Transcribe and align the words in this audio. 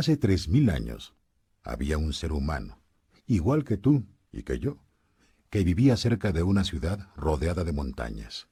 Hace 0.00 0.16
tres 0.16 0.48
mil 0.48 0.70
años 0.70 1.12
había 1.62 1.98
un 1.98 2.14
ser 2.14 2.32
humano, 2.32 2.80
igual 3.26 3.64
que 3.64 3.76
tú 3.76 4.06
y 4.32 4.44
que 4.44 4.58
yo, 4.58 4.78
que 5.50 5.62
vivía 5.62 5.94
cerca 5.98 6.32
de 6.32 6.42
una 6.42 6.64
ciudad 6.64 7.10
rodeada 7.16 7.64
de 7.64 7.72
montañas. 7.74 8.48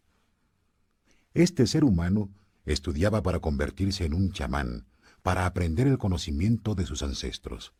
Este 1.32 1.66
ser 1.66 1.84
humano 1.84 2.28
estudiaba 2.66 3.22
para 3.22 3.40
convertirse 3.40 4.04
en 4.04 4.12
un 4.12 4.30
chamán, 4.30 4.88
para 5.22 5.46
aprender 5.46 5.86
el 5.86 5.96
conocimiento 5.96 6.74
de 6.74 6.84
sus 6.84 7.02
ancestros. 7.02 7.72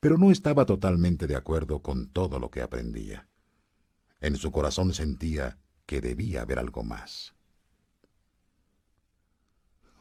Pero 0.00 0.18
no 0.18 0.32
estaba 0.32 0.66
totalmente 0.66 1.28
de 1.28 1.36
acuerdo 1.36 1.80
con 1.80 2.08
todo 2.08 2.40
lo 2.40 2.50
que 2.50 2.60
aprendía. 2.60 3.28
En 4.20 4.34
su 4.34 4.50
corazón 4.50 4.92
sentía 4.94 5.58
que 5.86 6.00
debía 6.00 6.42
haber 6.42 6.58
algo 6.58 6.82
más. 6.82 7.36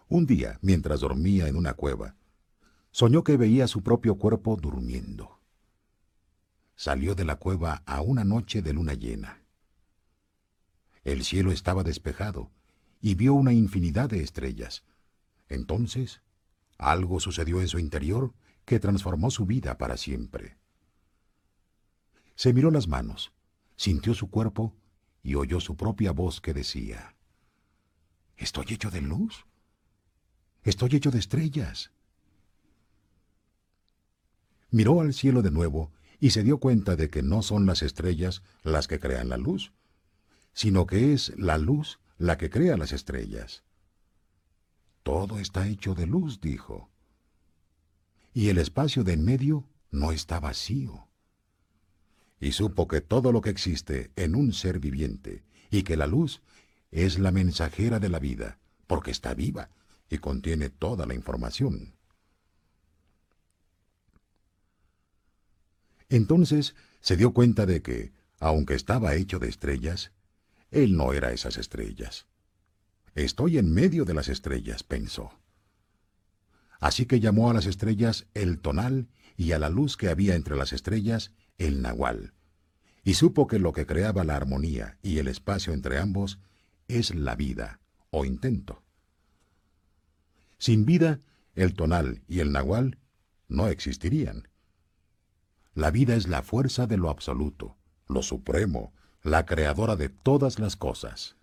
Un 0.08 0.26
día, 0.26 0.58
mientras 0.64 1.02
dormía 1.02 1.48
en 1.48 1.56
una 1.56 1.76
cueva, 1.76 2.16
soñó 2.94 3.24
que 3.24 3.38
veía 3.38 3.68
su 3.68 3.82
propio 3.82 4.16
cuerpo 4.16 4.56
durmiendo. 4.56 5.40
Salió 6.76 7.16
de 7.16 7.26
la 7.26 7.38
cueva 7.38 7.82
a 7.88 8.02
una 8.02 8.24
noche 8.24 8.62
de 8.62 8.72
luna 8.72 8.94
llena. 8.94 9.44
El 11.04 11.24
cielo 11.24 11.52
estaba 11.52 11.84
despejado 11.84 12.52
y 13.02 13.16
vio 13.16 13.34
una 13.34 13.52
infinidad 13.52 14.10
de 14.12 14.22
estrellas. 14.22 14.84
Entonces, 15.50 16.22
algo 16.78 17.20
sucedió 17.20 17.62
en 17.62 17.68
su 17.68 17.80
interior 17.80 18.36
que 18.64 18.80
transformó 18.80 19.32
su 19.32 19.48
vida 19.48 19.78
para 19.78 19.98
siempre. 19.98 20.58
Se 22.36 22.54
miró 22.54 22.70
las 22.70 22.88
manos, 22.88 23.34
sintió 23.76 24.14
su 24.14 24.30
cuerpo 24.30 24.76
y 25.24 25.34
oyó 25.34 25.60
su 25.60 25.76
propia 25.76 26.12
voz 26.12 26.42
que 26.42 26.54
decía, 26.54 27.16
¿Estoy 28.38 28.66
hecho 28.70 28.92
de 28.92 29.02
luz? 29.02 29.48
Estoy 30.62 30.96
hecho 30.96 31.10
de 31.10 31.20
estrellas. 31.20 31.92
Miró 34.74 35.02
al 35.02 35.14
cielo 35.14 35.44
de 35.44 35.52
nuevo 35.52 35.92
y 36.20 36.32
se 36.32 36.42
dio 36.42 36.58
cuenta 36.58 36.96
de 36.96 37.12
que 37.12 37.22
no 37.22 37.44
son 37.44 37.68
las 37.68 37.84
estrellas 37.84 38.42
las 38.64 38.88
que 38.88 39.00
crean 39.00 39.30
la 39.30 39.38
luz, 39.38 39.72
sino 40.52 40.88
que 40.88 41.14
es 41.14 41.32
la 41.38 41.60
luz 41.60 42.00
la 42.18 42.40
que 42.40 42.50
crea 42.50 42.76
las 42.76 42.92
estrellas. 42.92 43.62
Todo 45.04 45.38
está 45.38 45.68
hecho 45.68 45.94
de 45.94 46.08
luz, 46.08 46.42
dijo. 46.42 46.90
Y 48.34 48.50
el 48.50 48.58
espacio 48.58 49.04
de 49.04 49.14
en 49.14 49.24
medio 49.24 49.70
no 49.92 50.12
está 50.12 50.40
vacío. 50.40 51.08
Y 52.40 52.54
supo 52.54 52.88
que 52.88 53.02
todo 53.02 53.32
lo 53.32 53.42
que 53.42 53.52
existe 53.52 54.10
en 54.16 54.34
un 54.34 54.54
ser 54.54 54.80
viviente 54.80 55.44
y 55.70 55.84
que 55.84 55.98
la 55.98 56.08
luz 56.08 56.42
es 56.90 57.20
la 57.20 57.32
mensajera 57.32 58.00
de 58.00 58.10
la 58.10 58.18
vida, 58.18 58.58
porque 58.88 59.12
está 59.12 59.36
viva 59.36 59.70
y 60.10 60.18
contiene 60.18 60.72
toda 60.72 61.06
la 61.06 61.14
información. 61.14 61.93
Entonces 66.14 66.76
se 67.02 67.18
dio 67.18 67.34
cuenta 67.34 67.66
de 67.66 67.82
que, 67.82 68.14
aunque 68.40 68.76
estaba 68.76 69.16
hecho 69.16 69.40
de 69.40 69.50
estrellas, 69.50 70.12
él 70.70 70.96
no 70.96 71.12
era 71.12 71.32
esas 71.32 71.58
estrellas. 71.58 72.28
Estoy 73.16 73.58
en 73.58 73.74
medio 73.74 74.06
de 74.06 74.14
las 74.14 74.28
estrellas, 74.28 74.84
pensó. 74.84 75.32
Así 76.80 77.08
que 77.08 77.20
llamó 77.20 77.50
a 77.50 77.56
las 77.56 77.66
estrellas 77.66 78.28
el 78.36 78.60
tonal 78.60 79.08
y 79.38 79.54
a 79.54 79.58
la 79.58 79.70
luz 79.70 79.98
que 79.98 80.10
había 80.10 80.36
entre 80.36 80.56
las 80.56 80.72
estrellas 80.72 81.32
el 81.58 81.82
nahual, 81.82 82.34
y 83.04 83.16
supo 83.16 83.48
que 83.48 83.58
lo 83.58 83.74
que 83.74 83.88
creaba 83.88 84.24
la 84.24 84.36
armonía 84.36 85.00
y 85.02 85.18
el 85.18 85.28
espacio 85.28 85.74
entre 85.74 85.98
ambos 85.98 86.38
es 86.88 87.16
la 87.16 87.36
vida, 87.36 87.80
o 88.12 88.24
intento. 88.24 88.84
Sin 90.60 90.86
vida, 90.86 91.22
el 91.56 91.74
tonal 91.74 92.22
y 92.28 92.40
el 92.40 92.52
nahual 92.52 93.00
no 93.48 93.68
existirían. 93.68 94.48
La 95.74 95.90
vida 95.90 96.16
es 96.16 96.28
la 96.28 96.44
fuerza 96.44 96.86
de 96.86 96.98
lo 96.98 97.10
absoluto, 97.10 97.78
lo 98.08 98.22
supremo, 98.22 98.94
la 99.24 99.46
creadora 99.46 99.96
de 99.96 100.10
todas 100.10 100.60
las 100.60 100.76
cosas. 100.76 101.36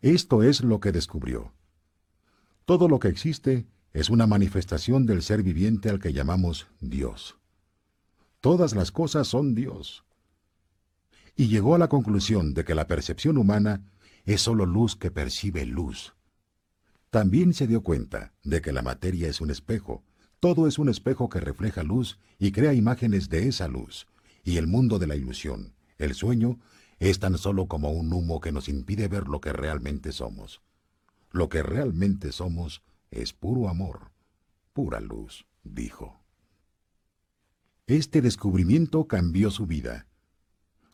Esto 0.00 0.42
es 0.42 0.62
lo 0.62 0.80
que 0.80 0.92
descubrió. 0.92 1.52
Todo 2.64 2.88
lo 2.88 2.98
que 2.98 3.08
existe 3.08 3.66
es 3.92 4.10
una 4.10 4.26
manifestación 4.26 5.06
del 5.06 5.22
ser 5.22 5.42
viviente 5.42 5.88
al 5.88 6.00
que 6.00 6.12
llamamos 6.12 6.66
Dios. 6.80 7.38
Todas 8.40 8.74
las 8.74 8.90
cosas 8.90 9.28
son 9.28 9.54
Dios. 9.54 10.04
Y 11.34 11.48
llegó 11.48 11.74
a 11.74 11.78
la 11.78 11.88
conclusión 11.88 12.54
de 12.54 12.64
que 12.64 12.74
la 12.74 12.86
percepción 12.86 13.38
humana 13.38 13.84
es 14.24 14.42
sólo 14.42 14.66
luz 14.66 14.96
que 14.96 15.10
percibe 15.10 15.64
luz. 15.64 16.14
También 17.10 17.54
se 17.54 17.66
dio 17.66 17.82
cuenta 17.82 18.32
de 18.42 18.60
que 18.60 18.72
la 18.72 18.82
materia 18.82 19.28
es 19.28 19.40
un 19.40 19.50
espejo, 19.50 20.02
todo 20.40 20.66
es 20.66 20.78
un 20.78 20.88
espejo 20.88 21.28
que 21.28 21.40
refleja 21.40 21.82
luz 21.82 22.18
y 22.38 22.52
crea 22.52 22.74
imágenes 22.74 23.28
de 23.28 23.48
esa 23.48 23.68
luz, 23.68 24.06
y 24.44 24.58
el 24.58 24.66
mundo 24.66 24.98
de 24.98 25.06
la 25.06 25.16
ilusión, 25.16 25.74
el 25.98 26.14
sueño, 26.14 26.58
es 26.98 27.18
tan 27.18 27.38
solo 27.38 27.66
como 27.66 27.90
un 27.90 28.12
humo 28.12 28.40
que 28.40 28.52
nos 28.52 28.68
impide 28.68 29.08
ver 29.08 29.28
lo 29.28 29.40
que 29.40 29.52
realmente 29.52 30.12
somos. 30.12 30.60
Lo 31.30 31.48
que 31.48 31.62
realmente 31.62 32.32
somos 32.32 32.82
es 33.10 33.32
puro 33.32 33.68
amor, 33.68 34.12
pura 34.72 35.00
luz, 35.00 35.46
dijo. 35.64 36.20
Este 37.86 38.20
descubrimiento 38.20 39.06
cambió 39.06 39.50
su 39.50 39.66
vida. 39.66 40.06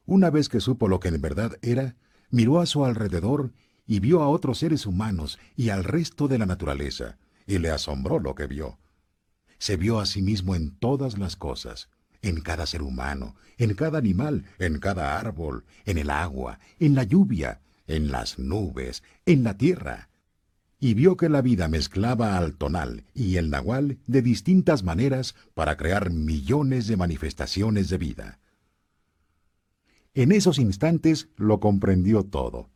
Una 0.05 0.31
vez 0.31 0.49
que 0.49 0.61
supo 0.61 0.89
lo 0.89 1.01
que 1.01 1.09
en 1.09 1.21
verdad 1.21 1.57
era, 1.63 1.97
miró 2.31 2.61
a 2.61 2.67
su 2.67 2.85
alrededor 2.85 3.53
y 3.87 4.01
vio 4.01 4.23
a 4.23 4.29
otros 4.29 4.59
seres 4.59 4.87
humanos 4.87 5.39
y 5.57 5.71
al 5.71 5.85
resto 5.85 6.29
de 6.29 6.39
la 6.39 6.47
naturaleza, 6.47 7.19
y 7.47 7.59
le 7.59 7.71
asombró 7.71 8.19
lo 8.19 8.35
que 8.35 8.47
vio 8.47 8.79
se 9.63 9.77
vio 9.77 10.01
a 10.01 10.07
sí 10.07 10.23
mismo 10.23 10.57
en 10.57 10.73
todas 10.73 11.19
las 11.19 11.37
cosas, 11.37 11.89
en 12.21 12.41
cada 12.41 12.67
ser 12.67 12.83
humano, 12.83 13.37
en 13.59 13.75
cada 13.75 13.99
animal, 13.99 14.45
en 14.59 14.81
cada 14.81 15.21
árbol, 15.21 15.65
en 15.85 15.99
el 15.99 16.11
agua, 16.11 16.59
en 16.81 16.97
la 16.97 17.05
lluvia, 17.05 17.61
en 17.87 18.11
las 18.11 18.41
nubes, 18.41 19.05
en 19.25 19.45
la 19.45 19.57
tierra. 19.57 20.09
Y 20.81 20.95
vio 20.95 21.17
que 21.17 21.29
la 21.29 21.43
vida 21.43 21.69
mezclaba 21.69 22.39
al 22.39 22.57
tonal 22.57 23.05
y 23.15 23.37
el 23.37 23.51
nahual 23.51 24.01
de 24.09 24.21
distintas 24.21 24.83
maneras 24.83 25.37
para 25.55 25.77
crear 25.77 26.11
millones 26.11 26.89
de 26.89 26.97
manifestaciones 26.97 27.89
de 27.89 27.99
vida. 27.99 28.41
En 30.13 30.33
esos 30.33 30.59
instantes 30.59 31.29
lo 31.37 31.61
comprendió 31.61 32.25
todo. 32.25 32.69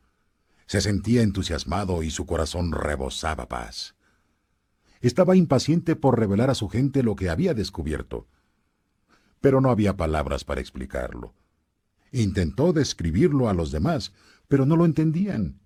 Se 0.67 0.81
sentía 0.81 1.23
entusiasmado 1.23 2.05
y 2.05 2.13
su 2.13 2.27
corazón 2.27 2.71
rebosaba 2.71 3.49
paz. 3.49 3.96
Estaba 5.07 5.37
impaciente 5.37 5.95
por 5.95 6.19
revelar 6.19 6.51
a 6.51 6.57
su 6.57 6.69
gente 6.69 7.05
lo 7.05 7.15
que 7.15 7.31
había 7.31 7.55
descubierto. 7.55 8.27
Pero 9.41 9.61
no 9.61 9.71
había 9.71 9.97
palabras 9.97 10.43
para 10.43 10.61
explicarlo. 10.61 11.33
Intentó 12.11 12.73
describirlo 12.73 13.49
a 13.49 13.55
los 13.55 13.71
demás, 13.71 14.13
pero 14.49 14.67
no 14.67 14.75
lo 14.75 14.85
entendían. 14.85 15.61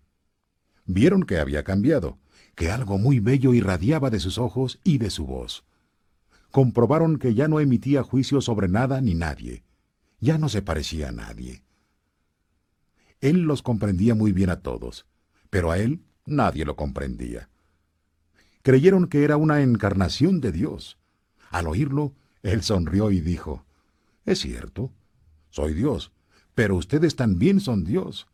Vieron 0.84 1.22
que 1.22 1.38
había 1.38 1.64
cambiado, 1.64 2.18
que 2.54 2.70
algo 2.70 2.98
muy 2.98 3.18
bello 3.18 3.54
irradiaba 3.54 4.10
de 4.10 4.20
sus 4.20 4.36
ojos 4.36 4.78
y 4.84 4.98
de 4.98 5.08
su 5.08 5.24
voz. 5.24 5.64
Comprobaron 6.50 7.18
que 7.18 7.32
ya 7.32 7.48
no 7.48 7.60
emitía 7.60 8.02
juicio 8.02 8.42
sobre 8.42 8.68
nada 8.68 9.00
ni 9.00 9.14
nadie. 9.14 9.64
Ya 10.20 10.36
no 10.36 10.50
se 10.50 10.60
parecía 10.60 11.08
a 11.08 11.12
nadie. 11.12 11.62
Él 13.22 13.44
los 13.44 13.62
comprendía 13.62 14.14
muy 14.14 14.32
bien 14.32 14.50
a 14.50 14.60
todos, 14.60 15.06
pero 15.48 15.70
a 15.70 15.78
él 15.78 16.02
nadie 16.26 16.66
lo 16.66 16.76
comprendía 16.76 17.49
creyeron 18.62 19.06
que 19.06 19.24
era 19.24 19.36
una 19.36 19.62
encarnación 19.62 20.40
de 20.40 20.52
Dios. 20.52 20.98
Al 21.50 21.66
oírlo, 21.66 22.14
él 22.42 22.62
sonrió 22.62 23.10
y 23.10 23.20
dijo, 23.20 23.64
Es 24.24 24.40
cierto, 24.40 24.92
soy 25.50 25.74
Dios, 25.74 26.12
pero 26.54 26.76
ustedes 26.76 27.16
también 27.16 27.60
son 27.60 27.84
Dios. 27.84 28.28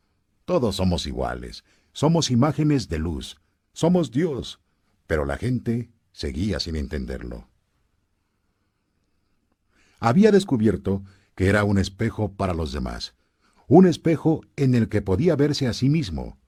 Todos 0.44 0.76
somos 0.76 1.06
iguales, 1.06 1.64
somos 1.92 2.30
imágenes 2.30 2.88
de 2.88 2.98
luz, 2.98 3.40
somos 3.72 4.10
Dios. 4.10 4.60
Pero 5.06 5.24
la 5.24 5.36
gente 5.36 5.90
seguía 6.12 6.60
sin 6.60 6.76
entenderlo. 6.76 7.48
Había 9.98 10.30
descubierto 10.32 11.04
que 11.34 11.48
era 11.48 11.64
un 11.64 11.78
espejo 11.78 12.32
para 12.32 12.54
los 12.54 12.72
demás, 12.72 13.14
un 13.68 13.86
espejo 13.86 14.42
en 14.56 14.74
el 14.74 14.88
que 14.88 15.02
podía 15.02 15.36
verse 15.36 15.66
a 15.66 15.72
sí 15.72 15.88
mismo. 15.88 16.38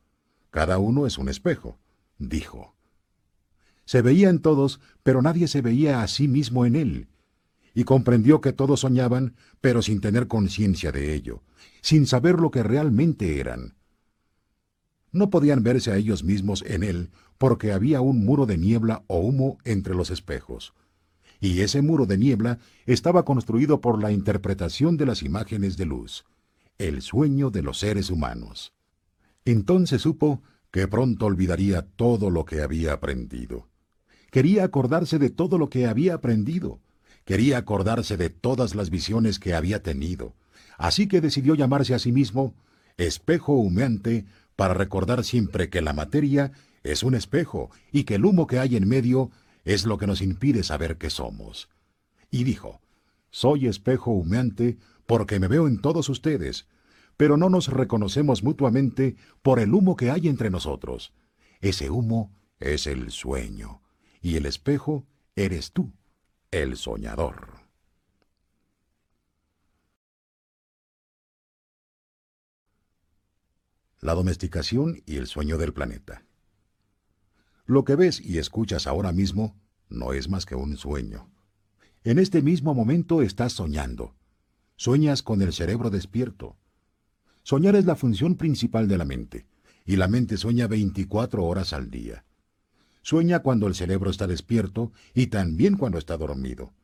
Cada 0.51 0.79
uno 0.79 1.07
es 1.07 1.19
un 1.19 1.29
espejo, 1.29 1.79
dijo. 2.19 2.78
Se 3.89 4.03
veía 4.03 4.29
en 4.29 4.41
todos, 4.41 4.81
pero 5.03 5.23
nadie 5.23 5.49
se 5.49 5.63
veía 5.63 6.03
a 6.03 6.09
sí 6.09 6.29
mismo 6.29 6.67
en 6.67 6.77
él. 6.77 7.09
Y 7.73 7.85
comprendió 7.85 8.43
que 8.43 8.53
todos 8.53 8.81
soñaban, 8.81 9.35
pero 9.63 9.81
sin 9.81 10.03
tener 10.03 10.29
conciencia 10.29 10.93
de 10.93 11.15
ello, 11.15 11.43
sin 11.81 12.07
saber 12.07 12.39
lo 12.39 12.51
que 12.51 12.63
realmente 12.63 13.41
eran. 13.41 13.77
No 15.11 15.31
podían 15.31 15.63
verse 15.63 15.91
a 15.91 15.97
ellos 15.97 16.23
mismos 16.23 16.63
en 16.67 16.83
él 16.83 17.09
porque 17.39 17.73
había 17.73 18.03
un 18.03 18.27
muro 18.27 18.45
de 18.45 18.59
niebla 18.59 19.05
o 19.07 19.21
humo 19.21 19.57
entre 19.65 19.95
los 19.95 20.11
espejos. 20.11 20.75
Y 21.41 21.61
ese 21.61 21.81
muro 21.81 22.05
de 22.05 22.19
niebla 22.19 22.59
estaba 22.85 23.25
construido 23.25 23.81
por 23.81 24.03
la 24.03 24.13
interpretación 24.13 24.99
de 24.99 25.07
las 25.07 25.23
imágenes 25.23 25.79
de 25.79 25.87
luz, 25.87 26.27
el 26.77 27.01
sueño 27.01 27.49
de 27.49 27.63
los 27.63 27.79
seres 27.79 28.11
humanos. 28.11 28.75
Entonces 29.47 30.03
supo 30.03 30.43
que 30.71 30.87
pronto 30.89 31.25
olvidaría 31.25 31.81
todo 31.81 32.29
lo 32.29 32.45
que 32.45 32.61
había 32.61 32.93
aprendido 32.93 33.67
Quería 34.31 34.65
acordarse 34.65 35.19
de 35.19 35.31
todo 35.31 35.59
lo 35.59 35.71
que 35.71 35.87
había 35.87 36.15
aprendido. 36.15 36.81
Quería 37.25 37.59
acordarse 37.59 38.17
de 38.17 38.31
todas 38.31 38.75
las 38.75 38.91
visiones 38.91 39.39
que 39.39 39.55
había 39.55 39.83
tenido. 39.83 40.35
Así 40.77 41.09
que 41.09 41.21
decidió 41.21 41.55
llamarse 41.55 41.95
a 41.95 41.99
sí 41.99 42.13
mismo 42.13 42.55
espejo 42.97 43.53
humeante 43.53 44.27
para 44.57 44.75
recordar 44.75 45.25
siempre 45.25 45.71
que 45.71 45.81
la 45.81 45.93
materia 45.93 46.53
es 46.83 47.03
un 47.03 47.15
espejo 47.15 47.71
y 47.93 48.05
que 48.05 48.17
el 48.17 48.25
humo 48.25 48.47
que 48.47 48.59
hay 48.59 48.77
en 48.77 48.89
medio 48.89 49.31
es 49.65 49.87
lo 49.87 49.99
que 49.99 50.07
nos 50.07 50.21
impide 50.21 50.63
saber 50.63 50.99
qué 50.99 51.11
somos. 51.11 51.69
Y 52.31 52.45
dijo, 52.45 52.81
Soy 53.31 53.67
espejo 53.67 54.11
humeante 54.11 54.79
porque 55.07 55.39
me 55.39 55.49
veo 55.49 55.69
en 55.69 55.81
todos 55.81 56.09
ustedes, 56.09 56.67
pero 57.17 57.37
no 57.37 57.51
nos 57.51 57.69
reconocemos 57.69 58.43
mutuamente 58.43 59.17
por 59.43 59.59
el 59.59 59.75
humo 59.75 59.97
que 59.97 60.11
hay 60.11 60.29
entre 60.29 60.51
nosotros. 60.51 61.13
Ese 61.61 61.91
humo 61.91 62.33
es 62.61 62.87
el 62.87 63.11
sueño, 63.11 63.81
y 64.21 64.37
el 64.37 64.47
espejo 64.47 65.07
eres 65.37 65.73
tú, 65.73 65.93
el 66.51 66.77
soñador. 66.77 67.59
La 74.01 74.15
domesticación 74.15 75.03
y 75.07 75.17
el 75.17 75.27
sueño 75.27 75.59
del 75.59 75.73
planeta. 75.73 76.25
Lo 77.67 77.85
que 77.85 77.97
ves 77.97 78.21
y 78.21 78.39
escuchas 78.39 78.87
ahora 78.87 79.13
mismo 79.13 79.61
no 79.89 80.13
es 80.13 80.29
más 80.29 80.47
que 80.47 80.55
un 80.55 80.77
sueño. 80.77 81.31
En 82.05 82.19
este 82.19 82.43
mismo 82.43 82.75
momento 82.75 83.23
estás 83.23 83.53
soñando. 83.53 84.15
Sueñas 84.77 85.23
con 85.23 85.43
el 85.43 85.53
cerebro 85.53 85.91
despierto. 85.91 86.57
Soñar 87.43 87.75
es 87.77 87.87
la 87.87 87.97
función 87.97 88.37
principal 88.37 88.89
de 88.89 88.99
la 88.99 89.05
mente, 89.05 89.47
y 89.85 89.97
la 89.97 90.07
mente 90.07 90.37
sueña 90.37 90.69
24 90.69 91.45
horas 91.45 91.73
al 91.73 91.91
día. 91.91 92.25
Sueña 93.09 93.39
cuando 93.39 93.69
el 93.69 93.75
cerebro 93.75 94.11
está 94.11 94.27
despierto 94.27 94.93
y 95.15 95.29
también 95.29 95.79
cuando 95.79 95.97
está 95.97 96.19
dormido. 96.19 96.75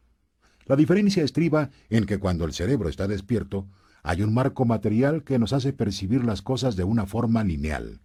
La 0.65 0.75
diferencia 0.75 1.23
estriba 1.23 1.69
en 1.91 2.07
que 2.07 2.19
cuando 2.19 2.47
el 2.47 2.55
cerebro 2.55 2.89
está 2.89 3.07
despierto, 3.07 3.69
hay 4.03 4.23
un 4.23 4.33
marco 4.33 4.65
material 4.65 5.23
que 5.23 5.39
nos 5.39 5.53
hace 5.53 5.75
percibir 5.75 6.25
las 6.25 6.41
cosas 6.41 6.77
de 6.77 6.85
una 6.85 7.05
forma 7.05 7.45
lineal. 7.45 8.01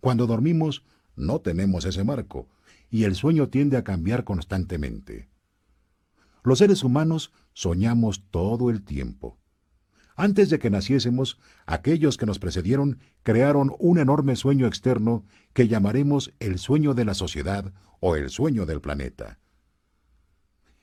Cuando 0.00 0.26
dormimos, 0.26 0.84
no 1.14 1.40
tenemos 1.40 1.86
ese 1.86 2.04
marco, 2.04 2.46
y 2.90 3.04
el 3.04 3.14
sueño 3.14 3.48
tiende 3.48 3.78
a 3.78 3.84
cambiar 3.84 4.24
constantemente. 4.24 5.30
Los 6.44 6.58
seres 6.58 6.84
humanos 6.84 7.32
soñamos 7.54 8.26
todo 8.30 8.68
el 8.68 8.82
tiempo. 8.82 9.38
Antes 10.16 10.48
de 10.48 10.58
que 10.58 10.70
naciésemos, 10.70 11.38
aquellos 11.66 12.16
que 12.16 12.24
nos 12.24 12.38
precedieron 12.38 12.98
crearon 13.22 13.72
un 13.78 13.98
enorme 13.98 14.34
sueño 14.34 14.66
externo 14.66 15.24
que 15.52 15.68
llamaremos 15.68 16.32
el 16.40 16.58
sueño 16.58 16.94
de 16.94 17.04
la 17.04 17.12
sociedad 17.12 17.72
o 18.00 18.16
el 18.16 18.30
sueño 18.30 18.64
del 18.64 18.80
planeta. 18.80 19.38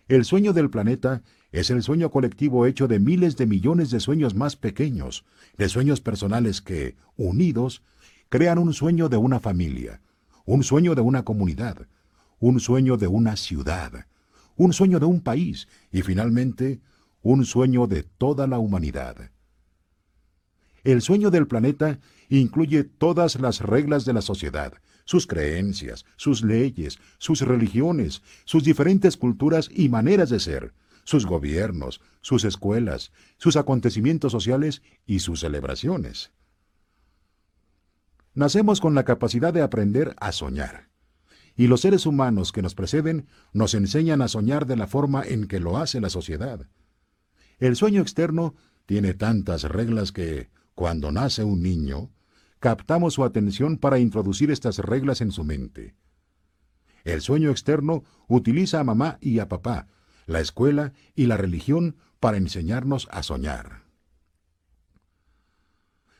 El 0.07 0.23
sueño 0.25 0.53
del 0.53 0.69
planeta 0.69 1.23
es 1.51 1.71
el 1.71 1.81
sueño 1.81 2.11
colectivo 2.11 2.67
hecho 2.67 2.87
de 2.87 2.99
miles 2.99 3.35
de 3.35 3.47
millones 3.47 3.89
de 3.89 3.99
sueños 3.99 4.35
más 4.35 4.55
pequeños, 4.55 5.25
de 5.57 5.67
sueños 5.67 5.99
personales 5.99 6.61
que, 6.61 6.95
unidos, 7.17 7.81
crean 8.29 8.59
un 8.59 8.73
sueño 8.73 9.09
de 9.09 9.17
una 9.17 9.39
familia, 9.39 10.01
un 10.45 10.63
sueño 10.63 10.93
de 10.93 11.01
una 11.01 11.23
comunidad, 11.23 11.87
un 12.39 12.59
sueño 12.59 12.97
de 12.97 13.07
una 13.07 13.35
ciudad, 13.35 14.05
un 14.55 14.73
sueño 14.73 14.99
de 14.99 15.05
un 15.05 15.21
país 15.21 15.67
y 15.91 16.03
finalmente 16.03 16.81
un 17.23 17.45
sueño 17.45 17.87
de 17.87 18.03
toda 18.03 18.45
la 18.45 18.59
humanidad. 18.59 19.31
El 20.83 21.01
sueño 21.01 21.31
del 21.31 21.47
planeta 21.47 21.99
incluye 22.29 22.83
todas 22.83 23.39
las 23.39 23.61
reglas 23.61 24.05
de 24.05 24.13
la 24.13 24.21
sociedad, 24.21 24.73
sus 25.05 25.25
creencias, 25.25 26.05
sus 26.17 26.43
leyes, 26.43 26.99
sus 27.17 27.41
religiones, 27.41 28.21
sus 28.45 28.63
diferentes 28.63 29.17
culturas 29.17 29.69
y 29.73 29.89
maneras 29.89 30.29
de 30.29 30.39
ser, 30.39 30.73
sus 31.05 31.25
gobiernos, 31.25 32.01
sus 32.21 32.43
escuelas, 32.43 33.11
sus 33.37 33.55
acontecimientos 33.55 34.31
sociales 34.31 34.81
y 35.05 35.19
sus 35.19 35.39
celebraciones. 35.39 36.31
Nacemos 38.33 38.81
con 38.81 38.93
la 38.93 39.05
capacidad 39.05 39.53
de 39.53 39.61
aprender 39.61 40.15
a 40.19 40.31
soñar 40.31 40.93
y 41.55 41.67
los 41.67 41.81
seres 41.81 42.05
humanos 42.05 42.51
que 42.51 42.61
nos 42.61 42.75
preceden 42.75 43.27
nos 43.53 43.73
enseñan 43.73 44.21
a 44.21 44.27
soñar 44.27 44.65
de 44.65 44.75
la 44.75 44.87
forma 44.87 45.23
en 45.23 45.47
que 45.47 45.59
lo 45.59 45.77
hace 45.77 46.01
la 46.01 46.09
sociedad. 46.09 46.67
El 47.63 47.77
sueño 47.77 48.01
externo 48.01 48.55
tiene 48.85 49.13
tantas 49.13 49.63
reglas 49.63 50.11
que, 50.11 50.49
cuando 50.75 51.13
nace 51.13 51.45
un 51.45 51.63
niño, 51.63 52.11
captamos 52.59 53.13
su 53.13 53.23
atención 53.23 53.77
para 53.77 53.99
introducir 53.99 54.51
estas 54.51 54.79
reglas 54.79 55.21
en 55.21 55.31
su 55.31 55.45
mente. 55.45 55.95
El 57.05 57.21
sueño 57.21 57.51
externo 57.51 58.03
utiliza 58.27 58.81
a 58.81 58.83
mamá 58.83 59.17
y 59.21 59.39
a 59.39 59.47
papá, 59.47 59.87
la 60.25 60.41
escuela 60.41 60.91
y 61.15 61.27
la 61.27 61.37
religión 61.37 61.95
para 62.19 62.35
enseñarnos 62.35 63.07
a 63.11 63.23
soñar. 63.23 63.85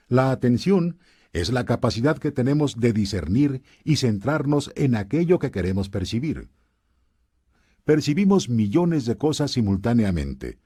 La 0.08 0.32
atención 0.32 0.98
es 1.34 1.52
la 1.52 1.66
capacidad 1.66 2.18
que 2.20 2.32
tenemos 2.32 2.80
de 2.80 2.94
discernir 2.94 3.64
y 3.84 3.98
centrarnos 3.98 4.72
en 4.78 4.96
aquello 4.96 5.40
que 5.40 5.52
queremos 5.52 5.90
percibir. 5.90 6.48
Percibimos 7.84 8.48
millones 8.48 9.06
de 9.06 9.18
cosas 9.18 9.52
simultáneamente, 9.52 10.63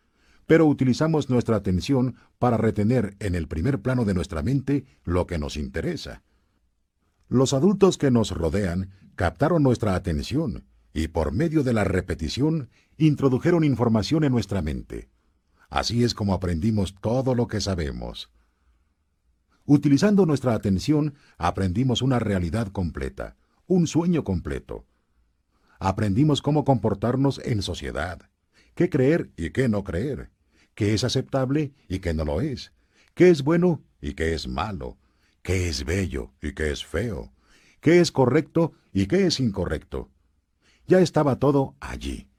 pero 0.48 0.66
utilizamos 0.66 1.30
nuestra 1.30 1.58
atención 1.58 2.16
para 2.40 2.58
retener 2.58 3.16
en 3.20 3.36
el 3.36 3.48
primer 3.48 3.82
plano 3.82 4.06
de 4.06 4.14
nuestra 4.14 4.42
mente 4.42 4.86
lo 5.04 5.28
que 5.28 5.38
nos 5.38 5.58
interesa. 5.58 6.24
Los 7.28 7.54
adultos 7.54 7.98
que 7.98 8.10
nos 8.10 8.32
rodean 8.32 8.90
captaron 9.16 9.62
nuestra 9.62 9.94
atención 9.94 10.64
y 10.94 11.10
por 11.10 11.34
medio 11.34 11.64
de 11.64 11.74
la 11.74 11.84
repetición 11.84 12.70
introdujeron 12.98 13.66
información 13.66 14.24
en 14.24 14.32
nuestra 14.32 14.62
mente. 14.62 15.10
Así 15.70 16.06
es 16.06 16.14
como 16.14 16.34
aprendimos 16.34 16.96
todo 17.02 17.36
lo 17.36 17.48
que 17.48 17.60
sabemos. 17.60 18.32
Utilizando 19.66 20.26
nuestra 20.26 20.54
atención, 20.54 21.16
aprendimos 21.38 22.02
una 22.02 22.20
realidad 22.20 22.70
completa, 22.70 23.36
un 23.68 23.86
sueño 23.86 24.24
completo. 24.24 24.86
Aprendimos 25.78 26.42
cómo 26.42 26.64
comportarnos 26.64 27.42
en 27.44 27.62
sociedad, 27.62 28.30
qué 28.76 28.90
creer 28.90 29.30
y 29.36 29.50
qué 29.50 29.68
no 29.68 29.84
creer, 29.84 30.32
qué 30.78 30.94
es 30.94 31.04
aceptable 31.04 31.74
y 31.90 31.98
qué 32.00 32.14
no 32.14 32.24
lo 32.24 32.40
es, 32.40 32.72
qué 33.16 33.32
es 33.32 33.42
bueno 33.42 33.82
y 34.00 34.14
qué 34.14 34.36
es 34.36 34.48
malo, 34.48 35.00
qué 35.42 35.70
es 35.70 35.84
bello 35.84 36.34
y 36.40 36.54
qué 36.54 36.72
es 36.72 36.86
feo, 36.86 37.34
qué 37.82 38.00
es 38.00 38.12
correcto 38.12 38.74
y 38.94 39.08
qué 39.08 39.26
es 39.26 39.40
incorrecto. 39.40 40.12
Ya 40.86 41.00
estaba 41.00 41.40
todo 41.40 41.76
allí, 41.80 42.30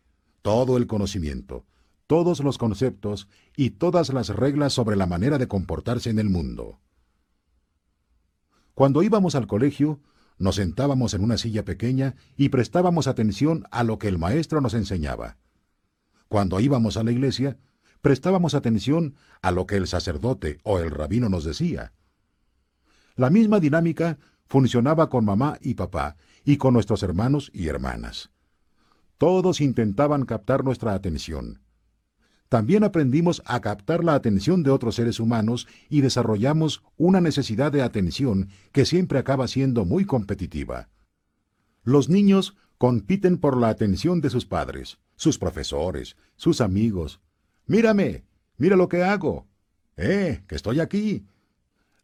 todo 0.41 0.77
el 0.77 0.86
conocimiento, 0.86 1.67
todos 2.06 2.39
los 2.39 2.58
conceptos 2.58 3.29
y 3.56 3.70
todas 3.70 4.13
las 4.13 4.29
reglas 4.29 4.72
sobre 4.72 4.94
la 4.94 5.06
manera 5.06 5.39
de 5.39 5.48
comportarse 5.48 6.08
en 6.08 6.20
el 6.20 6.31
mundo. 6.31 6.79
Cuando 8.72 9.03
íbamos 9.03 9.34
al 9.34 9.48
colegio, 9.48 10.01
nos 10.39 10.55
sentábamos 10.55 11.13
en 11.13 11.24
una 11.24 11.39
silla 11.39 11.65
pequeña 11.65 12.15
y 12.36 12.51
prestábamos 12.51 13.08
atención 13.08 13.65
a 13.72 13.82
lo 13.82 13.98
que 13.98 14.06
el 14.06 14.17
maestro 14.17 14.60
nos 14.60 14.74
enseñaba. 14.74 15.39
Cuando 16.29 16.60
íbamos 16.60 16.96
a 16.96 17.03
la 17.03 17.10
iglesia, 17.10 17.58
prestábamos 18.00 18.55
atención 18.55 19.14
a 19.43 19.50
lo 19.50 19.67
que 19.67 19.76
el 19.76 19.86
sacerdote 19.86 20.58
o 20.62 20.78
el 20.78 20.90
rabino 20.90 21.28
nos 21.28 21.44
decía. 21.44 21.93
La 23.17 23.31
misma 23.31 23.60
dinámica 23.60 24.19
funcionaba 24.46 25.08
con 25.08 25.24
mamá 25.24 25.58
y 25.60 25.74
papá 25.74 26.17
y 26.44 26.56
con 26.56 26.74
nuestros 26.74 27.02
hermanos 27.02 27.50
y 27.52 27.69
hermanas. 27.69 28.31
Todos 29.19 29.60
intentaban 29.60 30.24
captar 30.24 30.64
nuestra 30.64 30.94
atención. 30.94 31.60
También 32.48 32.82
aprendimos 32.82 33.43
a 33.44 33.60
captar 33.60 34.02
la 34.05 34.14
atención 34.14 34.62
de 34.62 34.70
otros 34.70 34.94
seres 34.94 35.20
humanos 35.20 35.67
y 35.90 36.00
desarrollamos 36.00 36.82
una 36.96 37.20
necesidad 37.20 37.70
de 37.72 37.82
atención 37.82 38.48
que 38.72 38.86
siempre 38.86 39.19
acaba 39.19 39.48
siendo 39.48 39.84
muy 39.84 40.06
competitiva. 40.06 40.88
Los 41.82 42.08
niños 42.08 42.56
compiten 42.78 43.38
por 43.38 43.56
la 43.56 43.69
atención 43.69 44.20
de 44.20 44.31
sus 44.31 44.46
padres, 44.46 44.98
sus 45.17 45.38
profesores, 45.38 46.17
sus 46.36 46.60
amigos. 46.60 47.20
Mírame, 47.69 48.25
mira 48.56 48.77
lo 48.77 48.89
que 48.89 49.05
hago. 49.05 49.46
Eh, 49.96 50.43
que 50.48 50.56
estoy 50.56 50.81
aquí. 50.81 51.27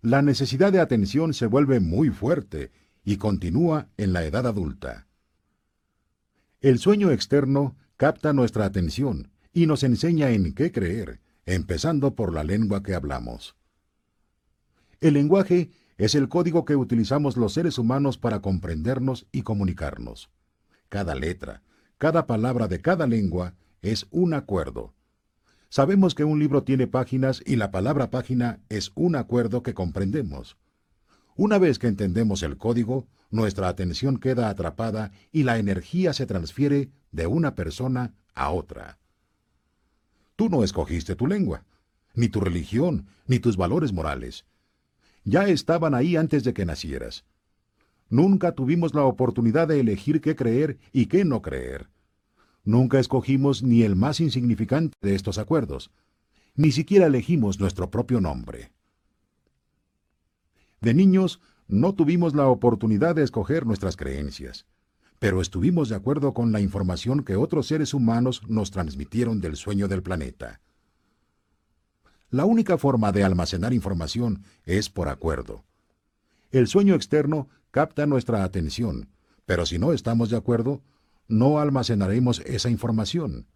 La 0.02 0.20
necesidad 0.20 0.70
de 0.70 0.80
atención 0.80 1.32
se 1.32 1.46
vuelve 1.46 1.80
muy 1.80 2.10
fuerte 2.10 2.70
y 3.02 3.16
continúa 3.16 3.88
en 3.96 4.12
la 4.12 4.24
edad 4.24 4.46
adulta. 4.46 5.06
El 6.60 6.78
sueño 6.78 7.10
externo 7.10 7.76
capta 7.96 8.34
nuestra 8.34 8.66
atención 8.66 9.30
y 9.54 9.66
nos 9.66 9.82
enseña 9.82 10.30
en 10.30 10.52
qué 10.52 10.70
creer, 10.70 11.20
empezando 11.46 12.14
por 12.14 12.34
la 12.34 12.44
lengua 12.44 12.82
que 12.82 12.94
hablamos. 12.94 13.56
El 15.00 15.14
lenguaje 15.14 15.70
es 15.96 16.14
el 16.14 16.28
código 16.28 16.66
que 16.66 16.76
utilizamos 16.76 17.38
los 17.38 17.54
seres 17.54 17.78
humanos 17.78 18.18
para 18.18 18.40
comprendernos 18.40 19.26
y 19.32 19.42
comunicarnos. 19.42 20.28
Cada 20.90 21.14
letra, 21.14 21.62
cada 21.96 22.26
palabra 22.26 22.68
de 22.68 22.82
cada 22.82 23.06
lengua 23.06 23.54
es 23.80 24.06
un 24.10 24.34
acuerdo. 24.34 24.92
Sabemos 25.74 26.14
que 26.14 26.22
un 26.22 26.38
libro 26.38 26.62
tiene 26.62 26.86
páginas 26.86 27.42
y 27.44 27.56
la 27.56 27.72
palabra 27.72 28.08
página 28.08 28.60
es 28.68 28.92
un 28.94 29.16
acuerdo 29.16 29.64
que 29.64 29.74
comprendemos. 29.74 30.56
Una 31.34 31.58
vez 31.58 31.80
que 31.80 31.88
entendemos 31.88 32.44
el 32.44 32.58
código, 32.58 33.08
nuestra 33.32 33.66
atención 33.66 34.18
queda 34.18 34.48
atrapada 34.48 35.10
y 35.32 35.42
la 35.42 35.58
energía 35.58 36.12
se 36.12 36.26
transfiere 36.26 36.90
de 37.10 37.26
una 37.26 37.56
persona 37.56 38.14
a 38.36 38.52
otra. 38.52 39.00
Tú 40.36 40.48
no 40.48 40.62
escogiste 40.62 41.16
tu 41.16 41.26
lengua, 41.26 41.64
ni 42.14 42.28
tu 42.28 42.38
religión, 42.38 43.08
ni 43.26 43.40
tus 43.40 43.56
valores 43.56 43.92
morales. 43.92 44.46
Ya 45.24 45.48
estaban 45.48 45.96
ahí 45.96 46.14
antes 46.14 46.44
de 46.44 46.54
que 46.54 46.64
nacieras. 46.64 47.24
Nunca 48.08 48.52
tuvimos 48.52 48.94
la 48.94 49.02
oportunidad 49.02 49.66
de 49.66 49.80
elegir 49.80 50.20
qué 50.20 50.36
creer 50.36 50.78
y 50.92 51.06
qué 51.06 51.24
no 51.24 51.42
creer. 51.42 51.88
Nunca 52.64 52.98
escogimos 52.98 53.62
ni 53.62 53.82
el 53.82 53.94
más 53.94 54.20
insignificante 54.20 54.96
de 55.02 55.14
estos 55.14 55.38
acuerdos. 55.38 55.90
Ni 56.54 56.72
siquiera 56.72 57.06
elegimos 57.06 57.60
nuestro 57.60 57.90
propio 57.90 58.20
nombre. 58.20 58.72
De 60.80 60.94
niños 60.94 61.40
no 61.68 61.94
tuvimos 61.94 62.34
la 62.34 62.48
oportunidad 62.48 63.14
de 63.14 63.22
escoger 63.22 63.66
nuestras 63.66 63.96
creencias, 63.96 64.66
pero 65.18 65.40
estuvimos 65.40 65.88
de 65.88 65.96
acuerdo 65.96 66.34
con 66.34 66.52
la 66.52 66.60
información 66.60 67.24
que 67.24 67.36
otros 67.36 67.66
seres 67.66 67.94
humanos 67.94 68.42
nos 68.48 68.70
transmitieron 68.70 69.40
del 69.40 69.56
sueño 69.56 69.88
del 69.88 70.02
planeta. 70.02 70.60
La 72.30 72.44
única 72.46 72.78
forma 72.78 73.12
de 73.12 73.24
almacenar 73.24 73.72
información 73.72 74.42
es 74.64 74.90
por 74.90 75.08
acuerdo. 75.08 75.64
El 76.50 76.66
sueño 76.66 76.94
externo 76.94 77.48
capta 77.70 78.06
nuestra 78.06 78.44
atención, 78.44 79.08
pero 79.46 79.66
si 79.66 79.78
no 79.78 79.92
estamos 79.92 80.30
de 80.30 80.36
acuerdo, 80.36 80.82
no 81.28 81.58
almacenaremos 81.58 82.40
esa 82.40 82.70
información. 82.70 83.46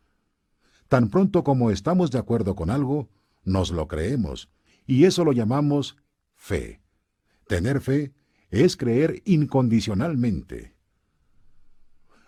Tan 0.89 1.11
pronto 1.11 1.45
como 1.45 1.71
estamos 1.71 2.11
de 2.11 2.19
acuerdo 2.19 2.55
con 2.55 2.71
algo, 2.71 3.09
nos 3.45 3.71
lo 3.71 3.89
creemos, 3.89 4.51
y 4.87 5.05
eso 5.05 5.25
lo 5.25 5.33
llamamos 5.33 5.97
fe. 6.35 6.81
Tener 7.47 7.81
fe 7.81 8.13
es 8.51 8.77
creer 8.77 9.23
incondicionalmente. 9.25 10.75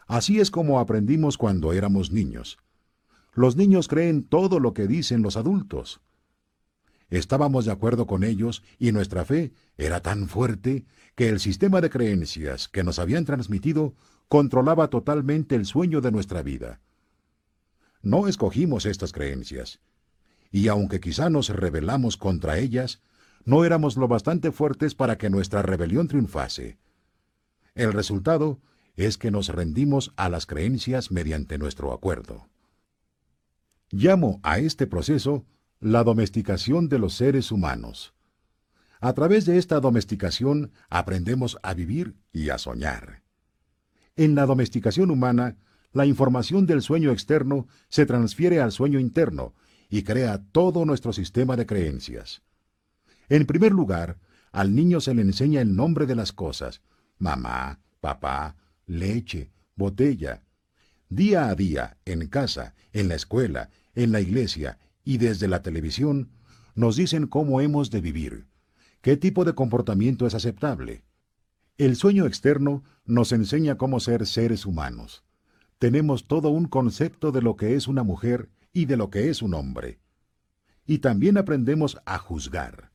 Así 0.06 0.40
es 0.40 0.50
como 0.50 0.80
aprendimos 0.80 1.38
cuando 1.38 1.72
éramos 1.72 2.10
niños. 2.10 2.58
Los 3.32 3.56
niños 3.56 3.86
creen 3.86 4.24
todo 4.24 4.58
lo 4.58 4.74
que 4.74 4.86
dicen 4.86 5.22
los 5.22 5.36
adultos. 5.36 6.00
Estábamos 7.10 7.64
de 7.64 7.72
acuerdo 7.72 8.06
con 8.06 8.24
ellos 8.24 8.62
y 8.78 8.92
nuestra 8.92 9.24
fe 9.24 9.52
era 9.78 10.00
tan 10.00 10.28
fuerte 10.28 10.84
que 11.14 11.28
el 11.28 11.40
sistema 11.40 11.80
de 11.80 11.90
creencias 11.90 12.68
que 12.68 12.84
nos 12.84 12.98
habían 12.98 13.24
transmitido 13.24 13.94
controlaba 14.30 14.90
totalmente 14.90 15.56
el 15.56 15.66
sueño 15.66 16.00
de 16.00 16.12
nuestra 16.12 16.44
vida. 16.44 16.80
No 18.00 18.28
escogimos 18.28 18.86
estas 18.86 19.10
creencias, 19.10 19.80
y 20.52 20.68
aunque 20.68 21.00
quizá 21.00 21.30
nos 21.30 21.48
rebelamos 21.48 22.16
contra 22.16 22.56
ellas, 22.56 23.02
no 23.44 23.64
éramos 23.64 23.96
lo 23.96 24.06
bastante 24.06 24.52
fuertes 24.52 24.94
para 24.94 25.18
que 25.18 25.30
nuestra 25.30 25.62
rebelión 25.62 26.06
triunfase. 26.06 26.78
El 27.74 27.92
resultado 27.92 28.60
es 28.94 29.18
que 29.18 29.32
nos 29.32 29.48
rendimos 29.48 30.12
a 30.14 30.28
las 30.28 30.46
creencias 30.46 31.10
mediante 31.10 31.58
nuestro 31.58 31.92
acuerdo. 31.92 32.48
Llamo 33.90 34.38
a 34.44 34.60
este 34.60 34.86
proceso 34.86 35.44
la 35.80 36.04
domesticación 36.04 36.88
de 36.88 37.00
los 37.00 37.14
seres 37.14 37.50
humanos. 37.50 38.14
A 39.00 39.12
través 39.12 39.44
de 39.44 39.58
esta 39.58 39.80
domesticación 39.80 40.70
aprendemos 40.88 41.58
a 41.64 41.74
vivir 41.74 42.14
y 42.32 42.50
a 42.50 42.58
soñar. 42.58 43.24
En 44.16 44.34
la 44.34 44.46
domesticación 44.46 45.10
humana, 45.10 45.56
la 45.92 46.06
información 46.06 46.66
del 46.66 46.82
sueño 46.82 47.10
externo 47.10 47.66
se 47.88 48.06
transfiere 48.06 48.60
al 48.60 48.72
sueño 48.72 49.00
interno 49.00 49.54
y 49.88 50.02
crea 50.02 50.42
todo 50.52 50.84
nuestro 50.84 51.12
sistema 51.12 51.56
de 51.56 51.66
creencias. 51.66 52.42
En 53.28 53.46
primer 53.46 53.72
lugar, 53.72 54.18
al 54.52 54.74
niño 54.74 55.00
se 55.00 55.14
le 55.14 55.22
enseña 55.22 55.60
el 55.60 55.74
nombre 55.74 56.06
de 56.06 56.14
las 56.14 56.32
cosas, 56.32 56.80
mamá, 57.18 57.80
papá, 58.00 58.56
leche, 58.86 59.50
botella. 59.76 60.42
Día 61.08 61.48
a 61.48 61.54
día, 61.54 61.96
en 62.04 62.28
casa, 62.28 62.74
en 62.92 63.08
la 63.08 63.14
escuela, 63.14 63.70
en 63.94 64.12
la 64.12 64.20
iglesia 64.20 64.78
y 65.04 65.18
desde 65.18 65.48
la 65.48 65.62
televisión, 65.62 66.30
nos 66.74 66.96
dicen 66.96 67.26
cómo 67.26 67.60
hemos 67.60 67.90
de 67.90 68.00
vivir, 68.00 68.46
qué 69.02 69.16
tipo 69.16 69.44
de 69.44 69.54
comportamiento 69.54 70.26
es 70.26 70.34
aceptable. 70.34 71.02
El 71.80 71.96
sueño 71.96 72.26
externo 72.26 72.84
nos 73.04 73.32
enseña 73.32 73.76
cómo 73.76 74.00
ser 74.00 74.26
seres 74.26 74.66
humanos. 74.66 75.24
Tenemos 75.78 76.26
todo 76.26 76.50
un 76.50 76.66
concepto 76.66 77.32
de 77.32 77.42
lo 77.42 77.56
que 77.56 77.74
es 77.74 77.88
una 77.88 78.02
mujer 78.02 78.50
y 78.72 78.84
de 78.84 78.96
lo 78.96 79.10
que 79.10 79.30
es 79.30 79.42
un 79.42 79.54
hombre. 79.54 79.98
Y 80.86 80.98
también 80.98 81.38
aprendemos 81.38 81.98
a 82.04 82.18
juzgar 82.18 82.90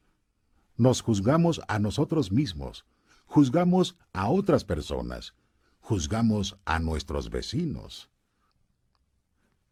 nos 0.78 1.02
juzgamos 1.02 1.62
a 1.68 1.80
nosotros 1.80 2.32
mismos, 2.32 2.86
juzgamos 3.26 3.98
a 4.14 4.30
otras 4.30 4.66
personas, 4.66 5.34
juzgamos 5.80 6.58
a 6.66 6.80
nuestros 6.80 7.30
vecinos. 7.30 8.10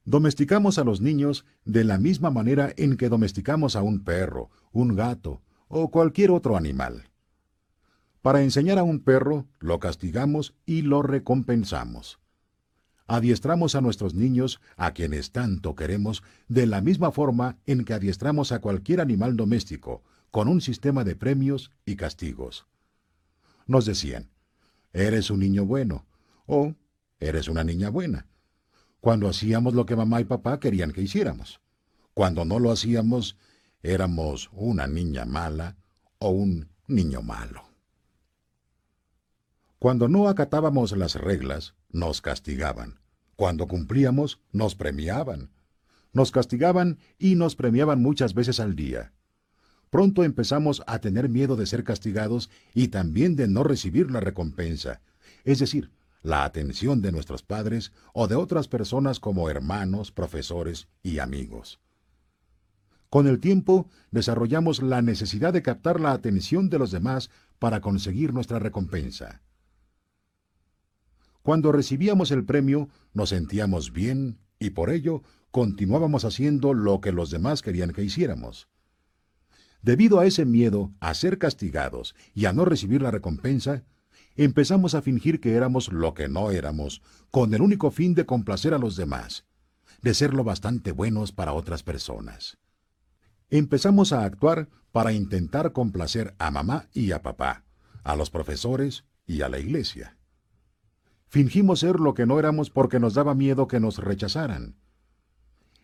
Domesticamos 0.06 0.78
a 0.80 0.84
los 0.84 1.02
niños 1.02 1.46
de 1.66 1.84
la 1.84 1.98
misma 1.98 2.30
manera 2.30 2.74
en 2.78 2.98
que 2.98 3.10
domesticamos 3.10 3.76
a 3.76 3.82
un 3.82 4.04
perro, 4.04 4.50
un 4.72 4.96
gato 4.96 5.42
o 5.68 5.92
cualquier 5.92 6.32
otro 6.32 6.58
animal. 6.58 7.10
Para 8.24 8.42
enseñar 8.42 8.80
a 8.80 8.84
un 8.84 9.02
perro, 9.02 9.48
lo 9.60 9.82
castigamos 9.82 10.56
y 10.66 10.84
lo 10.84 11.02
recompensamos. 11.02 12.22
Adiestramos 13.06 13.76
a 13.76 13.82
nuestros 13.82 14.14
niños, 14.14 14.62
a 14.78 14.94
quienes 14.94 15.34
tanto 15.34 15.76
queremos, 15.76 16.24
de 16.48 16.66
la 16.66 16.80
misma 16.80 17.12
forma 17.12 17.58
en 17.66 17.84
que 17.84 17.94
adiestramos 17.94 18.54
a 18.54 18.60
cualquier 18.60 19.02
animal 19.02 19.36
doméstico, 19.36 20.04
con 20.32 20.48
un 20.48 20.62
sistema 20.62 21.04
de 21.04 21.18
premios 21.18 21.70
y 21.86 21.98
castigos. 21.98 22.66
Nos 23.68 23.86
decían, 23.86 24.30
eres 24.94 25.30
un 25.30 25.42
niño 25.42 25.66
bueno 25.66 26.06
o 26.46 26.76
eres 27.20 27.50
una 27.50 27.66
niña 27.66 27.90
buena. 27.90 28.28
Cuando 29.02 29.28
hacíamos 29.28 29.74
lo 29.74 29.86
que 29.86 29.98
mamá 29.98 30.22
y 30.22 30.24
papá 30.24 30.62
querían 30.62 30.94
que 30.94 31.02
hiciéramos. 31.02 31.60
Cuando 32.14 32.46
no 32.46 32.60
lo 32.60 32.72
hacíamos, 32.72 33.36
éramos 33.82 34.50
una 34.54 34.88
niña 34.88 35.26
mala 35.26 35.76
o 36.20 36.30
un 36.30 36.70
niño 36.88 37.22
malo. 37.22 37.73
Cuando 39.84 40.08
no 40.08 40.30
acatábamos 40.30 40.96
las 40.96 41.16
reglas, 41.16 41.76
nos 41.92 42.22
castigaban. 42.22 43.02
Cuando 43.36 43.68
cumplíamos, 43.68 44.40
nos 44.54 44.76
premiaban. 44.76 45.50
Nos 46.14 46.32
castigaban 46.32 47.00
y 47.20 47.36
nos 47.36 47.58
premiaban 47.58 48.02
muchas 48.02 48.34
veces 48.34 48.62
al 48.62 48.78
día 48.78 49.12
pronto 49.90 50.24
empezamos 50.24 50.84
a 50.88 51.00
tener 51.00 51.28
miedo 51.28 51.58
de 51.58 51.66
ser 51.66 51.84
castigados 51.84 52.50
y 52.74 52.88
también 52.88 53.36
de 53.36 53.48
no 53.48 53.64
recibir 53.64 54.10
la 54.10 54.22
recompensa, 54.22 55.02
es 55.44 55.60
decir, 55.60 55.92
la 56.24 56.46
atención 56.46 57.02
de 57.02 57.12
nuestros 57.12 57.44
padres 57.44 57.92
o 58.14 58.28
de 58.28 58.36
otras 58.36 58.68
personas 58.68 59.20
como 59.20 59.50
hermanos, 59.52 60.12
profesores 60.12 60.88
y 61.04 61.20
amigos. 61.20 61.80
Con 63.12 63.28
el 63.28 63.40
tiempo 63.40 63.88
desarrollamos 64.10 64.82
la 64.82 65.04
necesidad 65.04 65.54
de 65.54 65.62
captar 65.62 66.00
la 66.00 66.14
atención 66.14 66.70
de 66.72 66.80
los 66.80 66.90
demás 66.90 67.30
para 67.60 67.80
conseguir 67.80 68.34
nuestra 68.34 68.58
recompensa. 68.58 69.44
Cuando 71.44 71.74
recibíamos 71.74 72.32
el 72.32 72.46
premio 72.46 72.90
nos 73.14 73.30
sentíamos 73.30 73.92
bien 73.92 74.40
y 74.60 74.72
por 74.72 74.90
ello 74.90 75.24
continuábamos 75.52 76.24
haciendo 76.26 76.74
lo 76.74 77.02
que 77.02 77.12
los 77.12 77.30
demás 77.30 77.62
querían 77.62 77.92
que 77.92 78.04
hiciéramos. 78.04 78.70
Debido 79.82 80.20
a 80.20 80.26
ese 80.26 80.46
miedo 80.46 80.94
a 81.02 81.14
ser 81.14 81.38
castigados 81.38 82.16
y 82.34 82.46
a 82.46 82.54
no 82.54 82.64
recibir 82.64 83.02
la 83.02 83.12
recompensa, 83.12 83.84
empezamos 84.38 84.96
a 84.96 85.02
fingir 85.02 85.42
que 85.42 85.54
éramos 85.54 85.92
lo 85.92 86.14
que 86.14 86.30
no 86.30 86.50
éramos, 86.52 87.02
con 87.30 87.54
el 87.54 87.62
único 87.62 87.92
fin 87.92 88.16
de 88.16 88.26
complacer 88.26 88.74
a 88.74 88.78
los 88.78 88.96
demás, 88.96 89.46
de 90.02 90.14
ser 90.14 90.34
lo 90.34 90.46
bastante 90.46 90.94
buenos 90.94 91.34
para 91.34 91.52
otras 91.52 91.84
personas. 91.84 92.58
Empezamos 93.50 94.14
a 94.14 94.24
actuar 94.24 94.70
para 94.94 95.12
intentar 95.12 95.74
complacer 95.74 96.34
a 96.40 96.50
mamá 96.52 96.88
y 96.94 97.12
a 97.12 97.22
papá, 97.22 97.66
a 98.06 98.16
los 98.16 98.30
profesores 98.30 99.04
y 99.28 99.42
a 99.42 99.50
la 99.50 99.60
iglesia. 99.60 100.18
Fingimos 101.34 101.80
ser 101.80 102.00
lo 102.00 102.14
que 102.14 102.28
no 102.28 102.38
éramos 102.38 102.70
porque 102.70 103.00
nos 103.00 103.16
daba 103.16 103.34
miedo 103.34 103.68
que 103.68 103.80
nos 103.80 103.98
rechazaran. 103.98 104.76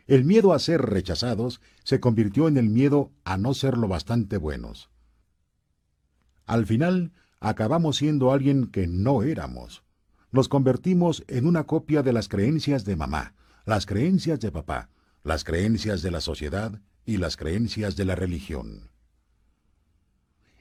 El 0.05 0.23
miedo 0.23 0.53
a 0.53 0.59
ser 0.59 0.79
rechazados 0.79 1.59
se 1.83 1.99
convirtió 1.99 2.47
en 2.47 2.57
el 2.57 2.69
miedo 2.69 3.11
a 3.23 3.35
no 3.35 3.55
ser 3.55 3.75
lo 3.75 3.87
bastante 3.87 4.37
buenos. 4.37 4.91
Al 6.45 6.67
final, 6.67 7.13
acabamos 7.39 7.97
siendo 7.97 8.31
alguien 8.31 8.67
que 8.67 8.85
no 8.85 9.23
éramos. 9.23 9.81
Nos 10.31 10.49
convertimos 10.49 11.23
en 11.27 11.47
una 11.47 11.63
copia 11.63 12.03
de 12.03 12.13
las 12.13 12.29
creencias 12.29 12.85
de 12.85 12.95
mamá, 12.95 13.33
las 13.65 13.87
creencias 13.87 14.39
de 14.39 14.51
papá, 14.51 14.91
las 15.23 15.43
creencias 15.43 16.03
de 16.03 16.11
la 16.11 16.21
sociedad 16.21 16.79
y 17.07 17.17
las 17.17 17.37
creencias 17.37 17.95
de 17.95 18.05
la 18.05 18.13
religión. 18.13 18.88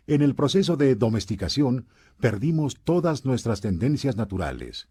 En 0.08 0.22
el 0.22 0.34
proceso 0.34 0.78
de 0.78 0.94
domesticación 0.94 1.86
perdimos 2.18 2.80
todas 2.82 3.26
nuestras 3.26 3.60
tendencias 3.60 4.16
naturales, 4.16 4.88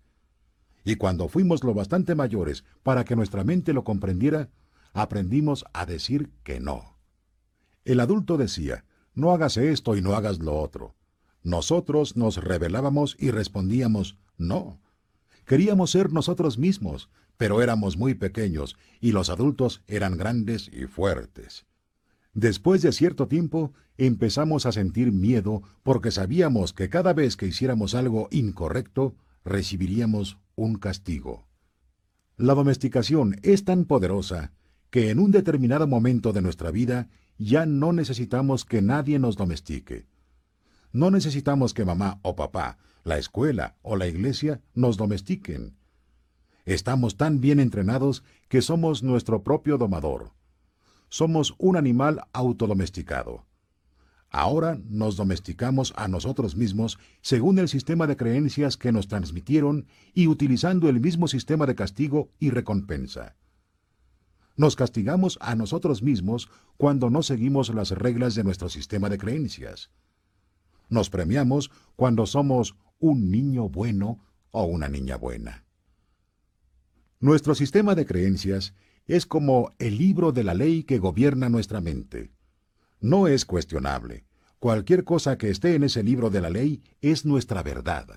y 0.86 0.96
cuando 0.96 1.28
fuimos 1.28 1.64
lo 1.64 1.74
bastante 1.74 2.14
mayores 2.14 2.64
para 2.84 3.04
que 3.04 3.16
nuestra 3.16 3.44
mente 3.44 3.74
lo 3.74 3.84
comprendiera, 3.84 4.52
aprendimos 4.94 5.66
a 5.74 5.88
decir 5.88 6.30
que 6.44 6.60
no. 6.60 7.00
El 7.84 8.00
adulto 8.00 8.38
decía, 8.38 8.86
no 9.16 9.32
hagas 9.32 9.58
esto 9.58 9.98
y 9.98 10.02
no 10.02 10.14
hagas 10.14 10.38
lo 10.38 10.56
otro. 10.56 10.96
nosotros 11.42 12.16
nos 12.16 12.38
rebelábamos 12.38 13.16
y 13.18 13.32
respondíamos, 13.32 14.18
no. 14.38 14.80
Queríamos 15.46 15.90
ser 15.92 16.14
nosotros 16.14 16.60
mismos, 16.60 17.10
pero 17.38 17.64
éramos 17.64 17.98
muy 17.98 18.14
pequeños 18.14 18.78
y 19.02 19.14
los 19.14 19.30
adultos 19.30 19.82
eran 19.88 20.16
grandes 20.16 20.70
y 20.72 20.86
fuertes. 20.86 21.67
Después 22.34 22.82
de 22.82 22.92
cierto 22.92 23.28
tiempo, 23.28 23.74
empezamos 23.98 24.66
a 24.66 24.72
sentir 24.72 25.12
miedo 25.12 25.64
porque 25.84 26.12
sabíamos 26.12 26.74
que 26.74 26.90
cada 26.90 27.14
vez 27.14 27.36
que 27.36 27.48
hiciéramos 27.48 27.96
algo 27.96 28.28
incorrecto, 28.32 29.16
recibiríamos 29.44 30.38
un 30.56 30.76
castigo. 30.76 31.48
La 32.38 32.54
domesticación 32.54 33.38
es 33.42 33.66
tan 33.66 33.86
poderosa 33.86 34.52
que 34.90 35.10
en 35.10 35.20
un 35.20 35.32
determinado 35.32 35.88
momento 35.88 36.34
de 36.34 36.42
nuestra 36.42 36.72
vida 36.72 37.10
ya 37.38 37.66
no 37.66 37.94
necesitamos 37.94 38.66
que 38.66 38.82
nadie 38.82 39.20
nos 39.20 39.36
domestique. 39.36 40.08
No 40.92 41.12
necesitamos 41.12 41.74
que 41.74 41.86
mamá 41.86 42.20
o 42.22 42.36
papá, 42.36 42.78
la 43.04 43.18
escuela 43.18 43.78
o 43.82 43.96
la 43.96 44.08
iglesia 44.08 44.62
nos 44.74 44.98
domestiquen. 44.98 45.76
Estamos 46.66 47.18
tan 47.18 47.40
bien 47.40 47.60
entrenados 47.60 48.24
que 48.50 48.62
somos 48.62 49.02
nuestro 49.02 49.44
propio 49.44 49.78
domador. 49.78 50.34
Somos 51.10 51.56
un 51.58 51.78
animal 51.78 52.22
autodomesticado. 52.34 53.46
Ahora 54.30 54.80
nos 54.90 55.16
domesticamos 55.16 55.94
a 55.96 56.08
nosotros 56.08 56.56
mismos 56.56 57.00
según 57.22 57.60
el 57.60 57.70
sistema 57.70 58.08
de 58.08 58.18
creencias 58.18 58.76
que 58.76 58.92
nos 58.92 59.08
transmitieron 59.08 59.88
y 60.14 60.28
utilizando 60.28 60.90
el 60.90 61.00
mismo 61.00 61.28
sistema 61.28 61.66
de 61.66 61.76
castigo 61.76 62.32
y 62.40 62.50
recompensa. 62.50 63.36
Nos 64.58 64.76
castigamos 64.76 65.38
a 65.40 65.56
nosotros 65.56 66.02
mismos 66.02 66.50
cuando 66.78 67.10
no 67.10 67.24
seguimos 67.24 67.74
las 67.74 67.92
reglas 67.92 68.36
de 68.36 68.44
nuestro 68.44 68.70
sistema 68.70 69.08
de 69.08 69.18
creencias. 69.18 69.92
Nos 70.90 71.10
premiamos 71.10 71.72
cuando 71.96 72.26
somos 72.26 72.76
un 73.00 73.30
niño 73.32 73.70
bueno 73.70 74.20
o 74.52 74.64
una 74.64 74.90
niña 74.90 75.16
buena. 75.16 75.64
Nuestro 77.20 77.56
sistema 77.56 77.96
de 77.96 78.06
creencias 78.06 78.74
es 79.08 79.26
como 79.26 79.74
el 79.80 79.98
libro 79.98 80.32
de 80.32 80.44
la 80.44 80.54
ley 80.54 80.84
que 80.84 81.00
gobierna 81.00 81.50
nuestra 81.50 81.82
mente. 81.82 82.32
No 83.00 83.28
es 83.28 83.46
cuestionable. 83.46 84.26
Cualquier 84.60 85.04
cosa 85.04 85.38
que 85.38 85.50
esté 85.50 85.76
en 85.76 85.84
ese 85.84 86.04
libro 86.04 86.30
de 86.30 86.42
la 86.42 86.50
ley 86.50 86.84
es 87.02 87.26
nuestra 87.26 87.64
verdad. 87.64 88.08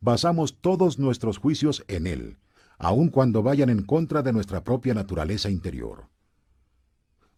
Basamos 0.00 0.60
todos 0.60 0.98
nuestros 0.98 1.38
juicios 1.38 1.84
en 1.88 2.06
él, 2.06 2.38
aun 2.78 3.08
cuando 3.08 3.42
vayan 3.42 3.70
en 3.70 3.82
contra 3.82 4.22
de 4.22 4.32
nuestra 4.32 4.62
propia 4.62 4.94
naturaleza 4.94 5.50
interior. 5.50 6.08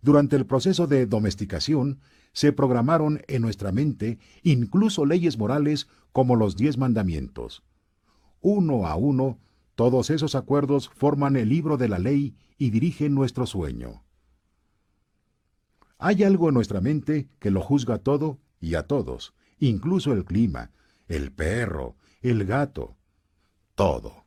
Durante 0.02 0.37
el 0.37 0.47
proceso 0.47 0.87
de 0.87 1.06
domesticación, 1.06 2.00
se 2.32 2.52
programaron 2.52 3.23
en 3.26 3.42
nuestra 3.42 3.73
mente 3.73 4.18
incluso 4.42 5.06
leyes 5.06 5.38
morales 5.38 5.88
como 6.12 6.37
los 6.37 6.56
diez 6.56 6.78
mandamientos. 6.78 7.62
Uno 8.40 8.87
a 8.87 8.97
uno, 8.97 9.38
todos 9.78 10.11
esos 10.11 10.35
acuerdos 10.35 10.88
forman 10.88 11.37
el 11.37 11.50
libro 11.50 11.76
de 11.76 11.87
la 11.87 12.00
ley 12.00 12.35
y 12.58 12.70
dirigen 12.70 13.14
nuestro 13.14 13.47
sueño. 13.47 14.02
Hay 15.99 16.25
algo 16.25 16.49
en 16.49 16.54
nuestra 16.54 16.80
mente 16.80 17.28
que 17.38 17.52
lo 17.52 17.61
juzga 17.61 17.99
todo 17.99 18.40
y 18.61 18.75
a 18.75 18.88
todos, 18.88 19.35
incluso 19.61 20.12
el 20.12 20.25
clima, 20.25 20.73
el 21.06 21.30
perro, 21.30 21.94
el 22.23 22.44
gato, 22.44 22.97
todo. 23.76 24.26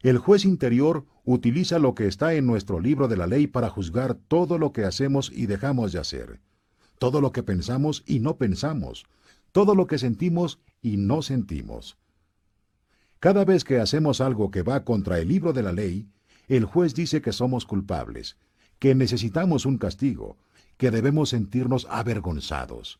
El 0.00 0.16
juez 0.16 0.46
interior 0.46 1.04
utiliza 1.26 1.78
lo 1.78 1.94
que 1.94 2.06
está 2.06 2.32
en 2.32 2.46
nuestro 2.46 2.80
libro 2.80 3.08
de 3.08 3.18
la 3.18 3.26
ley 3.26 3.46
para 3.46 3.68
juzgar 3.68 4.14
todo 4.14 4.56
lo 4.56 4.72
que 4.72 4.84
hacemos 4.84 5.30
y 5.30 5.44
dejamos 5.44 5.92
de 5.92 5.98
hacer, 5.98 6.40
todo 6.98 7.20
lo 7.20 7.30
que 7.32 7.42
pensamos 7.42 8.04
y 8.06 8.20
no 8.20 8.38
pensamos, 8.38 9.04
todo 9.52 9.74
lo 9.74 9.86
que 9.86 9.98
sentimos 9.98 10.62
y 10.80 10.96
no 10.96 11.20
sentimos. 11.20 11.98
Cada 13.20 13.44
vez 13.44 13.64
que 13.64 13.78
hacemos 13.78 14.22
algo 14.22 14.50
que 14.50 14.62
va 14.62 14.82
contra 14.82 15.18
el 15.18 15.28
libro 15.28 15.52
de 15.52 15.62
la 15.62 15.72
ley, 15.72 16.08
el 16.48 16.64
juez 16.64 16.94
dice 16.94 17.20
que 17.20 17.32
somos 17.32 17.66
culpables, 17.66 18.38
que 18.78 18.94
necesitamos 18.94 19.66
un 19.66 19.76
castigo, 19.76 20.38
que 20.78 20.90
debemos 20.90 21.28
sentirnos 21.28 21.86
avergonzados. 21.90 22.98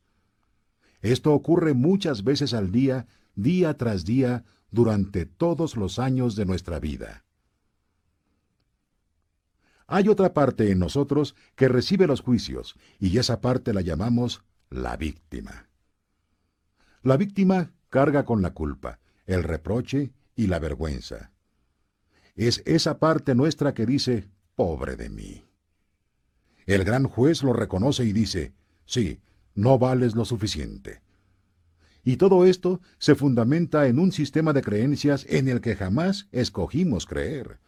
Esto 1.00 1.32
ocurre 1.32 1.72
muchas 1.72 2.22
veces 2.22 2.52
al 2.52 2.70
día, 2.70 3.06
día 3.34 3.78
tras 3.78 4.04
día, 4.04 4.44
durante 4.70 5.24
todos 5.24 5.76
los 5.76 5.98
años 5.98 6.36
de 6.36 6.44
nuestra 6.44 6.78
vida. 6.78 7.24
Hay 9.86 10.08
otra 10.08 10.34
parte 10.34 10.70
en 10.70 10.78
nosotros 10.78 11.34
que 11.56 11.68
recibe 11.68 12.06
los 12.06 12.20
juicios, 12.20 12.76
y 12.98 13.16
esa 13.16 13.40
parte 13.40 13.72
la 13.72 13.80
llamamos 13.80 14.44
la 14.68 14.98
víctima. 14.98 15.68
La 17.02 17.16
víctima 17.16 17.72
carga 17.88 18.26
con 18.26 18.42
la 18.42 18.52
culpa, 18.52 19.00
el 19.26 19.42
reproche 19.42 20.12
y 20.36 20.46
la 20.46 20.58
vergüenza. 20.58 21.32
Es 22.36 22.62
esa 22.64 22.98
parte 22.98 23.34
nuestra 23.34 23.74
que 23.74 23.86
dice, 23.86 24.28
pobre 24.54 24.96
de 24.96 25.10
mí. 25.10 25.44
El 26.66 26.84
gran 26.84 27.04
juez 27.04 27.42
lo 27.42 27.52
reconoce 27.52 28.04
y 28.04 28.12
dice, 28.12 28.54
sí, 28.84 29.20
no 29.54 29.78
vales 29.78 30.14
lo 30.14 30.24
suficiente. 30.24 31.02
Y 32.02 32.16
todo 32.16 32.46
esto 32.46 32.80
se 32.98 33.14
fundamenta 33.14 33.86
en 33.86 33.98
un 33.98 34.12
sistema 34.12 34.52
de 34.52 34.62
creencias 34.62 35.26
en 35.28 35.48
el 35.48 35.60
que 35.60 35.76
jamás 35.76 36.28
escogimos 36.32 37.06
creer. 37.06 37.60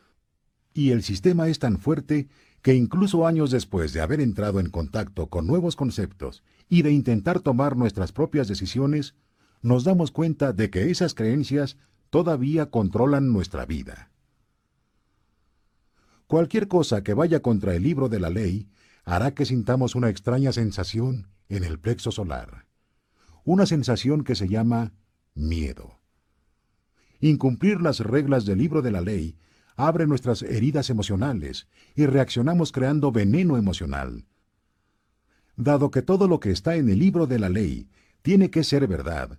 Y 0.72 0.90
el 0.90 1.02
sistema 1.02 1.48
es 1.48 1.58
tan 1.58 1.78
fuerte 1.78 2.28
que 2.62 2.74
incluso 2.74 3.26
años 3.26 3.50
después 3.50 3.92
de 3.92 4.00
haber 4.00 4.20
entrado 4.20 4.60
en 4.60 4.70
contacto 4.70 5.28
con 5.28 5.46
nuevos 5.46 5.76
conceptos 5.76 6.42
y 6.68 6.82
de 6.82 6.92
intentar 6.92 7.40
tomar 7.40 7.76
nuestras 7.76 8.12
propias 8.12 8.48
decisiones, 8.48 9.14
nos 9.60 9.84
damos 9.84 10.10
cuenta 10.12 10.52
de 10.52 10.70
que 10.70 10.90
esas 10.90 11.14
creencias 11.14 11.76
todavía 12.12 12.70
controlan 12.70 13.32
nuestra 13.32 13.66
vida. 13.66 14.12
Cualquier 16.28 16.68
cosa 16.68 17.02
que 17.02 17.14
vaya 17.14 17.40
contra 17.40 17.74
el 17.74 17.82
libro 17.82 18.08
de 18.08 18.20
la 18.20 18.30
ley 18.30 18.68
hará 19.04 19.34
que 19.34 19.46
sintamos 19.46 19.96
una 19.96 20.10
extraña 20.10 20.52
sensación 20.52 21.26
en 21.48 21.64
el 21.64 21.80
plexo 21.80 22.12
solar 22.12 22.66
una 23.44 23.66
sensación 23.66 24.24
que 24.24 24.34
se 24.34 24.48
llama 24.48 24.92
miedo. 25.34 25.98
Incumplir 27.20 27.80
las 27.80 28.00
reglas 28.00 28.44
del 28.44 28.58
libro 28.58 28.82
de 28.82 28.90
la 28.90 29.00
ley 29.00 29.36
abre 29.76 30.06
nuestras 30.06 30.42
heridas 30.42 30.90
emocionales 30.90 31.66
y 31.94 32.06
reaccionamos 32.06 32.72
creando 32.72 33.10
veneno 33.10 33.56
emocional. 33.56 34.26
Dado 35.56 35.90
que 35.90 36.02
todo 36.02 36.28
lo 36.28 36.40
que 36.40 36.50
está 36.50 36.76
en 36.76 36.88
el 36.88 36.98
libro 36.98 37.26
de 37.26 37.38
la 37.38 37.48
ley 37.48 37.88
tiene 38.22 38.50
que 38.50 38.64
ser 38.64 38.86
verdad, 38.86 39.38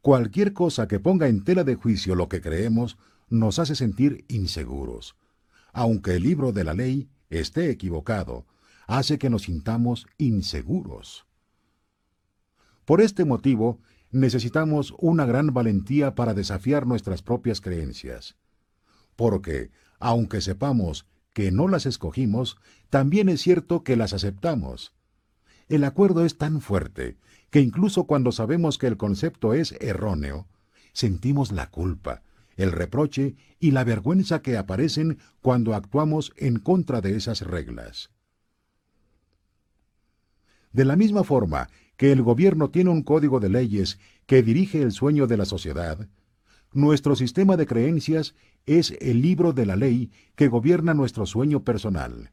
cualquier 0.00 0.52
cosa 0.52 0.88
que 0.88 1.00
ponga 1.00 1.28
en 1.28 1.44
tela 1.44 1.64
de 1.64 1.74
juicio 1.74 2.14
lo 2.14 2.28
que 2.28 2.40
creemos 2.40 2.98
nos 3.28 3.58
hace 3.58 3.74
sentir 3.74 4.24
inseguros. 4.28 5.16
Aunque 5.72 6.16
el 6.16 6.22
libro 6.22 6.52
de 6.52 6.64
la 6.64 6.74
ley 6.74 7.08
esté 7.30 7.70
equivocado, 7.70 8.46
hace 8.86 9.18
que 9.18 9.30
nos 9.30 9.42
sintamos 9.42 10.06
inseguros. 10.16 11.26
Por 12.84 13.02
este 13.02 13.24
motivo, 13.24 13.80
necesitamos 14.10 14.94
una 14.98 15.26
gran 15.26 15.52
valentía 15.52 16.14
para 16.14 16.32
desafiar 16.32 16.86
nuestras 16.86 17.22
propias 17.22 17.60
creencias. 17.60 18.36
Porque, 19.14 19.70
aunque 19.98 20.40
sepamos 20.40 21.06
que 21.34 21.52
no 21.52 21.68
las 21.68 21.84
escogimos, 21.84 22.56
también 22.88 23.28
es 23.28 23.42
cierto 23.42 23.84
que 23.84 23.96
las 23.96 24.14
aceptamos. 24.14 24.94
El 25.68 25.84
acuerdo 25.84 26.24
es 26.24 26.38
tan 26.38 26.62
fuerte 26.62 27.18
que 27.50 27.60
incluso 27.60 28.04
cuando 28.04 28.32
sabemos 28.32 28.78
que 28.78 28.86
el 28.86 28.96
concepto 28.96 29.54
es 29.54 29.72
erróneo, 29.80 30.48
sentimos 30.92 31.52
la 31.52 31.70
culpa, 31.70 32.22
el 32.56 32.72
reproche 32.72 33.36
y 33.60 33.70
la 33.70 33.84
vergüenza 33.84 34.42
que 34.42 34.56
aparecen 34.56 35.18
cuando 35.40 35.74
actuamos 35.74 36.32
en 36.36 36.58
contra 36.58 37.00
de 37.00 37.16
esas 37.16 37.42
reglas. 37.42 38.10
De 40.72 40.84
la 40.84 40.96
misma 40.96 41.24
forma 41.24 41.68
que 41.96 42.12
el 42.12 42.22
gobierno 42.22 42.70
tiene 42.70 42.90
un 42.90 43.02
código 43.02 43.40
de 43.40 43.48
leyes 43.48 43.98
que 44.26 44.42
dirige 44.42 44.82
el 44.82 44.92
sueño 44.92 45.26
de 45.26 45.36
la 45.36 45.44
sociedad, 45.44 46.08
nuestro 46.72 47.16
sistema 47.16 47.56
de 47.56 47.66
creencias 47.66 48.34
es 48.66 48.90
el 49.00 49.22
libro 49.22 49.52
de 49.52 49.64
la 49.64 49.76
ley 49.76 50.10
que 50.36 50.48
gobierna 50.48 50.92
nuestro 50.92 51.24
sueño 51.24 51.64
personal. 51.64 52.32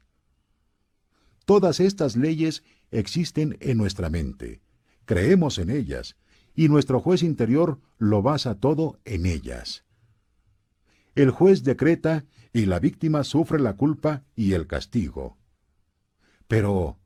Todas 1.46 1.80
estas 1.80 2.16
leyes 2.16 2.62
existen 2.90 3.56
en 3.60 3.78
nuestra 3.78 4.10
mente, 4.10 4.60
creemos 5.06 5.58
en 5.58 5.70
ellas, 5.70 6.16
y 6.54 6.68
nuestro 6.68 7.00
juez 7.00 7.22
interior 7.22 7.80
lo 7.98 8.22
basa 8.22 8.56
todo 8.56 8.98
en 9.04 9.24
ellas. 9.24 9.84
El 11.14 11.30
juez 11.30 11.64
decreta 11.64 12.26
y 12.52 12.66
la 12.66 12.78
víctima 12.78 13.24
sufre 13.24 13.58
la 13.58 13.76
culpa 13.76 14.24
y 14.34 14.52
el 14.52 14.66
castigo. 14.66 15.38
Pero, 16.48 16.98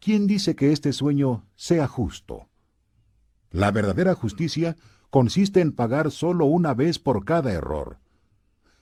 ¿quién 0.00 0.26
dice 0.26 0.56
que 0.56 0.72
este 0.72 0.92
sueño 0.92 1.46
sea 1.54 1.86
justo? 1.86 2.48
La 3.50 3.70
verdadera 3.70 4.14
justicia 4.14 4.76
consiste 5.10 5.60
en 5.60 5.72
pagar 5.72 6.10
solo 6.10 6.46
una 6.46 6.74
vez 6.74 6.98
por 6.98 7.24
cada 7.24 7.52
error. 7.52 7.98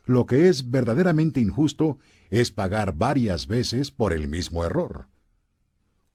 Lo 0.06 0.26
que 0.26 0.48
es 0.48 0.70
verdaderamente 0.70 1.40
injusto 1.40 1.98
es 2.30 2.50
pagar 2.50 2.96
varias 2.96 3.46
veces 3.46 3.90
por 3.90 4.12
el 4.12 4.28
mismo 4.28 4.64
error. 4.64 5.08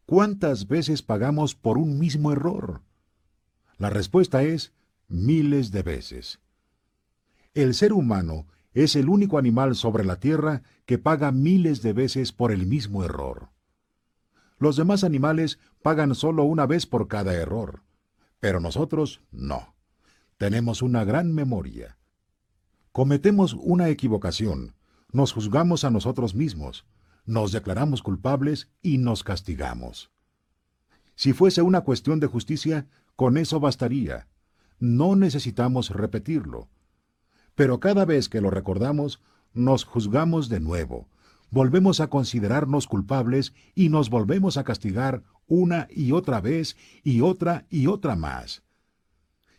¿Cuántas 0.06 0.68
veces 0.68 1.02
pagamos 1.02 1.56
por 1.56 1.80
un 1.80 1.98
mismo 1.98 2.32
error? 2.32 2.82
La 3.78 3.90
respuesta 3.90 4.44
es 4.44 4.72
miles 5.08 5.72
de 5.72 5.82
veces. 5.82 6.40
El 7.56 7.74
ser 7.74 7.92
humano 7.92 8.46
es 8.76 8.96
el 8.96 9.10
único 9.10 9.40
animal 9.40 9.76
sobre 9.76 10.06
la 10.06 10.20
Tierra 10.20 10.62
que 10.86 11.00
paga 11.00 11.32
miles 11.32 11.82
de 11.82 11.94
veces 11.94 12.32
por 12.32 12.52
el 12.52 12.68
mismo 12.68 13.04
error. 13.04 13.50
Los 14.60 14.76
demás 14.76 15.04
animales 15.04 15.58
pagan 15.82 16.14
solo 16.14 16.44
una 16.44 16.68
vez 16.68 16.86
por 16.86 17.08
cada 17.08 17.34
error, 17.34 17.82
pero 18.40 18.60
nosotros 18.60 19.22
no. 19.32 19.74
Tenemos 20.38 20.84
una 20.84 21.04
gran 21.04 21.34
memoria. 21.34 21.98
Cometemos 22.92 23.54
una 23.54 23.90
equivocación, 23.90 24.76
nos 25.12 25.34
juzgamos 25.34 25.84
a 25.84 25.90
nosotros 25.90 26.36
mismos, 26.36 26.86
nos 27.26 27.52
declaramos 27.52 28.02
culpables 28.02 28.70
y 28.82 28.98
nos 28.98 29.24
castigamos. 29.24 30.12
Si 31.16 31.34
fuese 31.34 31.62
una 31.62 31.82
cuestión 31.82 32.20
de 32.20 32.28
justicia, 32.28 32.88
con 33.16 33.38
eso 33.38 33.60
bastaría. 33.60 34.28
No 34.80 35.16
necesitamos 35.16 35.90
repetirlo. 35.90 36.68
Pero 37.56 37.80
cada 37.80 38.06
vez 38.06 38.28
que 38.28 38.42
lo 38.42 38.50
recordamos, 38.50 39.22
nos 39.54 39.86
juzgamos 39.86 40.50
de 40.50 40.60
nuevo, 40.60 41.08
volvemos 41.50 42.02
a 42.02 42.08
considerarnos 42.08 42.88
culpables 42.88 43.54
y 43.74 43.88
nos 43.88 44.10
volvemos 44.10 44.58
a 44.58 44.66
castigar 44.66 45.24
una 45.48 45.88
y 45.90 46.12
otra 46.12 46.42
vez 46.42 46.76
y 47.04 47.22
otra 47.22 47.66
y 47.70 47.88
otra 47.88 48.16
más. 48.16 48.64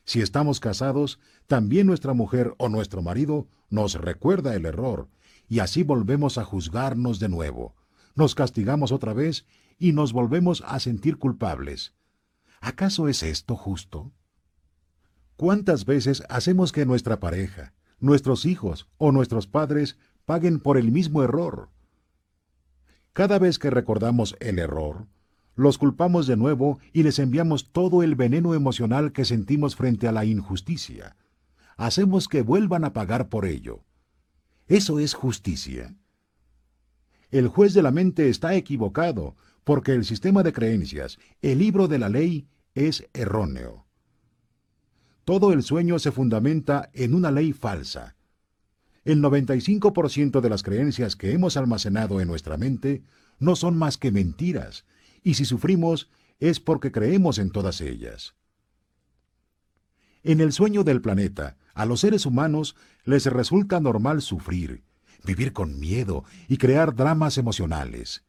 Si 0.04 0.20
estamos 0.20 0.60
casados, 0.60 1.18
también 1.46 1.86
nuestra 1.86 2.12
mujer 2.12 2.54
o 2.58 2.68
nuestro 2.68 3.02
marido 3.02 3.48
nos 3.70 3.94
recuerda 3.94 4.54
el 4.54 4.66
error, 4.66 5.08
y 5.48 5.60
así 5.60 5.82
volvemos 5.82 6.38
a 6.38 6.44
juzgarnos 6.44 7.18
de 7.18 7.28
nuevo. 7.28 7.74
Nos 8.14 8.34
castigamos 8.34 8.92
otra 8.92 9.12
vez 9.12 9.46
y 9.78 9.92
nos 9.92 10.12
volvemos 10.12 10.62
a 10.66 10.80
sentir 10.80 11.18
culpables. 11.18 11.94
¿Acaso 12.60 13.08
es 13.08 13.22
esto 13.22 13.56
justo? 13.56 14.12
¿Cuántas 15.36 15.84
veces 15.84 16.22
hacemos 16.28 16.72
que 16.72 16.86
nuestra 16.86 17.20
pareja, 17.20 17.74
nuestros 18.00 18.46
hijos 18.46 18.88
o 18.96 19.12
nuestros 19.12 19.46
padres 19.46 19.98
paguen 20.24 20.60
por 20.60 20.78
el 20.78 20.90
mismo 20.90 21.22
error? 21.22 21.70
Cada 23.12 23.38
vez 23.38 23.58
que 23.58 23.70
recordamos 23.70 24.36
el 24.40 24.58
error, 24.58 25.06
los 25.54 25.78
culpamos 25.78 26.26
de 26.26 26.36
nuevo 26.36 26.78
y 26.92 27.02
les 27.02 27.18
enviamos 27.18 27.72
todo 27.72 28.02
el 28.02 28.14
veneno 28.14 28.52
emocional 28.54 29.12
que 29.12 29.24
sentimos 29.24 29.74
frente 29.74 30.06
a 30.06 30.12
la 30.12 30.26
injusticia. 30.26 31.16
Hacemos 31.78 32.28
que 32.28 32.42
vuelvan 32.42 32.84
a 32.84 32.92
pagar 32.92 33.30
por 33.30 33.46
ello. 33.46 33.85
¿Eso 34.68 34.98
es 34.98 35.14
justicia? 35.14 35.94
El 37.30 37.46
juez 37.46 37.72
de 37.72 37.82
la 37.82 37.92
mente 37.92 38.28
está 38.28 38.54
equivocado 38.54 39.36
porque 39.62 39.92
el 39.92 40.04
sistema 40.04 40.42
de 40.42 40.52
creencias, 40.52 41.18
el 41.40 41.58
libro 41.58 41.86
de 41.86 41.98
la 41.98 42.08
ley, 42.08 42.48
es 42.74 43.08
erróneo. 43.12 43.86
Todo 45.24 45.52
el 45.52 45.62
sueño 45.62 45.98
se 45.98 46.10
fundamenta 46.10 46.90
en 46.94 47.14
una 47.14 47.30
ley 47.30 47.52
falsa. 47.52 48.16
El 49.04 49.22
95% 49.22 50.40
de 50.40 50.50
las 50.50 50.64
creencias 50.64 51.14
que 51.14 51.32
hemos 51.32 51.56
almacenado 51.56 52.20
en 52.20 52.26
nuestra 52.26 52.56
mente 52.56 53.04
no 53.38 53.54
son 53.54 53.76
más 53.76 53.98
que 53.98 54.10
mentiras, 54.10 54.84
y 55.22 55.34
si 55.34 55.44
sufrimos 55.44 56.10
es 56.40 56.58
porque 56.58 56.90
creemos 56.90 57.38
en 57.38 57.50
todas 57.50 57.80
ellas. 57.80 58.34
En 60.24 60.40
el 60.40 60.52
sueño 60.52 60.82
del 60.82 61.00
planeta, 61.00 61.56
a 61.76 61.84
los 61.84 62.00
seres 62.00 62.24
humanos 62.24 62.74
les 63.04 63.26
resulta 63.26 63.80
normal 63.80 64.22
sufrir, 64.22 64.82
vivir 65.24 65.52
con 65.52 65.78
miedo 65.78 66.24
y 66.48 66.56
crear 66.56 66.94
dramas 66.94 67.36
emocionales. 67.36 68.24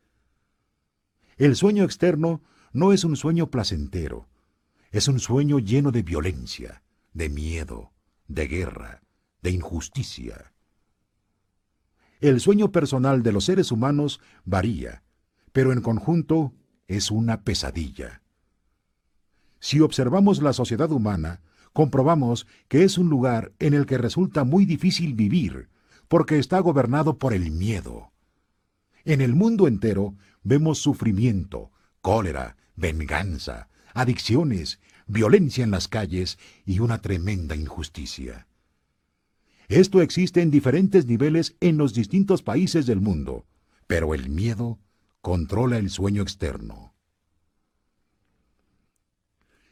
El 1.38 1.56
sueño 1.56 1.86
externo 1.86 2.42
no 2.74 2.92
es 2.92 3.06
un 3.06 3.16
sueño 3.16 3.50
placentero, 3.50 4.28
es 4.92 5.08
un 5.08 5.22
sueño 5.22 5.60
lleno 5.60 5.92
de 5.92 6.04
violencia, 6.04 6.84
de 7.14 7.30
miedo, 7.30 7.94
de 8.28 8.48
guerra, 8.48 9.02
de 9.42 9.52
injusticia. 9.52 10.52
El 12.20 12.42
sueño 12.42 12.74
personal 12.74 13.24
de 13.24 13.32
los 13.32 13.46
seres 13.46 13.72
humanos 13.72 14.20
varía, 14.44 15.04
pero 15.54 15.72
en 15.72 15.82
conjunto 15.82 16.54
es 16.88 17.12
una 17.12 17.44
pesadilla. 17.44 18.22
Si 19.62 19.80
observamos 19.80 20.42
la 20.42 20.52
sociedad 20.52 20.92
humana, 20.92 21.40
comprobamos 21.74 22.48
que 22.68 22.84
es 22.84 22.98
un 22.98 23.10
lugar 23.10 23.54
en 23.60 23.74
el 23.74 23.86
que 23.86 23.98
resulta 23.98 24.44
muy 24.44 24.66
difícil 24.66 25.14
vivir, 25.14 25.70
porque 26.08 26.40
está 26.40 26.60
gobernado 26.60 27.18
por 27.18 27.34
el 27.34 27.52
miedo. 27.52 28.12
En 29.06 29.22
el 29.22 29.36
mundo 29.36 29.68
entero 29.68 30.16
vemos 30.44 30.80
sufrimiento, 30.80 31.72
cólera, 32.02 32.58
venganza, 32.76 33.70
adicciones, 33.94 34.80
violencia 35.08 35.64
en 35.64 35.72
las 35.72 35.88
calles 35.88 36.38
y 36.66 36.80
una 36.80 37.02
tremenda 37.02 37.56
injusticia. 37.56 38.48
Esto 39.70 40.02
existe 40.02 40.42
en 40.42 40.52
diferentes 40.52 41.06
niveles 41.06 41.56
en 41.60 41.78
los 41.78 41.94
distintos 41.94 42.42
países 42.42 42.86
del 42.86 43.02
mundo, 43.02 43.46
pero 43.86 44.14
el 44.14 44.30
miedo 44.30 44.80
controla 45.22 45.78
el 45.78 45.90
sueño 45.90 46.22
externo. 46.22 46.94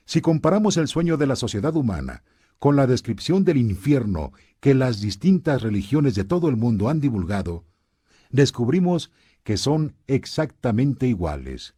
Si 0.06 0.22
comparamos 0.22 0.78
el 0.78 0.88
sueño 0.88 1.18
de 1.18 1.28
la 1.28 1.36
sociedad 1.36 1.76
humana 1.76 2.24
con 2.60 2.76
la 2.76 2.88
descripción 2.88 3.44
del 3.44 3.58
infierno 3.58 4.32
que 4.60 4.74
las 4.74 5.02
distintas 5.02 5.62
religiones 5.62 6.16
de 6.16 6.24
todo 6.24 6.48
el 6.48 6.56
mundo 6.56 6.90
han 6.90 7.00
divulgado, 7.00 7.66
descubrimos 8.30 9.12
que 9.44 9.58
son 9.58 9.96
exactamente 10.08 11.08
iguales. 11.08 11.76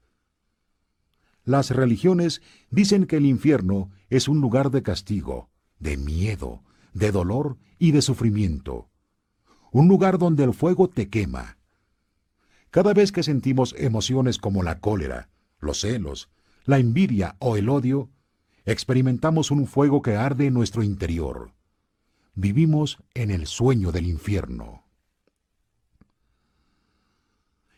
Las 1.43 1.71
religiones 1.71 2.41
dicen 2.69 3.05
que 3.05 3.17
el 3.17 3.25
infierno 3.25 3.89
es 4.09 4.27
un 4.27 4.41
lugar 4.41 4.69
de 4.69 4.83
castigo, 4.83 5.49
de 5.79 5.95
miedo, 5.95 6.63
de 6.93 7.11
dolor 7.11 7.57
y 7.79 7.91
de 7.91 8.01
sufrimiento, 8.01 8.89
un 9.71 9.87
lugar 9.87 10.17
donde 10.17 10.43
el 10.43 10.53
fuego 10.53 10.89
te 10.89 11.09
quema. 11.09 11.57
Cada 12.69 12.93
vez 12.93 13.11
que 13.11 13.23
sentimos 13.23 13.73
emociones 13.77 14.37
como 14.37 14.61
la 14.61 14.79
cólera, 14.79 15.29
los 15.59 15.81
celos, 15.81 16.29
la 16.65 16.79
envidia 16.79 17.37
o 17.39 17.55
el 17.55 17.69
odio, 17.69 18.09
experimentamos 18.67 19.49
un 19.49 19.65
fuego 19.65 20.01
que 20.01 20.17
arde 20.17 20.47
en 20.47 20.53
nuestro 20.53 20.83
interior. 20.83 21.53
Vivimos 22.35 22.97
en 23.13 23.31
el 23.31 23.47
sueño 23.47 23.93
del 23.93 24.05
infierno. 24.05 24.83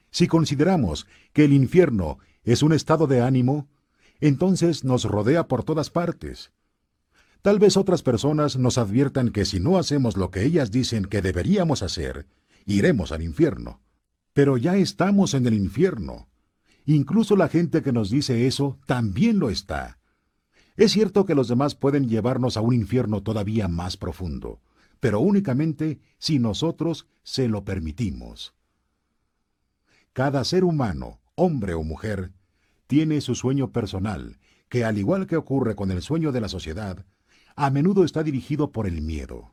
Si 0.09 0.27
consideramos 0.27 1.05
que 1.31 1.45
el 1.45 1.53
infierno 1.53 2.17
es 2.43 2.63
un 2.63 2.73
estado 2.73 3.05
de 3.05 3.21
ánimo, 3.21 3.69
entonces 4.19 4.83
nos 4.83 5.03
rodea 5.03 5.47
por 5.47 5.63
todas 5.63 5.91
partes. 5.91 6.51
Tal 7.43 7.59
vez 7.59 7.77
otras 7.77 8.01
personas 8.01 8.57
nos 8.57 8.79
adviertan 8.79 9.29
que 9.29 9.45
si 9.45 9.59
no 9.59 9.77
hacemos 9.77 10.17
lo 10.17 10.31
que 10.31 10.43
ellas 10.43 10.71
dicen 10.71 11.05
que 11.05 11.21
deberíamos 11.21 11.83
hacer, 11.83 12.25
iremos 12.65 13.11
al 13.11 13.21
infierno. 13.21 13.79
Pero 14.33 14.57
ya 14.57 14.75
estamos 14.75 15.35
en 15.35 15.45
el 15.45 15.53
infierno. 15.53 16.29
Incluso 16.85 17.35
la 17.35 17.47
gente 17.47 17.83
que 17.83 17.91
nos 17.91 18.09
dice 18.09 18.47
eso 18.47 18.79
también 18.87 19.37
lo 19.37 19.51
está. 19.51 19.98
Es 20.79 20.93
cierto 20.93 21.25
que 21.25 21.35
los 21.35 21.49
demás 21.49 21.75
pueden 21.75 22.07
llevarnos 22.07 22.55
a 22.55 22.61
un 22.61 22.73
infierno 22.73 23.21
todavía 23.21 23.67
más 23.67 23.97
profundo, 23.97 24.61
pero 25.01 25.19
únicamente 25.19 25.99
si 26.19 26.39
nosotros 26.39 27.05
se 27.21 27.49
lo 27.49 27.65
permitimos. 27.65 28.53
Cada 30.13 30.41
ser 30.45 30.63
humano, 30.63 31.19
hombre 31.35 31.73
o 31.73 31.83
mujer, 31.83 32.31
tiene 32.87 33.19
su 33.19 33.35
sueño 33.35 33.73
personal, 33.73 34.39
que 34.69 34.85
al 34.85 34.97
igual 34.97 35.27
que 35.27 35.35
ocurre 35.35 35.75
con 35.75 35.91
el 35.91 36.01
sueño 36.01 36.31
de 36.31 36.39
la 36.39 36.47
sociedad, 36.47 37.05
a 37.57 37.69
menudo 37.71 38.05
está 38.05 38.23
dirigido 38.23 38.71
por 38.71 38.87
el 38.87 39.01
miedo. 39.01 39.51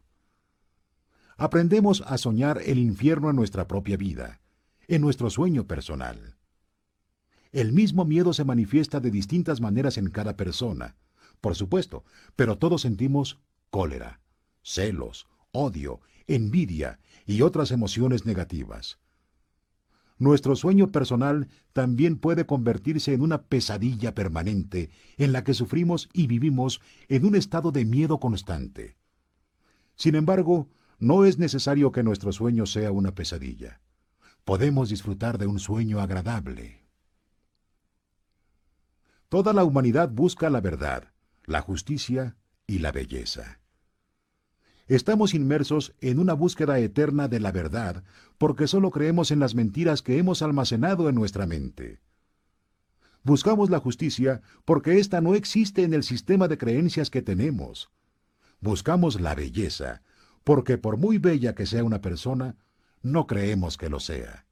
Aprendemos 1.36 2.04
a 2.06 2.18
soñar 2.18 2.60
el 2.64 2.78
infierno 2.78 3.30
en 3.30 3.36
nuestra 3.36 3.66
propia 3.66 3.96
vida, 3.96 4.40
en 4.86 5.00
nuestro 5.00 5.28
sueño 5.28 5.66
personal. 5.66 6.36
El 7.50 7.72
mismo 7.72 8.04
miedo 8.04 8.32
se 8.32 8.44
manifiesta 8.44 9.00
de 9.00 9.10
distintas 9.10 9.60
maneras 9.60 9.98
en 9.98 10.08
cada 10.08 10.36
persona, 10.36 10.94
por 11.40 11.55
supuesto, 11.55 12.05
pero 12.35 12.59
todos 12.59 12.83
sentimos 12.83 13.40
cólera, 13.70 14.20
celos, 14.62 15.27
odio, 15.53 16.01
envidia 16.27 16.99
y 17.27 17.42
otras 17.42 17.70
emociones 17.70 18.27
negativas 18.27 18.99
nuestro 20.18 20.57
sueño 20.57 20.92
personal 20.92 21.49
también 21.72 22.16
puede 22.16 22.46
convertirse 22.46 23.12
en 23.12 23.20
una 23.20 23.42
pesadilla 23.42 24.14
permanente 24.14 24.90
en 25.18 25.33
la 25.33 25.44
que 25.44 25.55
sufrimos 25.55 26.09
y 26.12 26.27
vivimos 26.27 26.81
en 27.09 27.27
un 27.27 27.37
estado 27.37 27.70
de 27.70 27.85
miedo 27.85 28.18
constante. 28.18 28.96
Sin 29.94 30.14
embargo, 30.14 30.68
no 30.99 31.25
es 31.25 31.38
necesario 31.38 31.92
que 31.92 32.03
nuestro 32.03 32.33
sueño 32.33 32.66
sea 32.66 32.92
una 32.92 33.14
pesadilla. 33.14 33.81
Podemos 34.44 34.88
disfrutar 34.88 35.38
de 35.38 35.46
un 35.46 35.59
sueño 35.59 36.01
agradable. 36.01 36.83
Toda 39.29 39.53
la 39.53 39.64
humanidad 39.64 40.09
busca 40.09 40.49
la 40.49 40.61
verdad, 40.61 41.12
la 41.46 41.61
justicia 41.61 42.37
y 42.66 42.80
la 42.80 42.90
belleza. 42.90 43.61
Estamos 44.88 45.32
inmersos 45.32 45.94
en 46.00 46.18
una 46.18 46.32
búsqueda 46.32 46.78
eterna 46.80 47.28
de 47.28 47.40
la 47.40 47.52
verdad 47.52 48.04
porque 48.37 48.66
solo 48.66 48.90
creemos 48.90 49.30
en 49.30 49.38
las 49.38 49.54
mentiras 49.54 50.02
que 50.02 50.18
hemos 50.18 50.42
almacenado 50.42 51.09
en 51.09 51.14
nuestra 51.14 51.46
mente. 51.46 52.00
Buscamos 53.22 53.70
la 53.70 53.78
justicia 53.78 54.42
porque 54.64 54.98
ésta 54.98 55.20
no 55.20 55.35
existe 55.35 55.82
en 55.82 55.94
el 55.94 56.02
sistema 56.02 56.48
de 56.48 56.59
creencias 56.59 57.11
que 57.11 57.22
tenemos. 57.22 57.90
Buscamos 58.61 59.20
la 59.20 59.35
belleza, 59.35 60.02
porque 60.44 60.78
por 60.78 60.96
muy 60.96 61.18
bella 61.18 61.54
que 61.54 61.66
sea 61.66 61.85
una 61.85 62.00
persona, 62.00 62.56
no 63.02 63.26
creemos 63.26 63.76
que 63.76 63.88
lo 63.88 64.00
sea. 64.00 64.46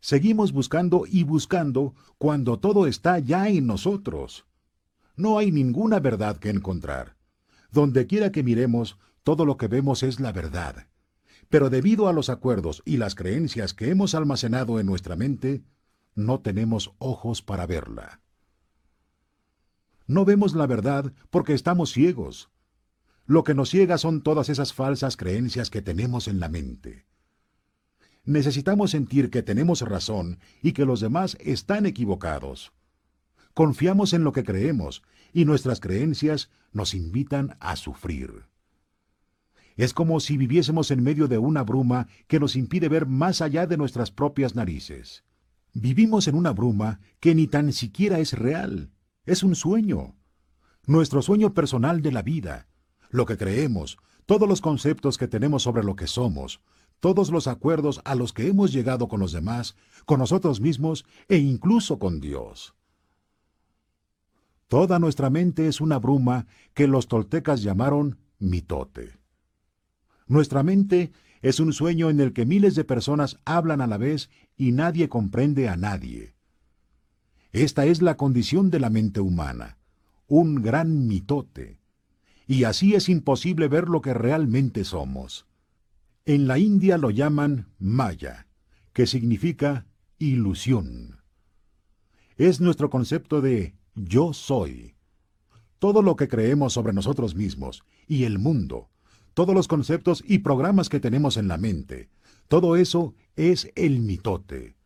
Seguimos 0.00 0.52
buscando 0.52 1.04
y 1.06 1.24
buscando 1.24 1.94
cuando 2.18 2.58
todo 2.58 2.86
está 2.86 3.18
ya 3.18 3.48
en 3.48 3.66
nosotros. 3.66 4.46
No 5.16 5.38
hay 5.38 5.50
ninguna 5.50 5.98
verdad 5.98 6.36
que 6.36 6.50
encontrar. 6.50 7.16
Donde 7.72 8.06
quiera 8.06 8.30
que 8.30 8.42
miremos, 8.42 8.98
todo 9.22 9.44
lo 9.44 9.56
que 9.56 9.66
vemos 9.66 10.02
es 10.02 10.20
la 10.20 10.30
verdad. 10.30 10.88
Pero 11.48 11.70
debido 11.70 12.08
a 12.08 12.12
los 12.12 12.28
acuerdos 12.28 12.82
y 12.84 12.98
las 12.98 13.14
creencias 13.14 13.72
que 13.72 13.90
hemos 13.90 14.14
almacenado 14.14 14.78
en 14.78 14.86
nuestra 14.86 15.16
mente, 15.16 15.64
no 16.14 16.40
tenemos 16.40 16.92
ojos 16.98 17.42
para 17.42 17.66
verla. 17.66 18.20
No 20.06 20.24
vemos 20.24 20.54
la 20.54 20.66
verdad 20.66 21.12
porque 21.30 21.54
estamos 21.54 21.92
ciegos. 21.92 22.50
Lo 23.24 23.42
que 23.42 23.54
nos 23.54 23.70
ciega 23.70 23.98
son 23.98 24.22
todas 24.22 24.48
esas 24.48 24.72
falsas 24.72 25.16
creencias 25.16 25.70
que 25.70 25.82
tenemos 25.82 26.28
en 26.28 26.38
la 26.38 26.48
mente. 26.48 27.06
Necesitamos 28.24 28.90
sentir 28.90 29.30
que 29.30 29.42
tenemos 29.42 29.80
razón 29.80 30.38
y 30.62 30.72
que 30.72 30.84
los 30.84 31.00
demás 31.00 31.36
están 31.40 31.86
equivocados. 31.86 32.72
Confiamos 33.56 34.12
en 34.12 34.22
lo 34.22 34.32
que 34.32 34.44
creemos 34.44 35.02
y 35.32 35.46
nuestras 35.46 35.80
creencias 35.80 36.50
nos 36.72 36.92
invitan 36.92 37.56
a 37.58 37.76
sufrir. 37.76 38.44
Es 39.76 39.94
como 39.94 40.20
si 40.20 40.36
viviésemos 40.36 40.90
en 40.90 41.02
medio 41.02 41.26
de 41.26 41.38
una 41.38 41.62
bruma 41.62 42.06
que 42.26 42.38
nos 42.38 42.54
impide 42.54 42.90
ver 42.90 43.06
más 43.06 43.40
allá 43.40 43.66
de 43.66 43.78
nuestras 43.78 44.10
propias 44.10 44.56
narices. 44.56 45.24
Vivimos 45.72 46.28
en 46.28 46.34
una 46.34 46.52
bruma 46.52 47.00
que 47.18 47.34
ni 47.34 47.46
tan 47.46 47.72
siquiera 47.72 48.18
es 48.18 48.34
real, 48.34 48.92
es 49.24 49.42
un 49.42 49.54
sueño. 49.54 50.18
Nuestro 50.86 51.22
sueño 51.22 51.54
personal 51.54 52.02
de 52.02 52.12
la 52.12 52.20
vida, 52.20 52.68
lo 53.08 53.24
que 53.24 53.38
creemos, 53.38 53.96
todos 54.26 54.46
los 54.46 54.60
conceptos 54.60 55.16
que 55.16 55.28
tenemos 55.28 55.62
sobre 55.62 55.82
lo 55.82 55.96
que 55.96 56.08
somos, 56.08 56.60
todos 57.00 57.30
los 57.30 57.46
acuerdos 57.46 58.02
a 58.04 58.16
los 58.16 58.34
que 58.34 58.48
hemos 58.48 58.70
llegado 58.70 59.08
con 59.08 59.18
los 59.18 59.32
demás, 59.32 59.76
con 60.04 60.18
nosotros 60.18 60.60
mismos 60.60 61.06
e 61.30 61.38
incluso 61.38 61.98
con 61.98 62.20
Dios. 62.20 62.76
Toda 64.68 64.98
nuestra 64.98 65.30
mente 65.30 65.68
es 65.68 65.80
una 65.80 65.98
bruma 65.98 66.46
que 66.74 66.88
los 66.88 67.06
toltecas 67.06 67.62
llamaron 67.62 68.18
mitote. 68.38 69.18
Nuestra 70.26 70.64
mente 70.64 71.12
es 71.40 71.60
un 71.60 71.72
sueño 71.72 72.10
en 72.10 72.18
el 72.18 72.32
que 72.32 72.46
miles 72.46 72.74
de 72.74 72.82
personas 72.82 73.38
hablan 73.44 73.80
a 73.80 73.86
la 73.86 73.96
vez 73.96 74.28
y 74.56 74.72
nadie 74.72 75.08
comprende 75.08 75.68
a 75.68 75.76
nadie. 75.76 76.34
Esta 77.52 77.86
es 77.86 78.02
la 78.02 78.16
condición 78.16 78.70
de 78.70 78.80
la 78.80 78.90
mente 78.90 79.20
humana, 79.20 79.78
un 80.26 80.56
gran 80.56 81.06
mitote. 81.06 81.78
Y 82.48 82.64
así 82.64 82.94
es 82.94 83.08
imposible 83.08 83.68
ver 83.68 83.88
lo 83.88 84.00
que 84.00 84.14
realmente 84.14 84.84
somos. 84.84 85.46
En 86.24 86.48
la 86.48 86.58
India 86.58 86.98
lo 86.98 87.10
llaman 87.10 87.68
Maya, 87.78 88.48
que 88.92 89.06
significa 89.06 89.86
ilusión. 90.18 91.20
Es 92.36 92.60
nuestro 92.60 92.90
concepto 92.90 93.40
de 93.40 93.74
yo 93.96 94.32
soy. 94.32 94.94
Todo 95.78 96.02
lo 96.02 96.16
que 96.16 96.28
creemos 96.28 96.72
sobre 96.72 96.92
nosotros 96.92 97.34
mismos 97.34 97.84
y 98.06 98.24
el 98.24 98.38
mundo, 98.38 98.88
todos 99.34 99.54
los 99.54 99.68
conceptos 99.68 100.22
y 100.26 100.38
programas 100.38 100.88
que 100.88 101.00
tenemos 101.00 101.36
en 101.36 101.48
la 101.48 101.58
mente, 101.58 102.08
todo 102.48 102.76
eso 102.76 103.14
es 103.34 103.72
el 103.74 104.00
mitote. 104.00 104.76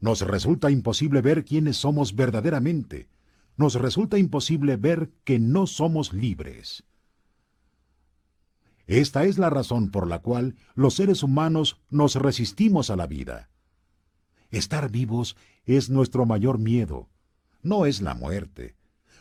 Nos 0.00 0.22
resulta 0.22 0.70
imposible 0.70 1.20
ver 1.20 1.44
quiénes 1.44 1.76
somos 1.76 2.16
verdaderamente. 2.16 3.08
Nos 3.56 3.74
resulta 3.74 4.16
imposible 4.16 4.76
ver 4.76 5.10
que 5.24 5.38
no 5.38 5.66
somos 5.66 6.14
libres. 6.14 6.84
Esta 8.86 9.24
es 9.24 9.38
la 9.38 9.50
razón 9.50 9.90
por 9.90 10.08
la 10.08 10.20
cual 10.20 10.56
los 10.74 10.94
seres 10.94 11.22
humanos 11.22 11.80
nos 11.90 12.16
resistimos 12.16 12.90
a 12.90 12.96
la 12.96 13.06
vida. 13.06 13.50
Estar 14.50 14.90
vivos 14.90 15.36
es 15.64 15.90
nuestro 15.90 16.26
mayor 16.26 16.58
miedo, 16.58 17.08
no 17.62 17.86
es 17.86 18.00
la 18.00 18.14
muerte. 18.14 18.76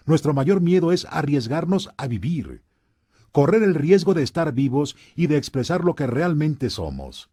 Nuestro 0.05 0.33
mayor 0.33 0.61
miedo 0.61 0.91
es 0.91 1.05
arriesgarnos 1.09 1.89
a 1.97 2.07
vivir, 2.07 2.63
correr 3.31 3.63
el 3.63 3.75
riesgo 3.75 4.13
de 4.13 4.23
estar 4.23 4.53
vivos 4.53 4.95
y 5.15 5.27
de 5.27 5.37
expresar 5.37 5.83
lo 5.83 5.95
que 5.95 6.07
realmente 6.07 6.69
somos. 6.69 7.29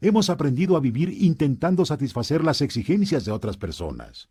Hemos 0.00 0.30
aprendido 0.30 0.76
a 0.76 0.80
vivir 0.80 1.08
intentando 1.10 1.84
satisfacer 1.84 2.44
las 2.44 2.60
exigencias 2.60 3.24
de 3.24 3.32
otras 3.32 3.56
personas. 3.56 4.28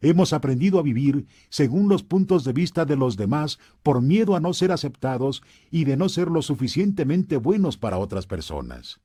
Hemos 0.00 0.34
aprendido 0.34 0.78
a 0.78 0.82
vivir 0.82 1.26
según 1.48 1.88
los 1.88 2.02
puntos 2.02 2.44
de 2.44 2.52
vista 2.52 2.84
de 2.84 2.96
los 2.96 3.16
demás 3.16 3.58
por 3.82 4.02
miedo 4.02 4.36
a 4.36 4.40
no 4.40 4.52
ser 4.52 4.70
aceptados 4.70 5.42
y 5.70 5.84
de 5.84 5.96
no 5.96 6.10
ser 6.10 6.28
lo 6.28 6.42
suficientemente 6.42 7.38
buenos 7.38 7.78
para 7.78 7.98
otras 7.98 8.26
personas. 8.26 9.00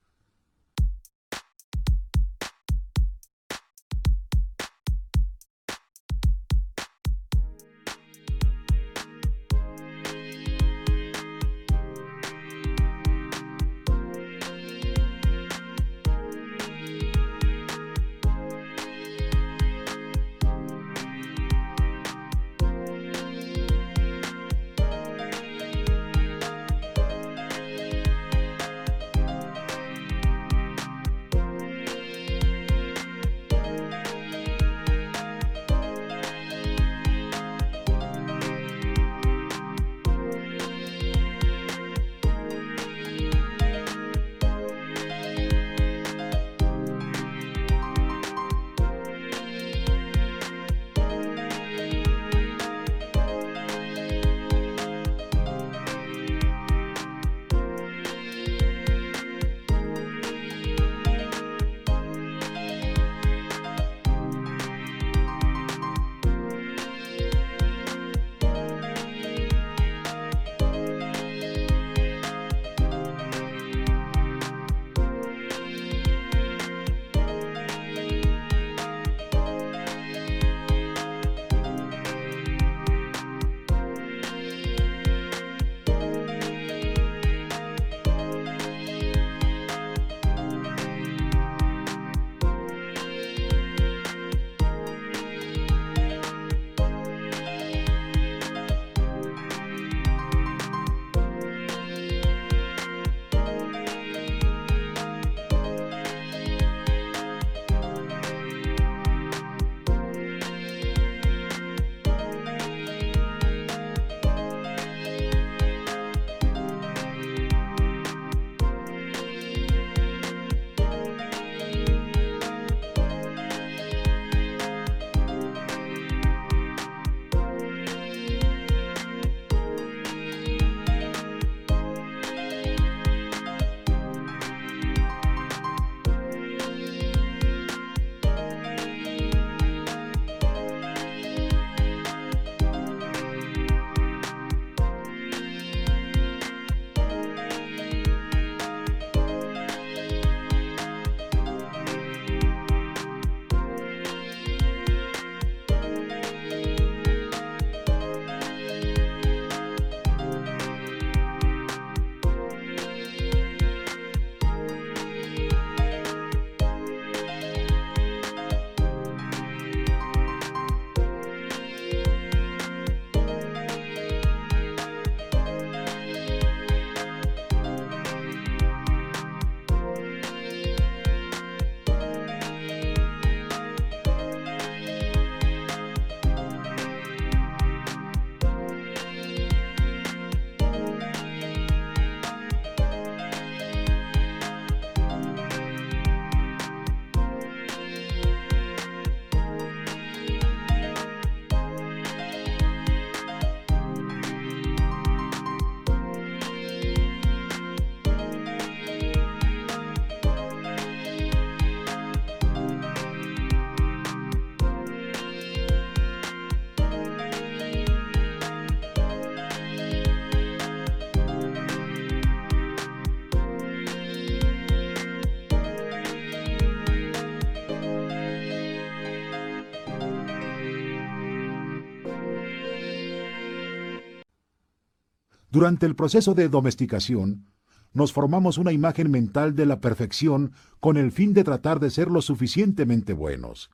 Durante 235.51 235.85
el 235.85 235.95
proceso 235.95 236.35
de 236.35 236.47
domesticación, 236.47 237.47
nos 237.91 238.13
formamos 238.13 238.57
una 238.57 238.71
imagen 238.71 239.09
mental 239.09 239.55
de 239.55 239.65
la 239.65 239.81
perfección 239.81 240.53
con 240.79 240.95
el 240.97 241.12
fin 241.12 241.33
de 241.33 241.43
tratar 241.43 241.79
de 241.79 241.89
ser 241.89 242.09
lo 242.09 242.21
suficientemente 242.21 243.13
buenos. 243.13 243.71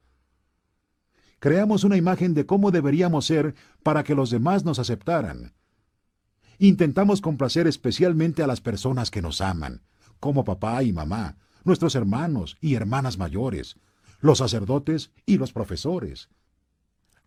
Creamos 1.40 1.84
una 1.84 1.98
imagen 1.98 2.34
de 2.34 2.46
cómo 2.46 2.72
deberíamos 2.72 3.26
ser 3.26 3.56
para 3.84 4.04
que 4.04 4.16
los 4.16 4.30
demás 4.30 4.64
nos 4.64 4.80
aceptaran. 4.80 5.54
Intentamos 6.58 7.20
complacer 7.20 7.68
especialmente 7.68 8.42
a 8.42 8.48
las 8.48 8.62
personas 8.62 9.12
que 9.12 9.22
nos 9.22 9.42
aman, 9.42 9.82
como 10.22 10.46
papá 10.46 10.82
y 10.84 10.94
mamá, 10.94 11.38
nuestros 11.66 11.96
hermanos 11.96 12.58
y 12.62 12.76
hermanas 12.76 13.18
mayores, 13.18 13.78
los 14.22 14.38
sacerdotes 14.38 15.12
y 15.26 15.38
los 15.38 15.52
profesores. 15.52 16.30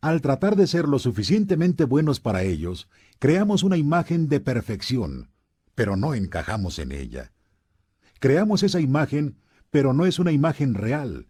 Al 0.00 0.20
tratar 0.22 0.56
de 0.56 0.66
ser 0.66 0.88
lo 0.88 0.98
suficientemente 0.98 1.84
buenos 1.84 2.20
para 2.20 2.44
ellos, 2.44 2.88
creamos 3.18 3.62
una 3.62 3.76
imagen 3.76 4.28
de 4.28 4.40
perfección, 4.40 5.31
pero 5.74 5.96
no 5.96 6.14
encajamos 6.14 6.78
en 6.78 6.92
ella. 6.92 7.33
Creamos 8.20 8.62
esa 8.62 8.81
imagen, 8.81 9.38
pero 9.70 9.92
no 9.92 10.07
es 10.07 10.18
una 10.18 10.33
imagen 10.33 10.74
real. 10.74 11.28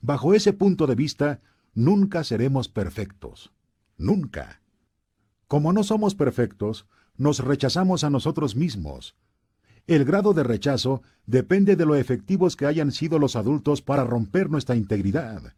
Bajo 0.00 0.34
ese 0.34 0.52
punto 0.52 0.86
de 0.86 0.94
vista, 0.94 1.40
nunca 1.74 2.24
seremos 2.24 2.68
perfectos. 2.68 3.52
Nunca. 3.96 4.62
Como 5.46 5.72
no 5.72 5.82
somos 5.82 6.14
perfectos, 6.14 6.86
nos 7.16 7.40
rechazamos 7.40 8.04
a 8.04 8.10
nosotros 8.10 8.56
mismos. 8.56 9.16
El 9.86 10.04
grado 10.04 10.32
de 10.32 10.44
rechazo 10.44 11.02
depende 11.26 11.76
de 11.76 11.86
lo 11.86 11.96
efectivos 11.96 12.56
que 12.56 12.66
hayan 12.66 12.92
sido 12.92 13.18
los 13.18 13.34
adultos 13.34 13.82
para 13.82 14.04
romper 14.04 14.48
nuestra 14.48 14.76
integridad. 14.76 15.54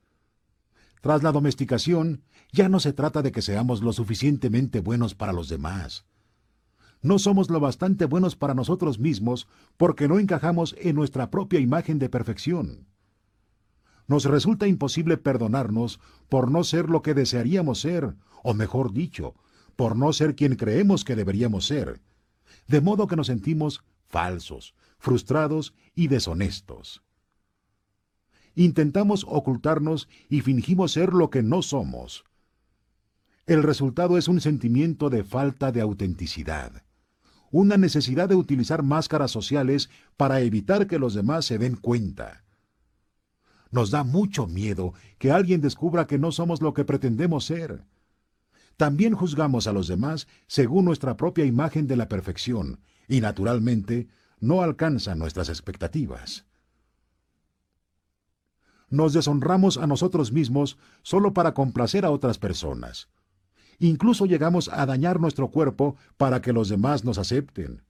Tras 1.02 1.22
la 1.22 1.32
domesticación, 1.32 2.22
ya 2.52 2.68
no 2.68 2.80
se 2.80 2.92
trata 2.92 3.22
de 3.22 3.32
que 3.32 3.42
seamos 3.42 3.82
lo 3.82 3.92
suficientemente 3.92 4.80
buenos 4.80 5.14
para 5.14 5.32
los 5.32 5.48
demás 5.48 6.04
no 7.02 7.18
somos 7.18 7.50
lo 7.50 7.58
bastante 7.58 8.04
buenos 8.04 8.36
para 8.36 8.54
nosotros 8.54 9.00
mismos 9.00 9.48
porque 9.76 10.06
no 10.06 10.20
encajamos 10.20 10.76
en 10.78 10.94
nuestra 10.94 11.30
propia 11.30 11.58
imagen 11.58 11.98
de 11.98 12.08
perfección. 12.08 12.86
Nos 14.06 14.24
resulta 14.24 14.68
imposible 14.68 15.16
perdonarnos 15.16 16.00
por 16.28 16.50
no 16.50 16.62
ser 16.62 16.88
lo 16.88 17.02
que 17.02 17.14
desearíamos 17.14 17.80
ser, 17.80 18.14
o 18.44 18.54
mejor 18.54 18.92
dicho, 18.92 19.34
por 19.74 19.96
no 19.96 20.12
ser 20.12 20.36
quien 20.36 20.54
creemos 20.54 21.04
que 21.04 21.16
deberíamos 21.16 21.66
ser, 21.66 22.00
de 22.68 22.80
modo 22.80 23.08
que 23.08 23.16
nos 23.16 23.26
sentimos 23.26 23.82
falsos, 24.08 24.74
frustrados 24.98 25.74
y 25.94 26.06
deshonestos. 26.06 27.02
Intentamos 28.54 29.24
ocultarnos 29.28 30.08
y 30.28 30.42
fingimos 30.42 30.92
ser 30.92 31.14
lo 31.14 31.30
que 31.30 31.42
no 31.42 31.62
somos. 31.62 32.24
El 33.46 33.62
resultado 33.62 34.18
es 34.18 34.28
un 34.28 34.40
sentimiento 34.40 35.10
de 35.10 35.24
falta 35.24 35.72
de 35.72 35.80
autenticidad 35.80 36.82
una 37.52 37.76
necesidad 37.76 38.30
de 38.30 38.34
utilizar 38.34 38.82
máscaras 38.82 39.30
sociales 39.30 39.90
para 40.16 40.40
evitar 40.40 40.86
que 40.86 40.98
los 40.98 41.14
demás 41.14 41.44
se 41.44 41.58
den 41.58 41.76
cuenta. 41.76 42.44
Nos 43.70 43.90
da 43.90 44.04
mucho 44.04 44.46
miedo 44.46 44.94
que 45.18 45.30
alguien 45.30 45.60
descubra 45.60 46.06
que 46.06 46.18
no 46.18 46.32
somos 46.32 46.62
lo 46.62 46.72
que 46.72 46.84
pretendemos 46.84 47.44
ser. 47.44 47.84
También 48.78 49.14
juzgamos 49.14 49.66
a 49.66 49.72
los 49.72 49.86
demás 49.86 50.26
según 50.46 50.86
nuestra 50.86 51.16
propia 51.16 51.44
imagen 51.44 51.86
de 51.86 51.96
la 51.96 52.08
perfección 52.08 52.80
y, 53.06 53.20
naturalmente, 53.20 54.08
no 54.40 54.62
alcanzan 54.62 55.18
nuestras 55.18 55.50
expectativas. 55.50 56.46
Nos 58.88 59.12
deshonramos 59.12 59.76
a 59.76 59.86
nosotros 59.86 60.32
mismos 60.32 60.78
solo 61.02 61.34
para 61.34 61.52
complacer 61.52 62.04
a 62.06 62.10
otras 62.10 62.38
personas. 62.38 63.08
Incluso 63.82 64.26
llegamos 64.26 64.70
a 64.72 64.86
dañar 64.86 65.18
nuestro 65.18 65.50
cuerpo 65.50 65.96
para 66.16 66.40
que 66.40 66.52
los 66.52 66.68
demás 66.68 67.04
nos 67.04 67.18
acepten. 67.18 67.82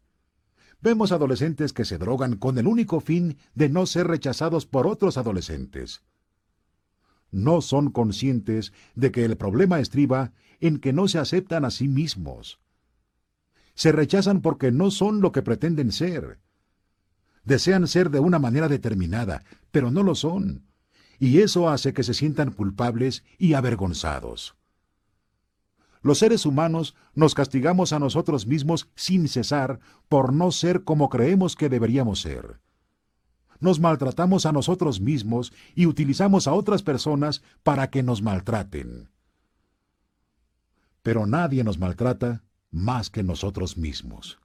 Vemos 0.80 1.12
adolescentes 1.12 1.74
que 1.74 1.84
se 1.84 1.98
drogan 1.98 2.36
con 2.38 2.56
el 2.56 2.66
único 2.66 3.00
fin 3.00 3.36
de 3.54 3.68
no 3.68 3.84
ser 3.84 4.06
rechazados 4.06 4.64
por 4.64 4.86
otros 4.86 5.18
adolescentes. 5.18 6.02
No 7.30 7.60
son 7.60 7.90
conscientes 7.90 8.72
de 8.94 9.12
que 9.12 9.26
el 9.26 9.36
problema 9.36 9.80
estriba 9.80 10.32
en 10.60 10.78
que 10.78 10.94
no 10.94 11.08
se 11.08 11.18
aceptan 11.18 11.66
a 11.66 11.70
sí 11.70 11.88
mismos. 11.88 12.58
Se 13.74 13.92
rechazan 13.92 14.40
porque 14.40 14.72
no 14.72 14.90
son 14.90 15.20
lo 15.20 15.30
que 15.30 15.42
pretenden 15.42 15.92
ser. 15.92 16.40
Desean 17.44 17.86
ser 17.86 18.08
de 18.08 18.20
una 18.20 18.38
manera 18.38 18.68
determinada, 18.68 19.44
pero 19.70 19.90
no 19.90 20.02
lo 20.02 20.14
son. 20.14 20.64
Y 21.18 21.40
eso 21.40 21.68
hace 21.68 21.92
que 21.92 22.02
se 22.02 22.14
sientan 22.14 22.50
culpables 22.50 23.24
y 23.36 23.52
avergonzados. 23.52 24.56
Los 26.02 26.18
seres 26.18 26.46
humanos 26.46 26.96
nos 27.14 27.34
castigamos 27.34 27.92
a 27.92 27.98
nosotros 27.98 28.46
mismos 28.46 28.88
sin 28.96 29.28
cesar 29.28 29.78
por 30.08 30.32
no 30.32 30.50
ser 30.50 30.82
como 30.82 31.08
creemos 31.08 31.54
que 31.54 31.68
deberíamos 31.68 32.20
ser. 32.20 32.60
Nos 33.60 33.78
maltratamos 33.78 34.44
a 34.44 34.52
nosotros 34.52 35.00
mismos 35.00 35.52
y 35.76 35.86
utilizamos 35.86 36.48
a 36.48 36.52
otras 36.52 36.82
personas 36.82 37.42
para 37.62 37.90
que 37.90 38.02
nos 38.02 38.20
maltraten. 38.20 39.10
Pero 41.02 41.26
nadie 41.26 41.62
nos 41.62 41.78
maltrata 41.78 42.42
más 42.72 43.08
que 43.08 43.22
nosotros 43.22 43.76
mismos. 43.76 44.40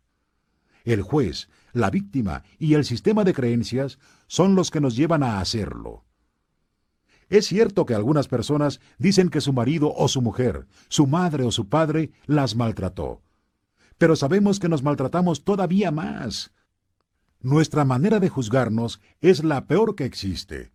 El 0.83 1.01
juez, 1.01 1.49
la 1.73 1.89
víctima 1.89 2.43
y 2.59 2.75
el 2.75 2.85
sistema 2.85 3.23
de 3.23 3.33
creencias 3.33 3.97
son 4.27 4.55
los 4.55 4.69
que 4.69 4.81
nos 4.81 4.95
llevan 4.95 5.23
a 5.23 5.39
hacerlo. 5.39 6.06
Es 7.29 7.47
cierto 7.47 7.85
que 7.85 7.93
algunas 7.93 8.27
personas 8.27 8.79
dicen 8.97 9.29
que 9.29 9.41
su 9.41 9.51
marido 9.51 9.93
o 9.93 10.07
su 10.07 10.21
mujer, 10.21 10.67
su 10.87 11.07
madre 11.07 11.43
o 11.43 11.51
su 11.51 11.67
padre 11.67 12.11
las 12.25 12.55
maltrató. 12.55 13.21
Pero 13.97 14.15
sabemos 14.15 14.59
que 14.59 14.69
nos 14.69 14.83
maltratamos 14.83 15.43
todavía 15.43 15.91
más. 15.91 16.51
Nuestra 17.41 17.85
manera 17.85 18.19
de 18.19 18.29
juzgarnos 18.29 19.01
es 19.21 19.43
la 19.43 19.67
peor 19.67 19.95
que 19.95 20.05
existe. 20.05 20.71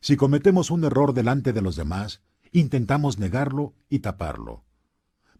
Si 0.00 0.16
cometemos 0.16 0.70
un 0.70 0.84
error 0.84 1.14
delante 1.14 1.52
de 1.52 1.62
los 1.62 1.76
demás, 1.76 2.22
intentamos 2.52 3.18
negarlo 3.18 3.74
y 3.88 4.00
taparlo. 4.00 4.64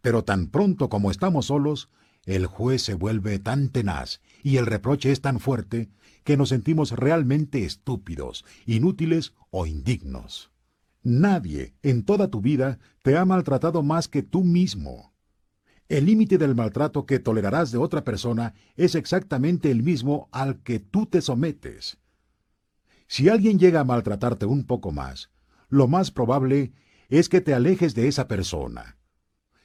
Pero 0.01 0.25
tan 0.25 0.49
pronto 0.49 0.89
como 0.89 1.11
estamos 1.11 1.47
solos, 1.47 1.91
el 2.25 2.47
juez 2.47 2.83
se 2.83 2.95
vuelve 2.95 3.39
tan 3.39 3.69
tenaz 3.69 4.21
y 4.43 4.57
el 4.57 4.67
reproche 4.67 5.13
es 5.13 5.21
tan 5.21 5.39
fuerte 5.39 5.89
que 6.27 6.37
nos 6.37 6.49
sentimos 6.49 6.91
realmente 6.91 7.65
estúpidos, 7.65 8.45
inútiles 8.67 9.33
o 9.51 9.65
indignos. 9.65 10.51
Nadie 11.05 11.77
en 11.85 12.05
toda 12.05 12.29
tu 12.33 12.41
vida 12.41 12.81
te 13.03 13.17
ha 13.17 13.25
maltratado 13.25 13.85
más 13.85 14.09
que 14.09 14.25
tú 14.25 14.43
mismo. 14.43 15.15
El 15.89 16.07
límite 16.07 16.37
del 16.37 16.57
maltrato 16.57 17.07
que 17.07 17.21
tolerarás 17.21 17.71
de 17.71 17.79
otra 17.79 18.03
persona 18.03 18.55
es 18.75 18.97
exactamente 18.97 19.71
el 19.71 19.85
mismo 19.85 20.29
al 20.33 20.65
que 20.65 20.81
tú 20.81 21.07
te 21.07 21.23
sometes. 21.23 21.99
Si 23.07 23.29
alguien 23.29 23.61
llega 23.61 23.79
a 23.79 23.85
maltratarte 23.85 24.47
un 24.47 24.65
poco 24.65 24.91
más, 24.91 25.31
lo 25.69 25.87
más 25.87 26.11
probable 26.11 26.73
es 27.09 27.29
que 27.29 27.41
te 27.41 27.55
alejes 27.55 27.95
de 27.95 28.09
esa 28.09 28.27
persona. 28.27 28.99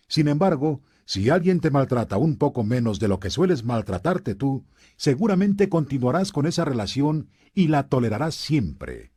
Sin 0.08 0.28
embargo, 0.28 0.84
si 1.12 1.30
alguien 1.30 1.60
te 1.60 1.72
maltrata 1.72 2.16
un 2.16 2.38
poco 2.38 2.64
menos 2.64 2.98
de 2.98 3.10
lo 3.10 3.20
que 3.20 3.30
sueles 3.30 3.66
maltratarte 3.66 4.34
tú, 4.34 4.64
seguramente 4.96 5.68
continuarás 5.68 6.32
con 6.32 6.46
esa 6.46 6.64
relación 6.64 7.28
y 7.54 7.68
la 7.68 7.90
tolerarás 7.90 8.34
siempre. 8.34 9.12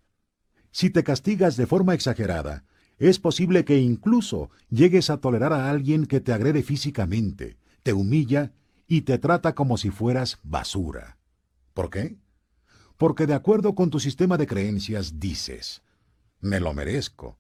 Si 0.73 0.91
te 0.91 1.05
castigas 1.05 1.57
de 1.57 1.69
forma 1.69 1.95
exagerada, 1.95 2.65
es 2.99 3.21
posible 3.21 3.65
que 3.65 3.79
incluso 3.79 4.51
llegues 4.71 5.09
a 5.09 5.19
tolerar 5.19 5.53
a 5.53 5.71
alguien 5.71 6.07
que 6.07 6.19
te 6.19 6.33
agrede 6.33 6.65
físicamente, 6.65 7.59
te 7.85 7.93
humilla 7.93 8.51
y 8.89 9.03
te 9.03 9.19
trata 9.19 9.55
como 9.55 9.77
si 9.77 9.91
fueras 9.91 10.41
basura. 10.43 11.19
¿Por 11.75 11.91
qué? 11.91 12.17
Porque 12.97 13.29
de 13.29 13.35
acuerdo 13.35 13.77
con 13.77 13.91
tu 13.91 14.01
sistema 14.01 14.37
de 14.37 14.49
creencias 14.49 15.21
dices, 15.21 15.81
me 16.41 16.59
lo 16.59 16.75
merezco. 16.75 17.39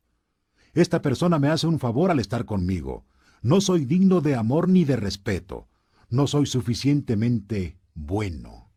Esta 0.74 1.02
persona 1.02 1.40
me 1.40 1.48
hace 1.48 1.66
un 1.66 1.80
favor 1.80 2.12
al 2.12 2.20
estar 2.20 2.44
conmigo, 2.44 3.04
no 3.44 3.60
soy 3.60 3.84
digno 3.84 4.22
de 4.22 4.36
amor 4.36 4.70
ni 4.70 4.86
de 4.86 4.96
respeto. 4.96 5.68
No 6.08 6.26
soy 6.26 6.46
suficientemente 6.46 7.78
bueno. 7.92 8.72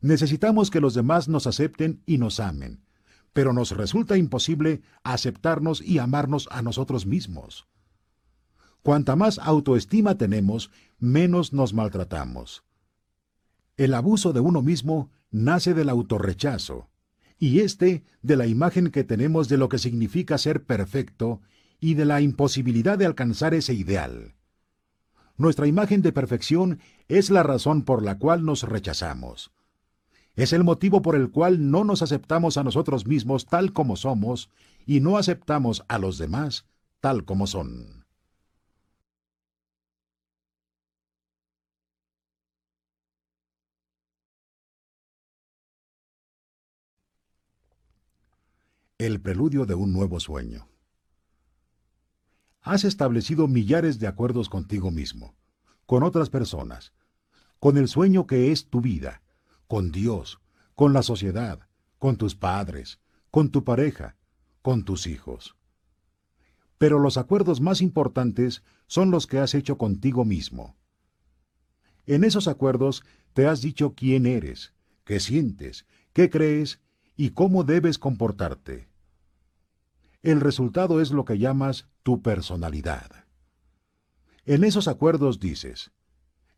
Necesitamos 0.00 0.72
que 0.72 0.80
los 0.80 0.92
demás 0.92 1.28
nos 1.28 1.46
acepten 1.46 2.02
y 2.04 2.18
nos 2.18 2.40
amen, 2.40 2.84
pero 3.32 3.52
nos 3.52 3.70
resulta 3.70 4.16
imposible 4.16 4.82
aceptarnos 5.04 5.82
y 5.82 5.98
amarnos 5.98 6.48
a 6.50 6.62
nosotros 6.62 7.06
mismos. 7.06 7.68
Cuanta 8.82 9.14
más 9.14 9.38
autoestima 9.38 10.18
tenemos, 10.18 10.72
menos 10.98 11.52
nos 11.52 11.74
maltratamos. 11.74 12.64
El 13.76 13.94
abuso 13.94 14.32
de 14.32 14.40
uno 14.40 14.62
mismo 14.62 15.12
nace 15.30 15.74
del 15.74 15.88
autorrechazo, 15.88 16.90
y 17.38 17.60
éste 17.60 18.02
de 18.22 18.36
la 18.36 18.48
imagen 18.48 18.90
que 18.90 19.04
tenemos 19.04 19.48
de 19.48 19.58
lo 19.58 19.68
que 19.68 19.78
significa 19.78 20.38
ser 20.38 20.64
perfecto 20.64 21.40
y 21.84 21.92
de 21.92 22.06
la 22.06 22.22
imposibilidad 22.22 22.96
de 22.96 23.04
alcanzar 23.04 23.52
ese 23.52 23.74
ideal. 23.74 24.32
Nuestra 25.36 25.66
imagen 25.66 26.00
de 26.00 26.12
perfección 26.12 26.78
es 27.08 27.28
la 27.28 27.42
razón 27.42 27.82
por 27.82 28.02
la 28.02 28.18
cual 28.18 28.42
nos 28.46 28.62
rechazamos. 28.62 29.52
Es 30.34 30.54
el 30.54 30.64
motivo 30.64 31.02
por 31.02 31.14
el 31.14 31.30
cual 31.30 31.70
no 31.70 31.84
nos 31.84 32.00
aceptamos 32.00 32.56
a 32.56 32.64
nosotros 32.64 33.06
mismos 33.06 33.44
tal 33.44 33.74
como 33.74 33.96
somos 33.96 34.48
y 34.86 35.00
no 35.00 35.18
aceptamos 35.18 35.84
a 35.88 35.98
los 35.98 36.16
demás 36.16 36.64
tal 37.00 37.26
como 37.26 37.46
son. 37.46 38.02
el 48.96 49.20
preludio 49.20 49.66
de 49.66 49.74
un 49.74 49.92
nuevo 49.92 50.18
sueño. 50.18 50.68
Has 52.66 52.84
establecido 52.84 53.46
millares 53.46 53.98
de 53.98 54.06
acuerdos 54.06 54.48
contigo 54.48 54.90
mismo, 54.90 55.34
con 55.84 56.02
otras 56.02 56.30
personas, 56.30 56.94
con 57.60 57.76
el 57.76 57.88
sueño 57.88 58.26
que 58.26 58.52
es 58.52 58.70
tu 58.70 58.80
vida, 58.80 59.20
con 59.68 59.92
Dios, 59.92 60.40
con 60.74 60.94
la 60.94 61.02
sociedad, 61.02 61.68
con 61.98 62.16
tus 62.16 62.34
padres, 62.34 63.00
con 63.30 63.50
tu 63.50 63.64
pareja, 63.64 64.16
con 64.62 64.84
tus 64.84 65.06
hijos. 65.06 65.56
Pero 66.78 66.98
los 66.98 67.18
acuerdos 67.18 67.60
más 67.60 67.82
importantes 67.82 68.62
son 68.86 69.10
los 69.10 69.26
que 69.26 69.40
has 69.40 69.54
hecho 69.54 69.76
contigo 69.76 70.24
mismo. 70.24 70.74
En 72.06 72.24
esos 72.24 72.48
acuerdos 72.48 73.04
te 73.34 73.46
has 73.46 73.60
dicho 73.60 73.92
quién 73.94 74.24
eres, 74.24 74.72
qué 75.04 75.20
sientes, 75.20 75.84
qué 76.14 76.30
crees 76.30 76.80
y 77.14 77.30
cómo 77.30 77.62
debes 77.62 77.98
comportarte. 77.98 78.88
El 80.24 80.40
resultado 80.40 81.02
es 81.02 81.10
lo 81.10 81.26
que 81.26 81.36
llamas 81.36 81.86
tu 82.02 82.22
personalidad. 82.22 83.26
En 84.46 84.64
esos 84.64 84.88
acuerdos 84.88 85.38
dices, 85.38 85.92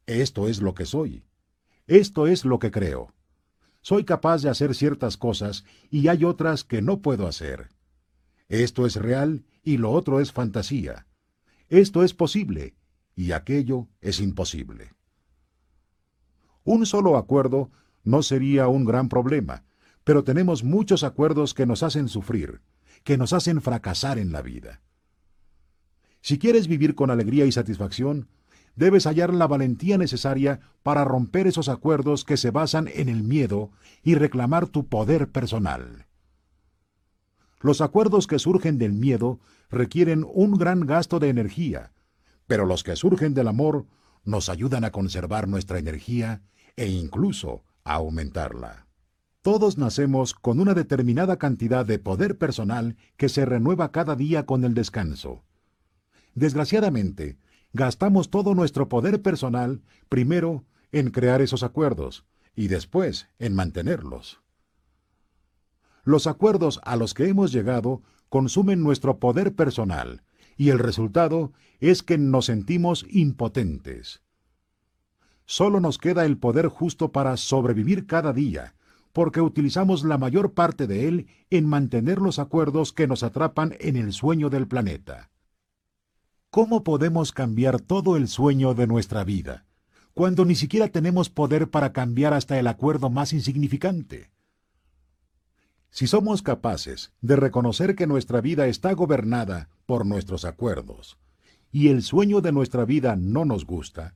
esto 0.06 0.46
es 0.46 0.62
lo 0.62 0.72
que 0.72 0.86
soy, 0.86 1.24
esto 1.88 2.28
es 2.28 2.44
lo 2.44 2.60
que 2.60 2.70
creo. 2.70 3.12
Soy 3.82 4.04
capaz 4.04 4.42
de 4.42 4.50
hacer 4.50 4.76
ciertas 4.76 5.16
cosas 5.16 5.64
y 5.90 6.06
hay 6.06 6.22
otras 6.22 6.62
que 6.62 6.80
no 6.80 7.02
puedo 7.02 7.26
hacer. 7.26 7.70
Esto 8.48 8.86
es 8.86 8.94
real 8.94 9.44
y 9.64 9.78
lo 9.78 9.90
otro 9.90 10.20
es 10.20 10.30
fantasía. 10.30 11.08
Esto 11.68 12.04
es 12.04 12.14
posible 12.14 12.76
y 13.16 13.32
aquello 13.32 13.88
es 14.00 14.20
imposible. 14.20 14.92
Un 16.62 16.86
solo 16.86 17.16
acuerdo 17.16 17.72
no 18.04 18.22
sería 18.22 18.68
un 18.68 18.84
gran 18.84 19.08
problema, 19.08 19.64
pero 20.04 20.22
tenemos 20.22 20.62
muchos 20.62 21.02
acuerdos 21.02 21.52
que 21.52 21.66
nos 21.66 21.82
hacen 21.82 22.06
sufrir, 22.06 22.60
que 23.06 23.16
nos 23.16 23.32
hacen 23.32 23.62
fracasar 23.62 24.18
en 24.18 24.32
la 24.32 24.42
vida. 24.42 24.82
Si 26.22 26.40
quieres 26.40 26.66
vivir 26.66 26.96
con 26.96 27.12
alegría 27.12 27.46
y 27.46 27.52
satisfacción, 27.52 28.28
debes 28.74 29.06
hallar 29.06 29.32
la 29.32 29.46
valentía 29.46 29.96
necesaria 29.96 30.58
para 30.82 31.04
romper 31.04 31.46
esos 31.46 31.68
acuerdos 31.68 32.24
que 32.24 32.36
se 32.36 32.50
basan 32.50 32.88
en 32.92 33.08
el 33.08 33.22
miedo 33.22 33.70
y 34.02 34.16
reclamar 34.16 34.66
tu 34.66 34.88
poder 34.88 35.30
personal. 35.30 36.06
Los 37.60 37.80
acuerdos 37.80 38.26
que 38.26 38.40
surgen 38.40 38.76
del 38.76 38.92
miedo 38.92 39.38
requieren 39.70 40.26
un 40.28 40.58
gran 40.58 40.80
gasto 40.80 41.20
de 41.20 41.28
energía, 41.28 41.92
pero 42.48 42.66
los 42.66 42.82
que 42.82 42.96
surgen 42.96 43.34
del 43.34 43.46
amor 43.46 43.86
nos 44.24 44.48
ayudan 44.48 44.84
a 44.84 44.90
conservar 44.90 45.46
nuestra 45.46 45.78
energía 45.78 46.42
e 46.74 46.88
incluso 46.88 47.62
a 47.84 47.94
aumentarla. 47.94 48.85
Todos 49.46 49.78
nacemos 49.78 50.34
con 50.34 50.58
una 50.58 50.74
determinada 50.74 51.36
cantidad 51.38 51.86
de 51.86 52.00
poder 52.00 52.36
personal 52.36 52.96
que 53.16 53.28
se 53.28 53.44
renueva 53.44 53.92
cada 53.92 54.16
día 54.16 54.44
con 54.44 54.64
el 54.64 54.74
descanso. 54.74 55.44
Desgraciadamente, 56.34 57.38
gastamos 57.72 58.28
todo 58.28 58.56
nuestro 58.56 58.88
poder 58.88 59.22
personal 59.22 59.82
primero 60.08 60.64
en 60.90 61.12
crear 61.12 61.42
esos 61.42 61.62
acuerdos 61.62 62.26
y 62.56 62.66
después 62.66 63.28
en 63.38 63.54
mantenerlos. 63.54 64.40
Los 66.02 66.26
acuerdos 66.26 66.80
a 66.82 66.96
los 66.96 67.14
que 67.14 67.28
hemos 67.28 67.52
llegado 67.52 68.02
consumen 68.28 68.82
nuestro 68.82 69.20
poder 69.20 69.54
personal 69.54 70.24
y 70.56 70.70
el 70.70 70.80
resultado 70.80 71.52
es 71.78 72.02
que 72.02 72.18
nos 72.18 72.46
sentimos 72.46 73.06
impotentes. 73.10 74.22
Solo 75.44 75.78
nos 75.78 75.98
queda 75.98 76.24
el 76.24 76.36
poder 76.36 76.66
justo 76.66 77.12
para 77.12 77.36
sobrevivir 77.36 78.08
cada 78.08 78.32
día 78.32 78.74
porque 79.16 79.40
utilizamos 79.40 80.04
la 80.04 80.18
mayor 80.18 80.52
parte 80.52 80.86
de 80.86 81.08
él 81.08 81.26
en 81.48 81.66
mantener 81.66 82.18
los 82.18 82.38
acuerdos 82.38 82.92
que 82.92 83.06
nos 83.06 83.22
atrapan 83.22 83.74
en 83.80 83.96
el 83.96 84.12
sueño 84.12 84.50
del 84.50 84.68
planeta. 84.68 85.30
¿Cómo 86.50 86.84
podemos 86.84 87.32
cambiar 87.32 87.80
todo 87.80 88.18
el 88.18 88.28
sueño 88.28 88.74
de 88.74 88.86
nuestra 88.86 89.24
vida, 89.24 89.64
cuando 90.12 90.44
ni 90.44 90.54
siquiera 90.54 90.88
tenemos 90.88 91.30
poder 91.30 91.70
para 91.70 91.94
cambiar 91.94 92.34
hasta 92.34 92.58
el 92.58 92.66
acuerdo 92.66 93.08
más 93.08 93.32
insignificante? 93.32 94.32
Si 95.88 96.06
somos 96.06 96.42
capaces 96.42 97.14
de 97.22 97.36
reconocer 97.36 97.96
que 97.96 98.06
nuestra 98.06 98.42
vida 98.42 98.66
está 98.66 98.92
gobernada 98.92 99.70
por 99.86 100.04
nuestros 100.04 100.44
acuerdos, 100.44 101.16
y 101.72 101.88
el 101.88 102.02
sueño 102.02 102.42
de 102.42 102.52
nuestra 102.52 102.84
vida 102.84 103.16
no 103.16 103.46
nos 103.46 103.64
gusta, 103.64 104.14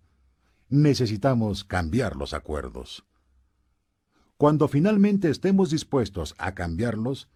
necesitamos 0.68 1.64
cambiar 1.64 2.16
los 2.16 2.34
acuerdos. 2.34 3.06
Cuando 4.40 4.68
finalmente 4.68 5.28
estemos 5.28 5.68
dispuestos 5.68 6.34
a 6.38 6.54
cambiarlos, 6.54 7.28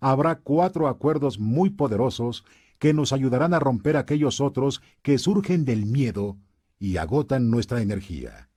habrá 0.00 0.40
cuatro 0.40 0.88
acuerdos 0.88 1.38
muy 1.38 1.70
poderosos 1.70 2.44
que 2.80 2.92
nos 2.92 3.12
ayudarán 3.12 3.54
a 3.54 3.60
romper 3.60 3.96
aquellos 3.96 4.40
otros 4.40 4.82
que 5.02 5.18
surgen 5.18 5.64
del 5.64 5.86
miedo 5.86 6.36
y 6.80 6.96
agotan 6.96 7.48
nuestra 7.48 7.80
energía. 7.80 8.50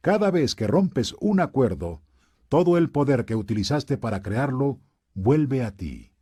Cada 0.00 0.30
vez 0.30 0.54
que 0.54 0.68
rompes 0.68 1.16
un 1.18 1.40
acuerdo, 1.40 2.02
todo 2.48 2.78
el 2.78 2.88
poder 2.88 3.24
que 3.24 3.34
utilizaste 3.34 3.98
para 3.98 4.22
crearlo 4.22 4.78
vuelve 5.14 5.64
a 5.64 5.74
ti. 5.74 6.12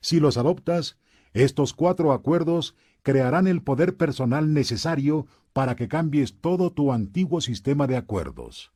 Si 0.00 0.20
los 0.20 0.38
adoptas, 0.38 0.96
estos 1.34 1.74
cuatro 1.74 2.12
acuerdos 2.12 2.76
crearán 3.02 3.46
el 3.46 3.62
poder 3.62 3.98
personal 3.98 4.54
necesario 4.54 5.26
para 5.52 5.76
que 5.76 5.86
cambies 5.86 6.40
todo 6.40 6.72
tu 6.72 6.94
antiguo 6.94 7.42
sistema 7.42 7.86
de 7.86 7.98
acuerdos 7.98 8.72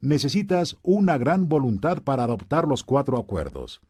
necesitas 0.00 0.76
una 0.82 1.18
gran 1.18 1.48
voluntad 1.48 2.02
para 2.02 2.24
adoptar 2.24 2.66
los 2.66 2.84
cuatro 2.84 3.18
acuerdos. 3.18 3.80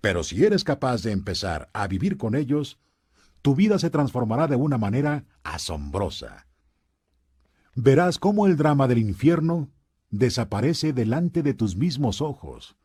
Pero 0.00 0.22
si 0.22 0.44
eres 0.44 0.64
capaz 0.64 1.02
de 1.02 1.12
empezar 1.12 1.68
a 1.72 1.86
vivir 1.86 2.16
con 2.16 2.34
ellos, 2.34 2.78
tu 3.42 3.54
vida 3.54 3.78
se 3.78 3.90
transformará 3.90 4.48
de 4.48 4.56
una 4.56 4.78
manera 4.78 5.24
asombrosa. 5.42 6.46
Verás 7.74 8.18
cómo 8.18 8.46
el 8.46 8.56
drama 8.56 8.88
del 8.88 8.98
infierno 8.98 9.70
desaparece 10.10 10.92
delante 10.92 11.42
de 11.42 11.54
tus 11.54 11.76
mismos 11.76 12.20
ojos. 12.20 12.76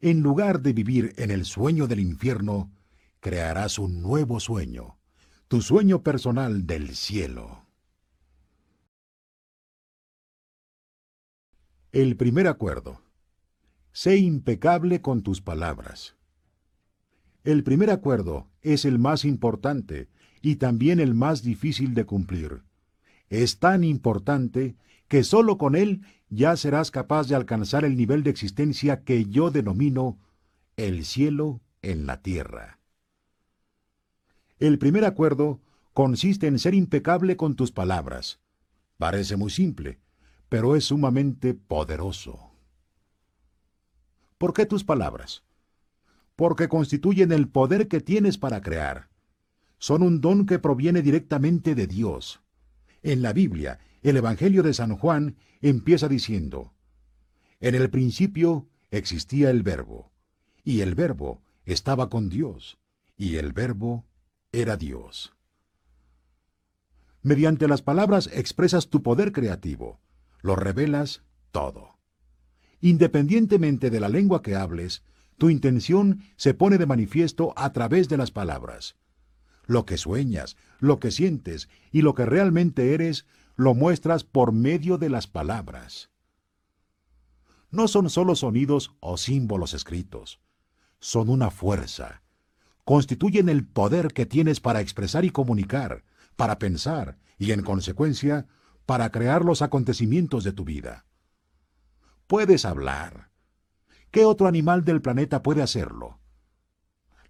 En 0.00 0.20
lugar 0.20 0.60
de 0.60 0.72
vivir 0.72 1.14
en 1.16 1.30
el 1.30 1.44
sueño 1.44 1.86
del 1.86 2.00
infierno, 2.00 2.72
crearás 3.20 3.78
un 3.78 4.02
nuevo 4.02 4.40
sueño, 4.40 4.98
tu 5.48 5.62
sueño 5.62 6.02
personal 6.02 6.66
del 6.66 6.94
cielo. 6.94 7.61
El 11.92 12.16
primer 12.16 12.48
acuerdo. 12.48 13.02
Sé 13.92 14.16
impecable 14.16 15.02
con 15.02 15.22
tus 15.22 15.42
palabras. 15.42 16.16
El 17.44 17.64
primer 17.64 17.90
acuerdo 17.90 18.48
es 18.62 18.86
el 18.86 18.98
más 18.98 19.26
importante 19.26 20.08
y 20.40 20.56
también 20.56 21.00
el 21.00 21.12
más 21.12 21.42
difícil 21.42 21.92
de 21.92 22.06
cumplir. 22.06 22.62
Es 23.28 23.58
tan 23.58 23.84
importante 23.84 24.74
que 25.06 25.22
sólo 25.22 25.58
con 25.58 25.76
él 25.76 26.00
ya 26.30 26.56
serás 26.56 26.90
capaz 26.90 27.28
de 27.28 27.34
alcanzar 27.34 27.84
el 27.84 27.94
nivel 27.94 28.22
de 28.22 28.30
existencia 28.30 29.04
que 29.04 29.26
yo 29.26 29.50
denomino 29.50 30.18
el 30.78 31.04
cielo 31.04 31.60
en 31.82 32.06
la 32.06 32.22
tierra. 32.22 32.78
El 34.58 34.78
primer 34.78 35.04
acuerdo 35.04 35.60
consiste 35.92 36.46
en 36.46 36.58
ser 36.58 36.72
impecable 36.72 37.36
con 37.36 37.54
tus 37.54 37.70
palabras. 37.70 38.40
Parece 38.96 39.36
muy 39.36 39.50
simple, 39.50 39.98
pero 40.52 40.76
es 40.76 40.84
sumamente 40.84 41.54
poderoso. 41.54 42.50
¿Por 44.36 44.52
qué 44.52 44.66
tus 44.66 44.84
palabras? 44.84 45.44
Porque 46.36 46.68
constituyen 46.68 47.32
el 47.32 47.48
poder 47.48 47.88
que 47.88 48.02
tienes 48.02 48.36
para 48.36 48.60
crear. 48.60 49.08
Son 49.78 50.02
un 50.02 50.20
don 50.20 50.44
que 50.44 50.58
proviene 50.58 51.00
directamente 51.00 51.74
de 51.74 51.86
Dios. 51.86 52.42
En 53.02 53.22
la 53.22 53.32
Biblia, 53.32 53.78
el 54.02 54.18
Evangelio 54.18 54.62
de 54.62 54.74
San 54.74 54.94
Juan 54.94 55.36
empieza 55.62 56.06
diciendo, 56.06 56.74
En 57.58 57.74
el 57.74 57.88
principio 57.88 58.68
existía 58.90 59.48
el 59.48 59.62
verbo, 59.62 60.12
y 60.64 60.82
el 60.82 60.94
verbo 60.94 61.40
estaba 61.64 62.10
con 62.10 62.28
Dios, 62.28 62.76
y 63.16 63.36
el 63.36 63.54
verbo 63.54 64.04
era 64.52 64.76
Dios. 64.76 65.32
Mediante 67.22 67.68
las 67.68 67.80
palabras 67.80 68.28
expresas 68.34 68.90
tu 68.90 69.02
poder 69.02 69.32
creativo, 69.32 70.01
lo 70.42 70.56
revelas 70.56 71.22
todo. 71.50 71.98
Independientemente 72.80 73.90
de 73.90 74.00
la 74.00 74.08
lengua 74.08 74.42
que 74.42 74.56
hables, 74.56 75.02
tu 75.38 75.50
intención 75.50 76.22
se 76.36 76.54
pone 76.54 76.78
de 76.78 76.86
manifiesto 76.86 77.52
a 77.56 77.72
través 77.72 78.08
de 78.08 78.16
las 78.16 78.30
palabras. 78.30 78.96
Lo 79.66 79.86
que 79.86 79.96
sueñas, 79.96 80.56
lo 80.80 80.98
que 80.98 81.10
sientes 81.10 81.68
y 81.92 82.02
lo 82.02 82.14
que 82.14 82.26
realmente 82.26 82.94
eres, 82.94 83.26
lo 83.56 83.74
muestras 83.74 84.24
por 84.24 84.52
medio 84.52 84.98
de 84.98 85.08
las 85.08 85.26
palabras. 85.26 86.10
No 87.70 87.88
son 87.88 88.10
solo 88.10 88.34
sonidos 88.34 88.94
o 89.00 89.16
símbolos 89.16 89.74
escritos, 89.74 90.40
son 91.00 91.28
una 91.28 91.50
fuerza. 91.50 92.22
Constituyen 92.84 93.48
el 93.48 93.64
poder 93.64 94.12
que 94.12 94.26
tienes 94.26 94.60
para 94.60 94.80
expresar 94.80 95.24
y 95.24 95.30
comunicar, 95.30 96.04
para 96.36 96.58
pensar 96.58 97.18
y, 97.38 97.52
en 97.52 97.62
consecuencia, 97.62 98.46
para 98.86 99.10
crear 99.10 99.44
los 99.44 99.62
acontecimientos 99.62 100.44
de 100.44 100.52
tu 100.52 100.64
vida. 100.64 101.06
Puedes 102.26 102.64
hablar. 102.64 103.30
¿Qué 104.10 104.24
otro 104.24 104.46
animal 104.46 104.84
del 104.84 105.00
planeta 105.00 105.42
puede 105.42 105.62
hacerlo? 105.62 106.18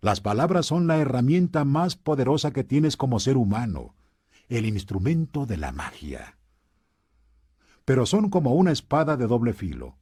Las 0.01 0.21
palabras 0.21 0.67
son 0.67 0.87
la 0.87 0.99
herramienta 0.99 1.65
más 1.65 1.95
poderosa 1.97 2.53
que 2.53 2.65
tienes 2.65 2.97
como 2.97 3.21
ser 3.21 3.37
humano, 3.37 3.95
el 4.49 4.67
instrumento 4.67 5.47
de 5.47 5.57
la 5.57 5.71
magia. 5.71 6.39
Pero 7.85 8.07
son 8.07 8.29
como 8.29 8.55
una 8.55 8.73
espada 8.73 9.17
de 9.17 9.27
doble 9.27 9.53
filo. 9.53 9.97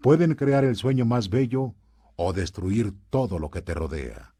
Pueden 0.00 0.34
crear 0.34 0.64
el 0.64 0.76
sueño 0.76 1.04
más 1.04 1.28
bello 1.28 1.74
o 2.16 2.32
destruir 2.32 2.94
todo 3.10 3.38
lo 3.38 3.50
que 3.50 3.62
te 3.62 3.74
rodea. 3.74 4.34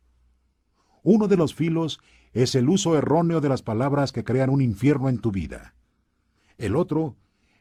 Uno 1.02 1.28
de 1.28 1.36
los 1.36 1.54
filos 1.54 2.00
es 2.32 2.54
el 2.54 2.68
uso 2.68 2.96
erróneo 2.96 3.40
de 3.40 3.48
las 3.48 3.62
palabras 3.62 4.12
que 4.12 4.24
crean 4.24 4.50
un 4.50 4.60
infierno 4.60 5.08
en 5.08 5.18
tu 5.18 5.30
vida. 5.30 5.74
El 6.58 6.76
otro 6.76 7.16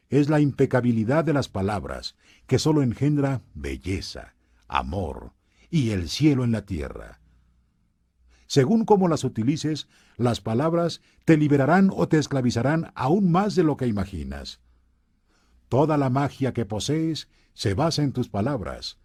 es 0.08 0.28
la 0.28 0.40
impecabilidad 0.40 1.24
de 1.24 1.32
las 1.32 1.48
palabras, 1.48 2.16
que 2.46 2.58
sólo 2.58 2.82
engendra 2.82 3.42
belleza, 3.54 4.34
amor 4.68 5.32
y 5.70 5.90
el 5.90 6.08
cielo 6.08 6.44
en 6.44 6.52
la 6.52 6.64
tierra. 6.64 7.20
Según 8.46 8.84
cómo 8.84 9.08
las 9.08 9.24
utilices, 9.24 9.88
las 10.16 10.40
palabras 10.40 11.00
te 11.24 11.36
liberarán 11.36 11.90
o 11.92 12.08
te 12.08 12.18
esclavizarán 12.18 12.92
aún 12.94 13.30
más 13.30 13.56
de 13.56 13.64
lo 13.64 13.76
que 13.76 13.86
imaginas. 13.86 14.60
Toda 15.68 15.96
la 15.96 16.10
magia 16.10 16.52
que 16.52 16.64
posees 16.64 17.28
se 17.54 17.74
basa 17.74 18.02
en 18.02 18.12
tus 18.12 18.28
palabras. 18.28 18.98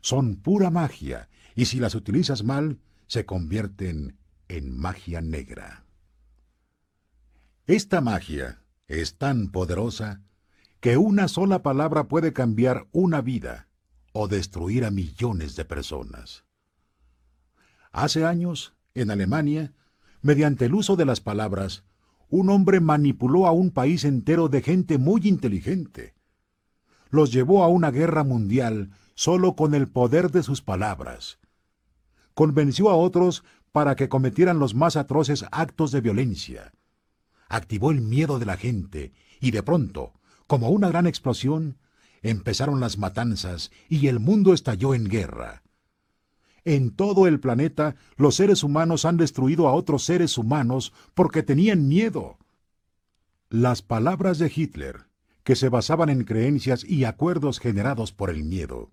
Son 0.00 0.36
pura 0.36 0.70
magia, 0.70 1.28
y 1.56 1.64
si 1.64 1.80
las 1.80 1.94
utilizas 1.94 2.44
mal, 2.44 2.78
se 3.08 3.26
convierten 3.26 4.16
en 4.48 4.76
magia 4.76 5.20
negra. 5.20 5.84
Esta 7.66 8.00
magia 8.00 8.63
es 8.88 9.16
tan 9.16 9.48
poderosa 9.48 10.22
que 10.80 10.96
una 10.96 11.28
sola 11.28 11.62
palabra 11.62 12.08
puede 12.08 12.32
cambiar 12.32 12.86
una 12.92 13.20
vida 13.20 13.68
o 14.12 14.28
destruir 14.28 14.84
a 14.84 14.90
millones 14.90 15.56
de 15.56 15.64
personas. 15.64 16.44
Hace 17.90 18.24
años, 18.24 18.74
en 18.94 19.10
Alemania, 19.10 19.72
mediante 20.20 20.66
el 20.66 20.74
uso 20.74 20.96
de 20.96 21.04
las 21.04 21.20
palabras, 21.20 21.84
un 22.28 22.50
hombre 22.50 22.80
manipuló 22.80 23.46
a 23.46 23.52
un 23.52 23.70
país 23.70 24.04
entero 24.04 24.48
de 24.48 24.62
gente 24.62 24.98
muy 24.98 25.22
inteligente. 25.24 26.14
Los 27.10 27.32
llevó 27.32 27.62
a 27.62 27.68
una 27.68 27.90
guerra 27.90 28.24
mundial 28.24 28.90
solo 29.14 29.54
con 29.54 29.74
el 29.74 29.88
poder 29.88 30.30
de 30.30 30.42
sus 30.42 30.60
palabras. 30.60 31.38
Convenció 32.34 32.90
a 32.90 32.96
otros 32.96 33.44
para 33.72 33.96
que 33.96 34.08
cometieran 34.08 34.58
los 34.58 34.74
más 34.74 34.96
atroces 34.96 35.44
actos 35.52 35.92
de 35.92 36.00
violencia. 36.00 36.72
Activó 37.48 37.90
el 37.90 38.00
miedo 38.00 38.38
de 38.38 38.46
la 38.46 38.56
gente 38.56 39.12
y 39.40 39.50
de 39.50 39.62
pronto, 39.62 40.12
como 40.46 40.70
una 40.70 40.88
gran 40.88 41.06
explosión, 41.06 41.78
empezaron 42.22 42.80
las 42.80 42.98
matanzas 42.98 43.70
y 43.88 44.08
el 44.08 44.18
mundo 44.18 44.54
estalló 44.54 44.94
en 44.94 45.04
guerra. 45.04 45.62
En 46.64 46.90
todo 46.90 47.26
el 47.26 47.40
planeta 47.40 47.96
los 48.16 48.36
seres 48.36 48.62
humanos 48.62 49.04
han 49.04 49.18
destruido 49.18 49.68
a 49.68 49.74
otros 49.74 50.04
seres 50.04 50.38
humanos 50.38 50.92
porque 51.12 51.42
tenían 51.42 51.88
miedo. 51.88 52.38
Las 53.50 53.82
palabras 53.82 54.38
de 54.38 54.50
Hitler, 54.54 55.02
que 55.44 55.56
se 55.56 55.68
basaban 55.68 56.08
en 56.08 56.24
creencias 56.24 56.82
y 56.84 57.04
acuerdos 57.04 57.60
generados 57.60 58.12
por 58.12 58.30
el 58.30 58.44
miedo, 58.44 58.90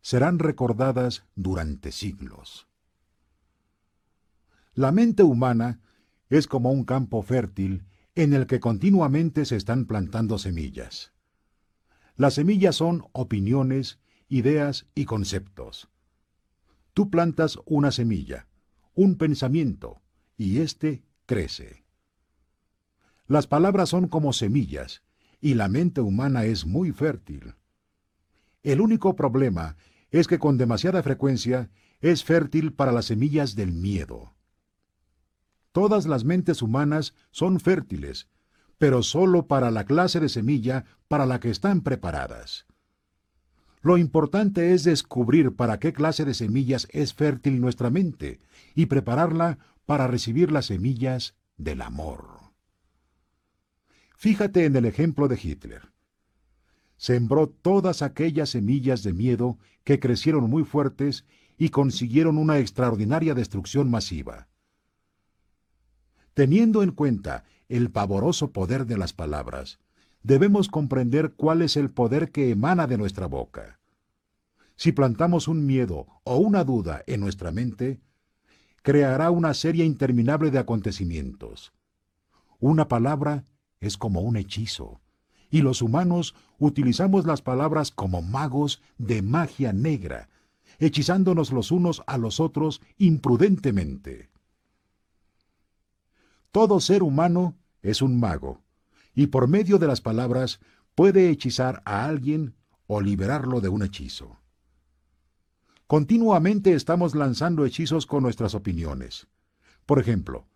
serán 0.00 0.38
recordadas 0.38 1.24
durante 1.34 1.90
siglos. 1.90 2.68
La 4.74 4.92
mente 4.92 5.24
humana 5.24 5.80
es 6.30 6.46
como 6.46 6.70
un 6.70 6.84
campo 6.84 7.22
fértil 7.22 7.84
en 8.14 8.32
el 8.32 8.46
que 8.46 8.60
continuamente 8.60 9.44
se 9.44 9.56
están 9.56 9.84
plantando 9.84 10.38
semillas. 10.38 11.12
Las 12.16 12.34
semillas 12.34 12.76
son 12.76 13.04
opiniones, 13.12 13.98
ideas 14.28 14.86
y 14.94 15.04
conceptos. 15.04 15.88
Tú 16.94 17.10
plantas 17.10 17.58
una 17.66 17.90
semilla, 17.90 18.46
un 18.94 19.16
pensamiento, 19.16 20.00
y 20.36 20.58
éste 20.58 21.02
crece. 21.26 21.84
Las 23.26 23.46
palabras 23.46 23.88
son 23.88 24.08
como 24.08 24.32
semillas, 24.32 25.02
y 25.40 25.54
la 25.54 25.68
mente 25.68 26.00
humana 26.00 26.44
es 26.44 26.66
muy 26.66 26.92
fértil. 26.92 27.54
El 28.62 28.80
único 28.80 29.16
problema 29.16 29.76
es 30.10 30.26
que 30.26 30.38
con 30.38 30.58
demasiada 30.58 31.02
frecuencia 31.02 31.70
es 32.00 32.24
fértil 32.24 32.72
para 32.72 32.92
las 32.92 33.06
semillas 33.06 33.54
del 33.54 33.72
miedo. 33.72 34.34
Todas 35.72 36.06
las 36.06 36.24
mentes 36.24 36.62
humanas 36.62 37.14
son 37.30 37.60
fértiles, 37.60 38.28
pero 38.78 39.02
sólo 39.02 39.46
para 39.46 39.70
la 39.70 39.84
clase 39.84 40.20
de 40.20 40.28
semilla 40.28 40.84
para 41.06 41.26
la 41.26 41.38
que 41.38 41.50
están 41.50 41.82
preparadas. 41.82 42.66
Lo 43.82 43.96
importante 43.96 44.74
es 44.74 44.84
descubrir 44.84 45.56
para 45.56 45.78
qué 45.78 45.92
clase 45.92 46.24
de 46.24 46.34
semillas 46.34 46.86
es 46.90 47.14
fértil 47.14 47.60
nuestra 47.60 47.88
mente 47.88 48.40
y 48.74 48.86
prepararla 48.86 49.58
para 49.86 50.06
recibir 50.06 50.52
las 50.52 50.66
semillas 50.66 51.34
del 51.56 51.80
amor. 51.80 52.26
Fíjate 54.16 54.66
en 54.66 54.76
el 54.76 54.84
ejemplo 54.84 55.28
de 55.28 55.40
Hitler. 55.42 55.92
Sembró 56.98 57.48
todas 57.48 58.02
aquellas 58.02 58.50
semillas 58.50 59.02
de 59.02 59.14
miedo 59.14 59.58
que 59.82 59.98
crecieron 59.98 60.50
muy 60.50 60.64
fuertes 60.64 61.24
y 61.56 61.70
consiguieron 61.70 62.36
una 62.36 62.58
extraordinaria 62.58 63.32
destrucción 63.32 63.90
masiva. 63.90 64.49
Teniendo 66.40 66.82
en 66.82 66.92
cuenta 66.92 67.44
el 67.68 67.90
pavoroso 67.90 68.50
poder 68.50 68.86
de 68.86 68.96
las 68.96 69.12
palabras, 69.12 69.78
debemos 70.22 70.68
comprender 70.70 71.34
cuál 71.34 71.60
es 71.60 71.76
el 71.76 71.90
poder 71.90 72.32
que 72.32 72.48
emana 72.48 72.86
de 72.86 72.96
nuestra 72.96 73.26
boca. 73.26 73.78
Si 74.74 74.92
plantamos 74.92 75.48
un 75.48 75.66
miedo 75.66 76.06
o 76.24 76.38
una 76.38 76.64
duda 76.64 77.02
en 77.06 77.20
nuestra 77.20 77.50
mente, 77.50 78.00
creará 78.80 79.30
una 79.30 79.52
serie 79.52 79.84
interminable 79.84 80.50
de 80.50 80.58
acontecimientos. 80.58 81.74
Una 82.58 82.88
palabra 82.88 83.44
es 83.78 83.98
como 83.98 84.22
un 84.22 84.38
hechizo, 84.38 85.02
y 85.50 85.60
los 85.60 85.82
humanos 85.82 86.34
utilizamos 86.58 87.26
las 87.26 87.42
palabras 87.42 87.90
como 87.90 88.22
magos 88.22 88.80
de 88.96 89.20
magia 89.20 89.74
negra, 89.74 90.30
hechizándonos 90.78 91.52
los 91.52 91.70
unos 91.70 92.02
a 92.06 92.16
los 92.16 92.40
otros 92.40 92.80
imprudentemente. 92.96 94.30
Todo 96.52 96.80
ser 96.80 97.02
humano 97.02 97.56
es 97.82 98.02
un 98.02 98.18
mago, 98.18 98.62
y 99.14 99.28
por 99.28 99.46
medio 99.48 99.78
de 99.78 99.86
las 99.86 100.00
palabras 100.00 100.60
puede 100.94 101.30
hechizar 101.30 101.82
a 101.84 102.04
alguien 102.04 102.56
o 102.86 103.00
liberarlo 103.00 103.60
de 103.60 103.68
un 103.68 103.82
hechizo. 103.82 104.38
Continuamente 105.86 106.74
estamos 106.74 107.14
lanzando 107.14 107.64
hechizos 107.64 108.06
con 108.06 108.22
nuestras 108.22 108.54
opiniones. 108.54 109.28
Por 109.86 109.98
ejemplo, 109.98 110.46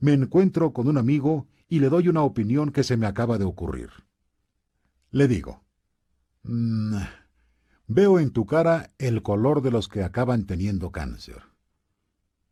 me 0.00 0.12
encuentro 0.12 0.72
con 0.72 0.88
un 0.88 0.98
amigo 0.98 1.46
y 1.68 1.80
le 1.80 1.88
doy 1.88 2.08
una 2.08 2.22
opinión 2.22 2.70
que 2.70 2.84
se 2.84 2.96
me 2.96 3.06
acaba 3.06 3.38
de 3.38 3.44
ocurrir. 3.44 3.90
Le 5.10 5.28
digo, 5.28 5.64
mm, 6.42 6.96
veo 7.86 8.18
en 8.18 8.30
tu 8.30 8.46
cara 8.46 8.92
el 8.98 9.22
color 9.22 9.62
de 9.62 9.70
los 9.70 9.88
que 9.88 10.02
acaban 10.02 10.46
teniendo 10.46 10.92
cáncer. 10.92 11.42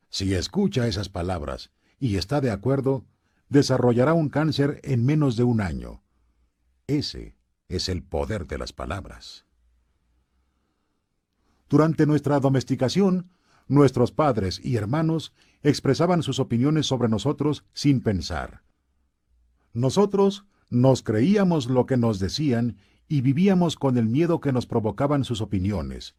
Si 0.09 0.33
escucha 0.35 0.87
esas 0.87 1.09
palabras 1.09 1.71
y 2.05 2.19
está 2.19 2.43
de 2.43 2.51
acuerdo, 2.51 3.07
desarrollará 3.49 4.13
un 4.13 4.29
cáncer 4.29 4.79
en 4.85 5.07
menos 5.07 5.37
de 5.37 5.45
un 5.45 5.63
año. 5.63 6.03
Ese 6.87 7.35
es 7.67 7.89
el 7.89 8.03
poder 8.03 8.47
de 8.47 8.59
las 8.59 8.75
palabras. 8.75 9.47
Durante 11.71 12.05
nuestra 12.05 12.41
domesticación, 12.41 13.31
nuestros 13.69 14.13
padres 14.13 14.61
y 14.63 14.77
hermanos 14.77 15.33
expresaban 15.63 16.23
sus 16.23 16.41
opiniones 16.41 16.85
sobre 16.85 17.09
nosotros 17.09 17.65
sin 17.73 18.03
pensar. 18.03 18.61
Nosotros 19.73 20.45
nos 20.69 21.03
creíamos 21.03 21.71
lo 21.71 21.87
que 21.87 21.97
nos 21.97 22.19
decían 22.19 22.77
y 23.09 23.23
vivíamos 23.23 23.77
con 23.77 23.97
el 23.97 24.11
miedo 24.11 24.43
que 24.43 24.53
nos 24.53 24.67
provocaban 24.67 25.25
sus 25.25 25.41
opiniones, 25.41 26.17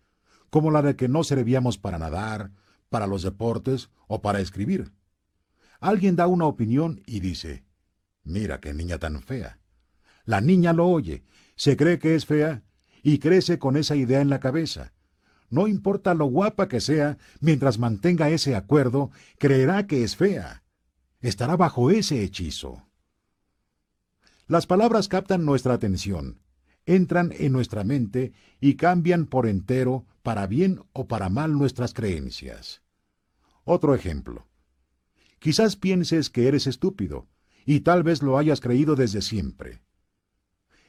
como 0.50 0.72
la 0.72 0.82
de 0.82 0.96
que 0.96 1.10
no 1.10 1.24
servíamos 1.24 1.78
para 1.78 2.00
nadar, 2.00 2.50
para 2.90 3.06
los 3.06 3.22
deportes 3.22 3.92
o 4.08 4.24
para 4.24 4.40
escribir. 4.40 4.92
Alguien 5.80 6.16
da 6.16 6.28
una 6.28 6.46
opinión 6.46 7.02
y 7.06 7.20
dice, 7.20 7.64
mira 8.24 8.60
qué 8.60 8.74
niña 8.74 8.98
tan 8.98 9.22
fea. 9.22 9.60
La 10.26 10.42
niña 10.42 10.74
lo 10.74 10.88
oye, 10.88 11.24
se 11.56 11.78
cree 11.78 12.00
que 12.00 12.16
es 12.16 12.26
fea 12.26 12.64
y 13.04 13.20
crece 13.20 13.60
con 13.60 13.78
esa 13.78 13.96
idea 13.96 14.22
en 14.22 14.30
la 14.30 14.40
cabeza. 14.40 14.94
No 15.50 15.68
importa 15.68 16.14
lo 16.16 16.26
guapa 16.26 16.68
que 16.68 16.82
sea, 16.82 17.18
mientras 17.40 17.78
mantenga 17.78 18.30
ese 18.30 18.56
acuerdo, 18.56 19.12
creerá 19.38 19.86
que 19.86 20.04
es 20.04 20.16
fea. 20.16 20.64
Estará 21.22 21.56
bajo 21.56 21.92
ese 21.92 22.24
hechizo. 22.24 22.84
Las 24.48 24.68
palabras 24.68 25.08
captan 25.08 25.46
nuestra 25.46 25.74
atención, 25.74 26.40
entran 26.86 27.34
en 27.38 27.52
nuestra 27.52 27.84
mente 27.84 28.34
y 28.60 28.76
cambian 28.76 29.26
por 29.26 29.48
entero, 29.48 30.06
para 30.24 30.48
bien 30.48 30.82
o 30.94 31.08
para 31.08 31.30
mal, 31.30 31.54
nuestras 31.54 31.94
creencias. 31.94 32.82
Otro 33.64 33.96
ejemplo. 33.96 34.48
Quizás 35.46 35.76
pienses 35.76 36.32
que 36.32 36.48
eres 36.48 36.66
estúpido, 36.66 37.28
y 37.68 37.82
tal 37.82 38.02
vez 38.02 38.24
lo 38.24 38.40
hayas 38.40 38.62
creído 38.62 38.96
desde 38.96 39.22
siempre. 39.22 39.84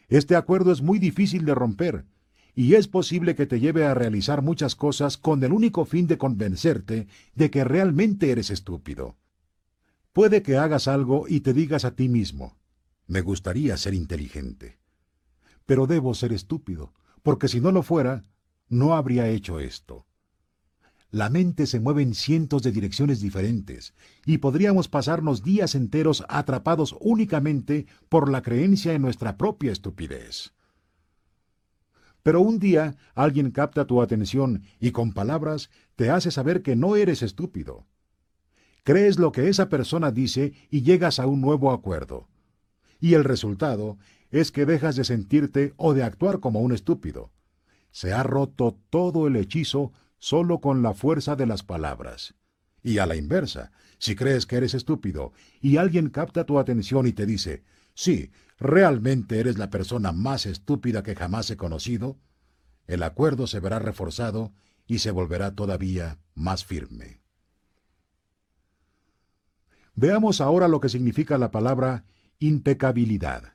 Este 0.09 0.35
acuerdo 0.35 0.73
es 0.73 0.81
muy 0.81 0.99
difícil 0.99 1.45
de 1.45 1.55
romper, 1.55 2.07
y 2.55 2.73
es 2.73 2.89
posible 2.89 3.35
que 3.35 3.45
te 3.45 3.61
lleve 3.61 3.85
a 3.85 3.93
realizar 3.93 4.41
muchas 4.41 4.75
cosas 4.75 5.19
con 5.19 5.45
el 5.45 5.53
único 5.53 5.85
fin 5.85 6.07
de 6.07 6.17
convencerte 6.17 7.07
de 7.35 7.51
que 7.51 7.65
realmente 7.65 8.31
eres 8.31 8.49
estúpido. 8.49 9.19
Puede 10.15 10.43
que 10.43 10.57
hagas 10.57 10.89
algo 10.89 11.27
y 11.29 11.41
te 11.41 11.53
digas 11.53 11.85
a 11.85 11.95
ti 11.95 12.09
mismo, 12.09 12.57
me 13.07 13.21
gustaría 13.21 13.77
ser 13.77 13.93
inteligente, 13.93 14.79
pero 15.67 15.87
debo 15.87 16.15
ser 16.15 16.33
estúpido, 16.33 16.95
porque 17.23 17.49
si 17.49 17.61
no 17.61 17.73
lo 17.73 17.83
fuera, 17.83 18.23
no 18.71 18.95
habría 18.95 19.29
hecho 19.29 19.61
esto. 19.61 20.06
La 21.11 21.31
mente 21.31 21.67
se 21.67 21.81
mueve 21.81 22.03
en 22.03 22.15
cientos 22.15 22.63
de 22.63 22.73
direcciones 22.73 23.21
diferentes, 23.21 23.95
y 24.25 24.39
podríamos 24.39 24.89
pasarnos 24.89 25.43
días 25.43 25.75
enteros 25.75 26.25
atrapados 26.29 26.97
únicamente 27.01 27.87
por 28.09 28.31
la 28.31 28.43
creencia 28.43 28.93
en 28.93 29.03
nuestra 29.03 29.37
propia 29.37 29.73
estupidez. 29.73 30.53
Pero 32.23 32.41
un 32.41 32.59
día 32.59 32.97
alguien 33.15 33.53
capta 33.53 33.87
tu 33.87 34.03
atención 34.03 34.65
y 34.81 34.91
con 34.91 35.13
palabras 35.13 35.71
te 35.95 36.11
hace 36.11 36.33
saber 36.33 36.63
que 36.63 36.75
no 36.75 36.97
eres 36.97 37.23
estúpido. 37.23 37.87
Crees 38.83 39.21
lo 39.21 39.31
que 39.31 39.49
esa 39.49 39.69
persona 39.69 40.11
dice 40.11 40.53
y 40.69 40.83
llegas 40.83 41.21
a 41.21 41.29
un 41.29 41.41
nuevo 41.41 41.71
acuerdo. 41.71 42.29
Y 42.99 43.15
el 43.15 43.23
resultado 43.23 43.97
es 44.31 44.51
que 44.51 44.67
dejas 44.67 44.97
de 44.97 45.05
sentirte 45.05 45.73
o 45.77 45.95
de 45.95 46.03
actuar 46.03 46.41
como 46.41 46.61
un 46.61 46.73
estúpido. 46.73 47.31
Se 47.93 48.13
ha 48.13 48.25
roto 48.25 48.77
todo 48.91 49.29
el 49.29 49.37
hechizo 49.37 49.93
solo 50.27 50.61
con 50.61 50.83
la 50.83 50.93
fuerza 50.93 51.37
de 51.37 51.47
las 51.47 51.63
palabras. 51.63 52.35
Y 52.83 52.99
a 52.99 53.07
la 53.07 53.15
inversa, 53.15 53.71
si 53.99 54.17
crees 54.17 54.45
que 54.45 54.57
eres 54.57 54.75
estúpido 54.75 55.33
y 55.61 55.77
alguien 55.77 56.11
capta 56.11 56.45
tu 56.45 56.59
atención 56.59 57.07
y 57.07 57.13
te 57.13 57.27
dice, 57.27 57.63
sí, 57.95 58.33
realmente 58.59 59.39
eres 59.39 59.57
la 59.57 59.71
persona 59.71 60.11
más 60.11 60.45
estúpida 60.45 61.05
que 61.05 61.15
jamás 61.15 61.49
he 61.53 61.57
conocido, 61.57 62.19
el 62.89 63.05
acuerdo 63.05 63.47
se 63.47 63.61
verá 63.61 63.79
reforzado 63.79 64.53
y 64.85 64.99
se 64.99 65.13
volverá 65.13 65.55
todavía 65.55 66.19
más 66.35 66.65
firme. 66.65 67.21
Veamos 69.95 70.41
ahora 70.41 70.67
lo 70.67 70.81
que 70.81 70.89
significa 70.89 71.39
la 71.39 71.53
palabra 71.53 72.05
impecabilidad. 72.41 73.55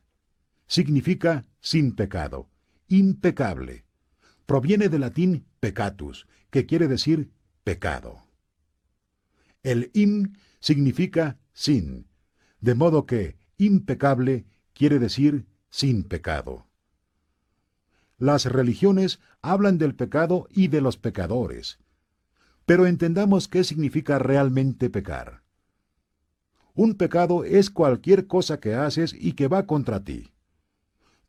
Significa 0.68 1.46
sin 1.60 1.98
pecado, 1.98 2.50
impecable. 2.88 3.84
Proviene 4.46 4.88
del 4.88 5.02
latín 5.02 5.46
peccatus, 5.60 6.28
que 6.52 6.66
quiere 6.66 6.88
decir 6.88 7.32
pecado. 7.64 8.24
El 9.64 9.90
im 9.94 10.34
significa 10.60 11.40
sin, 11.54 12.08
de 12.60 12.76
modo 12.76 13.06
que 13.06 13.38
impecable 13.58 14.46
quiere 14.74 15.00
decir 15.00 15.48
sin 15.70 16.04
pecado. 16.04 16.68
Las 18.18 18.46
religiones 18.46 19.20
hablan 19.42 19.78
del 19.78 19.96
pecado 19.96 20.48
y 20.52 20.68
de 20.68 20.82
los 20.82 20.98
pecadores, 20.98 21.80
pero 22.66 22.86
entendamos 22.86 23.48
qué 23.48 23.64
significa 23.64 24.20
realmente 24.20 24.90
pecar. 24.90 25.42
Un 26.74 26.96
pecado 26.96 27.44
es 27.44 27.70
cualquier 27.70 28.28
cosa 28.28 28.60
que 28.60 28.76
haces 28.76 29.16
y 29.18 29.34
que 29.34 29.48
va 29.48 29.66
contra 29.66 30.04
ti. 30.04 30.32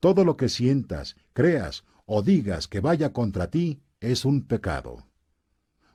Todo 0.00 0.24
lo 0.24 0.36
que 0.36 0.48
sientas, 0.48 1.16
creas 1.32 1.84
o 2.06 2.22
digas 2.22 2.68
que 2.68 2.80
vaya 2.80 3.12
contra 3.12 3.50
ti 3.50 3.82
es 4.00 4.24
un 4.24 4.42
pecado. 4.46 5.06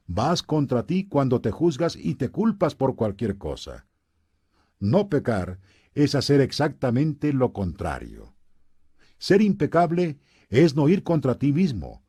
Vas 0.08 0.42
contra 0.42 0.86
ti 0.86 1.06
cuando 1.06 1.42
te 1.42 1.52
juzgas 1.52 1.98
y 1.98 2.16
te 2.16 2.30
culpas 2.30 2.76
por 2.76 2.96
cualquier 2.96 3.38
cosa. 3.38 3.86
No 4.80 5.10
pecar 5.10 5.60
es 5.94 6.16
hacer 6.16 6.40
exactamente 6.40 7.34
lo 7.34 7.52
contrario. 7.52 8.34
Ser 9.18 9.42
impecable 9.42 10.20
es 10.50 10.76
no 10.76 10.88
ir 10.88 11.04
contra 11.04 11.38
ti 11.38 11.52
mismo. 11.52 12.04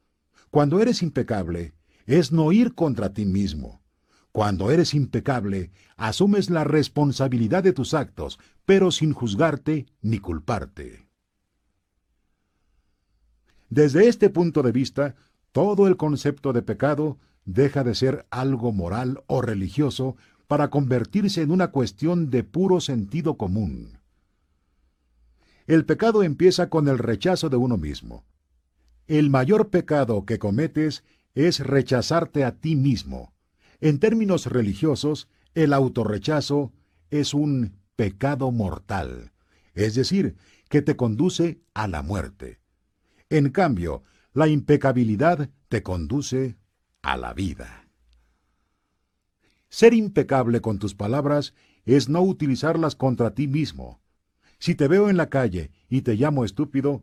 Cuando 0.51 0.81
eres 0.81 1.03
impecable, 1.03 1.75
es 2.07 2.31
no 2.31 2.53
ir 2.53 2.75
contra 2.75 3.13
ti 3.13 3.25
mismo. 3.25 3.83
Cuando 4.31 4.71
eres 4.71 4.95
impecable, 4.95 5.73
asumes 5.97 6.51
la 6.51 6.63
responsabilidad 6.63 7.65
de 7.65 7.73
tus 7.73 7.95
actos, 7.95 8.39
pero 8.65 8.91
sin 8.91 9.13
juzgarte 9.13 9.87
ni 10.01 10.19
culparte. 10.19 11.09
Desde 13.69 14.09
este 14.09 14.31
punto 14.31 14.63
de 14.63 14.73
vista, 14.73 15.17
todo 15.53 15.89
el 15.89 15.97
concepto 15.97 16.53
de 16.53 16.63
pecado 16.63 17.19
deja 17.49 17.83
de 17.83 17.95
ser 17.95 18.27
algo 18.31 18.73
moral 18.73 19.25
o 19.27 19.41
religioso 19.41 20.17
para 20.49 20.69
convertirse 20.69 21.41
en 21.41 21.51
una 21.51 21.69
cuestión 21.69 22.29
de 22.29 22.45
puro 22.45 22.79
sentido 22.81 23.39
común. 23.39 23.99
El 25.67 25.87
pecado 25.87 26.23
empieza 26.23 26.69
con 26.69 26.89
el 26.89 26.99
rechazo 26.99 27.49
de 27.49 27.57
uno 27.57 27.79
mismo. 27.79 28.27
El 29.07 29.31
mayor 29.31 29.71
pecado 29.71 30.27
que 30.27 30.39
cometes 30.39 31.05
es 31.35 31.61
rechazarte 31.61 32.45
a 32.45 32.53
ti 32.57 32.77
mismo. 32.77 33.33
En 33.81 33.99
términos 33.99 34.45
religiosos, 34.45 35.29
el 35.55 35.73
autorrechazo 35.73 36.73
es 37.11 37.33
un 37.33 37.79
pecado 37.97 38.51
mortal, 38.51 39.33
es 39.75 39.95
decir, 39.95 40.37
que 40.69 40.83
te 40.83 40.97
conduce 40.97 41.63
a 41.73 41.89
la 41.89 42.03
muerte. 42.03 42.61
En 43.31 43.49
cambio, 43.49 44.03
la 44.35 44.49
impecabilidad 44.49 45.49
te 45.69 45.83
conduce 45.83 46.58
a 47.03 47.17
la 47.17 47.35
vida. 47.35 47.89
Ser 49.69 49.95
impecable 49.95 50.61
con 50.61 50.79
tus 50.79 50.95
palabras 50.95 51.55
es 51.85 52.09
no 52.09 52.23
utilizarlas 52.23 52.97
contra 52.97 53.35
ti 53.35 53.49
mismo. 53.49 54.01
Si 54.59 54.75
te 54.75 54.89
veo 54.89 55.09
en 55.09 55.17
la 55.17 55.29
calle 55.29 55.71
y 55.89 56.03
te 56.03 56.15
llamo 56.15 56.45
estúpido, 56.45 57.03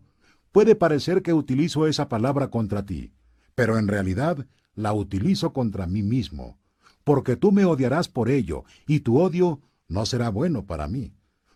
puede 0.52 0.76
parecer 0.76 1.22
que 1.22 1.34
utilizo 1.34 1.88
esa 1.88 2.10
palabra 2.10 2.50
contra 2.50 2.86
ti, 2.86 3.14
pero 3.56 3.78
en 3.78 3.88
realidad 3.88 4.48
la 4.74 4.93
utilizo 4.93 5.54
contra 5.54 5.88
mí 5.88 6.04
mismo, 6.04 6.60
porque 7.04 7.36
tú 7.36 7.52
me 7.52 7.66
odiarás 7.66 8.10
por 8.10 8.30
ello, 8.30 8.66
y 8.88 9.02
tu 9.02 9.20
odio 9.20 9.62
no 9.88 10.06
será 10.06 10.30
bueno 10.30 10.66
para 10.66 10.88
mí. 10.88 11.14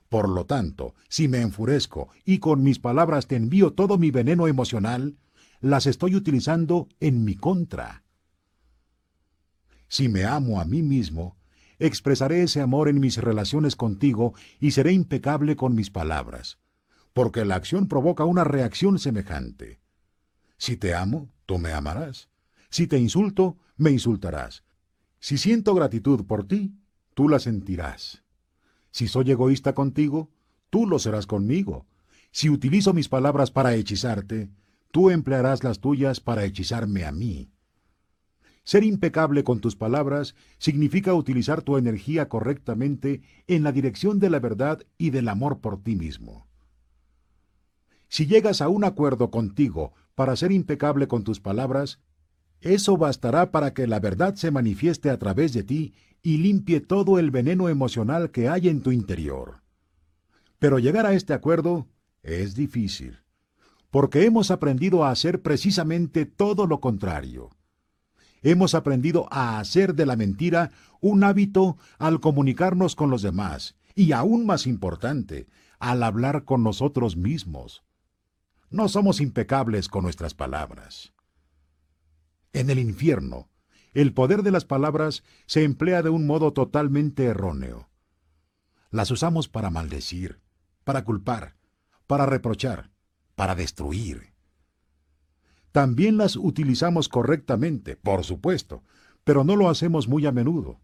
Por 0.10 0.28
lo 0.28 0.46
tanto, 0.46 0.96
si 1.08 1.28
me 1.28 1.42
enfurezco 1.42 2.10
y 2.26 2.40
con 2.40 2.64
mis 2.64 2.80
palabras 2.80 3.28
te 3.28 3.36
envío 3.36 3.74
todo 3.74 3.98
mi 3.98 4.10
veneno 4.10 4.48
emocional, 4.48 5.18
las 5.62 5.86
estoy 5.86 6.16
utilizando 6.16 6.88
en 7.00 7.24
mi 7.24 7.36
contra. 7.36 8.04
Si 9.90 10.08
me 10.08 10.24
amo 10.24 10.62
a 10.62 10.66
mí 10.66 10.84
mismo, 10.84 11.36
expresaré 11.80 12.44
ese 12.44 12.62
amor 12.62 12.88
en 12.90 13.00
mis 13.00 13.18
relaciones 13.18 13.76
contigo 13.76 14.34
y 14.60 14.72
seré 14.72 14.94
impecable 14.94 15.56
con 15.56 15.74
mis 15.74 15.90
palabras, 15.90 16.60
porque 17.14 17.44
la 17.44 17.56
acción 17.56 17.88
provoca 17.88 18.24
una 18.24 18.44
reacción 18.44 19.00
semejante. 19.00 19.82
Si 20.58 20.78
te 20.78 20.94
amo, 20.94 21.30
tú 21.46 21.58
me 21.58 21.74
amarás. 21.74 22.30
Si 22.70 22.86
te 22.86 23.00
insulto, 23.00 23.58
me 23.78 23.90
insultarás. 23.90 24.64
Si 25.20 25.38
siento 25.38 25.74
gratitud 25.74 26.26
por 26.26 26.48
ti, 26.48 26.76
tú 27.16 27.28
la 27.28 27.40
sentirás. 27.40 28.24
Si 28.92 29.08
soy 29.08 29.32
egoísta 29.32 29.74
contigo, 29.74 30.30
tú 30.70 30.86
lo 30.86 31.00
serás 31.00 31.26
conmigo. 31.26 31.88
Si 32.32 32.50
utilizo 32.50 32.94
mis 32.94 33.10
palabras 33.10 33.50
para 33.50 33.74
hechizarte, 33.74 34.52
tú 34.92 35.10
emplearás 35.10 35.64
las 35.64 35.80
tuyas 35.80 36.20
para 36.20 36.46
hechizarme 36.46 37.06
a 37.06 37.12
mí. 37.12 37.50
Ser 38.70 38.84
impecable 38.84 39.44
con 39.44 39.62
tus 39.62 39.76
palabras 39.76 40.36
significa 40.60 41.16
utilizar 41.16 41.64
tu 41.64 41.78
energía 41.78 42.30
correctamente 42.30 43.24
en 43.48 43.64
la 43.64 43.72
dirección 43.72 44.20
de 44.20 44.30
la 44.30 44.40
verdad 44.40 44.86
y 45.00 45.10
del 45.10 45.28
amor 45.28 45.60
por 45.60 45.82
ti 45.82 45.96
mismo. 45.96 46.46
Si 48.10 48.28
llegas 48.28 48.62
a 48.62 48.70
un 48.70 48.84
acuerdo 48.84 49.32
contigo 49.32 49.94
para 50.14 50.36
ser 50.36 50.52
impecable 50.52 51.08
con 51.08 51.24
tus 51.24 51.40
palabras, 51.40 52.00
eso 52.62 52.96
bastará 52.96 53.50
para 53.50 53.74
que 53.74 53.88
la 53.88 54.00
verdad 54.00 54.36
se 54.36 54.52
manifieste 54.52 55.10
a 55.10 55.18
través 55.18 55.52
de 55.54 55.64
ti 55.64 55.96
y 56.22 56.38
limpie 56.38 56.80
todo 56.80 57.18
el 57.18 57.32
veneno 57.32 57.70
emocional 57.70 58.30
que 58.30 58.50
hay 58.50 58.68
en 58.68 58.84
tu 58.84 58.92
interior. 58.92 59.64
Pero 60.60 60.78
llegar 60.78 61.08
a 61.08 61.14
este 61.14 61.34
acuerdo 61.34 61.88
es 62.22 62.54
difícil 62.54 63.18
porque 63.90 64.26
hemos 64.26 64.52
aprendido 64.52 65.06
a 65.06 65.10
hacer 65.10 65.42
precisamente 65.42 66.28
todo 66.28 66.68
lo 66.68 66.80
contrario. 66.80 67.50
Hemos 68.42 68.76
aprendido 68.76 69.28
a 69.32 69.60
hacer 69.60 69.96
de 69.96 70.06
la 70.06 70.16
mentira 70.16 70.72
un 71.02 71.24
hábito 71.24 71.78
al 71.98 72.20
comunicarnos 72.20 72.96
con 72.96 73.10
los 73.10 73.22
demás 73.22 73.76
y 73.96 74.12
aún 74.12 74.46
más 74.46 74.68
importante, 74.68 75.48
al 75.80 76.04
hablar 76.04 76.46
con 76.46 76.64
nosotros 76.64 77.18
mismos. 77.18 77.84
No 78.70 78.88
somos 78.88 79.20
impecables 79.20 79.90
con 79.90 80.04
nuestras 80.04 80.34
palabras. 80.34 81.14
En 82.54 82.70
el 82.70 82.80
infierno, 82.80 83.50
el 83.94 84.14
poder 84.14 84.44
de 84.44 84.52
las 84.52 84.66
palabras 84.66 85.24
se 85.46 85.64
emplea 85.64 86.02
de 86.04 86.10
un 86.10 86.28
modo 86.28 86.54
totalmente 86.54 87.26
erróneo. 87.26 87.90
Las 88.92 89.12
usamos 89.12 89.48
para 89.50 89.70
maldecir, 89.70 90.40
para 90.84 91.04
culpar, 91.04 91.56
para 92.08 92.26
reprochar, 92.26 92.92
para 93.36 93.56
destruir. 93.56 94.34
También 95.72 96.18
las 96.18 96.36
utilizamos 96.36 97.10
correctamente, 97.10 97.96
por 97.96 98.24
supuesto, 98.24 98.84
pero 99.24 99.44
no 99.44 99.56
lo 99.56 99.70
hacemos 99.70 100.08
muy 100.08 100.26
a 100.26 100.32
menudo. 100.32 100.80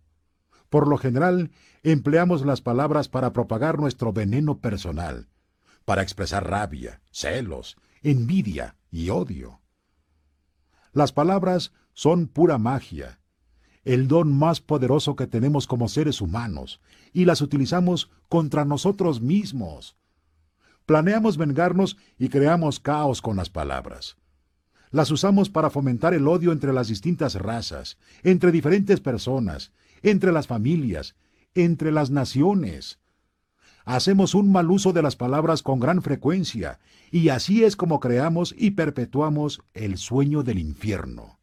Por 0.69 0.87
lo 0.87 0.97
general, 0.97 1.51
empleamos 1.83 2.45
las 2.45 2.61
palabras 2.61 3.07
para 3.07 3.33
propagar 3.33 3.79
nuestro 3.79 4.13
veneno 4.13 4.59
personal, 4.59 5.29
para 5.85 6.01
expresar 6.01 6.49
rabia, 6.49 7.01
celos, 7.11 7.77
envidia 8.03 8.75
y 8.91 9.09
odio. 9.09 9.61
Las 10.93 11.11
palabras 11.11 11.73
son 11.93 12.27
pura 12.27 12.57
magia, 12.57 13.19
el 13.83 14.07
don 14.07 14.35
más 14.37 14.61
poderoso 14.61 15.15
que 15.15 15.27
tenemos 15.27 15.67
como 15.67 15.87
seres 15.87 16.21
humanos, 16.21 16.81
y 17.13 17.25
las 17.25 17.41
utilizamos 17.41 18.09
contra 18.29 18.65
nosotros 18.65 19.21
mismos. 19.21 19.95
Planeamos 20.85 21.37
vengarnos 21.37 21.97
y 22.17 22.29
creamos 22.29 22.79
caos 22.79 23.21
con 23.21 23.37
las 23.37 23.49
palabras. 23.49 24.17
Las 24.95 25.11
usamos 25.11 25.49
para 25.49 25.69
fomentar 25.69 26.13
el 26.13 26.25
odio 26.25 26.53
entre 26.53 26.71
las 26.71 26.87
distintas 26.87 27.35
razas, 27.35 27.97
entre 28.23 28.53
diferentes 28.53 29.01
personas, 29.01 29.73
entre 30.03 30.31
las 30.31 30.47
familias, 30.47 31.17
entre 31.53 31.91
las 31.91 32.11
naciones. 32.11 32.99
Hacemos 33.83 34.33
un 34.35 34.53
mal 34.53 34.71
uso 34.71 34.93
de 34.93 35.01
las 35.01 35.17
palabras 35.17 35.63
con 35.63 35.81
gran 35.81 36.01
frecuencia, 36.01 36.79
y 37.11 37.27
así 37.27 37.65
es 37.65 37.75
como 37.75 37.99
creamos 37.99 38.55
y 38.57 38.71
perpetuamos 38.71 39.61
el 39.73 39.97
sueño 39.97 40.43
del 40.43 40.59
infierno. 40.59 41.39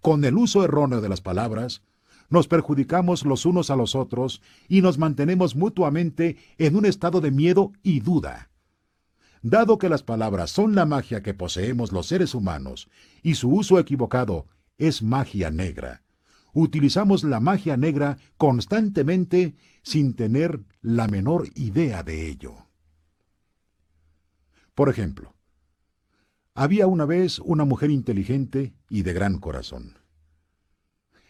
Con 0.00 0.24
el 0.24 0.36
uso 0.36 0.62
erróneo 0.62 1.00
de 1.00 1.08
las 1.08 1.22
palabras, 1.22 1.82
nos 2.30 2.46
perjudicamos 2.46 3.24
los 3.24 3.46
unos 3.46 3.68
a 3.70 3.74
los 3.74 3.96
otros 3.96 4.42
y 4.68 4.80
nos 4.80 4.96
mantenemos 4.96 5.56
mutuamente 5.56 6.36
en 6.58 6.76
un 6.76 6.86
estado 6.86 7.20
de 7.20 7.32
miedo 7.32 7.72
y 7.82 7.98
duda. 7.98 8.48
Dado 9.44 9.76
que 9.76 9.90
las 9.90 10.02
palabras 10.02 10.50
son 10.50 10.74
la 10.74 10.86
magia 10.86 11.22
que 11.22 11.34
poseemos 11.34 11.92
los 11.92 12.06
seres 12.06 12.34
humanos 12.34 12.88
y 13.22 13.34
su 13.34 13.50
uso 13.50 13.78
equivocado 13.78 14.46
es 14.78 15.02
magia 15.02 15.50
negra, 15.50 16.02
utilizamos 16.54 17.24
la 17.24 17.40
magia 17.40 17.76
negra 17.76 18.16
constantemente 18.38 19.54
sin 19.82 20.14
tener 20.14 20.64
la 20.80 21.08
menor 21.08 21.50
idea 21.56 22.02
de 22.02 22.26
ello. 22.26 22.54
Por 24.74 24.88
ejemplo, 24.88 25.34
había 26.54 26.86
una 26.86 27.04
vez 27.04 27.38
una 27.38 27.66
mujer 27.66 27.90
inteligente 27.90 28.72
y 28.88 29.02
de 29.02 29.12
gran 29.12 29.40
corazón. 29.40 29.98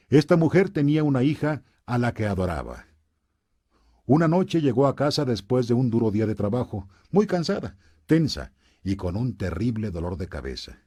Esta 0.09 0.37
mujer 0.37 0.71
tenía 0.71 1.03
una 1.03 1.25
hija 1.25 1.65
a 1.85 1.99
la 1.99 2.15
que 2.15 2.27
adoraba. 2.27 2.87
Una 4.07 4.29
noche 4.29 4.61
llegó 4.61 4.87
a 4.87 4.95
casa 4.95 5.25
después 5.25 5.67
de 5.67 5.75
un 5.75 5.91
duro 5.91 6.13
día 6.13 6.27
de 6.27 6.37
trabajo, 6.37 6.89
muy 7.11 7.27
cansada, 7.27 7.77
tensa 8.07 8.53
y 8.83 8.97
con 8.97 9.17
un 9.17 9.37
terrible 9.37 9.91
dolor 9.91 10.17
de 10.17 10.29
cabeza. 10.29 10.79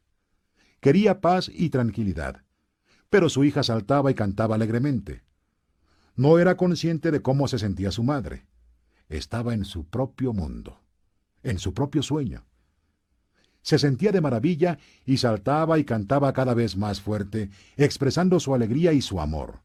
Quería 0.80 1.22
paz 1.22 1.49
y 1.53 1.70
tranquilidad, 1.70 2.43
pero 3.09 3.30
su 3.30 3.43
hija 3.43 3.63
saltaba 3.63 4.11
y 4.11 4.13
cantaba 4.13 4.55
alegremente. 4.55 5.24
No 6.15 6.39
era 6.39 6.57
consciente 6.57 7.11
de 7.11 7.22
cómo 7.22 7.47
se 7.47 7.59
sentía 7.59 7.91
su 7.91 8.03
madre. 8.03 8.45
Estaba 9.09 9.53
en 9.53 9.65
su 9.65 9.86
propio 9.86 10.34
mundo, 10.34 10.82
en 11.43 11.59
su 11.59 11.74
propio 11.74 12.03
sueño 12.03 12.47
se 13.68 13.78
sentía 13.80 14.13
de 14.13 14.22
maravilla 14.22 14.80
y 15.05 15.18
saltaba 15.18 15.78
y 15.78 15.84
cantaba 15.84 16.32
cada 16.32 16.53
vez 16.53 16.78
más 16.78 17.01
fuerte, 17.01 17.49
expresando 17.76 18.39
su 18.39 18.55
alegría 18.55 18.93
y 18.93 19.01
su 19.01 19.20
amor. 19.20 19.59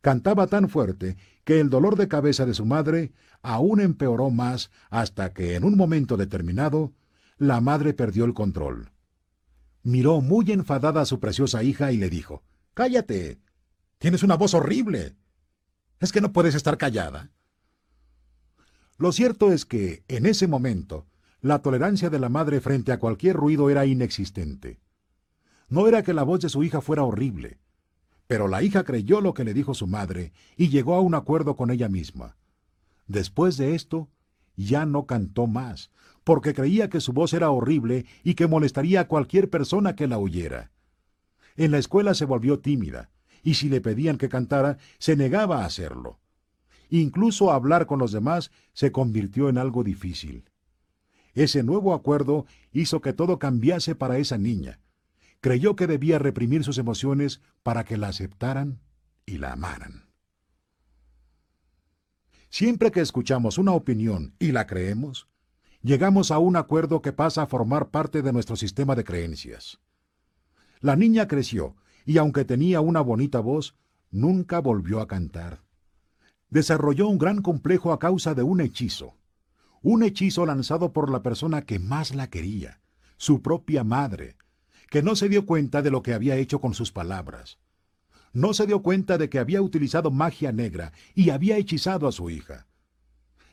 Cantaba 0.00 0.46
tan 0.46 0.70
fuerte 0.70 1.18
que 1.44 1.60
el 1.60 1.70
dolor 1.70 1.96
de 1.96 2.08
cabeza 2.08 2.46
de 2.46 2.54
su 2.54 2.64
madre 2.64 3.12
aún 3.42 3.80
empeoró 3.80 4.30
más 4.30 4.70
hasta 4.90 5.32
que 5.32 5.56
en 5.56 5.64
un 5.64 5.76
momento 5.76 6.16
determinado 6.16 6.92
la 7.38 7.60
madre 7.60 7.92
perdió 7.94 8.24
el 8.24 8.34
control. 8.34 8.92
Miró 9.82 10.20
muy 10.20 10.50
enfadada 10.52 11.00
a 11.00 11.06
su 11.06 11.18
preciosa 11.18 11.62
hija 11.62 11.90
y 11.90 11.96
le 11.96 12.08
dijo, 12.08 12.42
Cállate. 12.74 13.40
Tienes 13.98 14.22
una 14.22 14.36
voz 14.36 14.54
horrible. 14.54 15.14
¿Es 16.00 16.12
que 16.12 16.20
no 16.20 16.32
puedes 16.32 16.54
estar 16.54 16.78
callada? 16.78 17.30
Lo 18.98 19.12
cierto 19.12 19.52
es 19.52 19.64
que, 19.64 20.04
en 20.08 20.26
ese 20.26 20.46
momento, 20.46 21.06
la 21.40 21.60
tolerancia 21.60 22.10
de 22.10 22.18
la 22.18 22.28
madre 22.28 22.60
frente 22.60 22.92
a 22.92 22.98
cualquier 22.98 23.36
ruido 23.36 23.70
era 23.70 23.84
inexistente. 23.86 24.80
No 25.68 25.88
era 25.88 26.02
que 26.02 26.14
la 26.14 26.22
voz 26.22 26.40
de 26.40 26.48
su 26.48 26.62
hija 26.62 26.80
fuera 26.80 27.02
horrible, 27.02 27.58
pero 28.32 28.48
la 28.48 28.62
hija 28.62 28.82
creyó 28.82 29.20
lo 29.20 29.34
que 29.34 29.44
le 29.44 29.52
dijo 29.52 29.74
su 29.74 29.86
madre 29.86 30.32
y 30.56 30.70
llegó 30.70 30.94
a 30.94 31.02
un 31.02 31.14
acuerdo 31.14 31.54
con 31.54 31.70
ella 31.70 31.90
misma. 31.90 32.38
Después 33.06 33.58
de 33.58 33.74
esto, 33.74 34.08
ya 34.56 34.86
no 34.86 35.04
cantó 35.04 35.46
más, 35.46 35.90
porque 36.24 36.54
creía 36.54 36.88
que 36.88 37.02
su 37.02 37.12
voz 37.12 37.34
era 37.34 37.50
horrible 37.50 38.06
y 38.24 38.32
que 38.32 38.46
molestaría 38.46 39.02
a 39.02 39.06
cualquier 39.06 39.50
persona 39.50 39.96
que 39.96 40.06
la 40.06 40.16
oyera. 40.16 40.70
En 41.56 41.72
la 41.72 41.76
escuela 41.76 42.14
se 42.14 42.24
volvió 42.24 42.58
tímida, 42.58 43.10
y 43.42 43.52
si 43.52 43.68
le 43.68 43.82
pedían 43.82 44.16
que 44.16 44.30
cantara, 44.30 44.78
se 44.96 45.14
negaba 45.14 45.60
a 45.60 45.66
hacerlo. 45.66 46.18
Incluso 46.88 47.52
hablar 47.52 47.84
con 47.84 47.98
los 47.98 48.12
demás 48.12 48.50
se 48.72 48.92
convirtió 48.92 49.50
en 49.50 49.58
algo 49.58 49.84
difícil. 49.84 50.48
Ese 51.34 51.62
nuevo 51.62 51.92
acuerdo 51.92 52.46
hizo 52.72 53.02
que 53.02 53.12
todo 53.12 53.38
cambiase 53.38 53.94
para 53.94 54.16
esa 54.16 54.38
niña. 54.38 54.80
Creyó 55.42 55.76
que 55.76 55.86
debía 55.86 56.18
reprimir 56.18 56.64
sus 56.64 56.78
emociones 56.78 57.42
para 57.62 57.84
que 57.84 57.98
la 57.98 58.08
aceptaran 58.08 58.80
y 59.26 59.36
la 59.36 59.52
amaran. 59.52 60.08
Siempre 62.48 62.90
que 62.90 63.00
escuchamos 63.00 63.58
una 63.58 63.72
opinión 63.72 64.34
y 64.38 64.52
la 64.52 64.66
creemos, 64.66 65.28
llegamos 65.82 66.30
a 66.30 66.38
un 66.38 66.56
acuerdo 66.56 67.02
que 67.02 67.12
pasa 67.12 67.42
a 67.42 67.46
formar 67.46 67.90
parte 67.90 68.22
de 68.22 68.32
nuestro 68.32 68.56
sistema 68.56 68.94
de 68.94 69.04
creencias. 69.04 69.80
La 70.80 70.96
niña 70.96 71.28
creció 71.28 71.76
y 72.06 72.16
aunque 72.16 72.46
tenía 72.46 72.80
una 72.80 73.02
bonita 73.02 73.40
voz, 73.40 73.76
nunca 74.10 74.60
volvió 74.60 75.02
a 75.02 75.06
cantar. 75.06 75.60
Desarrolló 76.48 77.08
un 77.08 77.18
gran 77.18 77.42
complejo 77.42 77.92
a 77.92 77.98
causa 77.98 78.34
de 78.34 78.42
un 78.42 78.62
hechizo 78.62 79.18
un 79.82 80.04
hechizo 80.04 80.46
lanzado 80.46 80.92
por 80.92 81.10
la 81.10 81.22
persona 81.22 81.62
que 81.62 81.80
más 81.80 82.14
la 82.14 82.30
quería, 82.30 82.80
su 83.16 83.42
propia 83.42 83.82
madre, 83.82 84.36
que 84.92 85.02
no 85.02 85.16
se 85.16 85.30
dio 85.30 85.46
cuenta 85.46 85.80
de 85.80 85.90
lo 85.90 86.02
que 86.02 86.12
había 86.12 86.36
hecho 86.36 86.60
con 86.60 86.74
sus 86.74 86.92
palabras. 86.92 87.58
No 88.34 88.52
se 88.52 88.66
dio 88.66 88.82
cuenta 88.82 89.16
de 89.16 89.30
que 89.30 89.38
había 89.38 89.62
utilizado 89.62 90.10
magia 90.10 90.52
negra 90.52 90.92
y 91.14 91.30
había 91.30 91.56
hechizado 91.56 92.06
a 92.06 92.12
su 92.12 92.28
hija. 92.28 92.66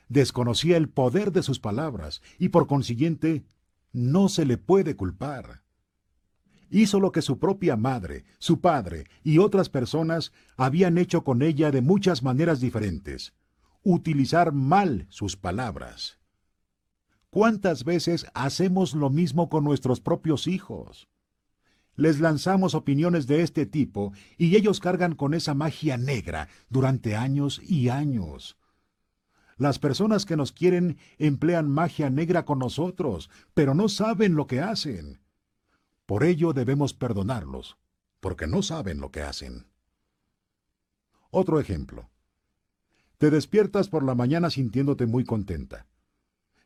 Desconocía 0.09 0.75
el 0.75 0.89
poder 0.89 1.31
de 1.31 1.41
sus 1.41 1.57
palabras 1.57 2.21
y 2.39 2.49
por 2.49 2.67
consiguiente 2.67 3.45
no 3.93 4.27
se 4.27 4.43
le 4.43 4.57
puede 4.57 4.97
culpar. 4.97 5.63
Hizo 6.69 6.99
lo 6.99 7.13
que 7.13 7.21
su 7.21 7.39
propia 7.39 7.77
madre, 7.77 8.25
su 8.37 8.59
padre 8.59 9.05
y 9.23 9.37
otras 9.37 9.69
personas 9.69 10.33
habían 10.57 10.97
hecho 10.97 11.23
con 11.23 11.41
ella 11.41 11.71
de 11.71 11.79
muchas 11.79 12.21
maneras 12.21 12.59
diferentes, 12.59 13.33
utilizar 13.81 14.51
mal 14.51 15.07
sus 15.09 15.37
palabras. 15.37 16.19
¿Cuántas 17.29 17.85
veces 17.85 18.25
hacemos 18.33 18.93
lo 18.93 19.09
mismo 19.09 19.47
con 19.47 19.63
nuestros 19.63 20.01
propios 20.01 20.45
hijos? 20.45 21.07
Les 21.99 22.21
lanzamos 22.21 22.75
opiniones 22.75 23.27
de 23.27 23.41
este 23.41 23.65
tipo 23.65 24.13
y 24.37 24.55
ellos 24.55 24.79
cargan 24.79 25.15
con 25.15 25.33
esa 25.33 25.53
magia 25.53 25.97
negra 25.97 26.47
durante 26.69 27.17
años 27.17 27.61
y 27.61 27.89
años. 27.89 28.57
Las 29.57 29.79
personas 29.79 30.25
que 30.25 30.37
nos 30.37 30.53
quieren 30.53 30.97
emplean 31.17 31.69
magia 31.69 32.09
negra 32.09 32.45
con 32.45 32.59
nosotros, 32.59 33.29
pero 33.53 33.75
no 33.75 33.89
saben 33.89 34.35
lo 34.35 34.47
que 34.47 34.61
hacen. 34.61 35.19
Por 36.05 36.23
ello 36.23 36.53
debemos 36.53 36.93
perdonarlos, 36.93 37.75
porque 38.21 38.47
no 38.47 38.61
saben 38.61 39.01
lo 39.01 39.11
que 39.11 39.21
hacen. 39.21 39.67
Otro 41.31 41.59
ejemplo. 41.59 42.09
Te 43.17 43.29
despiertas 43.29 43.89
por 43.89 44.03
la 44.03 44.15
mañana 44.15 44.49
sintiéndote 44.49 45.05
muy 45.05 45.25
contenta. 45.25 45.85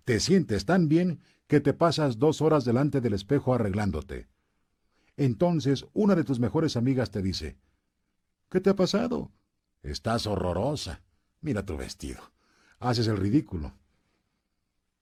Te 0.05 0.19
sientes 0.19 0.65
tan 0.65 0.89
bien 0.89 1.21
que 1.47 1.59
te 1.59 1.73
pasas 1.73 2.19
dos 2.19 2.39
horas 2.39 2.65
delante 2.65 3.01
del 3.01 3.13
espejo 3.13 3.55
arreglándote. 3.55 4.27
Entonces 5.18 5.86
una 5.93 6.16
de 6.16 6.24
tus 6.24 6.39
mejores 6.39 6.76
amigas 6.76 7.11
te 7.11 7.22
dice, 7.22 7.57
¿Qué 8.49 8.61
te 8.61 8.70
ha 8.70 8.76
pasado? 8.76 9.32
Estás 9.82 10.28
horrorosa. 10.28 11.01
Mira 11.41 11.66
tu 11.66 11.76
vestido. 11.78 12.22
Haces 12.80 13.07
el 13.07 13.18
ridículo. 13.18 13.74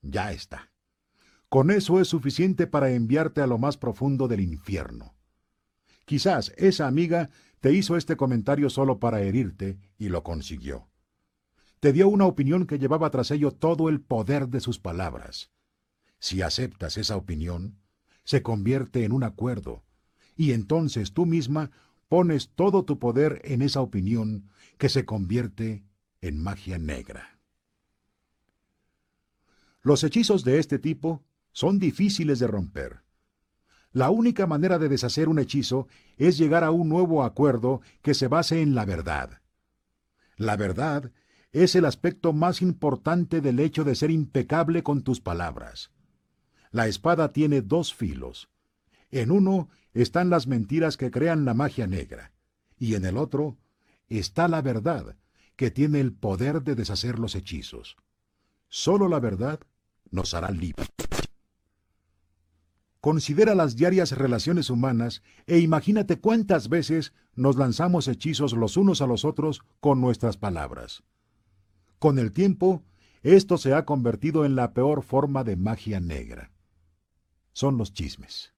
Ya 0.02 0.32
está. 0.32 0.72
Con 1.50 1.70
eso 1.70 2.00
es 2.00 2.08
suficiente 2.08 2.66
para 2.66 2.92
enviarte 2.92 3.42
a 3.42 3.48
lo 3.48 3.58
más 3.58 3.78
profundo 3.78 4.28
del 4.28 4.40
infierno. 4.40 5.14
Quizás 6.06 6.54
esa 6.58 6.88
amiga 6.88 7.30
te 7.60 7.74
hizo 7.74 7.98
este 7.98 8.16
comentario 8.16 8.70
solo 8.70 9.00
para 9.00 9.22
herirte 9.22 9.78
y 9.98 10.10
lo 10.10 10.24
consiguió 10.24 10.92
te 11.82 11.94
dio 11.94 12.08
una 12.10 12.28
opinión 12.28 12.68
que 12.68 12.78
llevaba 12.78 13.10
tras 13.10 13.32
ello 13.32 13.52
todo 13.52 13.90
el 13.90 14.02
poder 14.02 14.50
de 14.50 14.60
sus 14.60 14.78
palabras. 14.78 15.50
Si 16.20 16.44
aceptas 16.44 16.96
esa 16.96 17.18
opinión, 17.18 17.80
se 18.24 18.44
convierte 18.44 19.04
en 19.04 19.12
un 19.12 19.24
acuerdo, 19.24 19.84
y 20.36 20.52
entonces 20.52 21.14
tú 21.14 21.26
misma 21.26 21.72
pones 22.08 22.50
todo 22.56 22.84
tu 22.84 23.00
poder 23.00 23.42
en 23.46 23.62
esa 23.62 23.82
opinión 23.82 24.50
que 24.78 24.90
se 24.90 25.06
convierte 25.06 25.86
en 26.22 26.42
magia 26.42 26.78
negra. 26.78 27.40
Los 29.82 30.04
hechizos 30.04 30.44
de 30.44 30.60
este 30.60 30.78
tipo 30.78 31.24
son 31.52 31.80
difíciles 31.80 32.40
de 32.40 32.48
romper. 32.48 33.02
La 33.94 34.10
única 34.10 34.48
manera 34.48 34.80
de 34.80 34.88
deshacer 34.88 35.28
un 35.28 35.40
hechizo 35.40 35.88
es 36.18 36.38
llegar 36.38 36.64
a 36.64 36.72
un 36.72 36.88
nuevo 36.88 37.24
acuerdo 37.24 37.82
que 38.02 38.14
se 38.14 38.28
base 38.28 38.62
en 38.62 38.76
la 38.76 38.86
verdad. 38.86 39.42
La 40.38 40.56
verdad 40.56 41.12
es 41.52 41.76
el 41.76 41.86
aspecto 41.86 42.32
más 42.32 42.62
importante 42.62 43.42
del 43.42 43.60
hecho 43.60 43.84
de 43.84 43.96
ser 43.96 44.12
impecable 44.12 44.84
con 44.84 45.04
tus 45.04 45.20
palabras. 45.20 45.92
La 46.72 46.88
espada 46.88 47.34
tiene 47.34 47.62
dos 47.62 47.94
filos. 47.94 48.50
En 49.12 49.32
uno 49.32 49.70
están 49.94 50.30
las 50.30 50.48
mentiras 50.48 50.98
que 50.98 51.12
crean 51.12 51.46
la 51.46 51.54
magia 51.54 51.86
negra, 51.86 52.32
y 52.78 52.96
en 52.96 53.06
el 53.06 53.18
otro 53.18 53.58
está 54.08 54.48
la 54.48 54.62
verdad, 54.62 55.18
que 55.56 55.70
tiene 55.70 56.00
el 56.00 56.14
poder 56.14 56.64
de 56.64 56.76
deshacer 56.76 57.20
los 57.20 57.36
hechizos. 57.36 57.98
Solo 58.70 59.08
la 59.08 59.20
verdad 59.20 59.60
nos 60.10 60.34
hará 60.34 60.50
libres. 60.52 60.88
Considera 63.02 63.56
las 63.56 63.76
diarias 63.76 64.12
relaciones 64.12 64.70
humanas 64.70 65.24
e 65.48 65.60
imagínate 65.60 66.20
cuántas 66.20 66.70
veces 66.70 67.14
nos 67.36 67.56
lanzamos 67.56 68.08
hechizos 68.08 68.54
los 68.54 68.78
unos 68.78 69.02
a 69.02 69.08
los 69.08 69.26
otros 69.26 69.62
con 69.80 70.00
nuestras 70.00 70.38
palabras. 70.38 71.04
Con 72.00 72.20
el 72.20 72.32
tiempo, 72.32 72.84
esto 73.24 73.58
se 73.58 73.74
ha 73.74 73.86
convertido 73.86 74.46
en 74.46 74.56
la 74.56 74.74
peor 74.74 75.04
forma 75.04 75.44
de 75.44 75.56
magia 75.56 76.00
negra. 76.00 76.52
Son 77.54 77.78
los 77.78 77.94
chismes. 77.94 78.54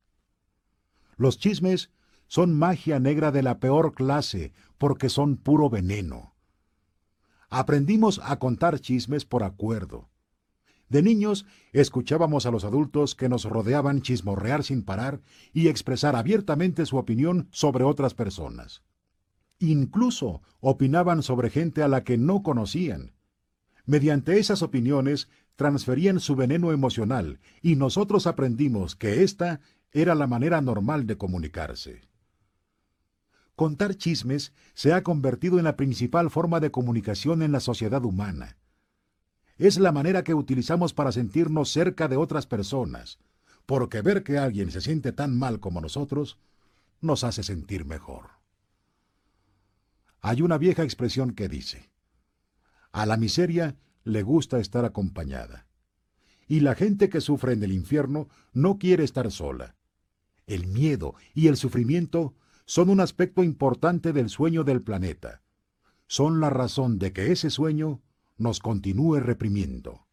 Los 1.17 1.37
chismes 1.37 1.91
son 2.27 2.53
magia 2.53 2.99
negra 2.99 3.31
de 3.31 3.43
la 3.43 3.59
peor 3.59 3.93
clase 3.93 4.53
porque 4.77 5.09
son 5.09 5.37
puro 5.37 5.69
veneno. 5.69 6.33
Aprendimos 7.49 8.19
a 8.23 8.39
contar 8.39 8.79
chismes 8.79 9.25
por 9.25 9.43
acuerdo. 9.43 10.09
De 10.89 11.01
niños, 11.01 11.45
escuchábamos 11.71 12.45
a 12.45 12.51
los 12.51 12.65
adultos 12.65 13.15
que 13.15 13.29
nos 13.29 13.45
rodeaban 13.45 14.01
chismorrear 14.01 14.63
sin 14.63 14.83
parar 14.83 15.21
y 15.53 15.67
expresar 15.67 16.15
abiertamente 16.15 16.85
su 16.85 16.97
opinión 16.97 17.47
sobre 17.51 17.83
otras 17.83 18.13
personas. 18.13 18.83
Incluso 19.59 20.41
opinaban 20.59 21.23
sobre 21.23 21.49
gente 21.49 21.83
a 21.83 21.87
la 21.87 22.03
que 22.03 22.17
no 22.17 22.43
conocían. 22.43 23.13
Mediante 23.85 24.39
esas 24.39 24.61
opiniones 24.61 25.29
transferían 25.55 26.19
su 26.19 26.35
veneno 26.35 26.71
emocional 26.71 27.39
y 27.61 27.75
nosotros 27.75 28.27
aprendimos 28.27 28.95
que 28.95 29.23
esta 29.23 29.61
era 29.93 30.15
la 30.15 30.27
manera 30.27 30.59
normal 30.61 31.07
de 31.07 31.17
comunicarse. 31.17 32.01
Contar 33.55 33.95
chismes 33.95 34.51
se 34.73 34.93
ha 34.93 35.03
convertido 35.03 35.59
en 35.59 35.63
la 35.63 35.75
principal 35.75 36.29
forma 36.29 36.59
de 36.59 36.71
comunicación 36.71 37.41
en 37.41 37.51
la 37.51 37.59
sociedad 37.59 38.03
humana 38.03 38.57
es 39.57 39.77
la 39.77 39.91
manera 39.91 40.23
que 40.23 40.33
utilizamos 40.33 40.93
para 40.93 41.11
sentirnos 41.11 41.71
cerca 41.71 42.07
de 42.07 42.17
otras 42.17 42.47
personas, 42.47 43.19
porque 43.65 44.01
ver 44.01 44.23
que 44.23 44.37
alguien 44.37 44.71
se 44.71 44.81
siente 44.81 45.11
tan 45.11 45.37
mal 45.37 45.59
como 45.59 45.79
nosotros 45.79 46.37
nos 47.01 47.23
hace 47.23 47.43
sentir 47.43 47.85
mejor. 47.85 48.31
Hay 50.21 50.41
una 50.41 50.57
vieja 50.57 50.83
expresión 50.83 51.31
que 51.31 51.49
dice, 51.49 51.91
a 52.91 53.05
la 53.05 53.17
miseria 53.17 53.77
le 54.03 54.23
gusta 54.23 54.59
estar 54.59 54.85
acompañada, 54.85 55.67
y 56.47 56.59
la 56.61 56.75
gente 56.75 57.09
que 57.09 57.21
sufre 57.21 57.53
en 57.53 57.63
el 57.63 57.71
infierno 57.71 58.29
no 58.53 58.77
quiere 58.77 59.03
estar 59.03 59.31
sola. 59.31 59.75
El 60.47 60.67
miedo 60.67 61.15
y 61.33 61.47
el 61.47 61.57
sufrimiento 61.57 62.35
son 62.65 62.89
un 62.89 62.99
aspecto 62.99 63.43
importante 63.43 64.13
del 64.13 64.29
sueño 64.29 64.63
del 64.63 64.81
planeta. 64.81 65.41
Son 66.07 66.39
la 66.39 66.49
razón 66.49 66.99
de 66.99 67.13
que 67.13 67.31
ese 67.31 67.49
sueño 67.49 68.01
nos 68.37 68.59
continúe 68.59 69.19
reprimiendo. 69.19 70.07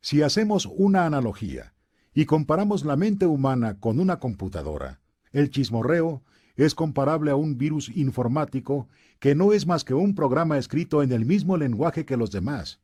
Si 0.00 0.22
hacemos 0.22 0.66
una 0.66 1.06
analogía 1.06 1.74
y 2.12 2.26
comparamos 2.26 2.84
la 2.84 2.96
mente 2.96 3.26
humana 3.26 3.80
con 3.80 3.98
una 3.98 4.18
computadora, 4.18 5.00
el 5.32 5.50
chismorreo 5.50 6.22
es 6.56 6.74
comparable 6.74 7.30
a 7.30 7.36
un 7.36 7.58
virus 7.58 7.88
informático 7.96 8.88
que 9.18 9.34
no 9.34 9.52
es 9.52 9.66
más 9.66 9.82
que 9.82 9.94
un 9.94 10.14
programa 10.14 10.58
escrito 10.58 11.02
en 11.02 11.10
el 11.12 11.24
mismo 11.24 11.56
lenguaje 11.56 12.04
que 12.04 12.16
los 12.16 12.30
demás, 12.30 12.80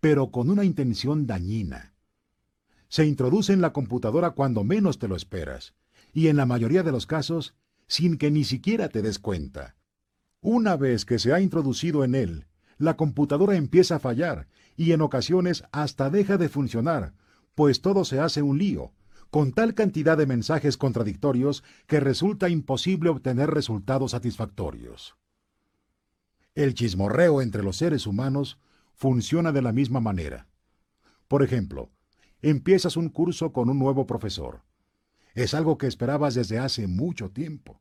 pero 0.00 0.30
con 0.30 0.50
una 0.50 0.64
intención 0.64 1.26
dañina. 1.26 1.91
Se 2.92 3.06
introduce 3.06 3.54
en 3.54 3.62
la 3.62 3.72
computadora 3.72 4.32
cuando 4.32 4.64
menos 4.64 4.98
te 4.98 5.08
lo 5.08 5.16
esperas, 5.16 5.72
y 6.12 6.28
en 6.28 6.36
la 6.36 6.44
mayoría 6.44 6.82
de 6.82 6.92
los 6.92 7.06
casos, 7.06 7.54
sin 7.86 8.18
que 8.18 8.30
ni 8.30 8.44
siquiera 8.44 8.90
te 8.90 9.00
des 9.00 9.18
cuenta. 9.18 9.76
Una 10.42 10.76
vez 10.76 11.06
que 11.06 11.18
se 11.18 11.32
ha 11.32 11.40
introducido 11.40 12.04
en 12.04 12.14
él, 12.14 12.48
la 12.76 12.98
computadora 12.98 13.56
empieza 13.56 13.96
a 13.96 13.98
fallar 13.98 14.46
y 14.76 14.92
en 14.92 15.00
ocasiones 15.00 15.64
hasta 15.72 16.10
deja 16.10 16.36
de 16.36 16.50
funcionar, 16.50 17.14
pues 17.54 17.80
todo 17.80 18.04
se 18.04 18.20
hace 18.20 18.42
un 18.42 18.58
lío, 18.58 18.92
con 19.30 19.52
tal 19.52 19.72
cantidad 19.72 20.18
de 20.18 20.26
mensajes 20.26 20.76
contradictorios 20.76 21.64
que 21.86 21.98
resulta 21.98 22.50
imposible 22.50 23.08
obtener 23.08 23.48
resultados 23.48 24.10
satisfactorios. 24.10 25.16
El 26.54 26.74
chismorreo 26.74 27.40
entre 27.40 27.62
los 27.62 27.78
seres 27.78 28.06
humanos 28.06 28.58
funciona 28.92 29.50
de 29.50 29.62
la 29.62 29.72
misma 29.72 30.00
manera. 30.00 30.46
Por 31.26 31.42
ejemplo, 31.42 31.88
empiezas 32.42 32.96
un 32.96 33.08
curso 33.08 33.52
con 33.52 33.70
un 33.70 33.78
nuevo 33.78 34.06
profesor. 34.06 34.62
Es 35.34 35.54
algo 35.54 35.78
que 35.78 35.86
esperabas 35.86 36.34
desde 36.34 36.58
hace 36.58 36.86
mucho 36.86 37.30
tiempo. 37.30 37.80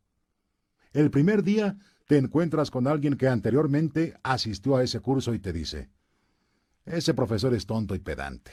El 0.94 1.10
primer 1.12 1.44
día 1.44 1.78
te 2.08 2.18
encuentras 2.18 2.72
con 2.72 2.88
alguien 2.88 3.16
que 3.18 3.28
anteriormente 3.28 4.16
asistió 4.24 4.78
a 4.78 4.84
ese 4.84 5.00
curso 5.00 5.34
y 5.34 5.40
te 5.40 5.52
dice, 5.52 5.90
ese 6.86 7.14
profesor 7.14 7.54
es 7.54 7.66
tonto 7.66 7.96
y 7.96 8.00
pedante. 8.00 8.52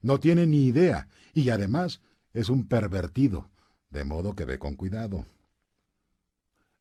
No 0.00 0.20
tiene 0.20 0.46
ni 0.46 0.66
idea 0.66 1.08
y 1.34 1.50
además 1.50 2.00
es 2.32 2.48
un 2.48 2.66
pervertido, 2.66 3.50
de 3.90 4.04
modo 4.04 4.34
que 4.34 4.44
ve 4.44 4.58
con 4.58 4.74
cuidado. 4.74 5.26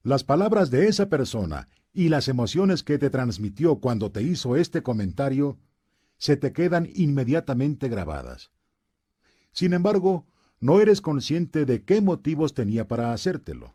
Las 0.04 0.24
palabras 0.24 0.72
de 0.72 0.88
esa 0.88 1.10
persona 1.10 1.68
y 1.94 2.10
las 2.10 2.28
emociones 2.28 2.84
que 2.84 2.98
te 2.98 3.10
transmitió 3.10 3.78
cuando 3.80 4.12
te 4.12 4.24
hizo 4.24 4.56
este 4.56 4.82
comentario 4.82 5.58
se 6.22 6.38
te 6.38 6.54
quedan 6.54 6.88
inmediatamente 6.94 7.90
grabadas. 7.90 8.52
Sin 9.54 9.74
embargo, 9.74 10.28
no 10.60 10.80
eres 10.80 11.02
consciente 11.02 11.66
de 11.66 11.84
qué 11.84 12.00
motivos 12.00 12.54
tenía 12.54 12.88
para 12.88 13.12
hacértelo. 13.12 13.74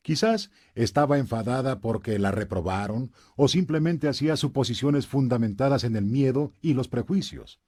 Quizás 0.00 0.52
estaba 0.76 1.18
enfadada 1.18 1.80
porque 1.80 2.20
la 2.20 2.30
reprobaron 2.30 3.10
o 3.34 3.48
simplemente 3.48 4.06
hacía 4.06 4.36
suposiciones 4.36 5.08
fundamentadas 5.08 5.82
en 5.82 5.96
el 5.96 6.04
miedo 6.04 6.52
y 6.62 6.74
los 6.74 6.86
prejuicios. 6.86 7.58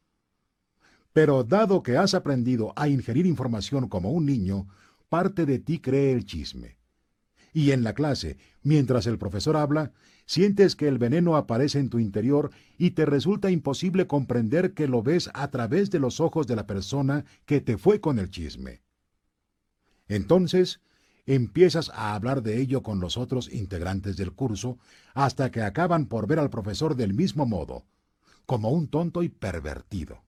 Pero 1.13 1.43
dado 1.43 1.83
que 1.83 1.97
has 1.97 2.15
aprendido 2.15 2.73
a 2.77 2.87
ingerir 2.87 3.27
información 3.27 3.89
como 3.89 4.13
un 4.13 4.27
niño, 4.27 4.69
parte 5.09 5.45
de 5.45 5.59
ti 5.59 5.81
cree 5.81 6.13
el 6.13 6.25
chisme. 6.25 6.79
Y 7.53 7.73
en 7.73 7.83
la 7.83 7.95
clase, 7.95 8.39
mientras 8.63 9.09
el 9.09 9.19
profesor 9.19 9.57
habla, 9.57 9.93
sientes 10.27 10.77
que 10.77 10.89
el 10.89 10.99
veneno 10.99 11.37
aparece 11.37 11.79
en 11.79 11.89
tu 11.89 11.99
interior 11.99 12.51
y 12.77 12.91
te 12.91 13.07
resulta 13.07 13.51
imposible 13.51 14.07
comprender 14.07 14.75
que 14.75 14.89
lo 14.89 15.03
ves 15.03 15.31
a 15.33 15.51
través 15.51 15.91
de 15.91 16.01
los 16.01 16.21
ojos 16.21 16.47
de 16.47 16.57
la 16.57 16.67
persona 16.67 17.25
que 17.47 17.61
te 17.61 17.79
fue 17.79 18.01
con 18.01 18.19
el 18.19 18.31
chisme. 18.31 18.83
Entonces, 20.09 20.81
empiezas 21.25 21.91
a 21.91 22.15
hablar 22.15 22.43
de 22.43 22.61
ello 22.61 22.83
con 22.83 23.01
los 23.01 23.17
otros 23.17 23.53
integrantes 23.53 24.17
del 24.17 24.33
curso 24.33 24.79
hasta 25.15 25.51
que 25.51 25.63
acaban 25.63 26.07
por 26.07 26.27
ver 26.27 26.39
al 26.39 26.51
profesor 26.51 26.97
del 26.97 27.15
mismo 27.15 27.47
modo, 27.47 27.85
como 28.45 28.71
un 28.71 28.89
tonto 28.89 29.23
y 29.23 29.29
pervertido. 29.29 30.23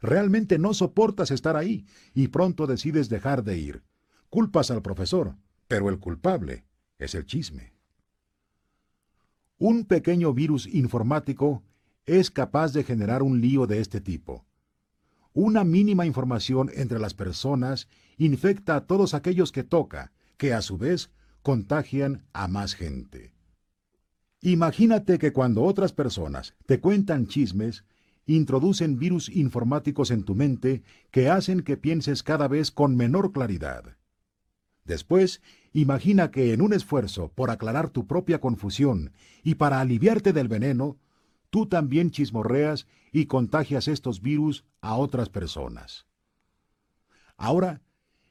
Realmente 0.00 0.58
no 0.58 0.74
soportas 0.74 1.30
estar 1.30 1.56
ahí 1.56 1.86
y 2.14 2.28
pronto 2.28 2.66
decides 2.66 3.08
dejar 3.08 3.44
de 3.44 3.58
ir. 3.58 3.82
Culpas 4.30 4.70
al 4.72 4.82
profesor, 4.82 5.36
pero 5.68 5.88
el 5.88 6.00
culpable 6.00 6.64
es 6.98 7.14
el 7.14 7.24
chisme. 7.24 7.71
Un 9.64 9.84
pequeño 9.84 10.34
virus 10.34 10.66
informático 10.66 11.62
es 12.04 12.32
capaz 12.32 12.72
de 12.72 12.82
generar 12.82 13.22
un 13.22 13.40
lío 13.40 13.68
de 13.68 13.78
este 13.78 14.00
tipo 14.00 14.44
una 15.34 15.62
mínima 15.62 16.04
información 16.04 16.70
entre 16.74 16.98
las 16.98 17.14
personas 17.14 17.88
infecta 18.18 18.76
a 18.76 18.86
todos 18.86 19.14
aquellos 19.14 19.52
que 19.52 19.62
toca, 19.62 20.12
que 20.36 20.52
a 20.52 20.62
su 20.62 20.78
vez 20.78 21.10
contagian 21.42 22.26
a 22.32 22.48
más 22.48 22.74
gente. 22.74 23.32
Imagínate 24.40 25.18
que 25.18 25.32
cuando 25.32 25.62
otras 25.62 25.92
personas 25.92 26.54
te 26.66 26.80
cuentan 26.80 27.28
chismes, 27.28 27.84
introducen 28.26 28.98
virus 28.98 29.28
informáticos 29.28 30.10
en 30.10 30.24
tu 30.24 30.34
mente 30.34 30.82
que 31.10 31.28
hacen 31.28 31.62
que 31.62 31.76
pienses 31.76 32.22
cada 32.22 32.48
vez 32.48 32.70
con 32.70 32.96
menor 32.96 33.32
claridad. 33.32 33.96
Después, 34.84 35.40
imagina 35.72 36.30
que 36.30 36.52
en 36.52 36.60
un 36.60 36.72
esfuerzo 36.72 37.30
por 37.34 37.50
aclarar 37.50 37.90
tu 37.90 38.06
propia 38.06 38.40
confusión 38.40 39.12
y 39.42 39.54
para 39.54 39.80
aliviarte 39.80 40.32
del 40.32 40.48
veneno, 40.48 40.96
tú 41.50 41.66
también 41.66 42.10
chismorreas 42.10 42.86
y 43.12 43.26
contagias 43.26 43.88
estos 43.88 44.22
virus 44.22 44.64
a 44.80 44.96
otras 44.96 45.28
personas. 45.28 46.06
Ahora, 47.36 47.82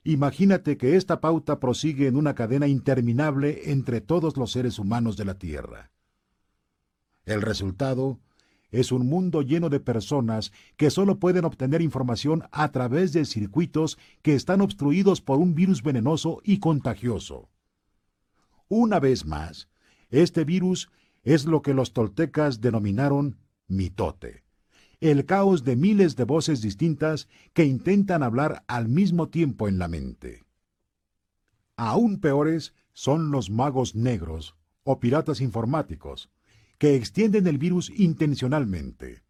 imagínate 0.03 0.77
que 0.77 0.95
esta 0.95 1.21
pauta 1.21 1.59
prosigue 1.59 2.07
en 2.07 2.17
una 2.17 2.35
cadena 2.35 2.67
interminable 2.67 3.71
entre 3.71 4.01
todos 4.01 4.37
los 4.37 4.51
seres 4.51 4.79
humanos 4.79 5.17
de 5.17 5.25
la 5.25 5.35
Tierra. 5.35 5.91
El 7.25 7.41
resultado 7.41 8.19
es 8.71 8.91
un 8.91 9.07
mundo 9.07 9.41
lleno 9.41 9.69
de 9.69 9.79
personas 9.79 10.51
que 10.77 10.89
solo 10.89 11.19
pueden 11.19 11.45
obtener 11.45 11.81
información 11.81 12.43
a 12.51 12.71
través 12.71 13.11
de 13.13 13.25
circuitos 13.25 13.97
que 14.21 14.33
están 14.33 14.61
obstruidos 14.61 15.21
por 15.21 15.39
un 15.39 15.53
virus 15.53 15.83
venenoso 15.83 16.39
y 16.43 16.59
contagioso. 16.59 17.49
Una 18.69 18.99
vez 18.99 19.25
más, 19.25 19.67
este 20.09 20.45
virus 20.45 20.89
es 21.23 21.45
lo 21.45 21.61
que 21.61 21.73
los 21.73 21.93
toltecas 21.93 22.61
denominaron 22.61 23.37
mitote, 23.67 24.43
el 25.01 25.25
caos 25.25 25.63
de 25.63 25.75
miles 25.75 26.15
de 26.15 26.23
voces 26.23 26.61
distintas 26.61 27.27
que 27.53 27.65
intentan 27.65 28.23
hablar 28.23 28.63
al 28.67 28.87
mismo 28.87 29.27
tiempo 29.29 29.67
en 29.67 29.77
la 29.77 29.87
mente. 29.87 30.43
Aún 31.75 32.19
peores 32.19 32.73
son 32.93 33.31
los 33.31 33.49
magos 33.49 33.95
negros 33.95 34.55
o 34.83 34.99
piratas 34.99 35.41
informáticos, 35.41 36.29
que 36.81 36.95
extienden 36.95 37.45
el 37.45 37.59
virus 37.59 37.91
intencionalmente. 37.95 39.21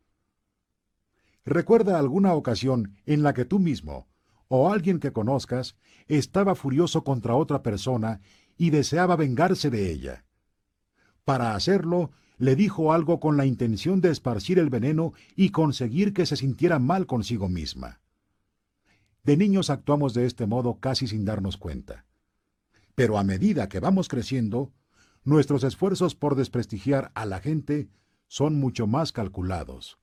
Recuerda 1.43 1.99
alguna 1.99 2.33
ocasión 2.33 2.95
en 3.05 3.23
la 3.23 3.33
que 3.33 3.43
tú 3.43 3.59
mismo 3.59 4.07
o 4.47 4.71
alguien 4.71 5.01
que 5.01 5.11
conozcas 5.11 5.75
estaba 6.07 6.55
furioso 6.55 7.03
contra 7.03 7.35
otra 7.35 7.61
persona 7.61 8.21
y 8.57 8.69
deseaba 8.69 9.17
vengarse 9.17 9.69
de 9.69 9.91
ella. 9.91 10.23
Para 11.25 11.53
hacerlo, 11.53 12.11
le 12.37 12.55
dijo 12.55 12.93
algo 12.93 13.19
con 13.19 13.35
la 13.35 13.45
intención 13.45 13.99
de 13.99 14.11
esparcir 14.11 14.57
el 14.57 14.69
veneno 14.69 15.11
y 15.35 15.49
conseguir 15.49 16.13
que 16.13 16.25
se 16.25 16.37
sintiera 16.37 16.79
mal 16.79 17.05
consigo 17.05 17.49
misma. 17.49 17.99
De 19.25 19.35
niños 19.35 19.69
actuamos 19.69 20.13
de 20.13 20.25
este 20.25 20.45
modo 20.45 20.79
casi 20.79 21.05
sin 21.05 21.25
darnos 21.25 21.57
cuenta. 21.57 22.05
Pero 22.95 23.17
a 23.17 23.25
medida 23.25 23.67
que 23.67 23.81
vamos 23.81 24.07
creciendo, 24.07 24.71
nuestros 25.23 25.63
esfuerzos 25.63 26.15
por 26.15 26.35
desprestigiar 26.35 27.11
a 27.15 27.25
la 27.25 27.39
gente 27.39 27.89
son 28.27 28.55
mucho 28.55 28.87
más 28.87 29.11
calculados. 29.11 29.99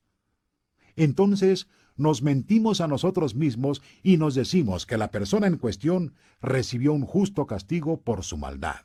Entonces 0.96 1.68
nos 1.96 2.22
mentimos 2.22 2.80
a 2.80 2.86
nosotros 2.86 3.34
mismos 3.34 3.82
y 4.02 4.16
nos 4.16 4.34
decimos 4.34 4.86
que 4.86 4.96
la 4.96 5.10
persona 5.10 5.46
en 5.46 5.58
cuestión 5.58 6.14
recibió 6.40 6.92
un 6.92 7.04
justo 7.04 7.46
castigo 7.46 8.00
por 8.00 8.22
su 8.22 8.36
maldad. 8.36 8.82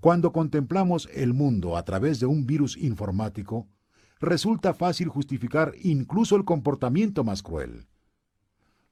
Cuando 0.00 0.32
contemplamos 0.32 1.08
el 1.14 1.32
mundo 1.32 1.76
a 1.76 1.84
través 1.84 2.18
de 2.18 2.26
un 2.26 2.44
virus 2.44 2.76
informático, 2.76 3.68
resulta 4.18 4.74
fácil 4.74 5.08
justificar 5.08 5.74
incluso 5.80 6.34
el 6.34 6.44
comportamiento 6.44 7.22
más 7.22 7.42
cruel. 7.42 7.86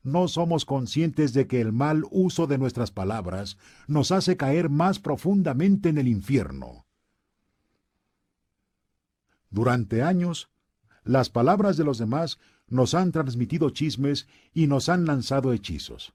No 0.03 0.28
somos 0.28 0.64
conscientes 0.64 1.32
de 1.32 1.46
que 1.46 1.61
el 1.61 1.72
mal 1.72 2.05
uso 2.11 2.46
de 2.46 2.59
nuestras 2.59 2.90
palabras 2.90 3.59
nos 3.86 4.12
hace 4.12 4.36
caer 4.36 4.70
más 4.70 4.98
profundamente 4.98 5.88
en 5.88 5.98
el 5.98 6.09
infierno. 6.09 6.86
Durante 9.51 10.03
años, 10.03 10.48
las 11.05 11.28
palabras 11.28 11.76
de 11.76 11.84
los 11.84 11.98
demás 11.98 12.38
nos 12.68 12.94
han 12.94 13.12
transmitido 13.12 13.70
chismes 13.70 14.28
y 14.55 14.68
nos 14.68 14.88
han 14.88 15.05
lanzado 15.05 15.53
hechizos 15.53 16.14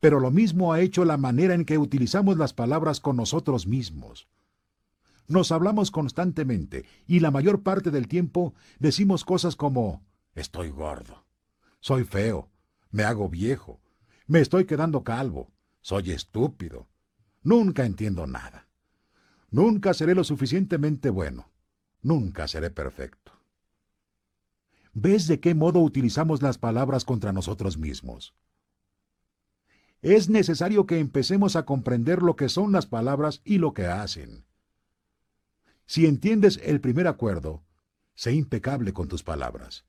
pero 0.00 0.18
lo 0.18 0.30
mismo 0.30 0.72
ha 0.72 0.80
hecho 0.80 1.04
la 1.04 1.18
manera 1.18 1.54
en 1.54 1.64
que 1.64 1.78
utilizamos 1.78 2.38
las 2.38 2.54
palabras 2.54 3.00
con 3.00 3.16
nosotros 3.16 3.66
mismos. 3.66 4.28
Nos 5.28 5.52
hablamos 5.52 5.90
constantemente 5.90 6.86
y 7.06 7.20
la 7.20 7.30
mayor 7.30 7.62
parte 7.62 7.90
del 7.90 8.08
tiempo 8.08 8.54
decimos 8.78 9.24
cosas 9.24 9.54
como 9.54 10.02
estoy 10.34 10.70
gordo, 10.70 11.24
soy 11.80 12.04
feo, 12.04 12.49
me 12.90 13.04
hago 13.04 13.28
viejo, 13.28 13.80
me 14.26 14.40
estoy 14.40 14.64
quedando 14.64 15.04
calvo, 15.04 15.52
soy 15.80 16.12
estúpido, 16.12 16.88
nunca 17.42 17.84
entiendo 17.84 18.26
nada, 18.26 18.68
nunca 19.50 19.94
seré 19.94 20.14
lo 20.14 20.24
suficientemente 20.24 21.10
bueno, 21.10 21.50
nunca 22.02 22.48
seré 22.48 22.70
perfecto. 22.70 23.32
¿Ves 24.92 25.26
de 25.28 25.40
qué 25.40 25.54
modo 25.54 25.80
utilizamos 25.80 26.42
las 26.42 26.58
palabras 26.58 27.04
contra 27.04 27.32
nosotros 27.32 27.78
mismos? 27.78 28.34
es 30.02 30.30
necesario 30.30 30.86
que 30.86 30.98
empecemos 30.98 31.56
a 31.56 31.64
comprender 31.64 32.22
lo 32.22 32.36
que 32.36 32.48
son 32.48 32.72
las 32.72 32.86
palabras 32.86 33.42
y 33.44 33.58
lo 33.58 33.74
que 33.74 33.86
hacen. 33.86 34.46
Si 35.86 36.06
entiendes 36.06 36.60
el 36.62 36.80
primer 36.80 37.06
acuerdo, 37.06 37.64
sé 38.14 38.32
impecable 38.32 38.92
con 38.92 39.08
tus 39.08 39.22
palabras. 39.22 39.84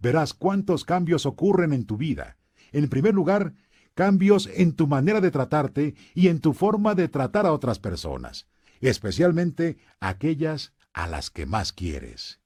Verás 0.00 0.34
cuántos 0.34 0.84
cambios 0.84 1.26
ocurren 1.26 1.72
en 1.72 1.84
tu 1.84 1.96
vida. 1.96 2.36
En 2.72 2.88
primer 2.88 3.14
lugar, 3.14 3.54
cambios 3.94 4.48
en 4.52 4.74
tu 4.74 4.86
manera 4.86 5.20
de 5.20 5.30
tratarte 5.30 5.94
y 6.14 6.28
en 6.28 6.40
tu 6.40 6.52
forma 6.52 6.94
de 6.94 7.08
tratar 7.08 7.46
a 7.46 7.52
otras 7.52 7.78
personas, 7.78 8.46
especialmente 8.80 9.78
aquellas 10.00 10.72
a 10.92 11.06
las 11.06 11.30
que 11.30 11.46
más 11.46 11.72
quieres. 11.72 12.40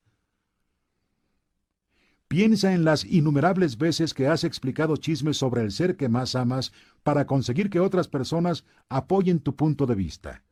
Piensa 2.29 2.75
en 2.75 2.85
las 2.85 3.07
innumerables 3.07 3.79
veces 3.79 4.13
que 4.13 4.27
has 4.27 4.45
explicado 4.45 4.99
chismes 4.99 5.39
sobre 5.39 5.63
el 5.63 5.73
ser 5.73 5.97
que 5.97 6.11
más 6.11 6.35
amas 6.35 6.73
para 7.03 7.27
conseguir 7.27 7.71
que 7.71 7.81
otras 7.81 8.07
personas 8.07 8.65
apoyen 8.91 9.41
tu 9.41 9.57
punto 9.57 9.87
de 9.87 9.95
vista. 9.95 10.45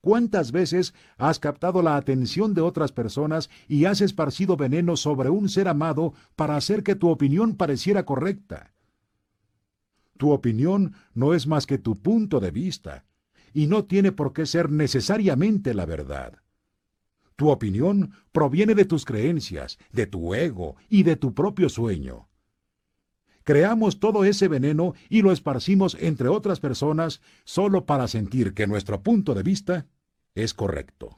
¿Cuántas 0.00 0.52
veces 0.52 0.94
has 1.16 1.40
captado 1.40 1.82
la 1.82 1.96
atención 1.96 2.54
de 2.54 2.60
otras 2.60 2.92
personas 2.92 3.50
y 3.66 3.84
has 3.86 4.00
esparcido 4.00 4.56
veneno 4.56 4.96
sobre 4.96 5.28
un 5.28 5.48
ser 5.48 5.66
amado 5.66 6.14
para 6.36 6.56
hacer 6.56 6.82
que 6.82 6.94
tu 6.94 7.08
opinión 7.08 7.56
pareciera 7.56 8.04
correcta? 8.04 8.74
Tu 10.16 10.30
opinión 10.30 10.94
no 11.14 11.34
es 11.34 11.46
más 11.46 11.66
que 11.66 11.78
tu 11.78 12.00
punto 12.00 12.38
de 12.40 12.50
vista, 12.50 13.04
y 13.52 13.66
no 13.66 13.84
tiene 13.84 14.12
por 14.12 14.32
qué 14.32 14.46
ser 14.46 14.70
necesariamente 14.70 15.74
la 15.74 15.86
verdad. 15.86 16.42
Tu 17.36 17.48
opinión 17.48 18.12
proviene 18.32 18.74
de 18.74 18.84
tus 18.84 19.04
creencias, 19.04 19.78
de 19.92 20.06
tu 20.06 20.34
ego 20.34 20.76
y 20.88 21.04
de 21.04 21.16
tu 21.16 21.34
propio 21.34 21.68
sueño. 21.68 22.27
Creamos 23.48 23.98
todo 23.98 24.26
ese 24.26 24.46
veneno 24.46 24.92
y 25.08 25.22
lo 25.22 25.32
esparcimos 25.32 25.96
entre 25.98 26.28
otras 26.28 26.60
personas 26.60 27.22
solo 27.44 27.86
para 27.86 28.06
sentir 28.06 28.52
que 28.52 28.66
nuestro 28.66 29.02
punto 29.02 29.32
de 29.32 29.42
vista 29.42 29.86
es 30.34 30.52
correcto. 30.52 31.16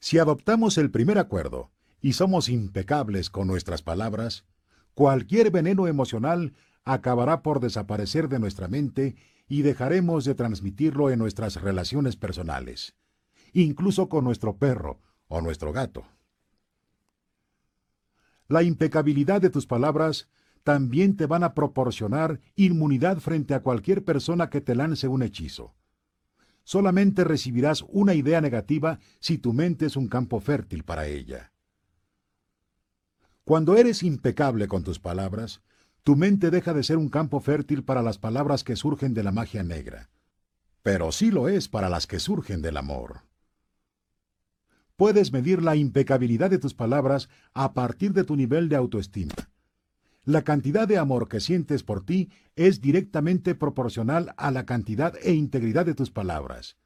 Si 0.00 0.18
adoptamos 0.18 0.78
el 0.78 0.90
primer 0.90 1.18
acuerdo 1.18 1.70
y 2.00 2.14
somos 2.14 2.48
impecables 2.48 3.30
con 3.30 3.46
nuestras 3.46 3.80
palabras, 3.80 4.44
cualquier 4.94 5.52
veneno 5.52 5.86
emocional 5.86 6.52
acabará 6.82 7.42
por 7.42 7.60
desaparecer 7.60 8.28
de 8.28 8.40
nuestra 8.40 8.66
mente 8.66 9.14
y 9.46 9.62
dejaremos 9.62 10.24
de 10.24 10.34
transmitirlo 10.34 11.10
en 11.10 11.20
nuestras 11.20 11.62
relaciones 11.62 12.16
personales 12.16 12.96
incluso 13.52 14.08
con 14.08 14.24
nuestro 14.24 14.56
perro 14.56 14.98
o 15.28 15.42
nuestro 15.42 15.72
gato. 15.72 16.08
La 18.48 18.64
impecabilidad 18.64 19.40
de 19.40 19.50
tus 19.50 19.66
palabras 19.66 20.26
también 20.62 21.16
te 21.16 21.26
van 21.26 21.44
a 21.44 21.54
proporcionar 21.54 22.40
inmunidad 22.54 23.18
frente 23.18 23.54
a 23.54 23.62
cualquier 23.62 24.04
persona 24.04 24.50
que 24.50 24.60
te 24.60 24.74
lance 24.74 25.08
un 25.08 25.22
hechizo. 25.22 25.74
Solamente 26.64 27.24
recibirás 27.24 27.84
una 27.88 28.14
idea 28.14 28.40
negativa 28.40 29.00
si 29.18 29.38
tu 29.38 29.52
mente 29.52 29.86
es 29.86 29.96
un 29.96 30.08
campo 30.08 30.40
fértil 30.40 30.84
para 30.84 31.06
ella. 31.06 31.52
Cuando 33.44 33.76
eres 33.76 34.04
impecable 34.04 34.68
con 34.68 34.84
tus 34.84 35.00
palabras, 35.00 35.62
tu 36.04 36.14
mente 36.16 36.50
deja 36.50 36.72
de 36.72 36.84
ser 36.84 36.96
un 36.96 37.08
campo 37.08 37.40
fértil 37.40 37.82
para 37.82 38.02
las 38.02 38.18
palabras 38.18 38.62
que 38.62 38.76
surgen 38.76 39.14
de 39.14 39.24
la 39.24 39.32
magia 39.32 39.64
negra, 39.64 40.10
pero 40.82 41.10
sí 41.10 41.30
lo 41.30 41.48
es 41.48 41.68
para 41.68 41.88
las 41.88 42.06
que 42.06 42.20
surgen 42.20 42.62
del 42.62 42.76
amor. 42.76 43.22
Puedes 44.96 45.32
medir 45.32 45.62
la 45.62 45.74
impecabilidad 45.74 46.50
de 46.50 46.58
tus 46.58 46.74
palabras 46.74 47.28
a 47.54 47.72
partir 47.72 48.12
de 48.12 48.22
tu 48.22 48.36
nivel 48.36 48.68
de 48.68 48.76
autoestima. 48.76 49.34
La 50.24 50.42
cantidad 50.42 50.86
de 50.86 50.98
amor 50.98 51.28
que 51.28 51.40
sientes 51.40 51.82
por 51.82 52.04
ti 52.04 52.30
es 52.54 52.80
directamente 52.80 53.54
proporcional 53.56 54.34
a 54.36 54.52
la 54.52 54.64
cantidad 54.64 55.14
e 55.22 55.32
integridad 55.32 55.84
de 55.84 55.94
tus 55.94 56.10
palabras. 56.10 56.76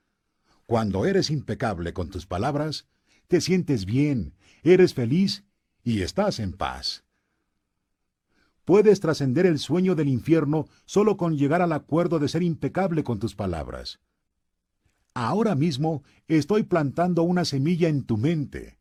Cuando 0.64 1.04
eres 1.04 1.30
impecable 1.30 1.92
con 1.92 2.08
tus 2.08 2.26
palabras, 2.26 2.88
te 3.28 3.40
sientes 3.40 3.84
bien, 3.84 4.34
eres 4.62 4.94
feliz 4.94 5.44
y 5.84 6.00
estás 6.00 6.40
en 6.40 6.54
paz. 6.54 7.04
Puedes 8.64 9.00
trascender 9.00 9.46
el 9.46 9.58
sueño 9.58 9.94
del 9.94 10.08
infierno 10.08 10.66
solo 10.86 11.16
con 11.16 11.36
llegar 11.36 11.62
al 11.62 11.72
acuerdo 11.72 12.18
de 12.18 12.28
ser 12.28 12.42
impecable 12.42 13.04
con 13.04 13.18
tus 13.18 13.34
palabras. 13.36 14.00
Ahora 15.14 15.54
mismo 15.54 16.02
estoy 16.26 16.64
plantando 16.64 17.22
una 17.22 17.44
semilla 17.44 17.88
en 17.88 18.02
tu 18.02 18.16
mente. 18.16 18.78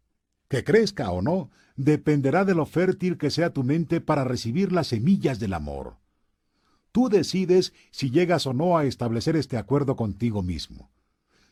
Que 0.48 0.64
crezca 0.64 1.12
o 1.12 1.22
no, 1.22 1.50
dependerá 1.76 2.46
de 2.46 2.56
lo 2.56 2.66
fértil 2.66 3.18
que 3.18 3.30
sea 3.30 3.52
tu 3.52 3.64
mente 3.64 4.02
para 4.02 4.24
recibir 4.24 4.72
las 4.72 4.88
semillas 4.88 5.40
del 5.40 5.54
amor. 5.54 5.98
Tú 6.92 7.10
decides 7.10 7.74
si 7.92 8.10
llegas 8.10 8.48
o 8.48 8.54
no 8.54 8.78
a 8.78 8.86
establecer 8.86 9.36
este 9.36 9.58
acuerdo 9.58 9.96
contigo 9.96 10.42
mismo. 10.42 10.92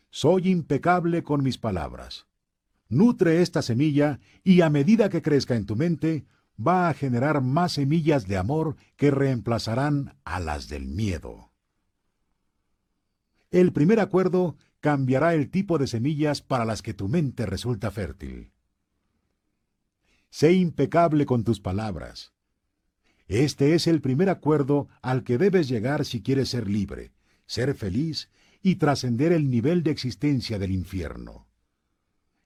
Soy 0.09 0.49
impecable 0.49 1.23
con 1.23 1.43
mis 1.43 1.57
palabras. 1.57 2.27
Nutre 2.87 3.41
esta 3.41 3.61
semilla 3.61 4.19
y 4.43 4.61
a 4.61 4.69
medida 4.69 5.09
que 5.09 5.21
crezca 5.21 5.55
en 5.55 5.65
tu 5.65 5.75
mente, 5.75 6.25
va 6.55 6.87
a 6.87 6.93
generar 6.93 7.41
más 7.41 7.73
semillas 7.73 8.27
de 8.27 8.37
amor 8.37 8.77
que 8.95 9.11
reemplazarán 9.11 10.15
a 10.23 10.39
las 10.39 10.69
del 10.69 10.87
miedo. 10.87 11.51
El 13.51 13.73
primer 13.73 13.99
acuerdo 13.99 14.55
cambiará 14.79 15.33
el 15.33 15.49
tipo 15.49 15.77
de 15.77 15.87
semillas 15.87 16.41
para 16.41 16.63
las 16.63 16.81
que 16.81 16.93
tu 16.93 17.09
mente 17.09 17.45
resulta 17.45 17.91
fértil. 17.91 18.52
Sé 20.33 20.53
impecable 20.53 21.27
con 21.27 21.43
tus 21.43 21.59
palabras. 21.59 22.33
Este 23.27 23.75
es 23.75 23.85
el 23.85 24.01
primer 24.01 24.31
acuerdo 24.31 24.89
al 25.03 25.23
que 25.23 25.37
debes 25.37 25.67
llegar 25.67 26.05
si 26.05 26.23
quieres 26.23 26.49
ser 26.49 26.67
libre, 26.67 27.13
ser 27.45 27.75
feliz 27.75 28.31
y 28.63 28.77
trascender 28.77 29.31
el 29.31 29.51
nivel 29.51 29.83
de 29.83 29.91
existencia 29.91 30.57
del 30.57 30.71
infierno. 30.71 31.45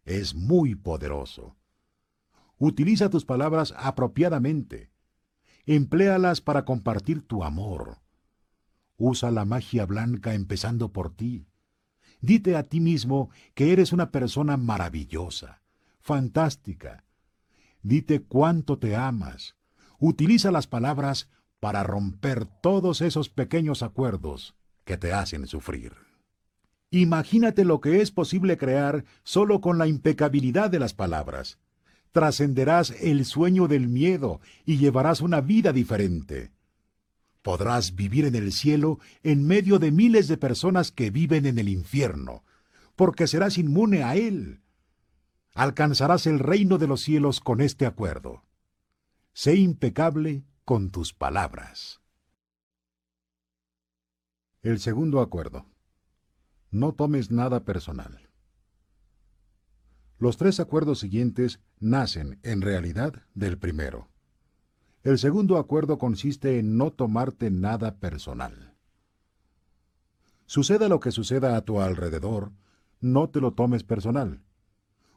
Es 0.04 0.36
muy 0.36 0.76
poderoso. 0.76 1.56
Utiliza 2.58 3.10
tus 3.10 3.24
palabras 3.24 3.74
apropiadamente. 3.78 4.92
Empléalas 5.66 6.42
para 6.42 6.66
compartir 6.66 7.22
tu 7.22 7.46
amor. 7.46 8.00
Usa 8.98 9.32
la 9.32 9.46
magia 9.46 9.86
blanca 9.86 10.34
empezando 10.34 10.92
por 10.92 11.16
ti. 11.16 11.48
Dite 12.20 12.58
a 12.58 12.64
ti 12.64 12.82
mismo 12.82 13.30
que 13.54 13.72
eres 13.72 13.94
una 13.94 14.12
persona 14.12 14.58
maravillosa, 14.58 15.62
fantástica. 16.02 17.07
Dite 17.88 18.22
cuánto 18.22 18.80
te 18.80 18.98
amas. 18.98 19.56
Utiliza 19.98 20.52
las 20.52 20.68
palabras 20.68 21.30
para 21.62 21.84
romper 21.84 22.46
todos 22.46 23.00
esos 23.00 23.30
pequeños 23.30 23.82
acuerdos 23.82 24.58
que 24.84 24.98
te 24.98 25.14
hacen 25.14 25.48
sufrir. 25.48 25.94
Imagínate 26.92 27.64
lo 27.64 27.80
que 27.80 28.02
es 28.02 28.12
posible 28.12 28.58
crear 28.58 29.06
solo 29.24 29.62
con 29.62 29.78
la 29.78 29.88
impecabilidad 29.88 30.70
de 30.70 30.80
las 30.80 30.94
palabras. 30.94 31.60
Trascenderás 32.12 32.92
el 33.00 33.24
sueño 33.24 33.70
del 33.70 33.88
miedo 33.88 34.42
y 34.66 34.76
llevarás 34.80 35.22
una 35.22 35.40
vida 35.40 35.72
diferente. 35.72 36.52
Podrás 37.42 37.96
vivir 37.96 38.26
en 38.26 38.36
el 38.36 38.52
cielo 38.52 39.00
en 39.24 39.48
medio 39.48 39.80
de 39.80 39.94
miles 39.94 40.28
de 40.28 40.36
personas 40.36 40.92
que 40.92 41.10
viven 41.10 41.46
en 41.46 41.58
el 41.58 41.70
infierno, 41.70 42.44
porque 42.98 43.28
serás 43.28 43.58
inmune 43.58 44.04
a 44.04 44.18
él. 44.18 44.60
Alcanzarás 45.58 46.28
el 46.28 46.38
reino 46.38 46.78
de 46.78 46.86
los 46.86 47.02
cielos 47.02 47.40
con 47.40 47.62
este 47.62 47.88
acuerdo. 47.88 48.44
Sé 49.34 49.56
impecable 49.56 50.46
con 50.66 50.92
tus 50.92 51.16
palabras. 51.16 52.00
El 54.62 54.78
segundo 54.78 55.20
acuerdo. 55.20 55.66
No 56.70 56.94
tomes 56.94 57.32
nada 57.32 57.66
personal. 57.66 58.30
Los 60.20 60.38
tres 60.38 60.60
acuerdos 60.60 61.00
siguientes 61.00 61.60
nacen, 61.80 62.40
en 62.44 62.62
realidad, 62.62 63.24
del 63.34 63.58
primero. 63.58 64.12
El 65.02 65.18
segundo 65.18 65.58
acuerdo 65.58 65.98
consiste 65.98 66.60
en 66.60 66.78
no 66.78 66.92
tomarte 66.92 67.50
nada 67.50 67.98
personal. 67.98 68.76
Suceda 70.46 70.88
lo 70.88 71.00
que 71.00 71.12
suceda 71.12 71.58
a 71.58 71.62
tu 71.66 71.82
alrededor, 71.82 72.52
no 73.00 73.32
te 73.32 73.42
lo 73.42 73.54
tomes 73.54 73.84
personal. 73.84 74.44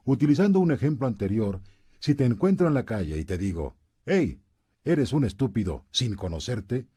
Utilizando 0.04 0.60
un 0.60 0.72
ejemplo 0.72 1.06
anterior, 1.06 1.60
si 1.98 2.14
te 2.14 2.24
encuentro 2.24 2.66
en 2.66 2.74
la 2.74 2.84
calle 2.84 3.18
y 3.18 3.24
te 3.24 3.38
digo, 3.38 3.76
hey, 4.06 4.40
eres 4.84 5.12
un 5.12 5.24
estúpido 5.24 5.84
sin 5.90 6.14
conocerte, 6.14 6.88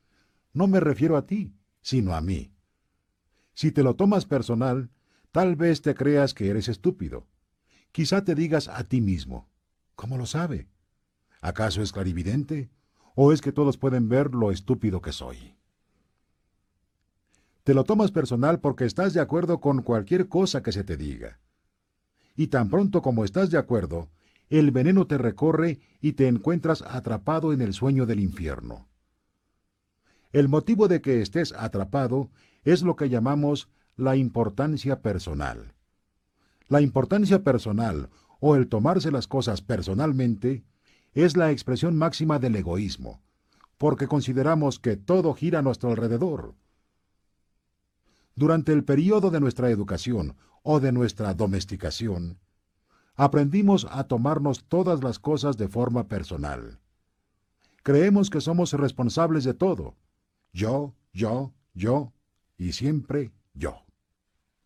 no 0.54 0.68
me 0.68 0.80
refiero 0.80 1.18
a 1.18 1.26
ti, 1.26 1.54
sino 1.82 2.16
a 2.16 2.22
mí. 2.22 2.54
Si 3.54 3.72
te 3.72 3.84
lo 3.84 3.96
tomas 3.96 4.26
personal, 4.26 4.90
tal 5.32 5.56
vez 5.56 5.82
te 5.82 5.94
creas 5.94 6.34
que 6.34 6.50
eres 6.50 6.68
estúpido. 6.70 7.28
Quizá 7.92 8.24
te 8.24 8.36
digas 8.36 8.68
a 8.68 8.84
ti 8.86 9.02
mismo, 9.02 9.50
¿cómo 9.96 10.18
lo 10.18 10.26
sabe? 10.26 10.68
¿Acaso 11.42 11.82
es 11.82 11.92
clarividente? 11.92 12.72
¿O 13.16 13.34
es 13.34 13.42
que 13.42 13.52
todos 13.52 13.78
pueden 13.78 14.10
ver 14.10 14.34
lo 14.34 14.52
estúpido 14.52 15.02
que 15.02 15.12
soy? 15.12 15.56
Te 17.64 17.74
lo 17.74 17.84
tomas 17.84 18.12
personal 18.12 18.60
porque 18.60 18.86
estás 18.86 19.14
de 19.14 19.22
acuerdo 19.22 19.60
con 19.62 19.84
cualquier 19.84 20.28
cosa 20.28 20.64
que 20.64 20.72
se 20.72 20.84
te 20.84 20.98
diga. 20.98 21.40
Y 22.36 22.48
tan 22.48 22.70
pronto 22.70 23.02
como 23.02 23.24
estás 23.24 23.52
de 23.52 23.58
acuerdo, 23.58 24.10
el 24.50 24.72
veneno 24.72 25.08
te 25.08 25.18
recorre 25.18 25.80
y 26.02 26.14
te 26.14 26.28
encuentras 26.28 26.82
atrapado 26.82 27.54
en 27.54 27.62
el 27.62 27.74
sueño 27.74 28.06
del 28.06 28.20
infierno. 28.20 28.88
El 30.32 30.50
motivo 30.50 30.88
de 30.88 31.02
que 31.02 31.22
estés 31.22 31.54
atrapado 31.54 32.30
es 32.64 32.82
lo 32.82 32.96
que 32.96 33.10
llamamos 33.10 33.70
la 33.96 34.16
importancia 34.16 35.02
personal. 35.02 35.74
La 36.68 36.82
importancia 36.82 37.44
personal, 37.44 38.10
o 38.40 38.56
el 38.56 38.68
tomarse 38.68 39.12
las 39.12 39.28
cosas 39.28 39.62
personalmente, 39.62 40.64
es 41.14 41.38
la 41.38 41.52
expresión 41.52 41.96
máxima 41.96 42.40
del 42.40 42.56
egoísmo, 42.56 43.22
porque 43.78 44.08
consideramos 44.08 44.80
que 44.80 44.98
todo 44.98 45.34
gira 45.34 45.60
a 45.60 45.62
nuestro 45.62 45.92
alrededor. 45.92 46.56
Durante 48.36 48.74
el 48.74 48.84
periodo 48.84 49.30
de 49.30 49.40
nuestra 49.40 49.70
educación 49.70 50.36
o 50.64 50.80
de 50.80 50.92
nuestra 50.92 51.34
domesticación, 51.34 52.40
aprendimos 53.16 53.86
a 53.92 54.06
tomarnos 54.06 54.64
todas 54.64 55.04
las 55.04 55.20
cosas 55.20 55.58
de 55.58 55.68
forma 55.68 56.08
personal. 56.08 56.80
Creemos 57.84 58.30
que 58.30 58.42
somos 58.42 58.74
responsables 58.74 59.44
de 59.44 59.54
todo. 59.54 59.96
Yo, 60.54 60.96
yo, 61.12 61.54
yo 61.74 62.14
y 62.58 62.72
siempre 62.72 63.34
yo. 63.54 63.84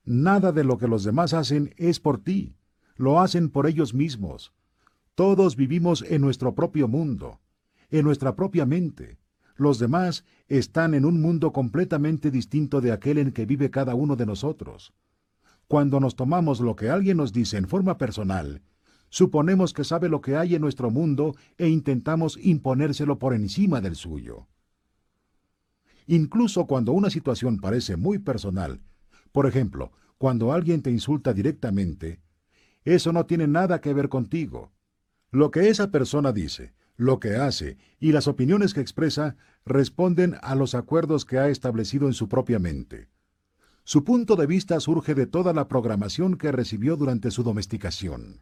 Nada 0.05 0.51
de 0.51 0.63
lo 0.63 0.77
que 0.77 0.87
los 0.87 1.03
demás 1.03 1.33
hacen 1.33 1.73
es 1.77 1.99
por 1.99 2.23
ti, 2.23 2.55
lo 2.95 3.19
hacen 3.19 3.49
por 3.49 3.67
ellos 3.67 3.93
mismos. 3.93 4.53
Todos 5.15 5.55
vivimos 5.55 6.03
en 6.07 6.21
nuestro 6.21 6.53
propio 6.53 6.87
mundo, 6.87 7.41
en 7.89 8.05
nuestra 8.05 8.35
propia 8.35 8.65
mente. 8.65 9.17
Los 9.55 9.79
demás 9.79 10.23
están 10.47 10.93
en 10.93 11.05
un 11.05 11.19
mundo 11.19 11.51
completamente 11.51 12.29
distinto 12.29 12.81
de 12.81 12.91
aquel 12.91 13.17
en 13.17 13.31
que 13.31 13.47
vive 13.47 13.71
cada 13.71 13.95
uno 13.95 14.15
de 14.15 14.27
nosotros. 14.27 14.93
Cuando 15.67 15.99
nos 15.99 16.15
tomamos 16.15 16.61
lo 16.61 16.75
que 16.75 16.89
alguien 16.89 17.17
nos 17.17 17.33
dice 17.33 17.57
en 17.57 17.67
forma 17.67 17.97
personal, 17.97 18.61
suponemos 19.09 19.73
que 19.73 19.83
sabe 19.83 20.07
lo 20.07 20.21
que 20.21 20.37
hay 20.37 20.55
en 20.55 20.61
nuestro 20.61 20.89
mundo 20.91 21.35
e 21.57 21.67
intentamos 21.67 22.39
imponérselo 22.41 23.19
por 23.19 23.33
encima 23.33 23.81
del 23.81 23.95
suyo. 23.95 24.47
Incluso 26.05 26.67
cuando 26.67 26.93
una 26.93 27.09
situación 27.09 27.57
parece 27.57 27.97
muy 27.97 28.17
personal, 28.17 28.79
por 29.33 29.45
ejemplo, 29.45 29.91
cuando 30.17 30.53
alguien 30.53 30.81
te 30.81 30.89
insulta 30.89 31.33
directamente, 31.33 32.21
eso 32.85 33.11
no 33.11 33.25
tiene 33.25 33.45
nada 33.45 33.81
que 33.81 33.93
ver 33.93 34.07
contigo. 34.07 34.71
Lo 35.31 35.51
que 35.51 35.67
esa 35.67 35.91
persona 35.91 36.31
dice, 36.31 36.73
lo 36.95 37.19
que 37.19 37.35
hace 37.35 37.77
y 37.99 38.13
las 38.13 38.29
opiniones 38.29 38.73
que 38.73 38.79
expresa 38.79 39.35
responden 39.65 40.37
a 40.41 40.55
los 40.55 40.75
acuerdos 40.75 41.25
que 41.25 41.37
ha 41.37 41.49
establecido 41.49 42.07
en 42.07 42.13
su 42.13 42.29
propia 42.29 42.57
mente. 42.57 43.09
Su 43.87 44.03
punto 44.03 44.35
de 44.35 44.47
vista 44.47 44.81
surge 44.81 45.15
de 45.15 45.27
toda 45.27 45.53
la 45.53 45.69
programación 45.69 46.35
que 46.35 46.51
recibió 46.51 46.97
durante 46.97 47.31
su 47.31 47.41
domesticación. 47.41 48.41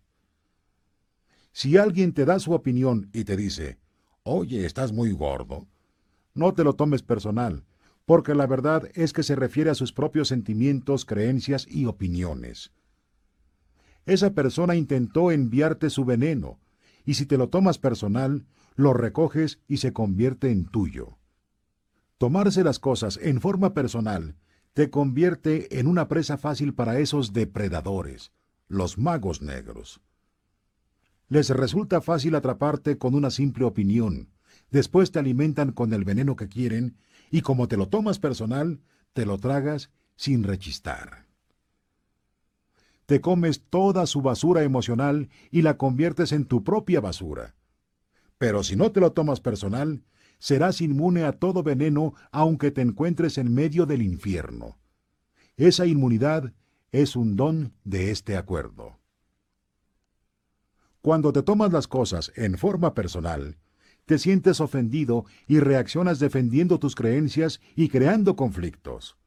Si 1.51 1.77
alguien 1.77 2.13
te 2.13 2.25
da 2.25 2.39
su 2.39 2.53
opinión 2.53 3.11
y 3.13 3.25
te 3.25 3.37
dice, 3.37 3.77
oye, 4.23 4.65
estás 4.65 4.91
muy 4.91 5.11
gordo, 5.11 5.67
no 6.33 6.55
te 6.55 6.63
lo 6.63 6.73
tomes 6.73 7.03
personal, 7.03 7.63
porque 8.07 8.33
la 8.33 8.47
verdad 8.47 8.89
es 8.95 9.13
que 9.13 9.21
se 9.21 9.35
refiere 9.35 9.69
a 9.69 9.75
sus 9.75 9.93
propios 9.93 10.29
sentimientos, 10.29 11.05
creencias 11.05 11.67
y 11.69 11.85
opiniones. 11.85 12.71
Esa 14.07 14.33
persona 14.33 14.73
intentó 14.73 15.29
enviarte 15.29 15.91
su 15.91 16.05
veneno, 16.05 16.59
y 17.05 17.13
si 17.13 17.27
te 17.27 17.37
lo 17.37 17.49
tomas 17.49 17.77
personal, 17.77 18.47
lo 18.75 18.93
recoges 18.93 19.59
y 19.67 19.77
se 19.77 19.93
convierte 19.93 20.49
en 20.49 20.65
tuyo. 20.65 21.19
Tomarse 22.17 22.63
las 22.63 22.79
cosas 22.79 23.19
en 23.21 23.41
forma 23.41 23.75
personal 23.75 24.37
te 24.75 24.89
convierte 24.89 25.79
en 25.79 25.87
una 25.87 26.09
presa 26.09 26.37
fácil 26.37 26.73
para 26.73 26.99
esos 26.99 27.31
depredadores, 27.31 28.33
los 28.67 28.97
magos 28.97 29.41
negros. 29.41 30.01
Les 31.29 31.49
resulta 31.49 32.01
fácil 32.01 32.35
atraparte 32.35 32.97
con 32.97 33.15
una 33.15 33.31
simple 33.31 33.63
opinión, 33.63 34.27
después 34.71 35.13
te 35.13 35.19
alimentan 35.19 35.71
con 35.71 35.93
el 35.93 36.03
veneno 36.03 36.35
que 36.35 36.49
quieren, 36.49 36.97
y 37.31 37.39
como 37.39 37.69
te 37.69 37.77
lo 37.77 37.87
tomas 37.87 38.19
personal, 38.19 38.81
te 39.13 39.25
lo 39.25 39.37
tragas 39.37 39.91
sin 40.17 40.43
rechistar. 40.43 41.25
Te 43.05 43.21
comes 43.21 43.63
toda 43.69 44.05
su 44.05 44.21
basura 44.21 44.63
emocional 44.63 45.29
y 45.51 45.61
la 45.61 45.77
conviertes 45.77 46.33
en 46.33 46.43
tu 46.43 46.65
propia 46.65 46.99
basura. 46.99 47.55
Pero 48.37 48.61
si 48.61 48.75
no 48.75 48.91
te 48.91 48.99
lo 48.99 49.13
tomas 49.13 49.39
personal, 49.39 50.03
serás 50.39 50.81
inmune 50.81 51.23
a 51.23 51.33
todo 51.33 51.63
veneno 51.63 52.13
aunque 52.31 52.71
te 52.71 52.81
encuentres 52.81 53.37
en 53.37 53.53
medio 53.53 53.85
del 53.85 54.01
infierno. 54.01 54.77
Esa 55.57 55.85
inmunidad 55.85 56.53
es 56.91 57.15
un 57.15 57.35
don 57.35 57.73
de 57.83 58.11
este 58.11 58.37
acuerdo. 58.37 58.99
Cuando 61.01 61.31
te 61.31 61.43
tomas 61.43 61.71
las 61.71 61.87
cosas 61.87 62.31
en 62.35 62.57
forma 62.57 62.93
personal, 62.93 63.57
te 64.05 64.17
sientes 64.19 64.59
ofendido 64.59 65.25
y 65.47 65.59
reaccionas 65.59 66.19
defendiendo 66.19 66.79
tus 66.79 66.95
creencias 66.95 67.59
y 67.75 67.89
creando 67.89 68.35
conflictos. 68.35 69.17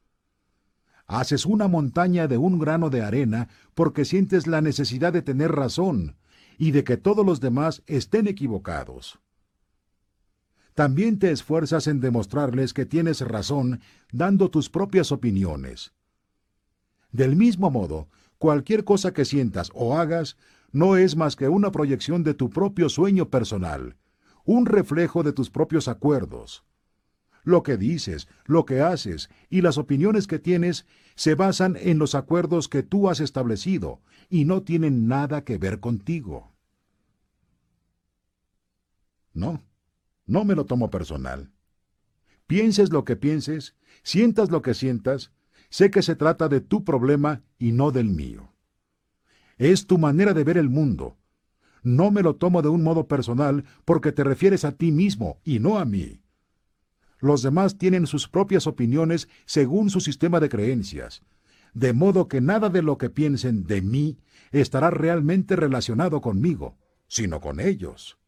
Haces 1.05 1.45
una 1.45 1.67
montaña 1.67 2.27
de 2.27 2.37
un 2.37 2.59
grano 2.59 2.89
de 2.89 3.01
arena 3.01 3.49
porque 3.75 4.05
sientes 4.05 4.45
la 4.45 4.61
necesidad 4.61 5.11
de 5.11 5.21
tener 5.21 5.51
razón 5.51 6.17
y 6.57 6.71
de 6.71 6.83
que 6.83 6.97
todos 6.97 7.25
los 7.25 7.39
demás 7.39 7.83
estén 7.87 8.27
equivocados. 8.27 9.19
También 10.79 11.19
te 11.19 11.29
esfuerzas 11.29 11.87
en 11.87 11.99
demostrarles 11.99 12.73
que 12.73 12.85
tienes 12.85 13.19
razón 13.19 13.81
dando 14.13 14.49
tus 14.49 14.69
propias 14.69 15.11
opiniones. 15.11 15.91
Del 17.11 17.35
mismo 17.35 17.69
modo, 17.69 18.07
cualquier 18.37 18.85
cosa 18.85 19.11
que 19.11 19.25
sientas 19.25 19.71
o 19.73 19.97
hagas 19.97 20.37
no 20.71 20.95
es 20.95 21.17
más 21.17 21.35
que 21.35 21.49
una 21.49 21.73
proyección 21.73 22.23
de 22.23 22.33
tu 22.33 22.49
propio 22.49 22.87
sueño 22.87 23.29
personal, 23.29 23.97
un 24.45 24.65
reflejo 24.65 25.21
de 25.21 25.33
tus 25.33 25.49
propios 25.49 25.89
acuerdos. 25.89 26.63
Lo 27.43 27.61
que 27.61 27.75
dices, 27.75 28.29
lo 28.45 28.65
que 28.65 28.79
haces 28.79 29.29
y 29.49 29.59
las 29.59 29.77
opiniones 29.77 30.27
que 30.27 30.39
tienes 30.39 30.85
se 31.15 31.35
basan 31.35 31.75
en 31.77 31.99
los 31.99 32.15
acuerdos 32.15 32.69
que 32.69 32.83
tú 32.83 33.09
has 33.09 33.19
establecido 33.19 33.99
y 34.29 34.45
no 34.45 34.63
tienen 34.63 35.09
nada 35.09 35.43
que 35.43 35.57
ver 35.57 35.81
contigo. 35.81 36.53
No, 39.33 39.61
no 40.29 40.45
me 40.45 40.55
lo 40.55 40.65
tomo 40.65 40.89
personal. 40.91 41.51
Pienses 42.45 42.91
lo 42.91 43.03
que 43.03 43.15
pienses, 43.15 43.75
sientas 44.03 44.51
lo 44.51 44.61
que 44.61 44.73
sientas, 44.73 45.31
sé 45.69 45.89
que 45.89 46.03
se 46.03 46.15
trata 46.15 46.47
de 46.47 46.61
tu 46.61 46.83
problema 46.83 47.43
y 47.57 47.71
no 47.71 47.91
del 47.91 48.09
mío. 48.09 48.53
Es 49.57 49.87
tu 49.87 49.97
manera 49.97 50.33
de 50.33 50.43
ver 50.43 50.57
el 50.57 50.69
mundo. 50.69 51.17
No 51.81 52.11
me 52.11 52.21
lo 52.21 52.35
tomo 52.35 52.61
de 52.61 52.69
un 52.69 52.83
modo 52.83 53.07
personal 53.07 53.65
porque 53.85 54.11
te 54.11 54.23
refieres 54.23 54.65
a 54.65 54.71
ti 54.73 54.91
mismo 54.91 55.39
y 55.43 55.59
no 55.59 55.79
a 55.79 55.85
mí. 55.85 56.21
Los 57.19 57.41
demás 57.41 57.77
tienen 57.77 58.05
sus 58.05 58.27
propias 58.27 58.67
opiniones 58.67 59.27
según 59.45 59.89
su 59.89 59.99
sistema 59.99 60.39
de 60.39 60.49
creencias, 60.49 61.23
de 61.73 61.93
modo 61.93 62.27
que 62.27 62.39
nada 62.39 62.69
de 62.69 62.83
lo 62.83 62.97
que 62.97 63.09
piensen 63.09 63.63
de 63.63 63.81
mí 63.81 64.19
estará 64.51 64.91
realmente 64.91 65.55
relacionado 65.55 66.21
conmigo, 66.21 66.77
sino 67.07 67.41
con 67.41 67.59
ellos. 67.59 68.18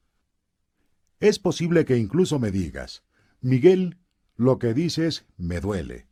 Es 1.22 1.38
posible 1.38 1.86
que 1.86 1.98
incluso 1.98 2.40
me 2.40 2.50
digas, 2.50 3.04
Miguel, 3.42 4.00
lo 4.36 4.58
que 4.58 4.74
dices 4.74 5.28
me 5.38 5.62
duele. 5.62 6.08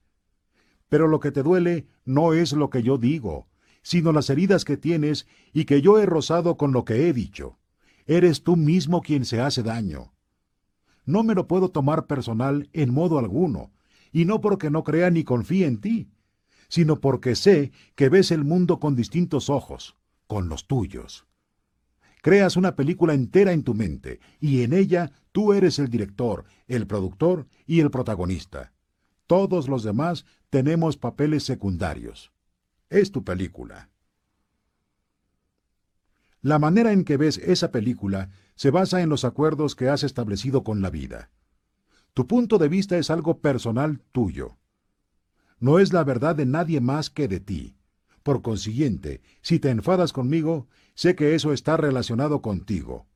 Pero 0.88 1.08
lo 1.08 1.20
que 1.20 1.32
te 1.32 1.42
duele 1.42 1.88
no 2.06 2.34
es 2.34 2.54
lo 2.54 2.70
que 2.70 2.84
yo 2.84 3.00
digo, 3.00 3.48
sino 3.82 4.12
las 4.12 4.30
heridas 4.30 4.66
que 4.66 4.78
tienes 4.78 5.28
y 5.52 5.66
que 5.66 5.82
yo 5.82 5.98
he 5.98 6.06
rozado 6.06 6.58
con 6.58 6.74
lo 6.74 6.86
que 6.86 7.10
he 7.10 7.14
dicho. 7.14 7.58
Eres 8.06 8.44
tú 8.44 8.56
mismo 8.56 9.02
quien 9.02 9.26
se 9.26 9.42
hace 9.42 9.64
daño. 9.64 10.14
No 11.06 11.24
me 11.24 11.34
lo 11.34 11.48
puedo 11.48 11.70
tomar 11.70 12.06
personal 12.06 12.70
en 12.74 12.94
modo 12.94 13.18
alguno, 13.18 13.72
y 14.12 14.26
no 14.26 14.42
porque 14.42 14.70
no 14.70 14.84
crea 14.84 15.10
ni 15.10 15.24
confíe 15.24 15.66
en 15.66 15.82
ti, 15.82 16.12
sino 16.68 17.02
porque 17.02 17.36
sé 17.36 17.72
que 17.96 18.10
ves 18.10 18.30
el 18.30 18.44
mundo 18.44 18.80
con 18.80 18.96
distintos 18.96 19.50
ojos, 19.50 19.98
con 20.28 20.50
los 20.50 20.68
tuyos. 20.68 21.26
Creas 22.22 22.58
una 22.58 22.76
película 22.76 23.14
entera 23.14 23.54
en 23.54 23.64
tu 23.64 23.74
mente, 23.74 24.20
y 24.40 24.64
en 24.64 24.74
ella 24.74 25.12
tú 25.32 25.54
eres 25.54 25.80
el 25.80 25.90
director, 25.90 26.46
el 26.68 26.86
productor 26.86 27.48
y 27.66 27.80
el 27.80 27.92
protagonista. 27.92 28.74
Todos 29.28 29.70
los 29.70 29.84
demás 29.84 30.26
tenemos 30.50 30.98
papeles 30.98 31.44
secundarios. 31.44 32.32
Es 32.90 33.12
tu 33.12 33.24
película. 33.24 33.90
La 36.42 36.58
manera 36.58 36.94
en 36.94 37.04
que 37.04 37.18
ves 37.18 37.38
esa 37.38 37.72
película 37.72 38.32
se 38.56 38.72
basa 38.72 39.02
en 39.02 39.10
los 39.10 39.26
acuerdos 39.26 39.76
que 39.76 39.90
has 39.90 40.04
establecido 40.04 40.64
con 40.64 40.82
la 40.82 40.90
vida. 40.90 41.30
Tu 42.14 42.28
punto 42.28 42.58
de 42.58 42.70
vista 42.70 42.98
es 42.98 43.10
algo 43.10 43.40
personal 43.40 44.02
tuyo. 44.12 44.58
No 45.60 45.80
es 45.80 45.94
la 45.94 46.04
verdad 46.04 46.36
de 46.36 46.46
nadie 46.46 46.82
más 46.82 47.10
que 47.10 47.28
de 47.28 47.40
ti. 47.40 47.79
Por 48.24 48.42
consiguiente, 48.42 49.22
si 49.42 49.60
te 49.60 49.70
enfadas 49.70 50.14
conmigo, 50.14 50.68
sé 50.94 51.16
que 51.16 51.36
eso 51.36 51.54
está 51.54 51.78
relacionado 51.78 52.42
contigo. 52.42 53.08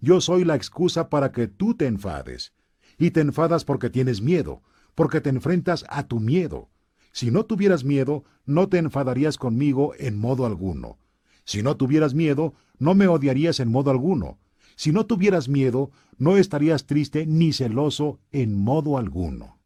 Yo 0.00 0.20
soy 0.20 0.44
la 0.44 0.56
excusa 0.56 1.08
para 1.08 1.32
que 1.32 1.46
tú 1.46 1.74
te 1.74 1.86
enfades. 1.86 2.52
Y 2.98 3.12
te 3.12 3.20
enfadas 3.20 3.64
porque 3.64 3.88
tienes 3.88 4.20
miedo, 4.20 4.62
porque 4.94 5.20
te 5.20 5.30
enfrentas 5.30 5.84
a 5.88 6.06
tu 6.06 6.20
miedo. 6.20 6.68
Si 7.12 7.30
no 7.30 7.44
tuvieras 7.46 7.84
miedo, 7.84 8.24
no 8.44 8.68
te 8.68 8.78
enfadarías 8.78 9.38
conmigo 9.38 9.94
en 9.98 10.18
modo 10.18 10.46
alguno. 10.46 10.98
Si 11.44 11.62
no 11.62 11.76
tuvieras 11.76 12.14
miedo, 12.14 12.54
no 12.78 12.94
me 12.94 13.06
odiarías 13.06 13.60
en 13.60 13.68
modo 13.68 13.90
alguno. 13.90 14.38
Si 14.76 14.92
no 14.92 15.06
tuvieras 15.06 15.48
miedo, 15.48 15.90
no 16.18 16.36
estarías 16.36 16.86
triste 16.86 17.26
ni 17.26 17.52
celoso 17.52 18.20
en 18.30 18.54
modo 18.54 18.98
alguno. 18.98 19.58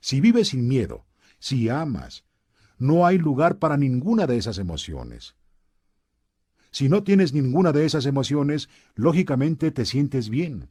Si 0.00 0.20
vives 0.20 0.48
sin 0.48 0.68
miedo, 0.68 1.06
si 1.38 1.68
amas, 1.68 2.24
no 2.78 3.06
hay 3.06 3.18
lugar 3.18 3.58
para 3.58 3.76
ninguna 3.76 4.26
de 4.26 4.36
esas 4.36 4.58
emociones. 4.58 5.34
Si 6.70 6.88
no 6.88 7.02
tienes 7.02 7.32
ninguna 7.32 7.72
de 7.72 7.86
esas 7.86 8.04
emociones, 8.06 8.68
lógicamente 8.94 9.70
te 9.70 9.86
sientes 9.86 10.28
bien. 10.28 10.68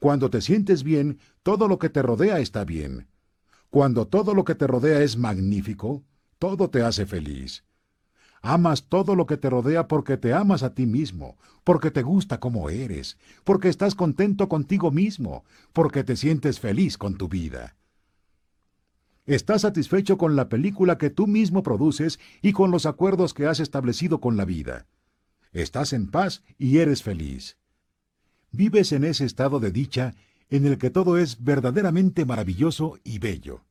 Cuando 0.00 0.30
te 0.30 0.40
sientes 0.40 0.82
bien, 0.82 1.20
todo 1.44 1.68
lo 1.68 1.78
que 1.78 1.88
te 1.88 2.02
rodea 2.02 2.40
está 2.40 2.64
bien. 2.64 3.06
Cuando 3.70 4.08
todo 4.08 4.34
lo 4.34 4.44
que 4.44 4.56
te 4.56 4.66
rodea 4.66 5.00
es 5.00 5.16
magnífico, 5.16 6.02
todo 6.38 6.70
te 6.70 6.82
hace 6.82 7.06
feliz. 7.06 7.64
Amas 8.42 8.88
todo 8.88 9.14
lo 9.14 9.26
que 9.26 9.36
te 9.36 9.48
rodea 9.48 9.86
porque 9.86 10.16
te 10.16 10.32
amas 10.32 10.64
a 10.64 10.74
ti 10.74 10.86
mismo, 10.86 11.38
porque 11.62 11.92
te 11.92 12.02
gusta 12.02 12.40
como 12.40 12.68
eres, 12.68 13.16
porque 13.44 13.68
estás 13.68 13.94
contento 13.94 14.48
contigo 14.48 14.90
mismo, 14.90 15.44
porque 15.72 16.02
te 16.02 16.16
sientes 16.16 16.58
feliz 16.58 16.98
con 16.98 17.16
tu 17.16 17.28
vida. 17.28 17.76
Estás 19.24 19.62
satisfecho 19.62 20.18
con 20.18 20.34
la 20.34 20.48
película 20.48 20.98
que 20.98 21.10
tú 21.10 21.28
mismo 21.28 21.62
produces 21.62 22.18
y 22.40 22.52
con 22.52 22.72
los 22.72 22.86
acuerdos 22.86 23.34
que 23.34 23.46
has 23.46 23.60
establecido 23.60 24.20
con 24.20 24.36
la 24.36 24.44
vida. 24.44 24.86
Estás 25.52 25.92
en 25.92 26.10
paz 26.10 26.42
y 26.58 26.78
eres 26.78 27.02
feliz. 27.02 27.56
Vives 28.50 28.90
en 28.90 29.04
ese 29.04 29.24
estado 29.24 29.60
de 29.60 29.70
dicha 29.70 30.14
en 30.50 30.66
el 30.66 30.76
que 30.76 30.90
todo 30.90 31.18
es 31.18 31.42
verdaderamente 31.44 32.24
maravilloso 32.24 32.98
y 33.04 33.18
bello. 33.18 33.64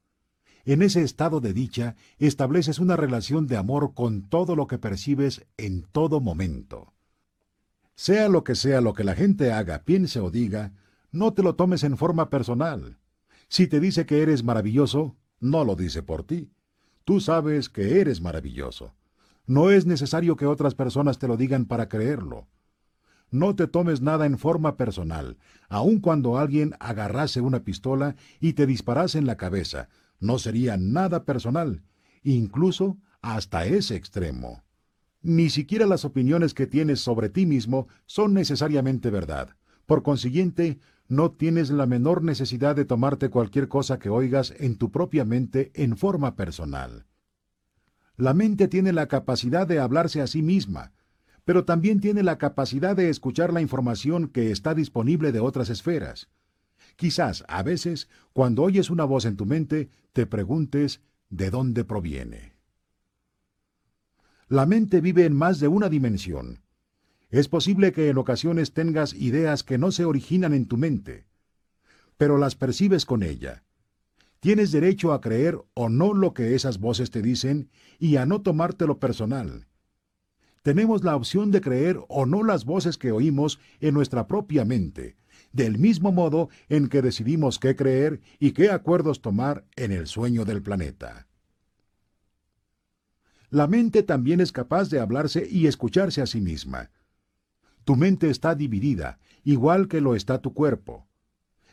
En 0.63 0.81
ese 0.81 1.01
estado 1.01 1.41
de 1.41 1.53
dicha 1.53 1.95
estableces 2.17 2.79
una 2.79 2.95
relación 2.95 3.45
de 3.47 3.57
amor 3.57 3.93
con 3.93 4.29
todo 4.29 4.55
lo 4.55 4.67
que 4.67 4.77
percibes 4.77 5.45
en 5.57 5.83
todo 5.83 6.21
momento. 6.21 6.93
Sea 7.95 8.29
lo 8.29 8.43
que 8.43 8.55
sea 8.55 8.79
lo 8.79 8.93
que 8.93 9.03
la 9.03 9.15
gente 9.15 9.51
haga, 9.51 9.83
piense 9.83 10.19
o 10.19 10.31
diga, 10.31 10.73
no 11.11 11.33
te 11.33 11.43
lo 11.43 11.55
tomes 11.55 11.83
en 11.83 11.97
forma 11.97 12.29
personal. 12.29 12.99
Si 13.47 13.67
te 13.67 13.79
dice 13.79 14.05
que 14.05 14.21
eres 14.21 14.43
maravilloso, 14.43 15.17
no 15.41 15.65
lo 15.65 15.75
dice 15.75 16.01
por 16.03 16.23
ti. 16.23 16.49
Tú 17.03 17.19
sabes 17.19 17.67
que 17.67 17.99
eres 17.99 18.21
maravilloso. 18.21 18.93
No 19.45 19.71
es 19.71 19.85
necesario 19.85 20.37
que 20.37 20.45
otras 20.45 20.75
personas 20.75 21.19
te 21.19 21.27
lo 21.27 21.35
digan 21.35 21.65
para 21.65 21.89
creerlo. 21.89 22.47
No 23.31 23.55
te 23.55 23.67
tomes 23.67 24.01
nada 24.01 24.25
en 24.25 24.37
forma 24.37 24.77
personal, 24.77 25.37
aun 25.67 25.99
cuando 25.99 26.37
alguien 26.37 26.75
agarrase 26.79 27.41
una 27.41 27.63
pistola 27.63 28.15
y 28.39 28.53
te 28.53 28.65
disparase 28.65 29.17
en 29.17 29.25
la 29.25 29.37
cabeza, 29.37 29.89
no 30.19 30.37
sería 30.37 30.77
nada 30.77 31.23
personal, 31.23 31.81
incluso 32.23 32.97
hasta 33.21 33.65
ese 33.65 33.95
extremo. 33.95 34.63
Ni 35.21 35.49
siquiera 35.49 35.85
las 35.85 36.03
opiniones 36.03 36.53
que 36.53 36.67
tienes 36.67 36.99
sobre 36.99 37.29
ti 37.29 37.45
mismo 37.45 37.87
son 38.05 38.33
necesariamente 38.33 39.09
verdad. 39.09 39.55
Por 39.85 40.03
consiguiente, 40.03 40.79
no 41.11 41.29
tienes 41.31 41.69
la 41.71 41.87
menor 41.87 42.23
necesidad 42.23 42.73
de 42.73 42.85
tomarte 42.85 43.29
cualquier 43.29 43.67
cosa 43.67 43.99
que 43.99 44.07
oigas 44.07 44.53
en 44.57 44.77
tu 44.77 44.91
propia 44.91 45.25
mente 45.25 45.69
en 45.73 45.97
forma 45.97 46.37
personal. 46.37 47.05
La 48.15 48.33
mente 48.33 48.69
tiene 48.69 48.93
la 48.93 49.07
capacidad 49.09 49.67
de 49.67 49.79
hablarse 49.79 50.21
a 50.21 50.27
sí 50.27 50.41
misma, 50.41 50.93
pero 51.43 51.65
también 51.65 51.99
tiene 51.99 52.23
la 52.23 52.37
capacidad 52.37 52.95
de 52.95 53.09
escuchar 53.09 53.51
la 53.51 53.59
información 53.59 54.29
que 54.29 54.51
está 54.51 54.73
disponible 54.73 55.33
de 55.33 55.41
otras 55.41 55.69
esferas. 55.69 56.29
Quizás, 56.95 57.43
a 57.49 57.61
veces, 57.61 58.07
cuando 58.31 58.63
oyes 58.63 58.89
una 58.89 59.03
voz 59.03 59.25
en 59.25 59.35
tu 59.35 59.45
mente, 59.45 59.89
te 60.13 60.25
preguntes 60.25 61.01
de 61.29 61.49
dónde 61.49 61.83
proviene. 61.83 62.53
La 64.47 64.65
mente 64.65 65.01
vive 65.01 65.25
en 65.25 65.33
más 65.33 65.59
de 65.59 65.67
una 65.67 65.89
dimensión. 65.89 66.60
Es 67.31 67.47
posible 67.47 67.93
que 67.93 68.09
en 68.09 68.17
ocasiones 68.17 68.73
tengas 68.73 69.13
ideas 69.13 69.63
que 69.63 69.77
no 69.77 69.93
se 69.93 70.03
originan 70.03 70.53
en 70.53 70.65
tu 70.65 70.75
mente, 70.75 71.25
pero 72.17 72.37
las 72.37 72.55
percibes 72.55 73.05
con 73.05 73.23
ella. 73.23 73.63
Tienes 74.41 74.71
derecho 74.73 75.13
a 75.13 75.21
creer 75.21 75.57
o 75.73 75.87
no 75.87 76.13
lo 76.13 76.33
que 76.33 76.55
esas 76.55 76.79
voces 76.79 77.09
te 77.09 77.21
dicen 77.21 77.69
y 77.99 78.17
a 78.17 78.25
no 78.25 78.41
tomártelo 78.41 78.99
personal. 78.99 79.67
Tenemos 80.61 81.05
la 81.05 81.15
opción 81.15 81.51
de 81.51 81.61
creer 81.61 81.99
o 82.09 82.25
no 82.25 82.43
las 82.43 82.65
voces 82.65 82.97
que 82.97 83.13
oímos 83.13 83.59
en 83.79 83.93
nuestra 83.93 84.27
propia 84.27 84.65
mente, 84.65 85.15
del 85.53 85.77
mismo 85.77 86.11
modo 86.11 86.49
en 86.67 86.89
que 86.89 87.01
decidimos 87.01 87.59
qué 87.59 87.77
creer 87.77 88.19
y 88.39 88.51
qué 88.51 88.71
acuerdos 88.71 89.21
tomar 89.21 89.65
en 89.77 89.93
el 89.93 90.07
sueño 90.07 90.43
del 90.43 90.61
planeta. 90.61 91.27
La 93.49 93.67
mente 93.67 94.03
también 94.03 94.41
es 94.41 94.51
capaz 94.51 94.89
de 94.89 94.99
hablarse 94.99 95.47
y 95.49 95.67
escucharse 95.67 96.21
a 96.21 96.25
sí 96.25 96.41
misma. 96.41 96.89
Tu 97.91 97.97
mente 97.97 98.29
está 98.29 98.55
dividida, 98.55 99.19
igual 99.43 99.89
que 99.89 99.99
lo 99.99 100.15
está 100.15 100.39
tu 100.39 100.53
cuerpo. 100.53 101.09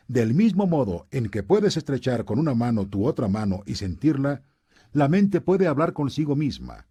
Del 0.09 0.33
mismo 0.33 0.67
modo 0.67 1.07
en 1.11 1.29
que 1.29 1.43
puedes 1.43 1.77
estrechar 1.77 2.25
con 2.25 2.39
una 2.39 2.53
mano 2.53 2.85
tu 2.85 3.07
otra 3.07 3.29
mano 3.29 3.63
y 3.65 3.75
sentirla, 3.75 4.43
la 4.91 5.07
mente 5.07 5.39
puede 5.39 5.65
hablar 5.65 5.93
consigo 5.93 6.35
misma. 6.35 6.87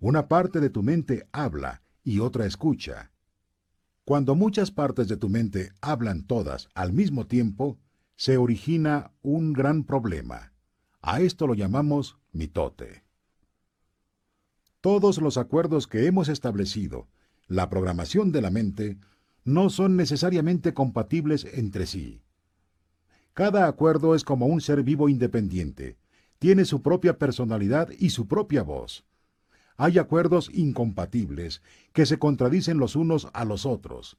Una 0.00 0.26
parte 0.26 0.58
de 0.58 0.68
tu 0.68 0.82
mente 0.82 1.28
habla 1.30 1.82
y 2.02 2.18
otra 2.18 2.44
escucha. 2.44 3.12
Cuando 4.04 4.34
muchas 4.34 4.72
partes 4.72 5.06
de 5.06 5.16
tu 5.16 5.28
mente 5.28 5.70
hablan 5.80 6.24
todas 6.24 6.68
al 6.74 6.92
mismo 6.92 7.28
tiempo, 7.28 7.78
se 8.16 8.36
origina 8.36 9.12
un 9.22 9.52
gran 9.52 9.84
problema. 9.84 10.50
A 11.02 11.20
esto 11.20 11.46
lo 11.46 11.54
llamamos 11.54 12.18
mitote. 12.32 13.04
Todos 14.80 15.18
los 15.18 15.36
acuerdos 15.36 15.86
que 15.86 16.06
hemos 16.06 16.28
establecido 16.28 17.06
la 17.48 17.68
programación 17.68 18.32
de 18.32 18.42
la 18.42 18.50
mente, 18.50 18.98
no 19.44 19.70
son 19.70 19.96
necesariamente 19.96 20.74
compatibles 20.74 21.44
entre 21.44 21.86
sí. 21.86 22.20
Cada 23.32 23.68
acuerdo 23.68 24.14
es 24.14 24.24
como 24.24 24.46
un 24.46 24.60
ser 24.60 24.82
vivo 24.82 25.08
independiente, 25.08 25.98
tiene 26.38 26.64
su 26.64 26.82
propia 26.82 27.18
personalidad 27.18 27.90
y 27.98 28.10
su 28.10 28.26
propia 28.26 28.62
voz. 28.62 29.04
Hay 29.76 29.98
acuerdos 29.98 30.50
incompatibles 30.52 31.62
que 31.92 32.06
se 32.06 32.18
contradicen 32.18 32.78
los 32.78 32.96
unos 32.96 33.28
a 33.34 33.44
los 33.44 33.66
otros, 33.66 34.18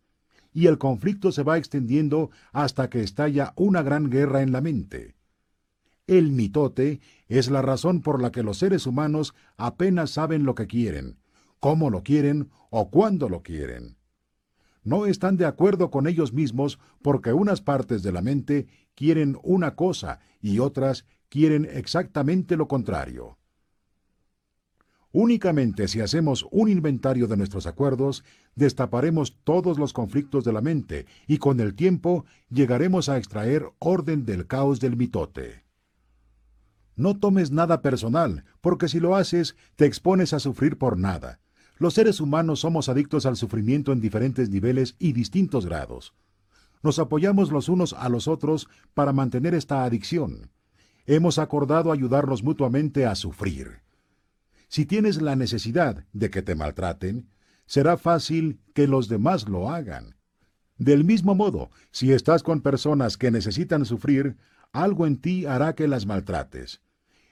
y 0.54 0.68
el 0.68 0.78
conflicto 0.78 1.32
se 1.32 1.44
va 1.44 1.58
extendiendo 1.58 2.30
hasta 2.52 2.90
que 2.90 3.02
estalla 3.02 3.54
una 3.56 3.82
gran 3.82 4.10
guerra 4.10 4.42
en 4.42 4.52
la 4.52 4.62
mente. 4.62 5.16
El 6.06 6.32
mitote 6.32 7.02
es 7.28 7.50
la 7.50 7.62
razón 7.62 8.02
por 8.02 8.22
la 8.22 8.32
que 8.32 8.44
los 8.44 8.60
seres 8.60 8.88
humanos 8.88 9.36
apenas 9.58 10.12
saben 10.12 10.46
lo 10.46 10.56
que 10.56 10.68
quieren, 10.68 11.18
cómo 11.60 11.90
lo 11.90 12.04
quieren 12.04 12.50
o 12.70 12.90
cuándo 12.90 13.30
lo 13.30 13.44
quieren. 13.44 13.98
No 14.84 15.06
están 15.06 15.38
de 15.38 15.46
acuerdo 15.46 15.92
con 15.92 16.08
ellos 16.08 16.34
mismos 16.34 16.80
porque 17.02 17.34
unas 17.34 17.62
partes 17.62 18.04
de 18.04 18.12
la 18.12 18.22
mente 18.22 18.68
quieren 18.96 19.38
una 19.44 19.76
cosa 19.76 20.20
y 20.42 20.60
otras 20.60 21.06
quieren 21.30 21.68
exactamente 21.70 22.56
lo 22.56 22.68
contrario. 22.68 23.38
Únicamente 25.12 25.88
si 25.88 26.00
hacemos 26.00 26.46
un 26.52 26.70
inventario 26.70 27.28
de 27.28 27.38
nuestros 27.38 27.66
acuerdos, 27.66 28.24
destaparemos 28.56 29.38
todos 29.44 29.80
los 29.80 29.92
conflictos 29.92 30.44
de 30.44 30.54
la 30.54 30.62
mente 30.62 31.06
y 31.28 31.38
con 31.38 31.60
el 31.60 31.76
tiempo 31.76 32.26
llegaremos 32.50 33.10
a 33.10 33.18
extraer 33.18 33.66
orden 33.80 34.26
del 34.26 34.48
caos 34.48 34.80
del 34.80 34.96
mitote. 34.96 35.64
No 36.96 37.18
tomes 37.18 37.52
nada 37.52 37.82
personal, 37.82 38.44
porque 38.62 38.88
si 38.88 39.00
lo 39.00 39.16
haces, 39.16 39.56
te 39.76 39.86
expones 39.86 40.34
a 40.34 40.40
sufrir 40.40 40.78
por 40.78 40.98
nada. 40.98 41.40
Los 41.80 41.94
seres 41.94 42.20
humanos 42.20 42.62
somos 42.62 42.90
adictos 42.90 43.26
al 43.26 43.38
sufrimiento 43.38 43.92
en 43.92 44.02
diferentes 44.02 44.50
niveles 44.50 44.96
y 44.98 45.14
distintos 45.14 45.66
grados. 45.66 46.14
Nos 46.82 47.00
apoyamos 47.00 47.52
los 47.52 47.70
unos 47.70 47.94
a 47.94 48.10
los 48.10 48.28
otros 48.28 48.68
para 48.94 49.14
mantener 49.14 49.54
esta 49.54 49.84
adicción. 49.84 50.52
Hemos 51.06 51.38
acordado 51.38 51.92
ayudarnos 51.92 52.44
mutuamente 52.44 53.06
a 53.06 53.16
sufrir. 53.16 53.82
Si 54.68 54.86
tienes 54.86 55.22
la 55.22 55.36
necesidad 55.36 56.06
de 56.14 56.30
que 56.30 56.42
te 56.42 56.56
maltraten, 56.56 57.30
será 57.66 57.98
fácil 57.98 58.60
que 58.74 58.88
los 58.88 59.08
demás 59.08 59.48
lo 59.48 59.70
hagan. 59.70 60.16
Del 60.78 61.04
mismo 61.04 61.36
modo, 61.36 61.72
si 61.92 62.12
estás 62.12 62.44
con 62.44 62.62
personas 62.62 63.18
que 63.18 63.32
necesitan 63.32 63.86
sufrir, 63.86 64.38
algo 64.72 65.08
en 65.08 65.18
ti 65.18 65.46
hará 65.46 65.74
que 65.76 65.88
las 65.88 66.06
maltrates. 66.06 66.82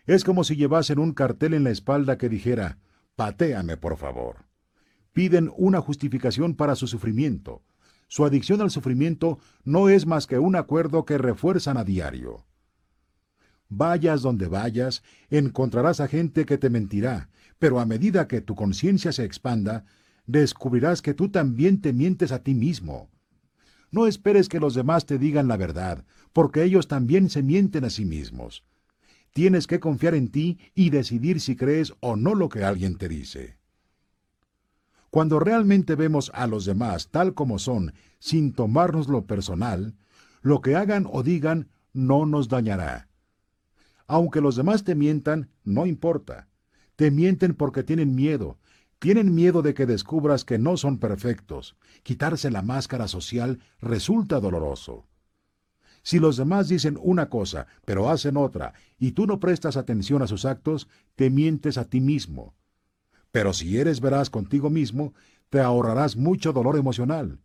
Es 0.05 0.23
como 0.23 0.43
si 0.43 0.55
llevasen 0.55 0.99
un 0.99 1.13
cartel 1.13 1.53
en 1.53 1.63
la 1.63 1.71
espalda 1.71 2.17
que 2.17 2.29
dijera, 2.29 2.77
patéame 3.15 3.77
por 3.77 3.97
favor. 3.97 4.45
Piden 5.13 5.51
una 5.55 5.81
justificación 5.81 6.55
para 6.55 6.75
su 6.75 6.87
sufrimiento. 6.87 7.63
Su 8.07 8.25
adicción 8.25 8.61
al 8.61 8.69
sufrimiento 8.69 9.39
no 9.63 9.89
es 9.89 10.05
más 10.05 10.27
que 10.27 10.39
un 10.39 10.55
acuerdo 10.55 11.05
que 11.05 11.17
refuerzan 11.17 11.77
a 11.77 11.83
diario. 11.83 12.45
Vayas 13.69 14.21
donde 14.21 14.47
vayas, 14.47 15.03
encontrarás 15.29 15.99
a 15.99 16.07
gente 16.07 16.45
que 16.45 16.57
te 16.57 16.69
mentirá, 16.69 17.29
pero 17.57 17.79
a 17.79 17.85
medida 17.85 18.27
que 18.27 18.41
tu 18.41 18.55
conciencia 18.55 19.11
se 19.11 19.23
expanda, 19.23 19.85
descubrirás 20.27 21.01
que 21.01 21.13
tú 21.13 21.29
también 21.29 21.81
te 21.81 21.93
mientes 21.93 22.31
a 22.31 22.43
ti 22.43 22.53
mismo. 22.53 23.09
No 23.91 24.07
esperes 24.07 24.49
que 24.49 24.59
los 24.59 24.75
demás 24.75 25.05
te 25.05 25.17
digan 25.17 25.47
la 25.47 25.57
verdad, 25.57 26.05
porque 26.33 26.63
ellos 26.63 26.87
también 26.87 27.29
se 27.29 27.41
mienten 27.41 27.85
a 27.85 27.89
sí 27.89 28.05
mismos. 28.05 28.63
Tienes 29.35 29.67
que 29.67 29.81
confiar 29.81 30.15
en 30.15 30.29
ti 30.29 30.59
y 30.75 30.91
decidir 30.91 31.41
si 31.41 31.57
crees 31.57 31.91
o 31.99 32.15
no 32.15 32.35
lo 32.35 32.47
que 32.47 32.63
alguien 32.63 32.97
te 32.97 33.09
dice. 33.09 33.57
Cuando 35.09 35.41
realmente 35.41 35.95
vemos 35.95 36.31
a 36.33 36.47
los 36.47 36.63
demás 36.63 37.09
tal 37.11 37.33
como 37.33 37.59
son, 37.59 37.93
sin 38.17 38.53
tomarnos 38.53 39.09
lo 39.09 39.25
personal, 39.25 39.93
lo 40.41 40.61
que 40.61 40.77
hagan 40.77 41.05
o 41.11 41.21
digan 41.21 41.67
no 41.91 42.25
nos 42.25 42.47
dañará. 42.47 43.09
Aunque 44.07 44.39
los 44.39 44.55
demás 44.55 44.85
te 44.85 44.95
mientan, 44.95 45.49
no 45.65 45.85
importa. 45.85 46.47
Te 46.95 47.11
mienten 47.11 47.55
porque 47.55 47.83
tienen 47.83 48.15
miedo. 48.15 48.57
Tienen 48.99 49.35
miedo 49.35 49.61
de 49.61 49.73
que 49.73 49.85
descubras 49.85 50.45
que 50.45 50.59
no 50.59 50.77
son 50.77 50.97
perfectos. 50.97 51.75
Quitarse 52.03 52.51
la 52.51 52.61
máscara 52.61 53.09
social 53.09 53.59
resulta 53.81 54.39
doloroso. 54.39 55.09
Si 56.05 56.19
los 56.19 56.37
demás 56.37 56.69
dicen 56.69 56.99
una 57.01 57.29
cosa, 57.29 57.65
pero 57.83 58.11
hacen 58.11 58.37
otra, 58.37 58.75
y 58.99 59.13
tú 59.13 59.25
no 59.25 59.39
prestas 59.39 59.75
atención 59.75 60.21
a 60.21 60.27
sus 60.27 60.45
actos, 60.45 60.87
te 61.15 61.31
mientes 61.31 61.79
a 61.79 61.85
ti 61.85 61.99
mismo. 61.99 62.53
Pero 63.31 63.53
si 63.53 63.79
eres 63.79 64.01
veraz 64.01 64.29
contigo 64.29 64.69
mismo, 64.69 65.15
te 65.49 65.61
ahorrarás 65.61 66.15
mucho 66.15 66.53
dolor 66.53 66.77
emocional. 66.77 67.39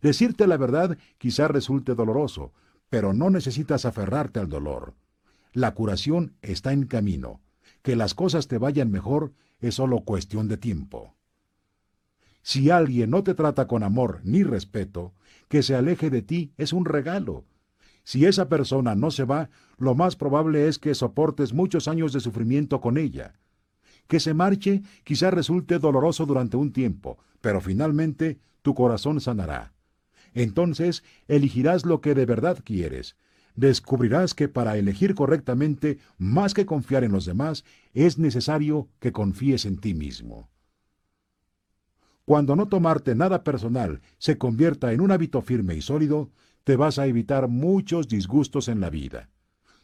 Decirte 0.00 0.46
la 0.46 0.56
verdad 0.56 0.96
quizá 1.18 1.46
resulte 1.46 1.94
doloroso, 1.94 2.54
pero 2.88 3.12
no 3.12 3.28
necesitas 3.28 3.84
aferrarte 3.84 4.40
al 4.40 4.48
dolor. 4.48 4.94
La 5.52 5.74
curación 5.74 6.32
está 6.40 6.72
en 6.72 6.86
camino. 6.86 7.42
Que 7.82 7.96
las 7.96 8.14
cosas 8.14 8.48
te 8.48 8.56
vayan 8.56 8.90
mejor 8.90 9.34
es 9.60 9.74
solo 9.74 10.04
cuestión 10.06 10.48
de 10.48 10.56
tiempo. 10.56 11.16
Si 12.40 12.70
alguien 12.70 13.10
no 13.10 13.24
te 13.24 13.34
trata 13.34 13.66
con 13.66 13.82
amor 13.82 14.22
ni 14.24 14.42
respeto, 14.42 15.12
que 15.48 15.62
se 15.62 15.74
aleje 15.74 16.08
de 16.08 16.22
ti 16.22 16.54
es 16.56 16.72
un 16.72 16.86
regalo, 16.86 17.44
si 18.10 18.26
esa 18.26 18.48
persona 18.48 18.96
no 18.96 19.12
se 19.12 19.22
va, 19.22 19.50
lo 19.78 19.94
más 19.94 20.16
probable 20.16 20.66
es 20.66 20.80
que 20.80 20.96
soportes 20.96 21.52
muchos 21.52 21.86
años 21.86 22.12
de 22.12 22.18
sufrimiento 22.18 22.80
con 22.80 22.98
ella. 22.98 23.34
Que 24.08 24.18
se 24.18 24.34
marche 24.34 24.82
quizá 25.04 25.30
resulte 25.30 25.78
doloroso 25.78 26.26
durante 26.26 26.56
un 26.56 26.72
tiempo, 26.72 27.18
pero 27.40 27.60
finalmente 27.60 28.40
tu 28.62 28.74
corazón 28.74 29.20
sanará. 29.20 29.74
Entonces 30.34 31.04
elegirás 31.28 31.86
lo 31.86 32.00
que 32.00 32.16
de 32.16 32.26
verdad 32.26 32.58
quieres. 32.64 33.14
Descubrirás 33.54 34.34
que 34.34 34.48
para 34.48 34.76
elegir 34.76 35.14
correctamente, 35.14 36.00
más 36.18 36.52
que 36.52 36.66
confiar 36.66 37.04
en 37.04 37.12
los 37.12 37.26
demás, 37.26 37.64
es 37.94 38.18
necesario 38.18 38.88
que 38.98 39.12
confíes 39.12 39.66
en 39.66 39.78
ti 39.78 39.94
mismo. 39.94 40.50
Cuando 42.24 42.56
no 42.56 42.66
tomarte 42.66 43.14
nada 43.14 43.44
personal 43.44 44.00
se 44.18 44.36
convierta 44.36 44.92
en 44.92 45.00
un 45.00 45.12
hábito 45.12 45.42
firme 45.42 45.76
y 45.76 45.80
sólido, 45.80 46.32
te 46.64 46.76
vas 46.76 46.98
a 46.98 47.06
evitar 47.06 47.48
muchos 47.48 48.08
disgustos 48.08 48.68
en 48.68 48.80
la 48.80 48.90
vida. 48.90 49.28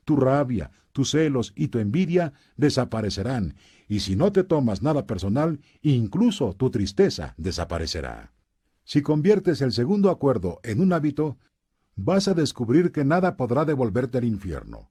Tu 0.05 0.17
rabia, 0.17 0.71
tus 0.93 1.11
celos 1.11 1.53
y 1.57 1.69
tu 1.69 1.79
envidia 1.79 2.33
desaparecerán, 2.57 3.55
y 3.89 4.01
si 4.01 4.17
no 4.17 4.33
te 4.33 4.45
tomas 4.45 4.83
nada 4.83 5.07
personal, 5.07 5.61
incluso 5.83 6.55
tu 6.55 6.71
tristeza 6.71 7.35
desaparecerá. 7.37 8.33
Si 8.85 9.03
conviertes 9.03 9.63
el 9.63 9.73
segundo 9.73 10.11
acuerdo 10.11 10.61
en 10.63 10.81
un 10.81 10.93
hábito, 10.93 11.39
vas 11.97 12.29
a 12.29 12.35
descubrir 12.35 12.93
que 12.93 13.05
nada 13.05 13.37
podrá 13.37 13.65
devolverte 13.65 14.19
al 14.19 14.25
infierno. 14.25 14.91